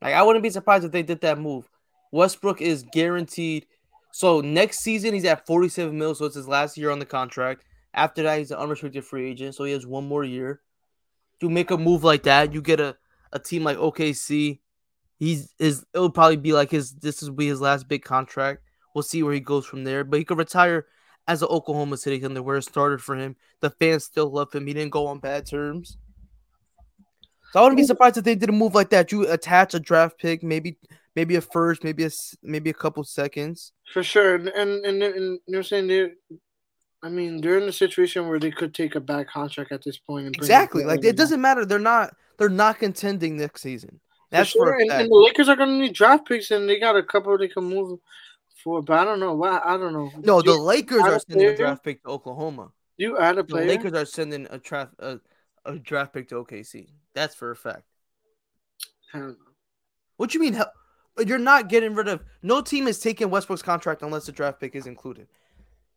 Like 0.00 0.14
I 0.14 0.22
wouldn't 0.22 0.42
be 0.42 0.50
surprised 0.50 0.84
if 0.84 0.92
they 0.92 1.02
did 1.02 1.20
that 1.22 1.38
move. 1.38 1.68
Westbrook 2.12 2.60
is 2.60 2.84
guaranteed. 2.92 3.66
So 4.12 4.40
next 4.40 4.80
season 4.80 5.14
he's 5.14 5.24
at 5.24 5.46
47 5.46 5.96
mil, 5.96 6.14
so 6.14 6.24
it's 6.24 6.36
his 6.36 6.48
last 6.48 6.78
year 6.78 6.90
on 6.90 6.98
the 6.98 7.06
contract. 7.06 7.64
After 7.92 8.22
that, 8.22 8.38
he's 8.38 8.50
an 8.50 8.58
unrestricted 8.58 9.04
free 9.04 9.30
agent, 9.30 9.54
so 9.54 9.64
he 9.64 9.72
has 9.72 9.86
one 9.86 10.06
more 10.06 10.22
year. 10.22 10.60
You 11.40 11.50
make 11.50 11.70
a 11.70 11.78
move 11.78 12.04
like 12.04 12.22
that, 12.24 12.52
you 12.52 12.62
get 12.62 12.80
a, 12.80 12.96
a 13.32 13.38
team 13.38 13.64
like 13.64 13.78
OKC. 13.78 14.60
He's 15.18 15.52
his 15.58 15.84
it'll 15.94 16.10
probably 16.10 16.36
be 16.36 16.52
like 16.52 16.70
his 16.70 16.92
this 16.92 17.22
will 17.22 17.32
be 17.32 17.46
his 17.46 17.60
last 17.60 17.88
big 17.88 18.04
contract. 18.04 18.62
We'll 18.94 19.02
see 19.02 19.22
where 19.22 19.34
he 19.34 19.40
goes 19.40 19.66
from 19.66 19.84
there. 19.84 20.04
But 20.04 20.18
he 20.18 20.24
could 20.24 20.38
retire 20.38 20.86
as 21.26 21.42
an 21.42 21.48
Oklahoma 21.48 21.96
City 21.96 22.18
Thunder 22.18 22.42
where 22.42 22.56
it 22.56 22.62
started 22.62 23.02
for 23.02 23.16
him. 23.16 23.36
The 23.60 23.70
fans 23.70 24.04
still 24.04 24.30
love 24.30 24.52
him. 24.52 24.66
He 24.66 24.74
didn't 24.74 24.92
go 24.92 25.06
on 25.06 25.18
bad 25.18 25.46
terms. 25.46 25.96
So 27.52 27.60
I 27.60 27.62
wouldn't 27.62 27.78
be 27.78 27.84
surprised 27.84 28.16
if 28.16 28.24
they 28.24 28.34
did 28.34 28.48
a 28.48 28.52
move 28.52 28.74
like 28.74 28.90
that. 28.90 29.12
You 29.12 29.30
attach 29.30 29.74
a 29.74 29.80
draft 29.80 30.18
pick, 30.18 30.42
maybe 30.42 30.76
maybe 31.14 31.36
a 31.36 31.40
first, 31.40 31.84
maybe 31.84 32.04
a 32.04 32.10
maybe 32.42 32.70
a 32.70 32.74
couple 32.74 33.04
seconds. 33.04 33.72
For 33.92 34.02
sure, 34.02 34.34
and 34.34 34.48
and, 34.48 34.84
and, 34.84 35.02
and 35.02 35.40
you're 35.46 35.62
saying 35.62 35.86
they 35.86 36.10
I 37.02 37.08
mean, 37.08 37.40
they're 37.40 37.58
in 37.58 37.68
a 37.68 37.72
situation 37.72 38.28
where 38.28 38.40
they 38.40 38.50
could 38.50 38.74
take 38.74 38.96
a 38.96 39.00
bad 39.00 39.28
contract 39.28 39.70
at 39.70 39.84
this 39.84 39.98
point. 39.98 40.34
exactly, 40.34 40.84
like 40.84 41.04
it 41.04 41.16
doesn't 41.16 41.40
matter. 41.40 41.64
They're 41.64 41.78
not 41.78 42.14
they're 42.38 42.48
not 42.48 42.78
contending 42.78 43.36
next 43.36 43.62
season. 43.62 44.00
That's 44.30 44.50
for, 44.50 44.66
sure. 44.66 44.80
and, 44.80 44.90
and, 44.90 45.08
the 45.08 45.14
Lakers 45.14 45.48
are 45.48 45.54
going 45.54 45.68
to 45.68 45.76
need 45.76 45.94
draft 45.94 46.26
picks, 46.26 46.50
and 46.50 46.68
they 46.68 46.80
got 46.80 46.96
a 46.96 47.02
couple 47.02 47.36
they 47.38 47.48
can 47.48 47.64
move 47.64 48.00
for. 48.62 48.82
But 48.82 48.98
I 48.98 49.04
don't 49.04 49.20
know. 49.20 49.34
Why? 49.34 49.60
I 49.64 49.76
don't 49.76 49.92
know. 49.92 50.10
No, 50.18 50.42
the 50.42 50.56
Lakers 50.56 51.02
are 51.02 51.20
sending 51.20 51.46
a 51.46 51.56
draft 51.56 51.84
pick 51.84 52.02
to 52.02 52.08
Oklahoma. 52.08 52.70
You 52.96 53.18
add 53.18 53.38
a 53.38 53.44
player. 53.44 53.66
The 53.66 53.70
Lakers 53.70 53.92
are 53.92 54.06
sending 54.06 54.48
a 54.50 54.58
draft 54.58 54.94
a, 54.98 55.20
a 55.66 55.78
draft 55.78 56.12
pick 56.14 56.28
to 56.28 56.36
OKC. 56.36 56.88
That's 57.14 57.34
for 57.34 57.50
a 57.50 57.56
fact. 57.56 57.84
What 60.16 60.30
do 60.30 60.38
you 60.38 60.40
mean? 60.40 60.60
You're 61.26 61.38
not 61.38 61.68
getting 61.68 61.94
rid 61.94 62.08
of. 62.08 62.22
No 62.42 62.60
team 62.60 62.86
is 62.86 62.98
taking 62.98 63.30
Westbrook's 63.30 63.62
contract 63.62 64.02
unless 64.02 64.26
the 64.26 64.32
draft 64.32 64.60
pick 64.60 64.74
is 64.74 64.86
included. 64.86 65.28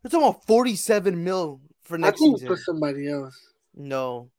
It's 0.04 0.14
almost 0.14 0.46
47 0.48 1.24
mil 1.24 1.60
for 1.84 1.98
next 1.98 2.22
I 2.22 2.26
think 2.26 2.38
season. 2.38 2.56
For 2.56 2.62
somebody 2.62 3.10
else. 3.10 3.38
No, 3.76 4.30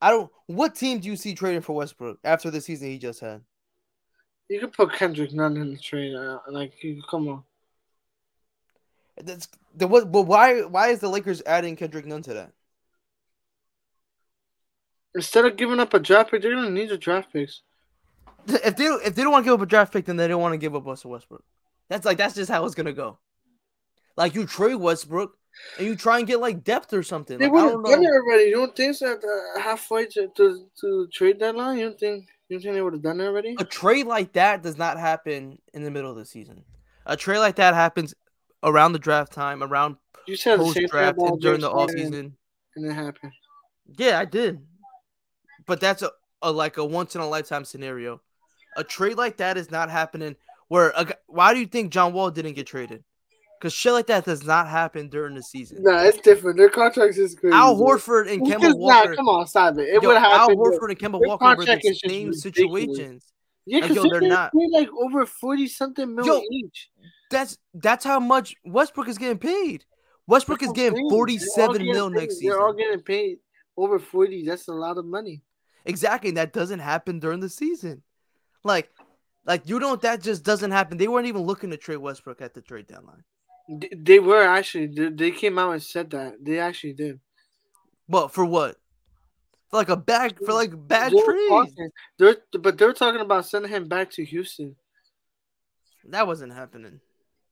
I 0.00 0.10
don't. 0.10 0.30
What 0.46 0.74
team 0.74 0.98
do 0.98 1.08
you 1.08 1.16
see 1.16 1.34
trading 1.34 1.60
for 1.60 1.74
Westbrook 1.74 2.18
after 2.24 2.50
the 2.50 2.60
season 2.60 2.88
he 2.88 2.98
just 2.98 3.20
had? 3.20 3.42
You 4.48 4.60
could 4.60 4.72
put 4.72 4.92
Kendrick 4.92 5.32
Nunn 5.32 5.56
in 5.56 5.72
the 5.72 5.78
trade. 5.78 6.14
Uh, 6.14 6.38
like, 6.50 6.82
you, 6.82 7.02
come 7.08 7.28
on. 7.28 7.42
That's 9.22 9.48
the 9.74 9.86
what? 9.86 10.10
But 10.10 10.22
why? 10.22 10.62
Why 10.62 10.88
is 10.88 10.98
the 10.98 11.08
Lakers 11.08 11.40
adding 11.46 11.76
Kendrick 11.76 12.04
Nunn 12.04 12.22
to 12.22 12.34
that? 12.34 12.52
Instead 15.14 15.44
of 15.44 15.56
giving 15.56 15.80
up 15.80 15.94
a 15.94 16.00
draft 16.00 16.30
pick, 16.30 16.42
they're 16.42 16.54
gonna 16.54 16.70
need 16.70 16.90
a 16.90 16.98
draft 16.98 17.32
picks. 17.32 17.62
If 18.46 18.76
they 18.76 18.84
if 18.84 19.14
they 19.14 19.22
don't 19.22 19.32
want 19.32 19.44
to 19.44 19.50
give 19.50 19.60
up 19.60 19.64
a 19.64 19.68
draft 19.68 19.92
pick, 19.92 20.04
then 20.04 20.16
they 20.16 20.28
don't 20.28 20.42
want 20.42 20.52
to 20.52 20.58
give 20.58 20.74
up 20.74 20.84
Russell 20.84 21.12
Westbrook. 21.12 21.44
That's 21.88 22.04
like 22.04 22.18
that's 22.18 22.34
just 22.34 22.50
how 22.50 22.64
it's 22.64 22.74
gonna 22.74 22.92
go. 22.92 23.18
Like 24.16 24.34
you 24.34 24.46
trade 24.46 24.76
Westbrook 24.76 25.36
and 25.78 25.86
you 25.86 25.96
try 25.96 26.18
and 26.18 26.26
get 26.26 26.40
like 26.40 26.64
depth 26.64 26.92
or 26.92 27.02
something. 27.02 27.38
They 27.38 27.48
Like, 27.48 27.60
I 27.60 27.64
would 27.66 27.72
have 27.72 27.84
done 27.84 28.04
it 28.04 28.08
already. 28.08 28.44
You 28.44 28.56
don't 28.56 28.76
think 28.76 28.96
so? 28.96 29.12
At 29.12 29.20
the 29.20 29.52
uh, 29.56 29.60
halfway 29.60 30.06
to, 30.06 30.28
to 30.36 30.66
to 30.80 31.08
trade 31.12 31.38
deadline, 31.38 31.78
you 31.78 31.84
don't 31.86 31.98
think 31.98 32.26
you 32.48 32.56
don't 32.56 32.62
think 32.62 32.74
they 32.74 32.82
would 32.82 32.92
have 32.94 33.02
done 33.02 33.20
it 33.20 33.24
already? 33.26 33.56
A 33.58 33.64
trade 33.64 34.06
like 34.06 34.32
that 34.34 34.62
does 34.62 34.76
not 34.76 34.98
happen 34.98 35.58
in 35.72 35.82
the 35.82 35.90
middle 35.90 36.10
of 36.10 36.16
the 36.16 36.24
season. 36.24 36.64
A 37.06 37.16
trade 37.16 37.38
like 37.38 37.56
that 37.56 37.74
happens 37.74 38.14
around 38.62 38.92
the 38.92 38.98
draft 38.98 39.32
time, 39.32 39.62
around 39.62 39.96
You 40.26 40.36
said 40.36 40.58
post 40.58 40.78
draft, 40.88 41.18
and 41.18 41.40
during 41.40 41.60
the 41.60 41.70
off 41.70 41.90
season. 41.90 42.36
and 42.76 42.86
it 42.86 42.92
happened. 42.92 43.32
Yeah, 43.96 44.18
I 44.18 44.24
did. 44.24 44.60
But 45.66 45.80
that's 45.80 46.02
a, 46.02 46.10
a 46.42 46.50
like 46.50 46.76
a 46.76 46.84
once 46.84 47.14
in 47.14 47.20
a 47.20 47.28
lifetime 47.28 47.64
scenario. 47.64 48.20
A 48.76 48.84
trade 48.84 49.16
like 49.16 49.36
that 49.38 49.56
is 49.56 49.70
not 49.70 49.90
happening. 49.90 50.36
Where 50.68 50.90
a, 50.96 51.14
why 51.26 51.54
do 51.54 51.60
you 51.60 51.66
think 51.66 51.92
John 51.92 52.12
Wall 52.12 52.30
didn't 52.30 52.54
get 52.54 52.66
traded? 52.66 53.04
Because 53.58 53.72
shit 53.72 53.92
like 53.92 54.08
that 54.08 54.24
does 54.24 54.44
not 54.44 54.68
happen 54.68 55.08
during 55.08 55.34
the 55.34 55.42
season. 55.42 55.82
Nah, 55.82 56.02
it's 56.02 56.18
different. 56.18 56.58
Their 56.58 56.68
contracts 56.68 57.16
is 57.16 57.34
crazy. 57.34 57.54
Al. 57.54 57.76
Horford 57.76 58.30
and 58.30 58.42
Kemba 58.42 58.76
Walker. 58.76 59.14
come 59.14 59.28
on, 59.28 59.46
stop 59.46 59.78
it. 59.78 59.88
It 59.88 60.02
would 60.02 60.16
Al 60.16 60.22
happen. 60.22 60.56
bro. 60.56 60.70
Horford 60.70 60.90
and 60.90 60.98
Kemba 60.98 61.20
Walker 61.24 61.44
were 61.44 61.50
the 61.52 61.56
contract 61.56 61.84
is 61.84 61.98
just 61.98 62.12
same 62.12 62.34
situations. 62.34 63.32
Yeah, 63.66 63.80
because 63.80 63.96
yo, 63.96 64.02
they're, 64.02 64.20
they're 64.20 64.28
not- 64.28 64.52
like 64.72 64.90
over 64.92 65.24
forty 65.24 65.66
something 65.66 66.14
mil 66.14 66.26
Yo, 66.26 66.42
each. 66.50 66.90
That's 67.30 67.56
that's 67.72 68.04
how 68.04 68.20
much 68.20 68.54
Westbrook 68.64 69.08
is 69.08 69.16
getting 69.16 69.38
paid. 69.38 69.86
Westbrook 70.26 70.60
That's 70.60 70.72
is 70.72 70.76
getting 70.76 71.08
forty 71.08 71.38
seven 71.38 71.86
mil 71.86 72.10
paid- 72.10 72.20
next 72.20 72.34
season. 72.34 72.50
They're 72.50 72.60
all 72.60 72.74
getting 72.74 73.00
paid 73.00 73.38
over 73.76 73.98
forty. 73.98 74.44
That's 74.44 74.68
a 74.68 74.72
lot 74.72 74.98
of 74.98 75.06
money. 75.06 75.40
Exactly, 75.84 76.28
and 76.30 76.38
that 76.38 76.52
doesn't 76.52 76.78
happen 76.78 77.18
during 77.18 77.40
the 77.40 77.48
season. 77.48 78.02
Like, 78.62 78.90
like 79.46 79.68
you 79.68 79.78
know 79.78 79.96
that 79.96 80.22
just 80.22 80.42
doesn't 80.44 80.70
happen. 80.70 80.96
They 80.96 81.08
weren't 81.08 81.26
even 81.26 81.42
looking 81.42 81.70
to 81.70 81.76
trade 81.76 81.98
Westbrook 81.98 82.40
at 82.40 82.54
the 82.54 82.62
trade 82.62 82.86
deadline. 82.86 83.24
They, 83.96 84.18
were 84.18 84.42
actually. 84.42 84.86
They, 85.10 85.30
came 85.30 85.58
out 85.58 85.72
and 85.72 85.82
said 85.82 86.10
that 86.10 86.34
they 86.42 86.58
actually 86.58 86.92
did. 86.94 87.20
But 88.08 88.28
for 88.32 88.44
what? 88.44 88.76
For 89.70 89.78
like 89.78 89.88
a 89.88 89.96
bad 89.96 90.36
for 90.44 90.52
like 90.52 90.72
bad 90.88 91.12
They 91.12 91.16
were 91.16 91.32
trades. 91.32 91.48
talking- 91.48 91.90
They're, 92.18 92.36
but 92.60 92.78
they're 92.78 92.92
talking 92.92 93.20
about 93.22 93.46
sending 93.46 93.70
him 93.70 93.88
back 93.88 94.10
to 94.12 94.24
Houston. 94.24 94.76
That 96.08 96.26
wasn't 96.26 96.52
happening. 96.52 97.00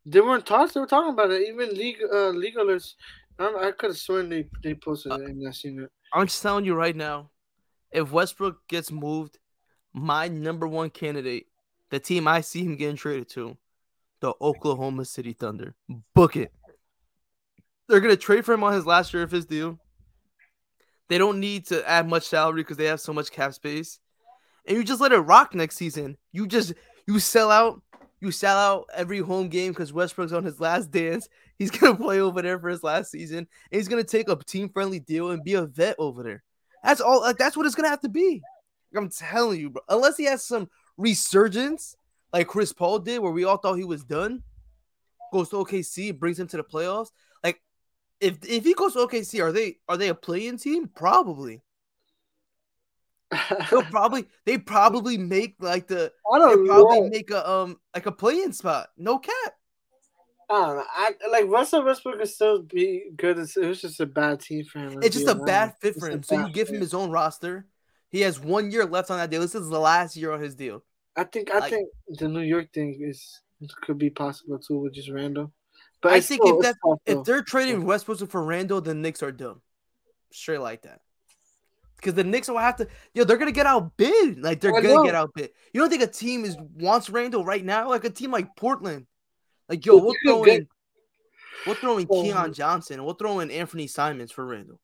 They 0.05 0.20
weren't 0.20 0.45
talks. 0.45 0.72
They 0.74 0.80
were 0.80 0.87
talking 0.87 1.12
about 1.12 1.30
it. 1.30 1.49
Even 1.49 1.74
league 1.74 1.99
uh, 2.03 2.33
legalists. 2.33 2.95
I, 3.39 3.68
I 3.68 3.70
could 3.72 3.91
have 3.91 3.99
sworn 3.99 4.28
they 4.28 4.47
they 4.62 4.74
posted 4.74 5.12
Uh, 5.12 5.20
it 5.20 5.28
and 5.30 5.49
I 5.49 5.53
seen 5.53 5.80
it. 5.80 5.91
I'm 6.12 6.26
just 6.26 6.43
telling 6.43 6.64
you 6.66 6.74
right 6.74 6.95
now, 6.95 7.30
if 7.93 8.11
Westbrook 8.11 8.66
gets 8.68 8.90
moved, 8.90 9.38
my 9.93 10.28
number 10.28 10.66
one 10.66 10.90
candidate, 10.90 11.47
the 11.90 12.01
team 12.01 12.26
I 12.26 12.40
see 12.40 12.64
him 12.64 12.76
getting 12.76 12.97
traded 12.97 13.28
to, 13.30 13.57
the 14.20 14.34
Oklahoma 14.40 15.05
City 15.05 15.32
Thunder. 15.32 15.74
Book 16.14 16.36
it. 16.36 16.53
They're 17.88 18.01
gonna 18.01 18.16
trade 18.16 18.45
for 18.45 18.55
him 18.55 18.64
on 18.64 18.72
his 18.72 18.86
last 18.86 19.12
year 19.12 19.22
of 19.22 19.30
his 19.30 19.45
deal. 19.45 19.78
They 21.09 21.18
don't 21.18 21.40
need 21.40 21.66
to 21.66 21.86
add 21.88 22.09
much 22.09 22.24
salary 22.24 22.62
because 22.62 22.78
they 22.78 22.86
have 22.86 23.01
so 23.01 23.12
much 23.12 23.30
cap 23.30 23.53
space. 23.53 23.99
And 24.66 24.76
you 24.76 24.84
just 24.84 25.01
let 25.01 25.12
it 25.12 25.18
rock 25.18 25.55
next 25.55 25.76
season. 25.76 26.16
You 26.32 26.47
just 26.47 26.72
you 27.07 27.18
sell 27.18 27.51
out. 27.51 27.82
You 28.20 28.30
sell 28.30 28.57
out 28.57 28.86
every 28.95 29.18
home 29.18 29.49
game 29.49 29.72
because 29.72 29.93
Westbrook's 29.93 30.32
on 30.32 30.45
his 30.45 30.61
last 30.61 30.93
dance. 30.93 31.28
He's 31.59 31.72
gonna 31.72 31.97
play 32.03 32.20
over 32.20 32.40
there 32.40 32.59
for 32.59 32.68
his 32.68 32.82
last 32.82 33.11
season. 33.11 33.38
And 33.38 33.49
he's 33.72 33.88
gonna 33.88 34.05
take 34.05 34.28
a 34.28 34.36
team 34.36 34.68
friendly 34.68 35.01
deal 35.01 35.30
and 35.30 35.45
be 35.45 35.55
a 35.55 35.66
vet 35.66 35.97
over 35.99 36.22
there. 36.22 36.43
That's 36.83 37.01
all. 37.01 37.20
Like, 37.20 37.39
that's 37.39 37.57
what 37.57 37.66
it's 37.66 37.74
gonna 37.74 37.89
have 37.89 38.01
to 38.01 38.09
be. 38.09 38.43
I'm 38.95 39.09
telling 39.09 39.61
you, 39.61 39.70
bro. 39.70 39.83
Unless 39.89 40.16
he 40.16 40.24
has 40.24 40.45
some 40.45 40.68
resurgence 40.97 41.97
like 42.33 42.49
Chris 42.49 42.72
Paul 42.72 42.99
did, 42.99 43.20
where 43.20 43.33
we 43.33 43.45
all 43.45 43.57
thought 43.57 43.74
he 43.74 43.85
was 43.85 44.05
done, 44.05 44.43
goes 45.33 45.49
to 45.51 45.57
OKC, 45.57 46.18
brings 46.18 46.39
him 46.39 46.47
to 46.49 46.57
the 46.57 46.64
playoffs. 46.64 47.11
Like, 47.43 47.61
if 48.20 48.39
if 48.47 48.64
he 48.64 48.74
goes 48.74 48.95
to 48.95 49.01
OKC, 49.01 49.43
are 49.43 49.53
they 49.53 49.78
are 49.89 49.97
they 49.97 50.09
a 50.09 50.14
play-in 50.14 50.59
team? 50.59 50.89
Probably. 50.89 51.62
They'll 53.70 53.83
probably 53.85 54.26
they 54.45 54.59
probably 54.59 55.16
make 55.16 55.57
like 55.59 55.87
the 55.87 56.12
I 56.30 56.39
they 56.39 56.45
don't 56.45 56.66
probably 56.66 57.09
make 57.09 57.30
a 57.30 57.49
um 57.49 57.78
like 57.95 58.07
a 58.07 58.12
play-in 58.12 58.53
spot. 58.53 58.89
No 58.99 59.18
cap. 59.18 59.55
I 60.53 60.66
don't 60.66 60.76
know. 60.76 60.84
I 60.92 61.12
like 61.30 61.46
Russell 61.48 61.82
Westbrook 61.84 62.18
could 62.18 62.28
still 62.28 62.62
be 62.62 63.05
good. 63.16 63.38
It's, 63.38 63.57
it 63.57 63.66
was 63.66 63.80
just 63.80 64.00
a 64.00 64.07
bad 64.07 64.40
team 64.40 64.64
for 64.66 64.80
him. 64.80 65.03
It's 65.03 65.16
just 65.16 65.28
a 65.28 65.34
bad 65.34 65.74
fit 65.80 65.96
for 65.96 66.11
him. 66.11 66.22
So 66.22 66.46
you 66.46 66.53
give 66.53 66.68
him 66.68 66.80
his 66.80 66.92
own 66.92 67.11
roster. 67.11 67.66
He 68.11 68.20
has 68.20 68.38
one 68.38 68.70
year 68.70 68.84
left 68.84 69.11
on 69.11 69.16
that 69.16 69.30
deal. 69.30 69.40
This 69.40 69.55
is 69.55 69.70
the 69.70 69.80
last 69.80 70.14
year 70.14 70.30
on 70.32 70.40
his 70.40 70.55
deal. 70.55 70.84
I 71.16 71.24
think 71.24 71.50
I 71.50 71.61
like- 71.61 71.70
think 71.70 71.88
the 72.09 72.28
New 72.28 72.40
York 72.40 72.72
thing 72.72 72.98
is 73.00 73.40
could 73.80 73.96
be 73.96 74.11
possible 74.11 74.59
too 74.59 74.78
with 74.78 74.92
just 74.92 75.09
Randle. 75.09 75.53
But 76.03 76.12
I 76.12 76.20
think 76.20 76.42
still- 76.42 76.61
if 76.61 76.64
that 76.64 76.76
if 77.07 77.24
they're 77.24 77.42
trading 77.42 77.84
Westbrook 77.86 78.28
for 78.30 78.44
Randle, 78.44 78.82
the 78.82 78.94
Knicks 78.94 79.22
are 79.22 79.32
dumb. 79.32 79.62
Straight 80.32 80.59
like 80.61 80.82
that. 80.82 81.00
Because 81.96 82.14
the 82.14 82.24
Knicks 82.24 82.48
will 82.48 82.59
have 82.59 82.76
to, 82.76 82.88
yo, 83.14 83.24
they're 83.24 83.36
gonna 83.38 83.53
get 83.53 83.64
outbid. 83.66 84.42
Like 84.42 84.61
they're 84.61 84.74
I 84.76 84.80
gonna 84.82 84.94
know. 84.94 85.05
get 85.05 85.14
outbid. 85.14 85.50
You 85.72 85.80
don't 85.80 85.88
think 85.88 86.03
a 86.03 86.07
team 86.09 86.44
is 86.44 86.57
wants 86.74 87.09
Randle 87.09 87.44
right 87.44 87.64
now? 87.64 87.88
Like 87.88 88.05
a 88.05 88.11
team 88.11 88.32
like 88.32 88.55
Portland, 88.57 89.07
like 89.68 89.84
yo, 89.86 89.96
you 89.96 90.44
get- 90.44 90.66
we're 91.66 91.74
throw 91.74 91.98
in 91.98 92.06
Well, 92.08 92.22
Keon 92.22 92.52
Johnson, 92.52 92.98
and 92.98 93.06
we're 93.06 93.14
throwing 93.14 93.48
Anfernee 93.48 93.88
Simons 93.88 94.32
for 94.32 94.44
Randle. 94.44 94.80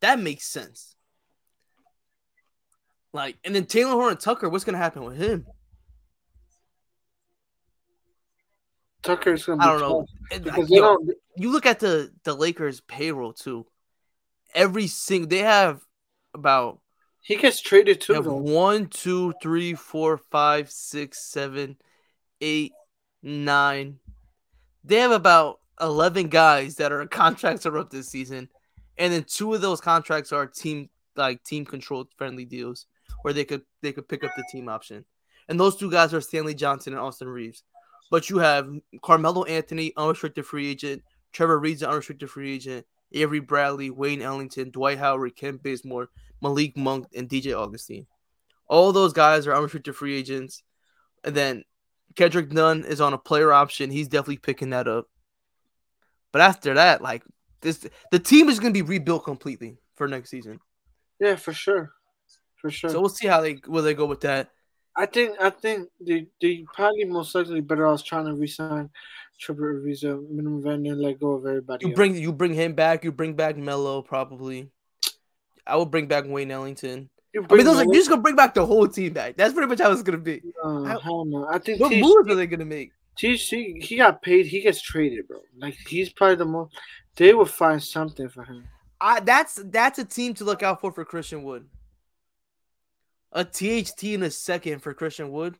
That 0.00 0.18
makes 0.18 0.44
sense. 0.46 0.96
Like, 3.12 3.36
and 3.44 3.54
then 3.54 3.66
Talen 3.66 3.92
Horton-Tucker, 3.92 4.48
what's 4.48 4.64
gonna 4.64 4.78
happen 4.78 5.04
with 5.04 5.16
him? 5.16 5.46
Tucker's 9.02 9.44
gonna 9.44 9.58
be 9.58 9.64
I 9.64 9.70
don't 9.72 9.80
know. 9.80 10.06
And, 10.30 10.44
because 10.44 10.70
like, 10.70 10.78
yo, 10.78 10.82
don't. 10.82 11.10
you 11.36 11.50
look 11.50 11.66
at 11.66 11.80
the 11.80 12.12
the 12.24 12.34
Lakers 12.34 12.80
payroll 12.80 13.32
too. 13.32 13.66
Every 14.54 14.86
single 14.86 15.28
they 15.28 15.38
have 15.38 15.82
about 16.34 16.80
He 17.20 17.36
gets 17.36 17.60
traded 17.60 18.00
they 18.00 18.14
too 18.14 18.22
one, 18.22 18.86
two, 18.86 19.34
three, 19.42 19.74
four, 19.74 20.18
five, 20.18 20.70
six, 20.70 21.24
seven, 21.24 21.76
eight, 22.40 22.72
nine. 23.22 23.98
They 24.84 24.96
have 24.96 25.12
about 25.12 25.60
eleven 25.80 26.28
guys 26.28 26.76
that 26.76 26.92
are 26.92 27.06
contracts 27.08 27.66
are 27.66 27.78
up 27.78 27.90
this 27.90 28.08
season, 28.08 28.48
and 28.98 29.12
then 29.12 29.24
two 29.24 29.54
of 29.54 29.60
those 29.60 29.80
contracts 29.80 30.32
are 30.32 30.46
team 30.46 30.88
like 31.16 31.42
team 31.44 31.64
controlled 31.64 32.08
friendly 32.16 32.44
deals 32.44 32.86
where 33.22 33.34
they 33.34 33.44
could 33.44 33.62
they 33.80 33.92
could 33.92 34.08
pick 34.08 34.24
up 34.24 34.32
the 34.36 34.44
team 34.50 34.68
option. 34.68 35.04
And 35.48 35.58
those 35.58 35.76
two 35.76 35.90
guys 35.90 36.14
are 36.14 36.20
Stanley 36.20 36.54
Johnson 36.54 36.92
and 36.92 37.02
Austin 37.02 37.28
Reaves. 37.28 37.64
But 38.10 38.30
you 38.30 38.38
have 38.38 38.70
Carmelo 39.02 39.44
Anthony, 39.44 39.92
unrestricted 39.96 40.46
free 40.46 40.70
agent, 40.70 41.02
Trevor 41.32 41.60
Ariza's 41.60 41.82
unrestricted 41.84 42.30
free 42.30 42.54
agent, 42.54 42.86
Avery 43.12 43.40
Bradley, 43.40 43.90
Wayne 43.90 44.22
Ellington, 44.22 44.70
Dwight 44.70 44.98
Howard, 44.98 45.34
Kent 45.34 45.62
Bazemore, 45.62 46.10
Malik 46.40 46.76
Monk, 46.76 47.06
and 47.14 47.28
DJ 47.28 47.58
Augustin. 47.58 48.06
All 48.68 48.92
those 48.92 49.12
guys 49.12 49.46
are 49.46 49.54
unrestricted 49.54 49.96
free 49.96 50.16
agents. 50.16 50.62
And 51.24 51.34
then 51.34 51.64
Kendrick 52.16 52.52
Nunn 52.52 52.84
is 52.84 53.00
on 53.00 53.12
a 53.12 53.18
player 53.18 53.52
option. 53.52 53.90
He's 53.90 54.08
definitely 54.08 54.38
picking 54.38 54.70
that 54.70 54.88
up. 54.88 55.08
But 56.32 56.42
after 56.42 56.74
that, 56.74 57.02
like 57.02 57.22
this, 57.60 57.86
the 58.10 58.18
team 58.18 58.48
is 58.48 58.58
going 58.58 58.72
to 58.72 58.84
be 58.84 58.88
rebuilt 58.88 59.24
completely 59.24 59.76
for 59.94 60.08
next 60.08 60.30
season. 60.30 60.60
Yeah, 61.20 61.36
for 61.36 61.52
sure, 61.52 61.92
for 62.56 62.70
sure. 62.70 62.90
So 62.90 63.00
we'll 63.00 63.10
see 63.10 63.28
how 63.28 63.40
they 63.40 63.60
will 63.66 63.82
they 63.82 63.94
go 63.94 64.06
with 64.06 64.22
that. 64.22 64.50
I 64.96 65.06
think 65.06 65.40
I 65.40 65.50
think 65.50 65.88
they 66.00 66.26
they 66.40 66.64
probably 66.72 67.04
most 67.04 67.34
likely 67.34 67.60
better 67.60 67.86
off 67.86 68.04
trying 68.04 68.26
to 68.26 68.34
resign 68.34 68.90
Trevor 69.38 69.80
Ariza 69.80 70.28
minimum 70.30 70.66
and 70.66 71.00
let 71.00 71.20
go 71.20 71.32
of 71.32 71.46
everybody. 71.46 71.86
You 71.86 71.92
else. 71.92 71.96
bring 71.96 72.16
you 72.16 72.32
bring 72.32 72.54
him 72.54 72.74
back. 72.74 73.04
You 73.04 73.12
bring 73.12 73.34
back 73.34 73.56
Melo 73.56 74.02
probably. 74.02 74.70
I 75.66 75.76
would 75.76 75.90
bring 75.90 76.06
back 76.06 76.24
Wayne 76.26 76.50
Ellington. 76.50 77.08
You 77.32 77.40
I 77.40 77.42
mean, 77.42 77.48
bring 77.48 77.64
those 77.64 77.76
are, 77.78 77.84
you're 77.84 77.94
just 77.94 78.10
gonna 78.10 78.20
bring 78.22 78.36
back 78.36 78.54
the 78.54 78.66
whole 78.66 78.86
team 78.86 79.12
back. 79.14 79.36
That's 79.36 79.54
pretty 79.54 79.68
much 79.68 79.80
how 79.80 79.90
it's 79.90 80.02
gonna 80.02 80.18
be. 80.18 80.42
Uh, 80.62 80.84
how- 80.84 80.98
hell 81.00 81.24
no. 81.24 81.46
I 81.48 81.58
think 81.58 81.80
What 81.80 81.88
T- 81.90 82.00
moves 82.02 82.28
are 82.30 82.34
they 82.34 82.46
gonna 82.46 82.64
make? 82.64 82.92
TC 83.18 83.82
he 83.82 83.96
got 83.96 84.22
paid. 84.22 84.46
He 84.46 84.60
gets 84.60 84.80
traded, 84.80 85.28
bro. 85.28 85.40
Like 85.58 85.74
he's 85.86 86.10
probably 86.10 86.36
the 86.36 86.44
most. 86.46 86.74
They 87.16 87.34
will 87.34 87.44
find 87.46 87.82
something 87.82 88.28
for 88.28 88.44
him. 88.44 88.64
I 89.00 89.20
that's 89.20 89.60
that's 89.66 89.98
a 89.98 90.04
team 90.04 90.34
to 90.34 90.44
look 90.44 90.62
out 90.62 90.80
for 90.80 90.92
for 90.92 91.04
Christian 91.04 91.42
Wood. 91.42 91.68
A 93.32 93.44
THT 93.44 94.04
in 94.14 94.22
a 94.22 94.30
second 94.30 94.80
for 94.80 94.92
Christian 94.94 95.30
Wood. 95.32 95.58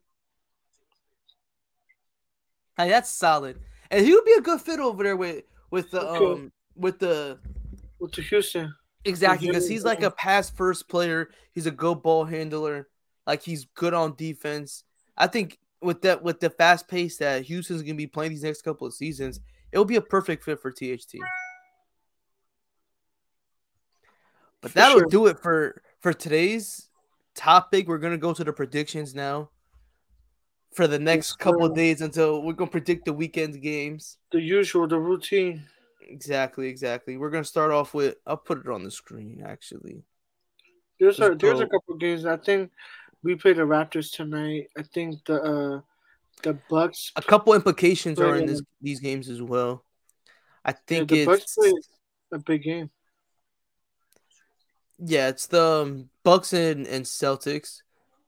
Hey, 2.76 2.88
that's 2.88 3.10
solid, 3.10 3.58
and 3.90 4.04
he 4.06 4.14
would 4.14 4.24
be 4.24 4.32
a 4.38 4.40
good 4.40 4.60
fit 4.60 4.80
over 4.80 5.02
there 5.02 5.16
with 5.16 5.44
with 5.70 5.90
the 5.90 6.00
Okay. 6.06 6.24
um 6.42 6.52
with 6.74 6.98
the 6.98 7.38
With 7.98 8.12
the 8.12 8.22
Houston, 8.22 8.74
exactly 9.04 9.48
because 9.48 9.68
he's 9.68 9.84
like 9.84 10.02
a 10.02 10.10
pass 10.10 10.50
first 10.50 10.88
player. 10.88 11.30
He's 11.52 11.66
a 11.66 11.70
good 11.70 12.02
ball 12.02 12.24
handler. 12.24 12.88
Like 13.26 13.42
he's 13.42 13.66
good 13.74 13.94
on 13.94 14.14
defense. 14.16 14.84
I 15.16 15.26
think 15.26 15.58
with 15.80 16.02
that 16.02 16.22
with 16.22 16.40
the 16.40 16.50
fast 16.50 16.88
pace 16.88 17.18
that 17.18 17.42
Houston's 17.42 17.82
gonna 17.82 17.94
be 17.94 18.06
playing 18.06 18.30
these 18.32 18.42
next 18.42 18.62
couple 18.62 18.86
of 18.86 18.94
seasons, 18.94 19.40
it'll 19.70 19.84
be 19.84 19.96
a 19.96 20.02
perfect 20.02 20.44
fit 20.44 20.60
for 20.60 20.70
THT. 20.70 21.16
But 24.60 24.70
For 24.70 24.78
that'll 24.78 24.98
sure. 25.00 25.08
do 25.08 25.26
it 25.26 25.38
for 25.40 25.82
for 26.00 26.12
today's 26.12 26.88
topic. 27.34 27.88
We're 27.88 27.98
gonna 27.98 28.18
go 28.18 28.32
to 28.32 28.44
the 28.44 28.52
predictions 28.52 29.14
now 29.14 29.50
for 30.72 30.86
the 30.86 30.98
next 30.98 31.38
couple 31.38 31.64
of 31.64 31.74
days 31.74 32.00
until 32.00 32.42
we're 32.42 32.52
gonna 32.54 32.70
predict 32.70 33.04
the 33.04 33.12
weekend 33.12 33.60
games. 33.60 34.18
The 34.30 34.40
usual, 34.40 34.86
the 34.86 34.98
routine. 34.98 35.64
Exactly, 36.08 36.68
exactly. 36.68 37.16
We're 37.16 37.30
gonna 37.30 37.44
start 37.44 37.70
off 37.70 37.94
with 37.94 38.16
I'll 38.26 38.36
put 38.36 38.58
it 38.58 38.68
on 38.68 38.84
the 38.84 38.90
screen 38.90 39.42
actually. 39.44 40.02
There's 40.98 41.20
a 41.20 41.34
there's 41.34 41.60
a 41.60 41.66
couple 41.66 41.96
games. 41.96 42.26
I 42.26 42.36
think 42.36 42.70
we 43.22 43.34
play 43.36 43.52
the 43.52 43.62
Raptors 43.62 44.12
tonight. 44.12 44.68
I 44.76 44.82
think 44.82 45.24
the 45.24 45.42
uh 45.42 45.80
the 46.42 46.54
Bucks. 46.68 47.12
A 47.16 47.22
couple 47.22 47.54
implications 47.54 48.20
are 48.20 48.36
in 48.36 48.46
this 48.46 48.62
these 48.80 49.00
games 49.00 49.28
as 49.28 49.40
well. 49.40 49.84
I 50.64 50.72
Yeah, 50.72 50.76
think 50.86 51.08
the 51.08 51.24
Bucks 51.26 51.42
it's 51.42 51.54
play 51.54 51.72
a 52.32 52.38
big 52.38 52.62
game. 52.62 52.90
yeah, 54.98 55.28
it's 55.28 55.46
the 55.46 55.62
um, 55.62 56.10
Bucks 56.22 56.52
and, 56.52 56.86
and 56.86 57.04
Celtics. 57.04 57.82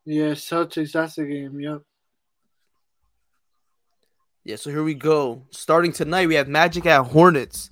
Yeah, 0.05 0.31
Celtics. 0.31 0.91
That's 0.91 1.15
the 1.15 1.25
game. 1.25 1.59
Yep. 1.59 1.81
Yeah, 4.45 4.57
so 4.57 4.69
here 4.69 4.83
we 4.83 4.93
go. 4.93 5.41
Starting 5.49 5.91
tonight, 5.91 6.27
we 6.27 6.35
have 6.35 6.47
Magic 6.47 6.85
at 6.85 7.07
Hornets. 7.07 7.71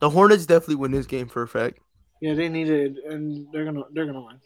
The 0.00 0.10
Hornets 0.10 0.44
definitely 0.44 0.74
win 0.76 0.92
this 0.92 1.06
game 1.06 1.28
for 1.28 1.42
a 1.42 1.48
fact. 1.48 1.78
Yeah, 2.20 2.34
they 2.34 2.50
need 2.50 2.68
it, 2.68 2.96
and 3.08 3.46
they're 3.52 3.64
gonna 3.64 3.84
they're 3.92 4.06
gonna 4.06 4.20
win. 4.20 4.38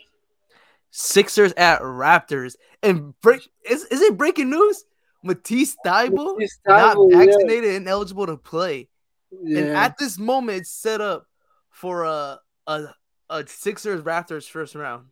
Sixers 0.90 1.52
at 1.56 1.80
Raptors. 1.80 2.54
And 2.82 3.20
break 3.20 3.48
is, 3.68 3.84
is 3.86 4.00
it 4.00 4.16
breaking 4.16 4.50
news? 4.50 4.84
Matisse 5.24 5.76
Thybulle 5.84 6.38
not 6.66 6.96
Thybulle, 6.96 7.10
yeah. 7.10 7.18
vaccinated 7.18 7.74
and 7.74 7.88
eligible 7.88 8.26
to 8.26 8.36
play. 8.36 8.88
And 9.32 9.58
at 9.58 9.98
this 9.98 10.16
moment, 10.16 10.58
it's 10.58 10.70
set 10.70 11.00
up 11.00 11.26
for 11.70 12.04
a 12.04 12.38
a, 12.68 12.84
a 13.28 13.46
Sixers 13.48 14.02
Raptors 14.02 14.48
first 14.48 14.76
round. 14.76 15.06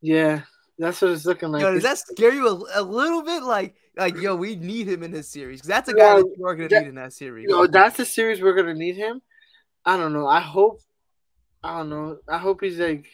yeah. 0.00 0.42
That's 0.78 1.00
what 1.02 1.10
it's 1.12 1.24
looking 1.26 1.50
like. 1.50 1.62
Yo, 1.62 1.74
does 1.74 1.82
that 1.82 1.98
scare 1.98 2.32
you 2.32 2.48
a, 2.48 2.80
a 2.80 2.82
little 2.82 3.22
bit? 3.22 3.42
Like, 3.42 3.74
like, 3.96 4.16
yo, 4.16 4.34
we 4.34 4.56
need 4.56 4.88
him 4.88 5.02
in 5.02 5.10
this 5.10 5.28
series. 5.28 5.60
that's 5.62 5.88
a 5.88 5.94
Yeah, 5.96 6.14
guy 6.14 6.16
that 6.22 6.34
you 6.38 6.46
are 6.46 6.54
gonna 6.56 6.68
that- 6.70 6.82
need 6.82 6.88
in 6.88 6.94
that 6.96 7.12
series. 7.12 7.48
know, 7.48 7.66
that's 7.66 7.96
the 7.98 8.06
series 8.06 8.40
we're 8.42 8.54
gonna 8.54 8.74
need 8.74 8.96
him. 8.96 9.20
I 9.84 9.96
don't 9.96 10.12
know. 10.12 10.26
I 10.26 10.40
hope. 10.40 10.80
I 11.62 11.78
don't 11.78 11.90
know. 11.90 12.18
I 12.28 12.38
hope 12.38 12.60
he's 12.62 12.78
like. 12.78 13.06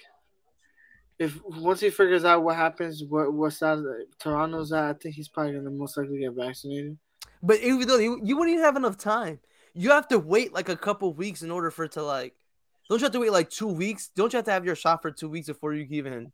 If 1.18 1.40
once 1.44 1.80
he 1.80 1.90
figures 1.90 2.24
out 2.24 2.44
what 2.44 2.54
happens, 2.54 3.02
what 3.08 3.32
what 3.32 3.52
side 3.52 3.80
Toronto's 4.20 4.72
at, 4.72 4.84
I 4.84 4.92
think 4.92 5.16
he's 5.16 5.28
probably 5.28 5.54
gonna 5.54 5.70
most 5.70 5.96
likely 5.96 6.20
get 6.20 6.32
vaccinated. 6.32 6.96
But 7.42 7.58
even 7.60 7.88
though 7.88 7.98
you, 7.98 8.20
you 8.22 8.36
wouldn't 8.36 8.54
even 8.54 8.64
have 8.64 8.76
enough 8.76 8.96
time, 8.98 9.40
you 9.74 9.90
have 9.90 10.06
to 10.08 10.18
wait 10.20 10.52
like 10.52 10.68
a 10.68 10.76
couple 10.76 11.12
weeks 11.12 11.42
in 11.42 11.50
order 11.50 11.72
for 11.72 11.84
it 11.84 11.92
to 11.92 12.02
like. 12.04 12.34
Don't 12.88 13.00
you 13.00 13.04
have 13.04 13.12
to 13.12 13.20
wait 13.20 13.32
like 13.32 13.50
two 13.50 13.66
weeks? 13.66 14.08
Don't 14.14 14.32
you 14.32 14.36
have 14.36 14.44
to 14.46 14.52
have 14.52 14.64
your 14.64 14.76
shot 14.76 15.02
for 15.02 15.10
two 15.10 15.28
weeks 15.28 15.48
before 15.48 15.74
you 15.74 15.86
even? 15.90 16.32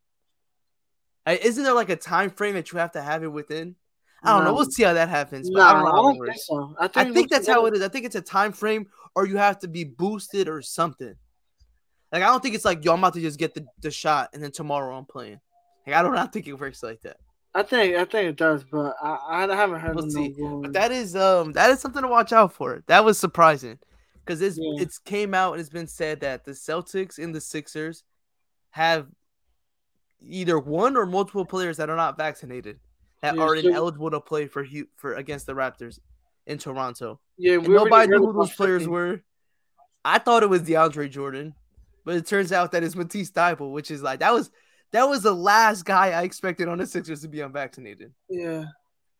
Like, 1.27 1.45
isn't 1.45 1.63
there 1.63 1.75
like 1.75 1.89
a 1.89 1.97
time 1.97 2.31
frame 2.31 2.55
that 2.55 2.71
you 2.73 2.79
have 2.79 2.93
to 2.93 3.03
have 3.03 3.23
it 3.23 3.29
within? 3.33 3.77
I 4.23 4.35
don't 4.37 4.45
know. 4.45 4.55
We'll 4.55 4.71
see 4.71 4.83
how 4.85 4.95
that 4.95 5.11
happens. 5.11 5.51
Nah, 5.51 5.69
I 5.69 5.73
don't 5.75 5.85
know 5.85 5.93
how 5.93 6.11
it 6.11 6.27
think 6.27 6.39
so. 6.39 6.77
I 6.81 6.89
think, 6.89 7.09
I 7.09 7.13
think 7.13 7.31
that's 7.31 7.47
you 7.47 7.53
how 7.53 7.67
it 7.67 7.75
is. 7.75 7.83
I 7.83 7.89
think 7.89 8.07
it's 8.07 8.15
a 8.15 8.23
time 8.23 8.53
frame, 8.53 8.87
or 9.15 9.27
you 9.27 9.37
have 9.37 9.59
to 9.61 9.69
be 9.69 9.85
boosted 9.85 10.49
or 10.49 10.63
something. 10.63 11.15
Like 12.11 12.23
I 12.23 12.27
don't 12.27 12.43
think 12.43 12.55
it's 12.55 12.65
like 12.65 12.85
yo, 12.85 12.93
I'm 12.93 13.01
about 13.01 13.15
to 13.15 13.21
just 13.21 13.39
get 13.39 13.55
the, 13.55 13.67
the 13.83 13.91
shot 13.91 14.31
and 14.33 14.43
then 14.43 14.51
tomorrow 14.53 14.97
I'm 14.97 15.05
playing. 15.05 15.41
Like 15.87 15.97
I 15.97 16.03
don't, 16.03 16.15
I 16.15 16.21
don't 16.21 16.33
think 16.33 16.47
it 16.47 16.55
works 16.55 16.83
like 16.83 17.03
that. 17.03 17.19
I 17.55 17.63
think 17.65 17.97
I 17.97 18.05
think 18.05 18.31
it 18.31 18.37
does, 18.37 18.65
but 18.65 18.95
I, 19.03 19.47
I 19.47 19.55
haven't 19.55 19.81
heard 19.81 19.97
We'll 19.97 20.07
of 20.07 20.13
see. 20.13 20.35
no 20.39 20.63
But 20.63 20.73
that 20.73 20.91
is 20.93 21.15
um 21.17 21.53
that 21.53 21.71
is 21.71 21.81
something 21.81 22.03
to 22.03 22.09
watch 22.09 22.33
out 22.33 22.53
for. 22.53 22.83
That 22.87 23.05
was 23.05 23.19
surprising 23.19 23.79
because 24.25 24.41
it's 24.41 24.57
Yeah. 24.59 24.83
it's 24.83 24.99
came 24.99 25.35
out 25.35 25.53
and 25.53 25.61
it's 25.61 25.71
been 25.71 25.87
said 25.87 26.21
that 26.21 26.45
the 26.45 26.53
Celtics 26.53 27.19
and 27.19 27.35
the 27.35 27.41
Sixers 27.41 28.05
have 28.71 29.07
either 30.27 30.59
one 30.59 30.97
or 30.97 31.07
multiple 31.07 31.45
players 31.45 31.77
that 31.79 31.91
are 31.91 31.97
not 31.97 32.17
vaccinated 32.17 32.79
that 33.23 33.37
Yeah, 33.37 33.43
are 33.43 33.57
so- 33.57 33.69
ineligible 33.69 34.11
to 34.11 34.21
play 34.21 34.47
for 34.47 34.67
for 34.97 35.15
against 35.15 35.47
the 35.47 35.55
Raptors 35.55 35.99
in 36.47 36.59
Toronto. 36.59 37.21
yeah, 37.39 37.57
we 37.57 37.69
nobody 37.75 38.11
knew 38.11 38.19
who 38.27 38.33
those 38.33 38.53
players 38.55 38.87
were. 38.87 39.23
I 40.05 40.19
thought 40.19 40.43
it 40.43 40.51
was 40.51 40.63
DeAndre 40.63 41.11
Jordan, 41.11 41.55
but 42.05 42.17
it 42.17 42.27
turns 42.27 42.53
out 42.53 42.73
that 42.73 42.83
it's 42.83 42.95
Matisse 42.95 43.31
Thybulle, 43.31 43.73
which 43.73 43.91
is 43.91 44.03
like 44.03 44.21
that 44.21 44.33
was 44.33 44.51
that 44.93 45.09
was 45.09 45.23
the 45.23 45.35
last 45.35 45.85
guy 45.85 46.11
I 46.11 46.23
expected 46.23 46.69
on 46.69 46.79
the 46.79 46.87
Sixers 46.87 47.23
to 47.23 47.29
be 47.29 47.41
unvaccinated. 47.41 48.13
Yeah, 48.29 48.67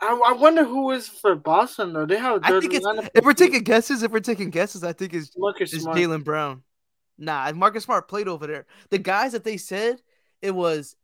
I, 0.01 0.09
I 0.27 0.33
wonder 0.33 0.65
who 0.65 0.91
is 0.91 1.09
for 1.09 1.35
Boston 1.35 1.93
though. 1.95 2.05
They 2.07 2.19
have. 2.19 2.41
I 2.43 2.61
think 2.61 2.75
it's 2.75 2.87
if 3.15 3.25
we're 3.25 3.33
taking 3.33 3.63
guesses, 3.63 4.03
if 4.03 4.13
we're 4.13 4.21
taking 4.21 4.51
guesses, 4.51 4.85
I 4.85 4.93
think 4.93 5.15
it's 5.15 5.31
Marcus 5.37 5.73
it's 5.73 5.83
Smart. 5.83 5.97
Jaylen 5.97 6.23
Brown. 6.23 6.63
Nah, 7.17 7.51
Marcus 7.53 7.85
Smart 7.85 8.09
played 8.09 8.29
over 8.29 8.47
there. 8.47 8.67
The 8.91 8.99
guys 8.99 9.33
that 9.33 9.45
they 9.45 9.57
said 9.57 10.03
it 10.45 10.55
was 10.55 10.95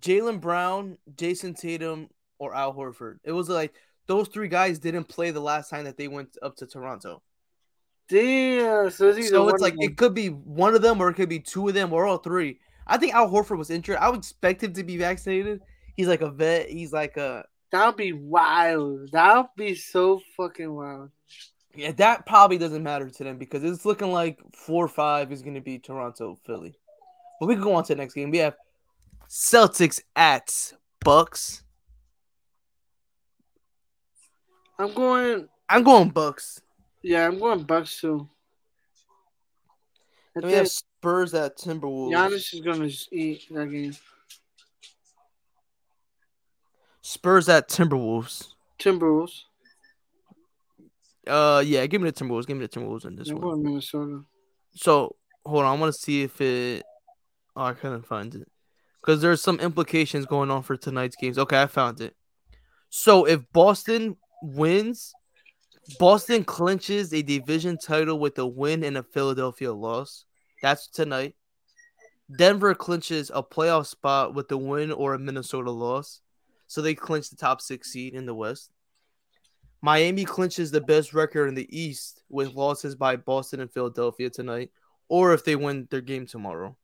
Jaylen 0.00 0.40
Brown, 0.40 0.96
Jayson 1.14 1.54
Tatum, 1.54 2.08
or 2.38 2.54
Al 2.54 2.72
Horford. 2.72 3.18
It 3.24 3.32
was 3.32 3.50
like 3.50 3.74
those 4.06 4.28
three 4.28 4.48
guys 4.48 4.78
didn't 4.78 5.04
play 5.04 5.30
the 5.30 5.40
last 5.40 5.68
time 5.68 5.84
that 5.84 5.98
they 5.98 6.08
went 6.08 6.38
up 6.40 6.56
to 6.56 6.66
Toronto. 6.66 7.22
Damn, 8.08 8.90
so 8.90 9.08
it's, 9.08 9.28
So 9.28 9.48
it's 9.48 9.60
like 9.60 9.74
it 9.78 9.98
could 9.98 10.14
be 10.14 10.28
one 10.28 10.74
of 10.74 10.80
them 10.80 11.00
or 11.00 11.10
it 11.10 11.14
could 11.14 11.28
be 11.28 11.40
two 11.40 11.68
of 11.68 11.74
them 11.74 11.92
or 11.92 12.06
all 12.06 12.18
three. 12.18 12.58
I 12.86 12.96
think 12.96 13.14
Al 13.14 13.28
Horford 13.28 13.58
was 13.58 13.68
injured. 13.68 13.98
I 13.98 14.08
would 14.08 14.20
expect 14.20 14.62
him 14.62 14.72
to 14.74 14.84
be 14.84 14.96
vaccinated. 14.96 15.60
He's 15.94 16.08
like 16.08 16.22
a 16.22 16.30
vet. 16.30 16.70
He's 16.70 16.92
like 16.92 17.18
a 17.18 17.44
That'd 17.70 17.96
be 17.96 18.12
wild. 18.14 19.10
That'd 19.12 19.50
be 19.56 19.74
so 19.74 20.22
fucking 20.36 20.72
wild. 20.72 21.10
yeah. 21.74 21.92
That 21.92 22.24
probably 22.24 22.56
doesn't 22.58 22.82
matter 22.82 23.10
to 23.10 23.24
them 23.24 23.36
because 23.36 23.62
it's 23.62 23.84
looking 23.84 24.12
like 24.12 24.38
four 24.54 24.84
or 24.84 24.88
five 24.88 25.32
is 25.32 25.42
going 25.42 25.56
to 25.56 25.60
be 25.60 25.78
Toronto, 25.78 26.38
Philly. 26.46 26.78
But 27.40 27.46
we 27.46 27.54
can 27.54 27.64
go 27.64 27.74
on 27.74 27.84
to 27.84 27.94
the 27.94 28.00
next 28.00 28.14
game. 28.14 28.30
We 28.30 28.38
have 28.38 28.56
Celtics 29.28 30.00
at 30.14 30.72
Bucks. 31.00 31.62
I'm 34.78 34.92
going. 34.92 35.48
I'm 35.68 35.82
going 35.82 36.10
Bucks. 36.10 36.60
Yeah, 37.02 37.26
I'm 37.26 37.38
going 37.38 37.62
Bucks 37.62 38.00
too. 38.00 38.28
I 40.36 40.46
we 40.46 40.52
have 40.52 40.68
Spurs 40.68 41.34
at 41.34 41.56
Timberwolves. 41.56 42.12
Giannis 42.12 42.54
is 42.54 42.60
gonna 42.60 42.90
eat 43.10 43.44
that 43.50 43.70
game. 43.70 43.96
Spurs 47.00 47.48
at 47.48 47.68
Timberwolves. 47.68 48.48
Timberwolves. 48.78 49.42
Uh, 51.26 51.62
yeah, 51.64 51.86
give 51.86 52.00
me 52.00 52.10
the 52.10 52.24
Timberwolves. 52.24 52.46
Give 52.46 52.56
me 52.56 52.66
the 52.66 52.68
Timberwolves 52.68 53.06
in 53.06 53.16
this 53.16 53.30
I'm 53.30 53.36
one. 53.36 53.42
going 53.42 53.62
Minnesota. 53.62 54.22
So 54.74 55.16
hold 55.44 55.64
on, 55.64 55.76
I 55.76 55.80
want 55.80 55.94
to 55.94 55.98
see 56.00 56.22
if 56.22 56.40
it. 56.40 56.84
Oh, 57.56 57.62
I 57.62 57.72
couldn't 57.72 58.06
find 58.06 58.34
it 58.34 58.48
because 59.06 59.22
there's 59.22 59.40
some 59.40 59.60
implications 59.60 60.26
going 60.26 60.50
on 60.50 60.64
for 60.64 60.76
tonight's 60.76 61.14
games. 61.14 61.38
Okay, 61.38 61.62
I 61.62 61.66
found 61.68 62.00
it. 62.00 62.16
So 62.90 63.24
if 63.24 63.40
Boston 63.52 64.16
wins, 64.42 65.14
Boston 66.00 66.42
clinches 66.42 67.12
a 67.14 67.22
division 67.22 67.78
title 67.78 68.18
with 68.18 68.36
a 68.38 68.46
win 68.46 68.82
and 68.82 68.98
a 68.98 69.04
Philadelphia 69.04 69.72
loss. 69.72 70.24
That's 70.60 70.88
tonight. 70.88 71.36
Denver 72.36 72.74
clinches 72.74 73.30
a 73.32 73.44
playoff 73.44 73.86
spot 73.86 74.34
with 74.34 74.50
a 74.50 74.56
win 74.56 74.90
or 74.90 75.14
a 75.14 75.18
Minnesota 75.20 75.70
loss. 75.70 76.20
So 76.66 76.82
they 76.82 76.96
clinch 76.96 77.30
the 77.30 77.36
top 77.36 77.60
six 77.60 77.92
seed 77.92 78.14
in 78.14 78.26
the 78.26 78.34
West. 78.34 78.72
Miami 79.82 80.24
clinches 80.24 80.72
the 80.72 80.80
best 80.80 81.14
record 81.14 81.46
in 81.46 81.54
the 81.54 81.68
East 81.70 82.24
with 82.28 82.54
losses 82.54 82.96
by 82.96 83.14
Boston 83.14 83.60
and 83.60 83.72
Philadelphia 83.72 84.30
tonight, 84.30 84.72
or 85.08 85.32
if 85.32 85.44
they 85.44 85.54
win 85.54 85.86
their 85.92 86.00
game 86.00 86.26
tomorrow. 86.26 86.76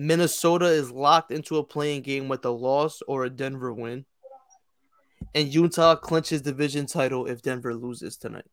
Minnesota 0.00 0.66
is 0.66 0.92
locked 0.92 1.32
into 1.32 1.56
a 1.56 1.64
play-in 1.64 2.02
game 2.02 2.28
with 2.28 2.44
a 2.44 2.50
loss 2.50 3.02
or 3.08 3.24
a 3.24 3.30
Denver 3.30 3.74
win. 3.74 4.04
And 5.34 5.52
Utah 5.52 5.96
clinches 5.96 6.40
division 6.40 6.86
title 6.86 7.26
if 7.26 7.42
Denver 7.42 7.74
loses 7.74 8.16
tonight. 8.16 8.46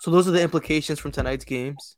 So 0.00 0.10
those 0.10 0.26
are 0.26 0.30
the 0.30 0.40
implications 0.40 0.98
from 0.98 1.12
tonight's 1.12 1.44
games. 1.44 1.96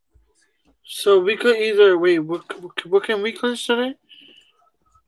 So 0.84 1.20
we 1.20 1.36
could 1.36 1.56
either 1.56 1.96
wait. 1.96 2.18
What, 2.18 2.42
what, 2.86 3.04
can 3.04 3.22
we 3.22 3.30
clinch 3.30 3.64
today? 3.64 3.94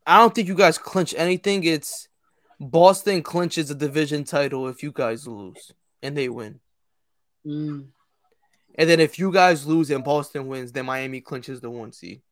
I 0.07 0.19
don't 0.19 0.33
think 0.33 0.47
you 0.47 0.55
guys 0.55 0.79
clinch 0.79 1.13
anything. 1.17 1.65
It's 1.65 2.07
Boston 2.61 3.25
clinches 3.25 3.69
a 3.69 3.75
division 3.75 4.23
title 4.23 4.69
if 4.69 4.81
you 4.81 4.93
guys 4.93 5.27
lose 5.27 5.73
and 6.05 6.17
they 6.17 6.29
win. 6.29 6.61
Mm. 7.45 7.89
And 8.77 8.89
then 8.89 9.01
if 9.01 9.19
you 9.19 9.33
guys 9.33 9.67
lose 9.67 9.91
and 9.91 10.05
Boston 10.05 10.47
wins, 10.47 10.71
then 10.71 10.87
Miami 10.87 11.21
clinches 11.21 11.61
the 11.61 11.69
one 11.69 11.93
seed. 11.93 12.23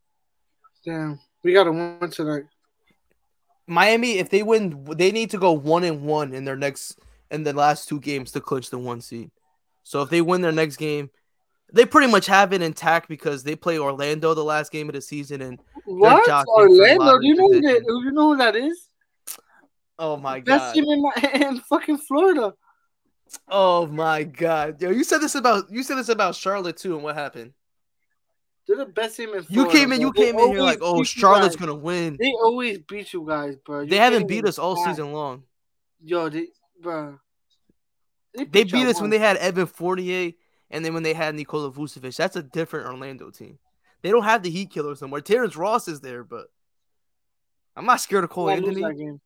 Damn, 0.87 1.19
we 1.43 1.53
got 1.53 1.67
a 1.67 1.73
win 1.73 2.11
tonight. 2.11 2.45
Miami, 3.67 4.19
if 4.19 4.31
they 4.31 4.45
win, 4.45 4.87
they 4.97 5.11
need 5.11 5.31
to 5.31 5.39
go 5.39 5.53
one 5.53 5.83
and 5.83 6.03
one 6.03 6.33
in 6.33 6.45
their 6.45 6.57
next 6.57 7.01
in 7.33 7.43
the 7.43 7.53
last 7.53 7.89
two 7.89 7.99
games 7.99 8.31
to 8.33 8.41
clinch 8.41 8.71
the 8.71 8.79
one 8.79 9.01
seed. 9.01 9.33
So 9.83 10.03
if 10.03 10.11
they 10.11 10.21
win 10.21 10.41
their 10.41 10.53
next 10.53 10.77
game, 10.77 11.11
they 11.73 11.85
pretty 11.85 12.11
much 12.11 12.27
have 12.27 12.53
it 12.53 12.63
intact 12.63 13.09
because 13.09 13.43
they 13.43 13.57
play 13.57 13.79
Orlando 13.79 14.35
the 14.35 14.45
last 14.45 14.71
game 14.71 14.89
of 14.89 14.95
the 14.95 15.01
season 15.01 15.43
and 15.43 15.61
What 15.85 16.29
Orlando? 16.47 17.19
Do 17.19 17.27
you 17.27 17.35
know 17.35 17.49
who 17.49 17.61
that? 17.61 17.83
you 18.05 18.11
know 18.13 18.33
who 18.33 18.37
that 18.37 18.55
is? 18.55 18.89
Oh 19.99 20.17
my 20.17 20.41
god, 20.41 20.59
Best 20.59 20.75
team 20.75 20.85
in, 20.85 21.03
my, 21.03 21.31
in 21.35 21.61
fucking 21.61 21.99
Florida. 21.99 22.55
Oh 23.49 23.87
my 23.87 24.23
god. 24.23 24.81
Yo, 24.81 24.91
you 24.91 25.03
said 25.03 25.19
this 25.19 25.35
about 25.35 25.65
you 25.71 25.83
said 25.83 25.97
this 25.97 26.11
about 26.11 26.37
Charlotte 26.37 26.77
too, 26.77 26.95
and 26.95 27.03
what 27.03 27.17
happened? 27.17 27.53
They're 28.67 28.77
the 28.77 28.87
best 28.87 29.17
team 29.17 29.35
in 29.35 29.45
Florida, 29.45 29.51
You 29.51 29.67
came 29.69 29.93
in, 29.93 30.01
bro. 30.01 30.07
you 30.09 30.13
They 30.13 30.33
came 30.33 30.39
in 30.39 30.49
here 30.49 30.63
like, 30.63 30.81
oh, 30.83 31.05
Charlotte's 31.05 31.57
gonna 31.57 31.75
win. 31.75 32.17
They 32.19 32.33
always 32.33 32.79
beat 32.79 33.13
you 33.13 33.25
guys, 33.27 33.57
bro. 33.57 33.83
You 33.83 33.91
They 33.91 33.97
haven't 33.97 34.27
beat 34.27 34.45
us 34.45 34.59
all 34.59 34.77
season 34.77 35.13
long. 35.13 35.45
Yo, 36.03 36.29
they, 36.29 36.49
bro. 36.83 37.19
They 38.35 38.43
y'all 38.43 38.65
beat 38.65 38.87
us 38.87 39.01
when 39.01 39.11
they 39.11 39.19
had 39.19 39.37
Evan 39.37 39.67
Fournier 39.67 40.33
and 40.71 40.85
then 40.85 40.95
when 40.95 41.03
they 41.03 41.15
had 41.15 41.35
Nikola 41.35 41.71
Vucevic. 41.71 42.17
That's 42.17 42.37
a 42.37 42.43
different 42.43 42.87
Orlando 42.87 43.31
team. 43.31 43.59
They 44.03 44.11
don't 44.11 44.25
have 44.25 44.43
the 44.43 44.51
Heat 44.51 44.71
killers 44.71 45.03
anymore. 45.03 45.21
Terrence 45.21 45.57
Ross 45.57 45.89
is 45.89 46.01
there, 46.01 46.23
but 46.23 46.47
I'm 47.77 47.87
not 47.87 48.01
scared 48.01 48.25
of 48.25 48.31
Cole 48.31 48.51
Anthony. 48.51 49.19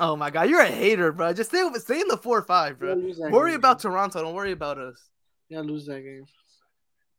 Oh 0.00 0.16
my 0.16 0.30
god, 0.30 0.50
you're 0.50 0.60
a 0.60 0.66
hater, 0.66 1.12
bro. 1.12 1.32
Just 1.32 1.50
stay 1.50 1.62
stay 1.76 2.00
in 2.00 2.08
the 2.08 2.16
four 2.16 2.38
or 2.38 2.42
five, 2.42 2.78
bro. 2.78 2.96
Worry 3.30 3.52
game, 3.52 3.58
about 3.58 3.80
bro. 3.80 3.92
Toronto. 3.92 4.22
Don't 4.22 4.34
worry 4.34 4.52
about 4.52 4.78
us. 4.78 5.10
Y'all 5.48 5.62
lose 5.62 5.86
that 5.86 6.00
game. 6.00 6.24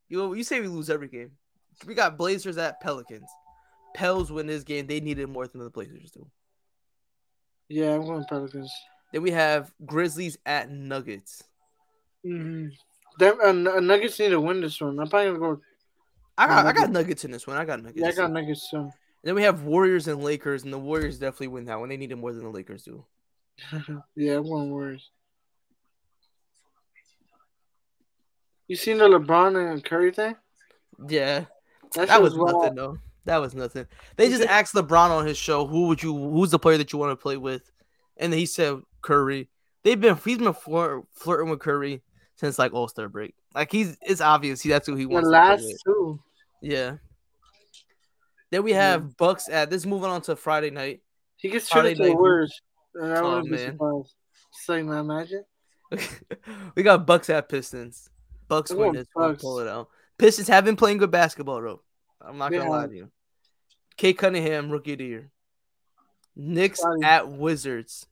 You 0.10 0.34
you 0.34 0.44
say 0.44 0.62
we 0.62 0.68
lose 0.68 0.90
every 0.90 1.08
game. 1.08 1.32
We 1.86 1.94
got 1.94 2.18
Blazers 2.18 2.58
at 2.58 2.80
Pelicans. 2.80 3.30
Pels 3.94 4.32
win 4.32 4.48
this 4.48 4.64
game. 4.64 4.88
They 4.88 5.00
needed 5.00 5.30
more 5.30 5.48
than 5.48 5.62
the 5.62 5.70
Blazers 5.70 6.12
do. 6.12 6.28
Yeah, 7.70 7.96
I'm 7.96 8.06
going 8.06 8.26
Pelicans. 8.26 8.72
Then 9.12 9.24
we 9.24 9.32
have 9.32 9.72
Grizzlies 9.86 10.38
at 10.46 10.70
Nuggets. 10.70 11.44
Mm-hmm. 12.26 12.68
Them 13.18 13.68
uh, 13.68 13.80
Nuggets 13.80 14.20
need 14.20 14.30
to 14.30 14.42
win 14.42 14.62
this 14.62 14.80
one. 14.82 15.00
I'm 15.00 15.08
probably 15.08 15.28
gonna 15.28 15.40
go. 15.40 15.62
I 16.38 16.48
got 16.48 16.60
I 16.60 16.64
Nuggets. 16.64 16.82
got 16.82 16.92
Nuggets 16.92 17.26
in 17.26 17.32
this 17.32 17.48
one. 17.48 17.58
I 17.58 17.66
got 17.66 17.82
Nuggets. 17.82 18.02
Yeah, 18.02 18.10
I 18.10 18.12
got 18.12 18.32
Nuggets 18.32 18.70
soon. 18.70 18.92
then 19.24 19.36
we 19.36 19.44
have 19.44 19.64
Warriors 19.64 20.08
and 20.08 20.22
Lakers, 20.22 20.64
and 20.64 20.74
the 20.74 20.78
Warriors 20.78 21.18
definitely 21.18 21.48
win 21.48 21.66
that 21.66 21.80
one. 21.80 21.90
They 21.90 21.98
needed 21.98 22.18
more 22.18 22.34
than 22.34 22.44
the 22.44 22.50
Lakers 22.50 22.84
do. 22.84 23.06
yeah, 24.16 24.36
I'm 24.38 24.44
going 24.44 24.70
Warriors. 24.70 25.10
You 28.68 28.76
seen 28.76 28.98
the 28.98 29.06
LeBron 29.06 29.72
and 29.72 29.84
Curry 29.84 30.12
thing? 30.12 30.36
Yeah, 31.08 31.46
That, 31.94 32.08
that 32.08 32.22
was 32.22 32.36
wild. 32.36 32.54
nothing 32.64 32.76
though. 32.76 32.98
That 33.26 33.38
was 33.38 33.54
nothing. 33.56 33.88
They 34.18 34.30
just 34.30 34.44
asked 34.44 34.74
LeBron 34.76 35.10
on 35.10 35.26
his 35.26 35.38
show, 35.38 35.66
"Who 35.66 35.88
would 35.88 36.02
you? 36.04 36.14
Who's 36.16 36.52
the 36.52 36.60
player 36.60 36.78
that 36.78 36.94
you 36.94 37.00
want 37.00 37.12
to 37.12 37.16
play 37.22 37.38
with?" 37.38 37.72
And 38.18 38.34
he 38.34 38.46
said 38.46 38.82
Curry. 39.02 39.50
They've 39.84 40.00
been 40.00 40.16
he's 40.24 40.38
been 40.38 40.54
flirt, 40.54 41.06
flirting 41.14 41.50
with 41.50 41.60
Curry 41.60 42.02
since 42.36 42.58
like 42.60 42.74
All 42.74 42.88
Star 42.88 43.10
break. 43.10 43.34
Like 43.54 43.72
he's 43.72 43.98
it's 44.02 44.22
obvious 44.22 44.62
he 44.62 44.70
that's 44.70 44.88
who 44.88 44.96
he 44.96 45.04
The 45.06 45.10
wants. 45.10 45.28
to 45.28 45.32
play 45.32 45.40
last 45.40 45.84
two. 45.86 46.20
Yeah. 46.62 46.98
Then 48.52 48.64
we 48.64 48.72
Yeah. 48.72 48.92
have 48.92 49.18
Bucks 49.18 49.50
at 49.50 49.70
this. 49.70 49.86
Moving 49.86 50.10
on 50.10 50.22
to 50.24 50.36
Friday 50.36 50.70
night. 50.70 51.02
He 51.38 51.50
gets 51.50 51.68
traded 51.70 51.98
to 51.98 52.04
the. 52.04 52.14
Warriors. 52.16 52.54
I 53.02 53.06
Oh, 53.18 53.30
wouldn't 53.30 53.46
be 53.46 53.52
man. 53.58 53.72
surprised. 53.74 54.14
Just 54.56 54.70
like 54.70 54.86
my 54.86 55.02
magic. 55.02 55.42
we 56.76 56.84
got 56.84 57.06
Bucks 57.06 57.30
at 57.30 57.50
Pistons. 57.50 58.10
Bucks 58.48 58.72
win 58.72 58.94
this 58.94 59.08
one. 59.14 59.32
Bucks. 59.32 59.42
Pull 59.42 59.60
it 59.60 59.68
out. 59.68 59.90
Pistons 60.18 60.48
have 60.48 60.66
been 60.66 60.76
playing 60.76 60.98
good 60.98 61.12
basketball, 61.12 61.62
though. 61.62 61.82
I'm 62.22 62.38
not 62.38 62.52
gonna 62.52 62.70
lie 62.70 62.88
to 62.88 62.96
you. 62.96 63.12
Cade 63.98 64.18
Cunningham, 64.18 64.70
rookie 64.70 64.94
of 64.94 65.00
the 65.00 65.06
year. 65.06 65.32
Knicks 66.36 66.82
Sorry. 66.82 67.04
at 67.04 67.30
Wizards. 67.30 68.08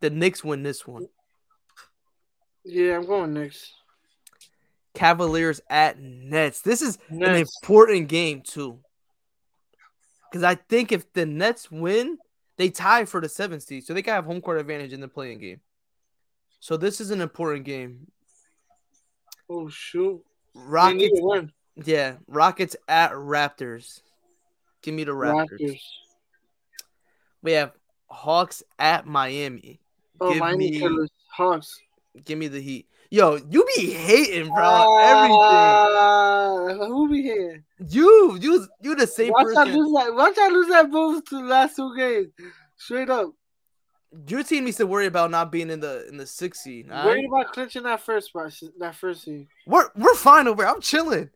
The 0.00 0.10
Knicks 0.10 0.44
win 0.44 0.62
this 0.62 0.86
one. 0.86 1.08
Yeah, 2.64 2.96
I'm 2.96 3.06
going 3.06 3.34
Knicks. 3.34 3.72
Cavaliers 4.94 5.60
at 5.68 5.98
Nets. 5.98 6.60
This 6.60 6.82
is 6.82 6.98
an 7.08 7.22
important 7.22 8.08
game 8.08 8.42
too. 8.42 8.78
Because 10.30 10.42
I 10.42 10.56
think 10.56 10.92
if 10.92 11.12
the 11.12 11.24
Nets 11.24 11.70
win, 11.70 12.18
they 12.56 12.68
tie 12.68 13.04
for 13.04 13.20
the 13.20 13.28
seventh 13.28 13.62
seed, 13.62 13.84
so 13.84 13.94
they 13.94 14.02
can 14.02 14.14
have 14.14 14.24
home 14.24 14.40
court 14.40 14.58
advantage 14.58 14.92
in 14.92 15.00
the 15.00 15.08
play-in 15.08 15.38
game. 15.38 15.60
So 16.60 16.76
this 16.76 17.00
is 17.00 17.10
an 17.10 17.20
important 17.20 17.64
game. 17.64 18.10
Oh 19.50 19.68
shoot. 19.68 20.22
Rockets, 20.54 21.20
yeah, 21.84 22.14
Rockets 22.26 22.76
at 22.88 23.12
Raptors. 23.12 24.00
Give 24.82 24.94
me 24.94 25.04
the 25.04 25.12
Raptors. 25.12 25.60
Raptors. 25.60 25.80
We 27.42 27.52
have 27.52 27.72
Hawks 28.08 28.62
at 28.78 29.06
Miami. 29.06 29.80
Oh, 30.20 30.32
Give 30.32 30.40
Miami 30.40 30.70
me- 30.72 30.78
Killers. 30.80 31.10
Hawks. 31.30 31.78
Give 32.24 32.38
me 32.38 32.48
the 32.48 32.60
Heat. 32.60 32.86
Yo, 33.10 33.38
you 33.48 33.64
be 33.76 33.90
hating, 33.90 34.48
bro. 34.52 34.98
Everything. 34.98 35.36
Uh, 35.40 36.86
who 36.88 37.08
be 37.08 37.22
here? 37.22 37.64
You, 37.88 38.36
you, 38.40 38.66
you 38.82 38.94
the 38.96 39.06
same 39.06 39.32
Watch 39.32 39.46
I 39.56 39.64
person. 39.64 39.78
lose 39.80 39.92
that. 39.94 40.14
Watch 40.14 40.34
I 40.38 40.48
lose 40.48 40.68
that 40.68 40.90
both 40.90 41.24
to 41.26 41.36
the 41.36 41.44
last 41.44 41.76
two 41.76 41.96
games. 41.96 42.28
Straight 42.76 43.08
up. 43.08 43.30
Your 44.26 44.42
team 44.42 44.64
needs 44.64 44.78
to 44.78 44.86
worry 44.86 45.06
about 45.06 45.30
not 45.30 45.52
being 45.52 45.68
in 45.70 45.80
the 45.80 46.08
in 46.08 46.16
the 46.16 46.26
sixth 46.26 46.62
seed. 46.62 46.90
all 46.90 47.06
right? 47.08 47.24
about 47.26 47.52
clinching 47.52 47.82
that 47.82 48.00
first 48.00 48.28
spot, 48.28 48.52
that 48.78 48.94
first 48.94 49.24
seed. 49.24 49.46
We're 49.66 49.90
we're 49.94 50.14
fine 50.14 50.48
over. 50.48 50.66
I'm 50.66 50.80
chilling. 50.80 51.28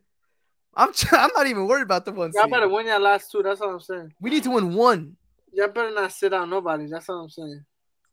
I'm 0.75 0.91
ch- 0.91 1.05
I'm 1.13 1.29
not 1.35 1.45
even 1.47 1.67
worried 1.67 1.83
about 1.83 2.05
the 2.05 2.11
one 2.11 2.31
Y'all 2.33 2.43
seed. 2.45 2.51
better 2.51 2.67
win 2.67 2.87
your 2.87 2.99
last 2.99 3.31
two. 3.31 3.43
That's 3.43 3.61
all 3.61 3.69
I'm 3.69 3.79
saying. 3.79 4.13
We 4.19 4.31
need 4.31 4.43
to 4.43 4.51
win 4.51 4.73
one. 4.73 5.17
Y'all 5.53 5.67
better 5.67 5.93
not 5.93 6.11
sit 6.11 6.33
out 6.33 6.49
nobody. 6.49 6.87
That's 6.87 7.07
all 7.09 7.21
I'm 7.23 7.29
saying. 7.29 7.63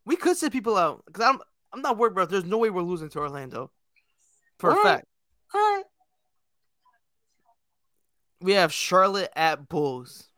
We 0.05 0.17
could 0.17 0.37
sit 0.37 0.53
people 0.53 0.77
out 0.77 1.03
because 1.07 1.25
I'm 1.25 1.41
I'm 1.73 1.81
not 1.81 1.97
worried 1.97 2.15
bro. 2.15 2.27
There's 2.27 2.45
no 2.45 2.59
way 2.59 2.69
we're 2.69 2.83
losing 2.83 3.09
to 3.11 3.19
Orlando. 3.21 3.71
For 4.59 4.69
a 4.69 4.73
Alright. 4.75 4.85
fact, 4.97 5.07
All 5.55 5.61
right. 5.61 5.85
we 8.43 8.53
have 8.53 8.73
Charlotte 8.75 9.31
at 9.35 9.71
Bulls. 9.71 10.29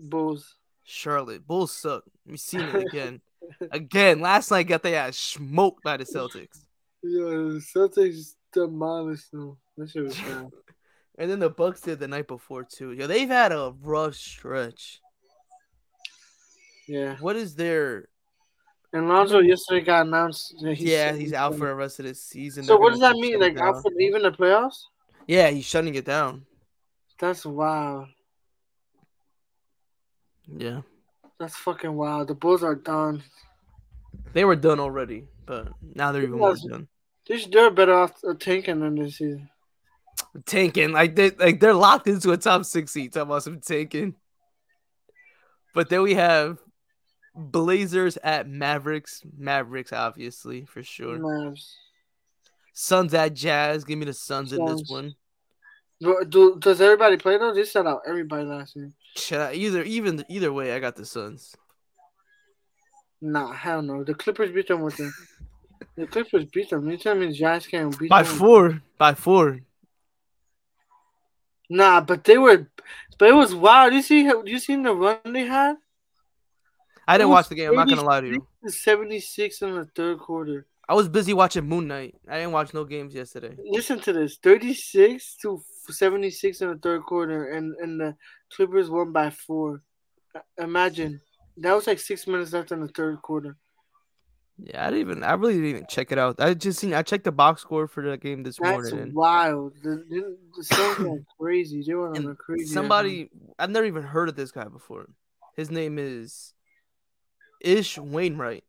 Bulls. 0.00 0.56
Charlotte 0.82 1.46
Bulls 1.46 1.70
suck. 1.72 2.02
We 2.26 2.36
seen 2.38 2.62
it 2.62 2.74
again. 2.88 3.20
Again, 3.70 4.20
last 4.20 4.50
night 4.50 4.64
got 4.64 4.82
their 4.82 4.98
ass 4.98 5.16
smoked 5.16 5.82
by 5.82 5.96
the 5.96 6.04
Celtics, 6.04 6.66
Yo, 7.02 7.58
Celtics 7.58 8.34
demolished 8.52 9.30
them. 9.30 9.56
That 9.76 9.90
shit 9.90 10.04
was 10.04 10.16
bad. 10.16 10.50
and 11.18 11.30
then 11.30 11.38
the 11.38 11.50
Bucks 11.50 11.80
did 11.80 11.98
the 11.98 12.08
night 12.08 12.26
before 12.26 12.64
too. 12.64 12.92
Yo, 12.92 13.06
they've 13.06 13.28
had 13.28 13.52
a 13.52 13.74
rough 13.82 14.14
stretch. 14.14 15.00
Yeah. 16.88 17.16
What 17.20 17.36
is 17.36 17.54
their? 17.54 18.08
And 18.92 19.08
Lonzo 19.08 19.40
yesterday 19.40 19.84
got 19.84 20.06
announced. 20.06 20.54
That 20.62 20.74
he's 20.74 20.88
yeah, 20.88 21.12
he's 21.12 21.32
out 21.32 21.56
for 21.56 21.66
the 21.66 21.74
rest 21.74 21.98
of 21.98 22.06
the 22.06 22.14
season. 22.14 22.64
So 22.64 22.72
They're 22.72 22.80
what 22.80 22.90
does 22.90 23.00
that 23.00 23.16
mean? 23.16 23.40
Like 23.40 23.58
out 23.58 23.82
for 23.82 23.92
even 24.00 24.22
the 24.22 24.30
playoffs? 24.30 24.78
Yeah, 25.26 25.50
he's 25.50 25.64
shutting 25.64 25.94
it 25.94 26.04
down. 26.04 26.46
That's 27.18 27.44
wild. 27.44 28.06
Yeah, 30.46 30.82
That's 31.38 31.56
fucking 31.56 31.92
wild. 31.94 32.28
The 32.28 32.34
Bulls 32.34 32.62
are 32.62 32.74
done. 32.74 33.22
they 34.32 34.44
were 34.44 34.56
done 34.56 34.80
already, 34.80 35.24
but 35.44 35.68
now 35.94 36.12
they're 36.12 36.22
even 36.22 36.38
more 36.38 36.56
done. 36.56 36.88
They 37.28 37.38
should- 37.38 37.52
They're 37.52 37.70
better 37.70 37.94
off 37.94 38.20
tanking 38.38 38.80
than 38.80 38.94
this 38.94 39.18
season. 39.18 39.50
Tanking 40.46 40.92
like 40.92 41.14
they 41.16 41.30
like 41.32 41.60
they're 41.60 41.74
locked 41.74 42.06
into 42.06 42.32
a 42.32 42.36
top 42.36 42.64
six 42.64 42.92
seed. 42.92 43.12
Talking 43.12 43.28
about 43.30 43.42
some 43.42 43.60
tanking. 43.60 44.14
But 45.74 45.88
then 45.90 46.02
we 46.02 46.14
have 46.14 46.58
Blazers 47.34 48.16
at 48.22 48.48
Mavericks. 48.48 49.22
Mavericks, 49.36 49.92
obviously 49.92 50.64
for 50.64 50.82
sure. 50.82 51.18
Mavs. 51.18 51.74
Suns 52.72 53.12
at 53.14 53.34
Jazz. 53.34 53.84
Give 53.84 53.98
me 53.98 54.06
the 54.06 54.12
Suns 54.14 54.52
in 54.52 54.64
this 54.64 54.88
one. 54.88 55.14
Do, 56.00 56.24
do, 56.28 56.56
does 56.58 56.80
everybody 56.80 57.16
play 57.16 57.38
though? 57.38 57.52
They 57.54 57.64
set 57.64 57.86
out 57.86 58.02
everybody 58.06 58.44
last 58.44 58.76
year. 58.76 58.92
Should 59.16 59.40
I, 59.40 59.52
either 59.54 59.82
even 59.82 60.24
either 60.28 60.52
way, 60.52 60.72
I 60.74 60.78
got 60.78 60.96
the 60.96 61.04
Suns. 61.06 61.56
Nah, 63.20 63.52
hell 63.52 63.82
no. 63.82 64.04
The 64.04 64.14
Clippers 64.14 64.52
beat 64.52 64.68
them 64.68 64.82
with 64.82 64.96
the. 64.96 65.10
The 65.96 66.06
Clippers 66.06 66.44
beat 66.46 66.70
them. 66.70 66.88
You 66.90 66.96
tell 66.98 67.14
me 67.14 67.26
the 67.26 67.32
Giants 67.32 67.66
can't 67.66 67.98
beat 67.98 68.10
By 68.10 68.22
them? 68.22 68.36
four. 68.36 68.82
By 68.98 69.14
four. 69.14 69.60
Nah, 71.68 72.00
but 72.00 72.24
they 72.24 72.38
were, 72.38 72.68
but 73.18 73.28
it 73.28 73.34
was 73.34 73.54
wild. 73.54 73.92
You 73.92 74.02
see, 74.02 74.24
how- 74.24 74.44
you 74.44 74.58
seen 74.58 74.82
the 74.82 74.94
run 74.94 75.18
they 75.24 75.44
had? 75.44 75.76
I 77.08 77.18
didn't 77.18 77.30
watch 77.30 77.48
the 77.48 77.54
game. 77.54 77.70
I'm 77.70 77.76
not 77.76 77.88
gonna 77.88 78.04
lie 78.04 78.20
to 78.20 78.28
you. 78.28 78.46
Seventy 78.68 79.20
six 79.20 79.62
in 79.62 79.74
the 79.74 79.84
third 79.86 80.18
quarter. 80.18 80.66
I 80.88 80.94
was 80.94 81.08
busy 81.08 81.32
watching 81.34 81.64
Moon 81.64 81.88
Knight. 81.88 82.14
I 82.28 82.38
didn't 82.38 82.52
watch 82.52 82.72
no 82.74 82.84
games 82.84 83.14
yesterday. 83.14 83.56
Listen 83.64 83.98
to 84.00 84.12
this: 84.12 84.36
thirty 84.36 84.74
six 84.74 85.36
to 85.38 85.62
seventy 85.92 86.30
six 86.30 86.60
in 86.60 86.68
the 86.70 86.78
third 86.78 87.02
quarter, 87.04 87.50
and 87.50 87.74
and 87.76 88.00
the 88.00 88.16
Clippers 88.52 88.90
won 88.90 89.12
by 89.12 89.30
four. 89.30 89.82
Imagine 90.58 91.20
that 91.58 91.74
was 91.74 91.86
like 91.86 91.98
six 91.98 92.26
minutes 92.26 92.52
left 92.52 92.72
in 92.72 92.80
the 92.80 92.88
third 92.88 93.20
quarter. 93.22 93.56
Yeah, 94.58 94.86
I 94.86 94.90
didn't 94.90 95.00
even. 95.00 95.22
I 95.22 95.34
really 95.34 95.54
didn't 95.54 95.68
even 95.70 95.86
check 95.86 96.12
it 96.12 96.18
out. 96.18 96.36
I 96.40 96.54
just 96.54 96.78
seen. 96.78 96.94
I 96.94 97.02
checked 97.02 97.24
the 97.24 97.32
box 97.32 97.60
score 97.62 97.86
for 97.86 98.02
the 98.08 98.16
game 98.16 98.42
this 98.42 98.56
That's 98.58 98.70
morning. 98.90 98.98
and- 98.98 99.14
wild. 99.14 99.74
The, 99.82 100.02
the, 100.08 100.36
the 100.56 100.64
Suns 100.74 100.98
went 100.98 101.24
crazy. 101.38 101.82
They 101.86 101.94
went 101.94 102.16
on 102.16 102.26
a 102.30 102.34
crazy. 102.34 102.72
somebody, 102.72 103.30
I've 103.58 103.68
never 103.70 103.84
even 103.84 104.02
heard 104.02 104.30
of 104.30 104.36
this 104.36 104.52
guy 104.52 104.64
before. 104.64 105.08
His 105.56 105.70
name 105.70 105.98
is 105.98 106.54
Ish 107.60 107.98
Wainwright. 107.98 108.64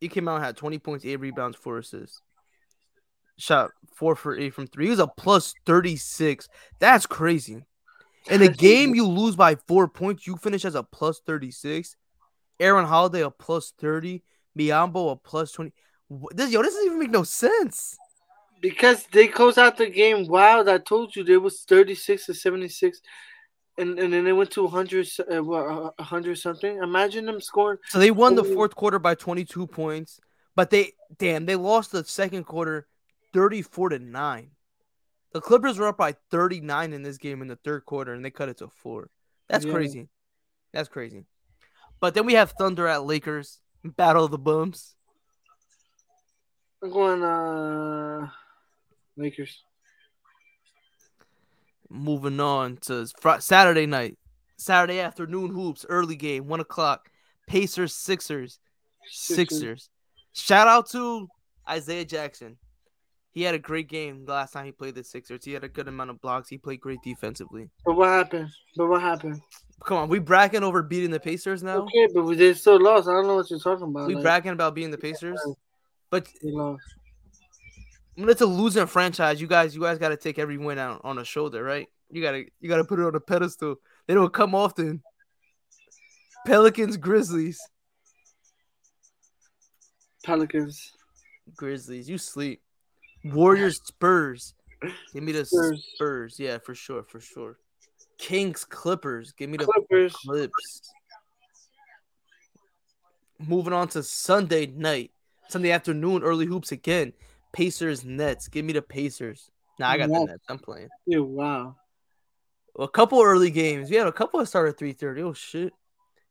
He 0.00 0.08
came 0.08 0.28
out 0.28 0.36
and 0.36 0.44
had 0.44 0.56
20 0.56 0.78
points, 0.78 1.04
eight 1.04 1.16
rebounds, 1.16 1.56
four 1.56 1.78
assists. 1.78 2.22
Shot 3.38 3.70
four 3.94 4.14
for 4.14 4.36
eight 4.36 4.54
from 4.54 4.66
three. 4.66 4.86
He 4.86 4.90
was 4.90 4.98
a 4.98 5.06
plus 5.06 5.54
36. 5.64 6.48
That's 6.78 7.06
crazy. 7.06 7.64
In 8.30 8.42
a 8.42 8.48
game 8.48 8.94
you 8.94 9.06
lose 9.06 9.36
by 9.36 9.54
four 9.54 9.88
points, 9.88 10.26
you 10.26 10.36
finish 10.36 10.64
as 10.64 10.74
a 10.74 10.82
plus 10.82 11.20
36. 11.24 11.96
Aaron 12.60 12.86
Holiday 12.86 13.22
a 13.22 13.30
plus 13.30 13.72
thirty, 13.78 14.22
Biyombo 14.58 15.12
a 15.12 15.16
plus 15.16 15.52
twenty. 15.52 15.72
This 16.32 16.50
yo, 16.50 16.62
this 16.62 16.74
doesn't 16.74 16.86
even 16.86 16.98
make 16.98 17.10
no 17.10 17.22
sense. 17.22 17.96
Because 18.60 19.06
they 19.12 19.28
closed 19.28 19.58
out 19.58 19.76
the 19.76 19.88
game 19.88 20.26
wild. 20.26 20.68
I 20.68 20.78
told 20.78 21.14
you 21.14 21.22
there 21.22 21.40
was 21.40 21.60
thirty 21.60 21.94
six 21.94 22.26
to 22.26 22.34
seventy 22.34 22.68
six, 22.68 23.00
and 23.76 23.98
and 23.98 24.12
then 24.12 24.24
they 24.24 24.32
went 24.32 24.50
to 24.52 24.66
hundred 24.66 25.08
uh, 25.32 25.42
what, 25.42 25.94
hundred 26.00 26.38
something. 26.38 26.78
Imagine 26.82 27.26
them 27.26 27.40
scoring. 27.40 27.78
So 27.88 27.98
they 27.98 28.10
won 28.10 28.34
the 28.34 28.44
fourth 28.44 28.74
quarter 28.74 28.98
by 28.98 29.14
twenty 29.14 29.44
two 29.44 29.66
points, 29.66 30.18
but 30.56 30.70
they 30.70 30.92
damn 31.18 31.46
they 31.46 31.56
lost 31.56 31.92
the 31.92 32.04
second 32.04 32.44
quarter, 32.44 32.88
thirty 33.32 33.62
four 33.62 33.88
to 33.90 33.98
nine. 33.98 34.50
The 35.32 35.40
Clippers 35.40 35.78
were 35.78 35.88
up 35.88 35.98
by 35.98 36.14
39 36.30 36.92
in 36.92 37.02
this 37.02 37.18
game 37.18 37.42
in 37.42 37.48
the 37.48 37.56
third 37.56 37.84
quarter, 37.84 38.14
and 38.14 38.24
they 38.24 38.30
cut 38.30 38.48
it 38.48 38.58
to 38.58 38.68
four. 38.68 39.10
That's 39.48 39.64
yeah. 39.64 39.72
crazy. 39.72 40.08
That's 40.72 40.88
crazy. 40.88 41.26
But 42.00 42.14
then 42.14 42.26
we 42.26 42.34
have 42.34 42.52
Thunder 42.52 42.86
at 42.86 43.04
Lakers, 43.04 43.60
Battle 43.84 44.24
of 44.24 44.30
the 44.30 44.38
Bums. 44.38 44.94
I'm 46.82 46.90
going 46.90 47.22
uh 47.22 48.28
Lakers. 49.16 49.62
Moving 51.90 52.38
on 52.38 52.76
to 52.82 53.06
fr- 53.20 53.40
Saturday 53.40 53.86
night, 53.86 54.16
Saturday 54.58 55.00
afternoon 55.00 55.50
hoops, 55.50 55.84
early 55.88 56.16
game, 56.16 56.46
one 56.46 56.60
o'clock. 56.60 57.10
Pacers, 57.48 57.94
Sixers, 57.94 58.60
Sixers. 59.06 59.48
Sixers. 59.48 59.90
Shout 60.34 60.68
out 60.68 60.88
to 60.90 61.28
Isaiah 61.68 62.04
Jackson. 62.04 62.58
He 63.32 63.42
had 63.42 63.54
a 63.54 63.58
great 63.58 63.88
game 63.88 64.24
the 64.24 64.32
last 64.32 64.52
time 64.52 64.64
he 64.64 64.72
played 64.72 64.94
the 64.94 65.04
Sixers. 65.04 65.44
He 65.44 65.52
had 65.52 65.62
a 65.62 65.68
good 65.68 65.86
amount 65.86 66.10
of 66.10 66.20
blocks. 66.20 66.48
He 66.48 66.58
played 66.58 66.80
great 66.80 66.98
defensively. 67.04 67.68
But 67.84 67.96
what 67.96 68.08
happened? 68.08 68.50
But 68.76 68.88
what 68.88 69.00
happened? 69.00 69.40
Come 69.84 69.96
on, 69.96 70.08
we 70.08 70.18
bragging 70.18 70.64
over 70.64 70.82
beating 70.82 71.10
the 71.10 71.20
Pacers 71.20 71.62
now. 71.62 71.82
Okay, 71.82 72.08
but 72.12 72.24
we 72.24 72.34
they 72.34 72.52
still 72.54 72.82
lost. 72.82 73.08
I 73.08 73.12
don't 73.12 73.28
know 73.28 73.36
what 73.36 73.48
you're 73.48 73.60
talking 73.60 73.84
about. 73.84 74.08
We 74.08 74.14
like, 74.14 74.24
bragging 74.24 74.52
about 74.52 74.74
beating 74.74 74.90
the 74.90 74.98
Pacers, 74.98 75.40
but 76.10 76.28
when 76.42 78.28
it's 78.28 78.40
a 78.40 78.46
losing 78.46 78.86
franchise, 78.86 79.40
you 79.40 79.46
guys, 79.46 79.76
you 79.76 79.80
guys 79.80 79.98
got 79.98 80.08
to 80.08 80.16
take 80.16 80.40
every 80.40 80.58
win 80.58 80.78
out 80.78 81.02
on 81.04 81.18
a 81.18 81.24
shoulder, 81.24 81.62
right? 81.62 81.86
You 82.10 82.22
gotta, 82.22 82.46
you 82.60 82.68
gotta 82.68 82.84
put 82.84 82.98
it 82.98 83.04
on 83.04 83.14
a 83.14 83.20
pedestal. 83.20 83.76
They 84.08 84.14
don't 84.14 84.32
come 84.32 84.54
often. 84.54 85.02
Pelicans, 86.44 86.96
Grizzlies. 86.96 87.60
Pelicans. 90.24 90.92
Grizzlies, 91.54 92.08
you 92.08 92.18
sleep. 92.18 92.62
Warriors, 93.24 93.80
Spurs. 93.84 94.54
Give 95.12 95.22
me 95.22 95.32
the 95.32 95.44
Spurs. 95.44 95.86
Spurs. 95.94 96.38
Yeah, 96.38 96.58
for 96.58 96.74
sure, 96.74 97.02
for 97.02 97.20
sure. 97.20 97.58
Kings, 98.18 98.64
Clippers. 98.64 99.32
Give 99.32 99.50
me 99.50 99.58
the 99.58 99.64
Clippers. 99.64 100.12
Clips. 100.14 100.92
Moving 103.38 103.72
on 103.72 103.88
to 103.88 104.02
Sunday 104.02 104.66
night, 104.66 105.12
Sunday 105.48 105.70
afternoon, 105.70 106.22
early 106.22 106.46
hoops 106.46 106.72
again. 106.72 107.12
Pacers, 107.52 108.04
Nets. 108.04 108.48
Give 108.48 108.64
me 108.64 108.72
the 108.72 108.82
Pacers. 108.82 109.50
Nah, 109.78 109.90
I 109.90 109.98
got 109.98 110.10
Nets. 110.10 110.20
the 110.20 110.26
Nets. 110.32 110.44
I'm 110.48 110.58
playing. 110.58 110.88
Wow. 111.06 111.76
a 112.78 112.88
couple 112.88 113.22
early 113.22 113.50
games. 113.50 113.90
We 113.90 113.96
had 113.96 114.06
a 114.08 114.12
couple 114.12 114.40
that 114.40 114.46
started 114.46 114.70
at 114.70 114.78
3:30. 114.78 115.22
Oh 115.22 115.32
shit. 115.32 115.72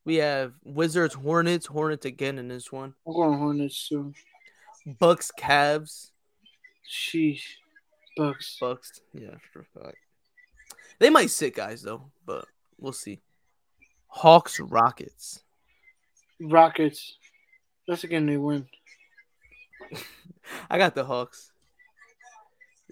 We 0.04 0.16
have 0.18 0.54
Wizards, 0.64 1.14
Hornets, 1.14 1.66
Hornets 1.66 2.06
again 2.06 2.38
in 2.38 2.48
this 2.48 2.72
one. 2.72 2.94
I'm 3.06 3.14
going 3.14 3.38
Hornets 3.38 3.88
too. 3.90 4.14
Bucks, 5.00 5.32
Cavs. 5.38 6.12
Sheesh. 6.90 7.44
Bucks. 8.16 8.58
Bucks. 8.60 9.02
Yeah, 9.14 9.36
for 9.52 9.62
a 9.62 9.80
fact. 9.80 9.98
They 11.00 11.10
might 11.10 11.30
sit 11.30 11.56
guys 11.56 11.82
though, 11.82 12.04
but 12.26 12.46
we'll 12.80 12.94
see. 12.94 13.22
Hawks, 14.08 14.60
Rockets. 14.60 15.44
Rockets. 16.42 17.18
That's 17.88 18.04
again 18.04 18.26
they 18.26 18.38
win. 18.38 18.68
I 20.70 20.78
got 20.78 20.96
the 20.96 21.06
Hawks. 21.06 21.52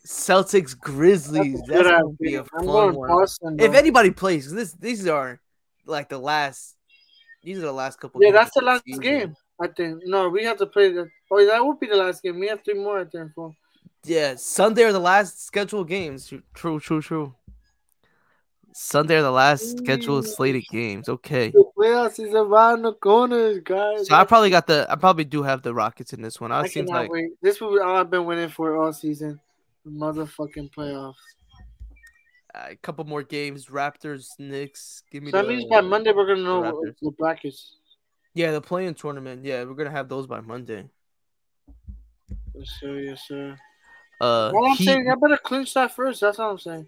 Celtics, 0.06 0.78
Grizzlies. 0.78 1.62
That's 1.68 1.84
gonna 1.84 2.10
be 2.20 2.36
a 2.36 2.44
fun 2.44 2.66
one. 2.68 2.94
Boston, 2.94 3.58
if 3.60 3.74
anybody 3.74 4.12
plays, 4.12 4.52
this 4.52 4.74
these 4.74 5.08
are 5.08 5.42
like 5.86 6.10
the 6.10 6.20
last. 6.20 6.76
These 7.44 7.60
are 7.60 7.62
the 7.62 7.72
last 7.72 8.00
couple. 8.00 8.22
Yeah, 8.24 8.32
that's 8.32 8.54
the 8.54 8.62
last 8.62 8.84
season. 8.86 9.02
game. 9.02 9.36
I 9.62 9.68
think. 9.68 10.02
No, 10.06 10.30
we 10.30 10.44
have 10.44 10.58
to 10.58 10.66
play 10.66 10.92
the. 10.92 11.10
Oh, 11.32 11.46
that 11.46 11.66
would 11.66 11.80
be 11.80 11.88
the 11.88 11.96
last 11.96 12.22
game. 12.22 12.40
We 12.40 12.48
have 12.48 12.64
three 12.64 12.76
more. 12.76 13.00
I 13.00 13.06
think. 13.06 13.32
For. 13.34 13.56
Yeah, 14.06 14.36
Sunday 14.36 14.84
are 14.84 14.94
the 14.94 15.00
last 15.00 15.46
scheduled 15.46 15.88
games. 15.88 16.34
True, 16.54 16.80
true, 16.80 17.02
true. 17.02 17.36
Sunday 18.74 19.16
are 19.16 19.22
the 19.22 19.32
last 19.32 19.78
scheduled 19.78 20.26
mm. 20.26 20.28
slated 20.28 20.66
games. 20.70 21.08
Okay. 21.08 21.50
The 21.50 21.64
playoffs 21.78 22.20
is 22.20 22.34
around 22.34 22.82
the 22.82 22.94
corner, 22.94 23.60
guys. 23.62 24.08
So 24.08 24.16
I 24.16 24.26
probably 24.26 24.50
got 24.50 24.68
the. 24.68 24.86
I 24.90 24.96
probably 24.96 25.24
do 25.24 25.44
have 25.44 25.62
the 25.62 25.74
Rockets 25.74 26.12
in 26.12 26.22
this 26.22 26.42
one. 26.42 26.52
I, 26.52 26.62
I 26.62 26.68
seems 26.68 26.90
like 26.90 27.10
wait. 27.10 27.32
this 27.42 27.62
will 27.62 27.74
be 27.74 27.80
all 27.80 27.96
I've 27.96 28.10
been 28.10 28.26
waiting 28.26 28.50
for 28.50 28.76
all 28.76 28.92
season. 28.92 29.40
The 29.86 29.92
motherfucking 29.92 30.74
playoffs. 30.74 31.16
A 32.54 32.76
couple 32.76 33.06
more 33.06 33.24
games. 33.24 33.68
Raptors, 33.68 34.28
Knicks. 34.40 35.04
Give 35.10 35.24
me. 35.24 35.32
So 35.32 35.38
that 35.38 35.48
means 35.48 35.66
by 35.66 35.80
Monday 35.80 36.12
we're 36.12 36.28
gonna 36.28 36.44
know 36.44 36.62
the, 36.62 36.94
the 37.02 37.12
brackets. 37.12 37.78
Yeah, 38.34 38.52
the 38.52 38.60
play-in 38.60 38.94
tournament. 38.94 39.46
Yeah, 39.46 39.64
we're 39.64 39.76
gonna 39.76 39.90
have 39.90 40.10
those 40.10 40.28
by 40.28 40.42
Monday. 40.42 40.90
Yes, 42.54 42.70
sir. 42.82 43.00
Yes, 43.00 43.22
sir. 43.26 43.58
Uh, 44.22 44.52
well, 44.54 44.66
I'm 44.66 44.78
he, 44.78 44.86
saying 44.86 45.10
I 45.10 45.16
better 45.16 45.38
clinch 45.38 45.74
that 45.74 45.96
first. 45.96 46.22
That's 46.22 46.40
all 46.40 46.52
I'm 46.52 46.60
saying. 46.60 46.88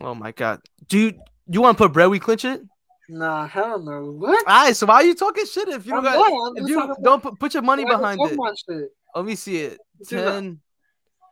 Oh 0.00 0.14
my 0.14 0.32
god, 0.32 0.60
dude, 0.88 1.18
you 1.48 1.62
want 1.62 1.78
to 1.78 1.84
put 1.84 1.92
bread? 1.92 2.08
We 2.08 2.18
clinch 2.18 2.44
it? 2.44 2.62
Nah, 3.08 3.46
hell 3.46 3.78
no. 3.78 4.12
What? 4.12 4.46
All 4.48 4.64
right, 4.64 4.74
so 4.76 4.86
why 4.86 4.96
are 4.96 5.04
you 5.04 5.14
talking 5.14 5.46
shit 5.46 5.68
if 5.68 5.86
you 5.86 5.92
don't 5.92 6.02
got, 6.02 6.52
if 6.56 6.68
you 6.68 6.94
don't 7.02 7.22
put, 7.22 7.38
put 7.38 7.54
your 7.54 7.62
money 7.62 7.84
behind 7.84 8.20
it? 8.20 8.90
Let 9.14 9.24
me 9.24 9.34
see 9.34 9.58
it. 9.58 9.78
Ten. 10.06 10.60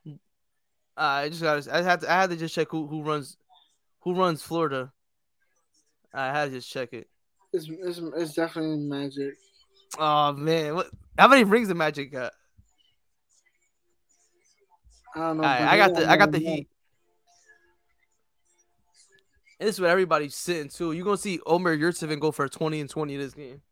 Uh, 0.07 1.01
I 1.01 1.29
just 1.29 1.43
got. 1.43 1.69
I 1.69 1.83
had 1.83 2.01
to. 2.03 2.11
I 2.11 2.15
had 2.15 2.31
to 2.31 2.37
just 2.37 2.55
check 2.55 2.69
who 2.71 2.87
who 2.87 3.03
runs, 3.03 3.37
who 4.01 4.15
runs 4.15 4.43
Florida. 4.43 4.93
I 6.13 6.27
had 6.27 6.45
to 6.47 6.51
just 6.53 6.71
check 6.71 6.93
it. 6.93 7.09
It's 7.53 7.69
it's, 7.69 8.01
it's 8.17 8.35
definitely 8.35 8.79
Magic. 8.79 9.35
Oh 9.99 10.33
man, 10.33 10.77
what? 10.77 10.89
How 11.19 11.27
many 11.29 11.45
rings 11.45 11.69
the 11.69 11.75
Magic 11.75 12.13
got? 12.13 12.33
I 15.15 15.19
don't 15.19 15.37
know. 15.37 15.43
Right, 15.43 15.63
I 15.63 15.77
got 15.77 15.95
the 15.95 16.11
I 16.11 16.17
got 16.17 16.33
the 16.33 16.39
Heat. 16.39 16.69
And 19.61 19.69
this 19.69 19.77
is 19.77 19.81
what 19.81 19.91
everybody's 19.91 20.35
sitting 20.35 20.69
too. 20.69 20.93
You're 20.93 21.05
gonna 21.05 21.17
see 21.17 21.41
Omer 21.47 21.77
Yurtseven 21.77 22.21
go 22.21 22.33
for 22.33 22.49
20 22.49 22.81
and 22.81 22.91
20 22.91 23.17
this 23.17 23.35
game. 23.35 23.63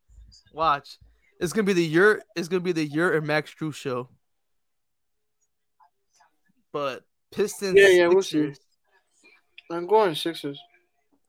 Watch. 0.53 0.99
It's 1.41 1.53
gonna 1.53 1.65
be 1.65 1.73
the 1.73 1.85
Yurt. 1.85 2.23
It's 2.37 2.49
gonna 2.49 2.61
be 2.61 2.73
the 2.73 2.87
Yurt 2.87 3.17
and 3.17 3.27
Max 3.27 3.53
Strus 3.53 3.75
show. 3.75 4.09
But 6.73 7.03
Pistons. 7.33 7.75
Yeah, 7.77 7.89
yeah, 7.89 8.07
we'll 8.07 8.23
see. 8.23 8.53
I'm 9.71 9.87
going 9.87 10.15
Sixers. 10.15 10.61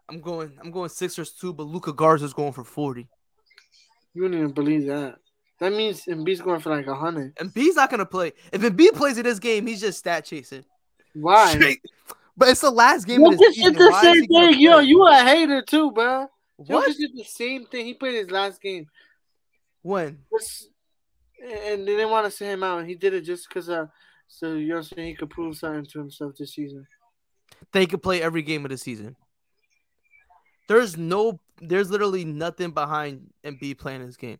I'm 0.07 0.21
going. 0.21 0.51
I'm 0.61 0.69
going 0.69 0.89
Sixers 0.89 1.31
too, 1.31 1.53
but 1.53 1.63
Luka 1.63 1.91
Garza's 1.91 2.33
going 2.33 2.53
for 2.53 2.63
40. 2.63 3.07
You 4.13 4.21
wouldn't 4.21 4.39
even 4.39 4.53
believe 4.53 4.85
that. 4.85 5.15
That 5.63 5.71
means 5.71 6.03
Embiid's 6.07 6.41
going 6.41 6.59
for 6.59 6.75
like 6.75 6.87
a 6.87 6.93
hundred. 6.93 7.37
Embiid's 7.37 7.77
not 7.77 7.89
gonna 7.89 8.05
play. 8.05 8.33
If 8.51 8.59
Embiid 8.61 8.95
plays 8.95 9.17
in 9.17 9.23
this 9.23 9.39
game, 9.39 9.65
he's 9.65 9.79
just 9.79 9.97
stat 9.97 10.25
chasing. 10.25 10.65
Why? 11.13 11.53
Straight. 11.53 11.79
But 12.35 12.49
it's 12.49 12.59
the 12.59 12.69
last 12.69 13.07
game. 13.07 13.21
Well, 13.21 13.31
of 13.31 13.39
this 13.39 13.55
season. 13.55 13.75
the 13.75 14.01
same 14.01 14.25
thing. 14.25 14.59
Yo, 14.59 14.79
you 14.79 15.07
a 15.07 15.15
hater 15.23 15.61
too, 15.61 15.89
bro. 15.91 16.27
What? 16.57 16.97
Did 16.97 17.11
the 17.15 17.23
same 17.23 17.65
thing. 17.65 17.85
He 17.85 17.93
played 17.93 18.15
his 18.15 18.29
last 18.29 18.61
game. 18.61 18.87
When? 19.83 20.19
And 21.41 21.87
they 21.87 21.95
didn't 21.95 22.09
want 22.09 22.25
to 22.25 22.31
send 22.31 22.51
him 22.51 22.63
out, 22.63 22.79
and 22.79 22.89
he 22.89 22.95
did 22.95 23.13
it 23.13 23.21
just 23.21 23.47
because, 23.47 23.69
uh, 23.69 23.85
so 24.27 24.55
you 24.55 24.67
know, 24.67 24.81
saying 24.81 25.07
he 25.07 25.15
could 25.15 25.29
prove 25.29 25.55
something 25.55 25.85
to 25.85 25.99
himself 25.99 26.33
this 26.37 26.55
season. 26.55 26.85
They 27.71 27.85
could 27.85 28.03
play 28.03 28.21
every 28.21 28.41
game 28.41 28.65
of 28.65 28.71
the 28.71 28.77
season. 28.77 29.15
There's 30.67 30.97
no, 30.97 31.39
there's 31.61 31.89
literally 31.89 32.25
nothing 32.25 32.71
behind 32.71 33.31
Embiid 33.45 33.77
playing 33.77 34.05
this 34.05 34.17
game. 34.17 34.39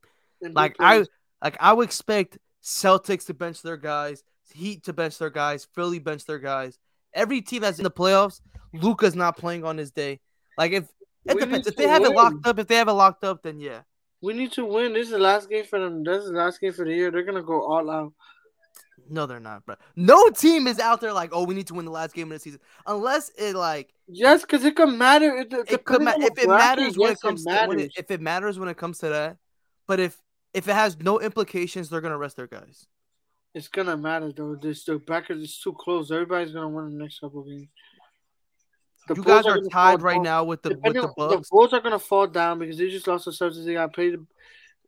Like. 0.52 0.76
I, 0.80 1.06
like 1.44 1.58
I 1.60 1.74
would 1.74 1.86
expect 1.86 2.38
Celtics 2.64 3.26
to 3.26 3.34
bench 3.34 3.62
their 3.62 3.78
guys, 3.78 4.24
Heat 4.54 4.84
to 4.86 4.94
bench 4.94 5.18
their 5.18 5.30
guys, 5.30 5.68
Philly 5.76 6.00
bench 6.00 6.26
their 6.26 6.40
guys. 6.40 6.80
Every 7.14 7.42
team 7.42 7.62
that's 7.62 7.80
in 7.80 7.84
the 7.84 7.92
playoffs, 7.92 8.40
Luka's 8.74 9.16
not 9.16 9.38
playing 9.38 9.66
on 9.66 9.78
his 9.78 9.92
day. 9.92 10.20
Like 10.58 10.72
if 10.72 10.86
it 11.26 11.36
we 11.36 11.42
depends. 11.42 11.68
If 11.68 11.76
they 11.76 11.88
have 11.88 12.02
win. 12.02 12.12
it 12.12 12.16
locked 12.16 12.48
up, 12.48 12.60
if 12.60 12.68
they 12.68 12.76
have 12.76 12.88
it 12.88 12.94
locked 12.94 13.24
up, 13.24 13.44
then 13.44 13.60
yeah. 13.60 13.82
We 14.22 14.34
need 14.34 14.54
to 14.54 14.66
win. 14.66 14.94
This 14.94 15.08
is 15.08 15.12
the 15.12 15.20
last 15.20 15.50
game 15.50 15.66
for 15.66 15.80
them. 15.80 16.04
This 16.04 16.24
is 16.24 16.32
the 16.32 16.38
last 16.38 16.62
game 16.62 16.72
for 16.72 16.86
the 16.86 16.94
year. 16.94 17.12
They're 17.12 17.24
gonna 17.24 17.44
go 17.44 17.62
all 17.62 17.90
out. 17.90 18.14
No, 19.10 19.26
they're 19.26 19.40
not, 19.40 19.66
bro. 19.66 19.76
No 19.98 20.30
team 20.30 20.66
is 20.66 20.80
out 20.80 21.02
there 21.02 21.12
like, 21.12 21.32
oh, 21.34 21.44
we 21.44 21.54
need 21.54 21.68
to 21.68 21.74
win 21.74 21.84
the 21.84 21.92
last 21.92 22.14
game 22.14 22.32
of 22.32 22.38
the 22.38 22.40
season, 22.40 22.62
unless 22.88 23.32
it 23.38 23.56
like. 23.56 23.94
Yes, 24.08 24.42
because 24.42 24.64
it 24.64 24.76
could 24.76 24.90
matter. 24.90 25.36
It, 25.36 25.54
it 25.68 25.84
could 25.84 26.02
ma- 26.02 26.14
if 26.16 26.38
it 26.38 26.48
matters 26.48 26.98
when 26.98 27.12
it 27.12 27.20
comes 27.20 27.46
it 27.46 27.50
to 27.50 27.68
when 27.68 27.80
it, 27.80 27.92
if 27.98 28.12
it 28.12 28.22
matters 28.22 28.58
when 28.58 28.70
it 28.70 28.78
comes 28.78 29.00
to 29.00 29.10
that, 29.10 29.38
but 29.88 30.00
if 30.00 30.18
if 30.54 30.68
it 30.68 30.74
has 30.74 30.98
no 31.00 31.20
implications, 31.20 31.90
they're 31.90 32.02
gonna 32.02 32.18
rest 32.18 32.38
their 32.38 32.48
guys. 32.48 32.86
It's 33.54 33.68
gonna 33.68 33.98
matter 33.98 34.32
though. 34.32 34.56
This 34.56 34.84
the 34.84 34.98
bracket 35.00 35.38
is 35.38 35.60
too 35.60 35.74
close. 35.74 36.12
Everybody's 36.12 36.54
gonna 36.54 36.70
win 36.70 36.98
the 36.98 37.04
next 37.04 37.20
couple 37.20 37.44
games. 37.44 37.68
The 39.08 39.16
you 39.16 39.24
guys 39.24 39.46
are, 39.46 39.60
tied 39.60 40.02
right 40.02 40.16
down. 40.16 40.24
now 40.24 40.44
with 40.46 40.62
the 40.62 40.80
with 40.82 40.94
the 40.94 41.14
Bucks. 41.18 41.36
The 41.36 41.46
Bulls 41.52 41.74
are 41.74 41.82
gonna 41.82 42.00
fall 42.00 42.28
down 42.28 42.60
because 42.60 42.78
they 42.78 42.90
just 42.90 43.08
lost 43.08 43.26
the 43.26 43.32
Celtics. 43.32 43.66
They 43.66 43.74
got 43.74 43.94
played 43.94 44.16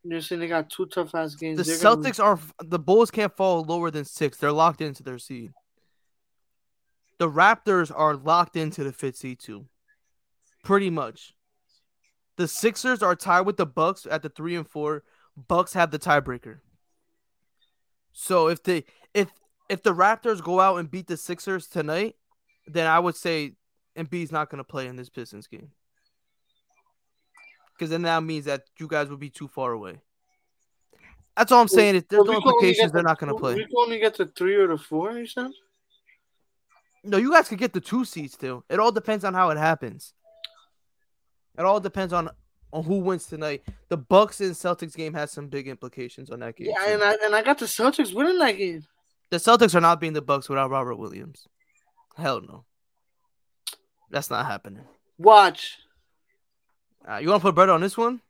You're 0.04 0.22
saying 0.22 0.40
they 0.40 0.48
got 0.48 0.70
two 0.70 0.86
tough 0.86 1.14
ass 1.14 1.36
games. 1.36 1.58
The 1.58 1.64
They're 1.64 1.82
gonna- 1.82 2.02
Celtics 2.02 2.24
are 2.24 2.40
the 2.64 2.80
Bulls 2.80 3.12
can't 3.12 3.36
fall 3.36 3.64
lower 3.64 3.92
than 3.92 4.06
six. 4.06 4.38
They're 4.38 4.52
locked 4.52 4.82
into 4.82 5.04
their 5.04 5.20
seed. 5.20 5.52
The 7.18 7.30
Raptors 7.30 7.92
are 7.96 8.16
locked 8.16 8.56
into 8.56 8.84
the 8.84 8.94
fifth 8.94 9.18
seed 9.18 9.40
too. 9.40 9.68
Pretty 10.64 10.90
much. 10.90 11.34
The 12.38 12.48
Sixers 12.48 13.02
are 13.04 13.16
tied 13.16 13.42
with 13.42 13.58
the 13.58 13.66
Bucks 13.66 14.08
at 14.10 14.22
the 14.22 14.30
three 14.30 14.56
and 14.56 14.68
four. 14.68 15.04
Bucks 15.36 15.74
have 15.74 15.91
the 15.91 15.99
tiebreaker. 15.99 16.60
So 18.14 18.48
if 18.48 18.64
they 18.64 18.86
if 19.14 19.30
if 19.70 19.84
the 19.84 19.94
Raptors 19.94 20.41
go 20.41 20.60
out 20.60 20.78
and 20.78 20.90
beat 20.90 21.07
the 21.07 21.18
Sixers 21.18 21.68
tonight, 21.68 22.16
then 22.68 22.88
I 22.88 22.99
would 22.99 23.16
say 23.16 23.53
Embiid's 23.98 24.32
not 24.32 24.49
going 24.49 24.60
to 24.60 24.64
play 24.64 24.88
in 24.88 24.95
this 24.95 25.10
Pistons 25.10 25.48
game. 25.48 25.72
Because 27.74 27.90
then 27.90 28.03
that 28.03 28.24
means 28.24 28.45
that 28.45 28.64
you 28.80 28.88
guys 28.88 29.10
would 29.10 29.20
be 29.20 29.30
too 29.30 29.49
far 29.49 29.74
away. 29.74 29.99
That's 31.36 31.52
all 31.52 31.62
I'm 31.62 31.68
saying. 31.68 31.95
Is 31.95 32.03
there's 32.10 32.24
Well, 32.24 32.32
no 32.32 32.32
we 32.32 32.41
can 32.41 32.48
only 32.48 32.56
implications 32.56 32.91
they're 32.94 33.02
the 33.02 33.07
not 33.07 33.20
going 33.20 33.34
to 33.34 33.40
play. 33.40 33.56
We 33.56 33.68
only 33.78 33.99
get 33.99 34.16
the 34.16 34.28
three 34.28 34.56
or 34.56 34.68
the 34.68 34.78
four. 34.78 35.12
You 35.12 35.26
said. 35.26 35.52
No, 37.03 37.18
you 37.18 37.32
guys 37.32 37.49
could 37.49 37.60
get 37.60 37.74
the 37.74 37.82
two 37.82 38.06
seeds 38.06 38.38
too. 38.38 38.64
It 38.70 38.80
all 38.80 38.91
depends 38.91 39.26
on 39.26 39.34
how 39.34 39.49
it 39.49 39.57
happens. 39.57 40.14
It 41.57 41.64
all 41.64 41.80
depends 41.80 42.14
on 42.14 42.30
on 42.72 42.84
who 42.84 43.00
wins 43.00 43.26
tonight. 43.26 43.64
The 43.90 43.98
Bucks 43.98 44.42
and 44.42 44.54
Celtics 44.54 44.96
game 44.96 45.14
has 45.14 45.32
some 45.32 45.48
big 45.48 45.68
implications 45.68 46.30
on 46.30 46.40
that 46.40 46.56
game. 46.56 46.68
Yeah, 46.68 46.86
too. 46.86 46.94
and 46.94 47.04
I 47.04 47.16
and 47.24 47.36
I 47.36 47.42
got 47.42 47.58
the 47.58 47.66
Celtics 47.66 48.14
winning 48.14 48.40
that 48.40 48.58
game. 48.58 48.86
the 49.30 49.38
Celtics 49.38 49.76
are 49.76 49.82
not 49.82 50.00
being 50.00 50.14
the 50.14 50.22
Bucks 50.22 50.50
without 50.50 50.70
Robert 50.70 50.96
Williams. 50.96 51.48
Hell 52.18 52.42
no. 52.42 52.66
That's 54.10 54.30
not 54.30 54.46
happening. 54.46 54.84
Watch. 55.18 55.80
Uh, 57.08 57.18
you 57.18 57.30
want 57.30 57.42
to 57.42 57.48
put 57.48 57.56
bread 57.56 57.70
on 57.70 57.82
this 57.82 57.98
one? 57.98 58.22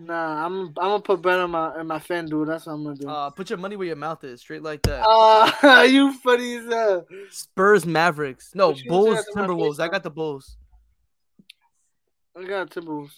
Nah, 0.00 0.44
I'm 0.44 0.60
I'm 0.60 0.72
gonna 0.74 1.00
put 1.00 1.22
bet 1.22 1.38
on 1.38 1.52
my 1.52 1.80
in 1.80 1.86
my 1.86 2.00
fan 2.00 2.26
dude. 2.26 2.48
That's 2.48 2.66
what 2.66 2.72
I'm 2.72 2.82
gonna 2.82 2.96
do. 2.96 3.08
Uh, 3.08 3.30
put 3.30 3.48
your 3.48 3.60
money 3.60 3.76
where 3.76 3.86
your 3.86 3.96
mouth 3.96 4.24
is, 4.24 4.40
straight 4.40 4.62
like 4.62 4.82
that. 4.82 5.04
Ah, 5.06 5.82
you 5.84 6.12
funny 6.14 6.56
as 6.56 6.66
hell. 6.66 7.06
Spurs, 7.30 7.86
Mavericks. 7.86 8.52
No, 8.56 8.74
Bulls, 8.88 9.18
said 9.18 9.24
to 9.24 9.40
my 9.40 9.46
Timberwolves. 9.46 9.78
I 9.78 9.86
got 9.86 10.02
the 10.02 10.10
Bulls. 10.10 10.56
I 12.36 12.42
got 12.42 12.70
Timberwolves, 12.70 13.12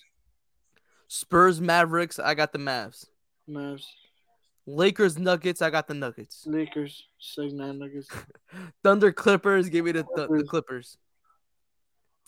Spurs, 1.08 1.60
Mavericks. 1.60 2.18
I 2.18 2.34
got 2.34 2.52
the 2.52 2.58
Mavs. 2.58 3.06
Mavs, 3.48 3.84
Lakers, 4.66 5.18
Nuggets. 5.18 5.62
I 5.62 5.70
got 5.70 5.86
the 5.86 5.94
Nuggets. 5.94 6.44
Lakers, 6.46 7.04
Nine 7.38 7.78
Nuggets. 7.78 8.08
Thunder, 8.82 9.12
Clippers. 9.12 9.68
Give 9.68 9.84
me 9.84 9.92
the, 9.92 10.04
the, 10.14 10.26
the 10.28 10.44
Clippers. 10.44 10.98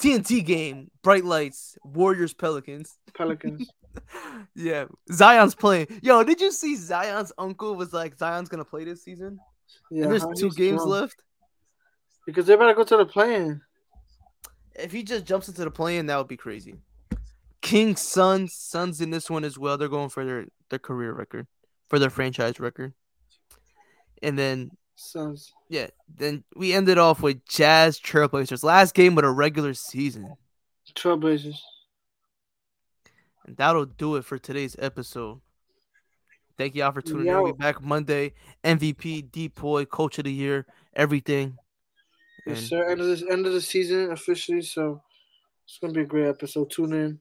TNT 0.00 0.44
game. 0.44 0.90
Bright 1.02 1.24
lights. 1.24 1.76
Warriors, 1.82 2.32
Pelicans. 2.32 2.96
Pelicans. 3.14 3.68
yeah, 4.54 4.84
Zion's 5.12 5.54
playing. 5.56 5.88
Yo, 6.02 6.22
did 6.22 6.40
you 6.40 6.52
see 6.52 6.76
Zion's 6.76 7.32
uncle 7.36 7.74
was 7.74 7.92
like 7.92 8.16
Zion's 8.16 8.48
gonna 8.48 8.64
play 8.64 8.84
this 8.84 9.02
season? 9.02 9.40
Yeah, 9.90 10.04
and 10.04 10.12
there's 10.12 10.26
two 10.38 10.50
games 10.50 10.82
strong. 10.82 10.88
left. 10.90 11.22
because 12.26 12.46
they 12.46 12.54
better 12.54 12.74
go 12.74 12.84
to 12.84 12.96
the 12.96 13.06
play-in. 13.06 13.60
If 14.74 14.92
he 14.92 15.02
just 15.02 15.24
jumps 15.24 15.48
into 15.48 15.64
the 15.64 15.70
play-in, 15.70 16.06
that 16.06 16.16
would 16.16 16.28
be 16.28 16.36
crazy. 16.36 16.76
Kings, 17.68 18.00
Suns, 18.00 18.54
Suns 18.54 19.00
in 19.00 19.10
this 19.10 19.28
one 19.28 19.44
as 19.44 19.58
well. 19.58 19.76
They're 19.76 19.88
going 19.88 20.08
for 20.08 20.24
their 20.24 20.46
their 20.70 20.78
career 20.78 21.12
record, 21.12 21.46
for 21.88 21.98
their 21.98 22.10
franchise 22.10 22.58
record. 22.60 22.94
And 24.22 24.38
then 24.38 24.70
Suns. 24.96 25.52
yeah, 25.68 25.88
then 26.12 26.44
we 26.56 26.72
ended 26.72 26.98
off 26.98 27.22
with 27.22 27.44
Jazz 27.46 28.00
Trailblazers. 28.00 28.64
Last 28.64 28.94
game 28.94 29.16
of 29.18 29.24
the 29.24 29.30
regular 29.30 29.74
season. 29.74 30.34
Trailblazers. 30.94 31.56
And 33.46 33.56
that'll 33.56 33.84
do 33.86 34.16
it 34.16 34.24
for 34.24 34.38
today's 34.38 34.76
episode. 34.78 35.40
Thank 36.56 36.74
y'all 36.74 36.90
for 36.92 37.00
tuning 37.02 37.28
in. 37.28 37.34
We'll 37.42 37.52
be 37.52 37.58
back 37.58 37.80
Monday. 37.80 38.32
MVP, 38.64 39.30
DPOY, 39.30 39.88
Coach 39.88 40.18
of 40.18 40.24
the 40.24 40.32
Year, 40.32 40.66
everything. 40.94 41.56
Yes, 42.46 42.58
And- 42.58 42.66
sir. 42.66 42.88
End 42.90 43.00
of 43.00 43.06
this 43.06 43.22
end 43.22 43.46
of 43.46 43.52
the 43.52 43.60
season 43.60 44.10
officially, 44.10 44.62
so 44.62 45.02
it's 45.64 45.78
gonna 45.78 45.92
be 45.92 46.00
a 46.00 46.04
great 46.06 46.26
episode. 46.28 46.70
Tune 46.70 46.92
in. 46.92 47.20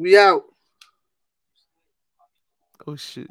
We 0.00 0.16
out. 0.16 0.44
Oh 2.86 2.96
shit. 2.96 3.30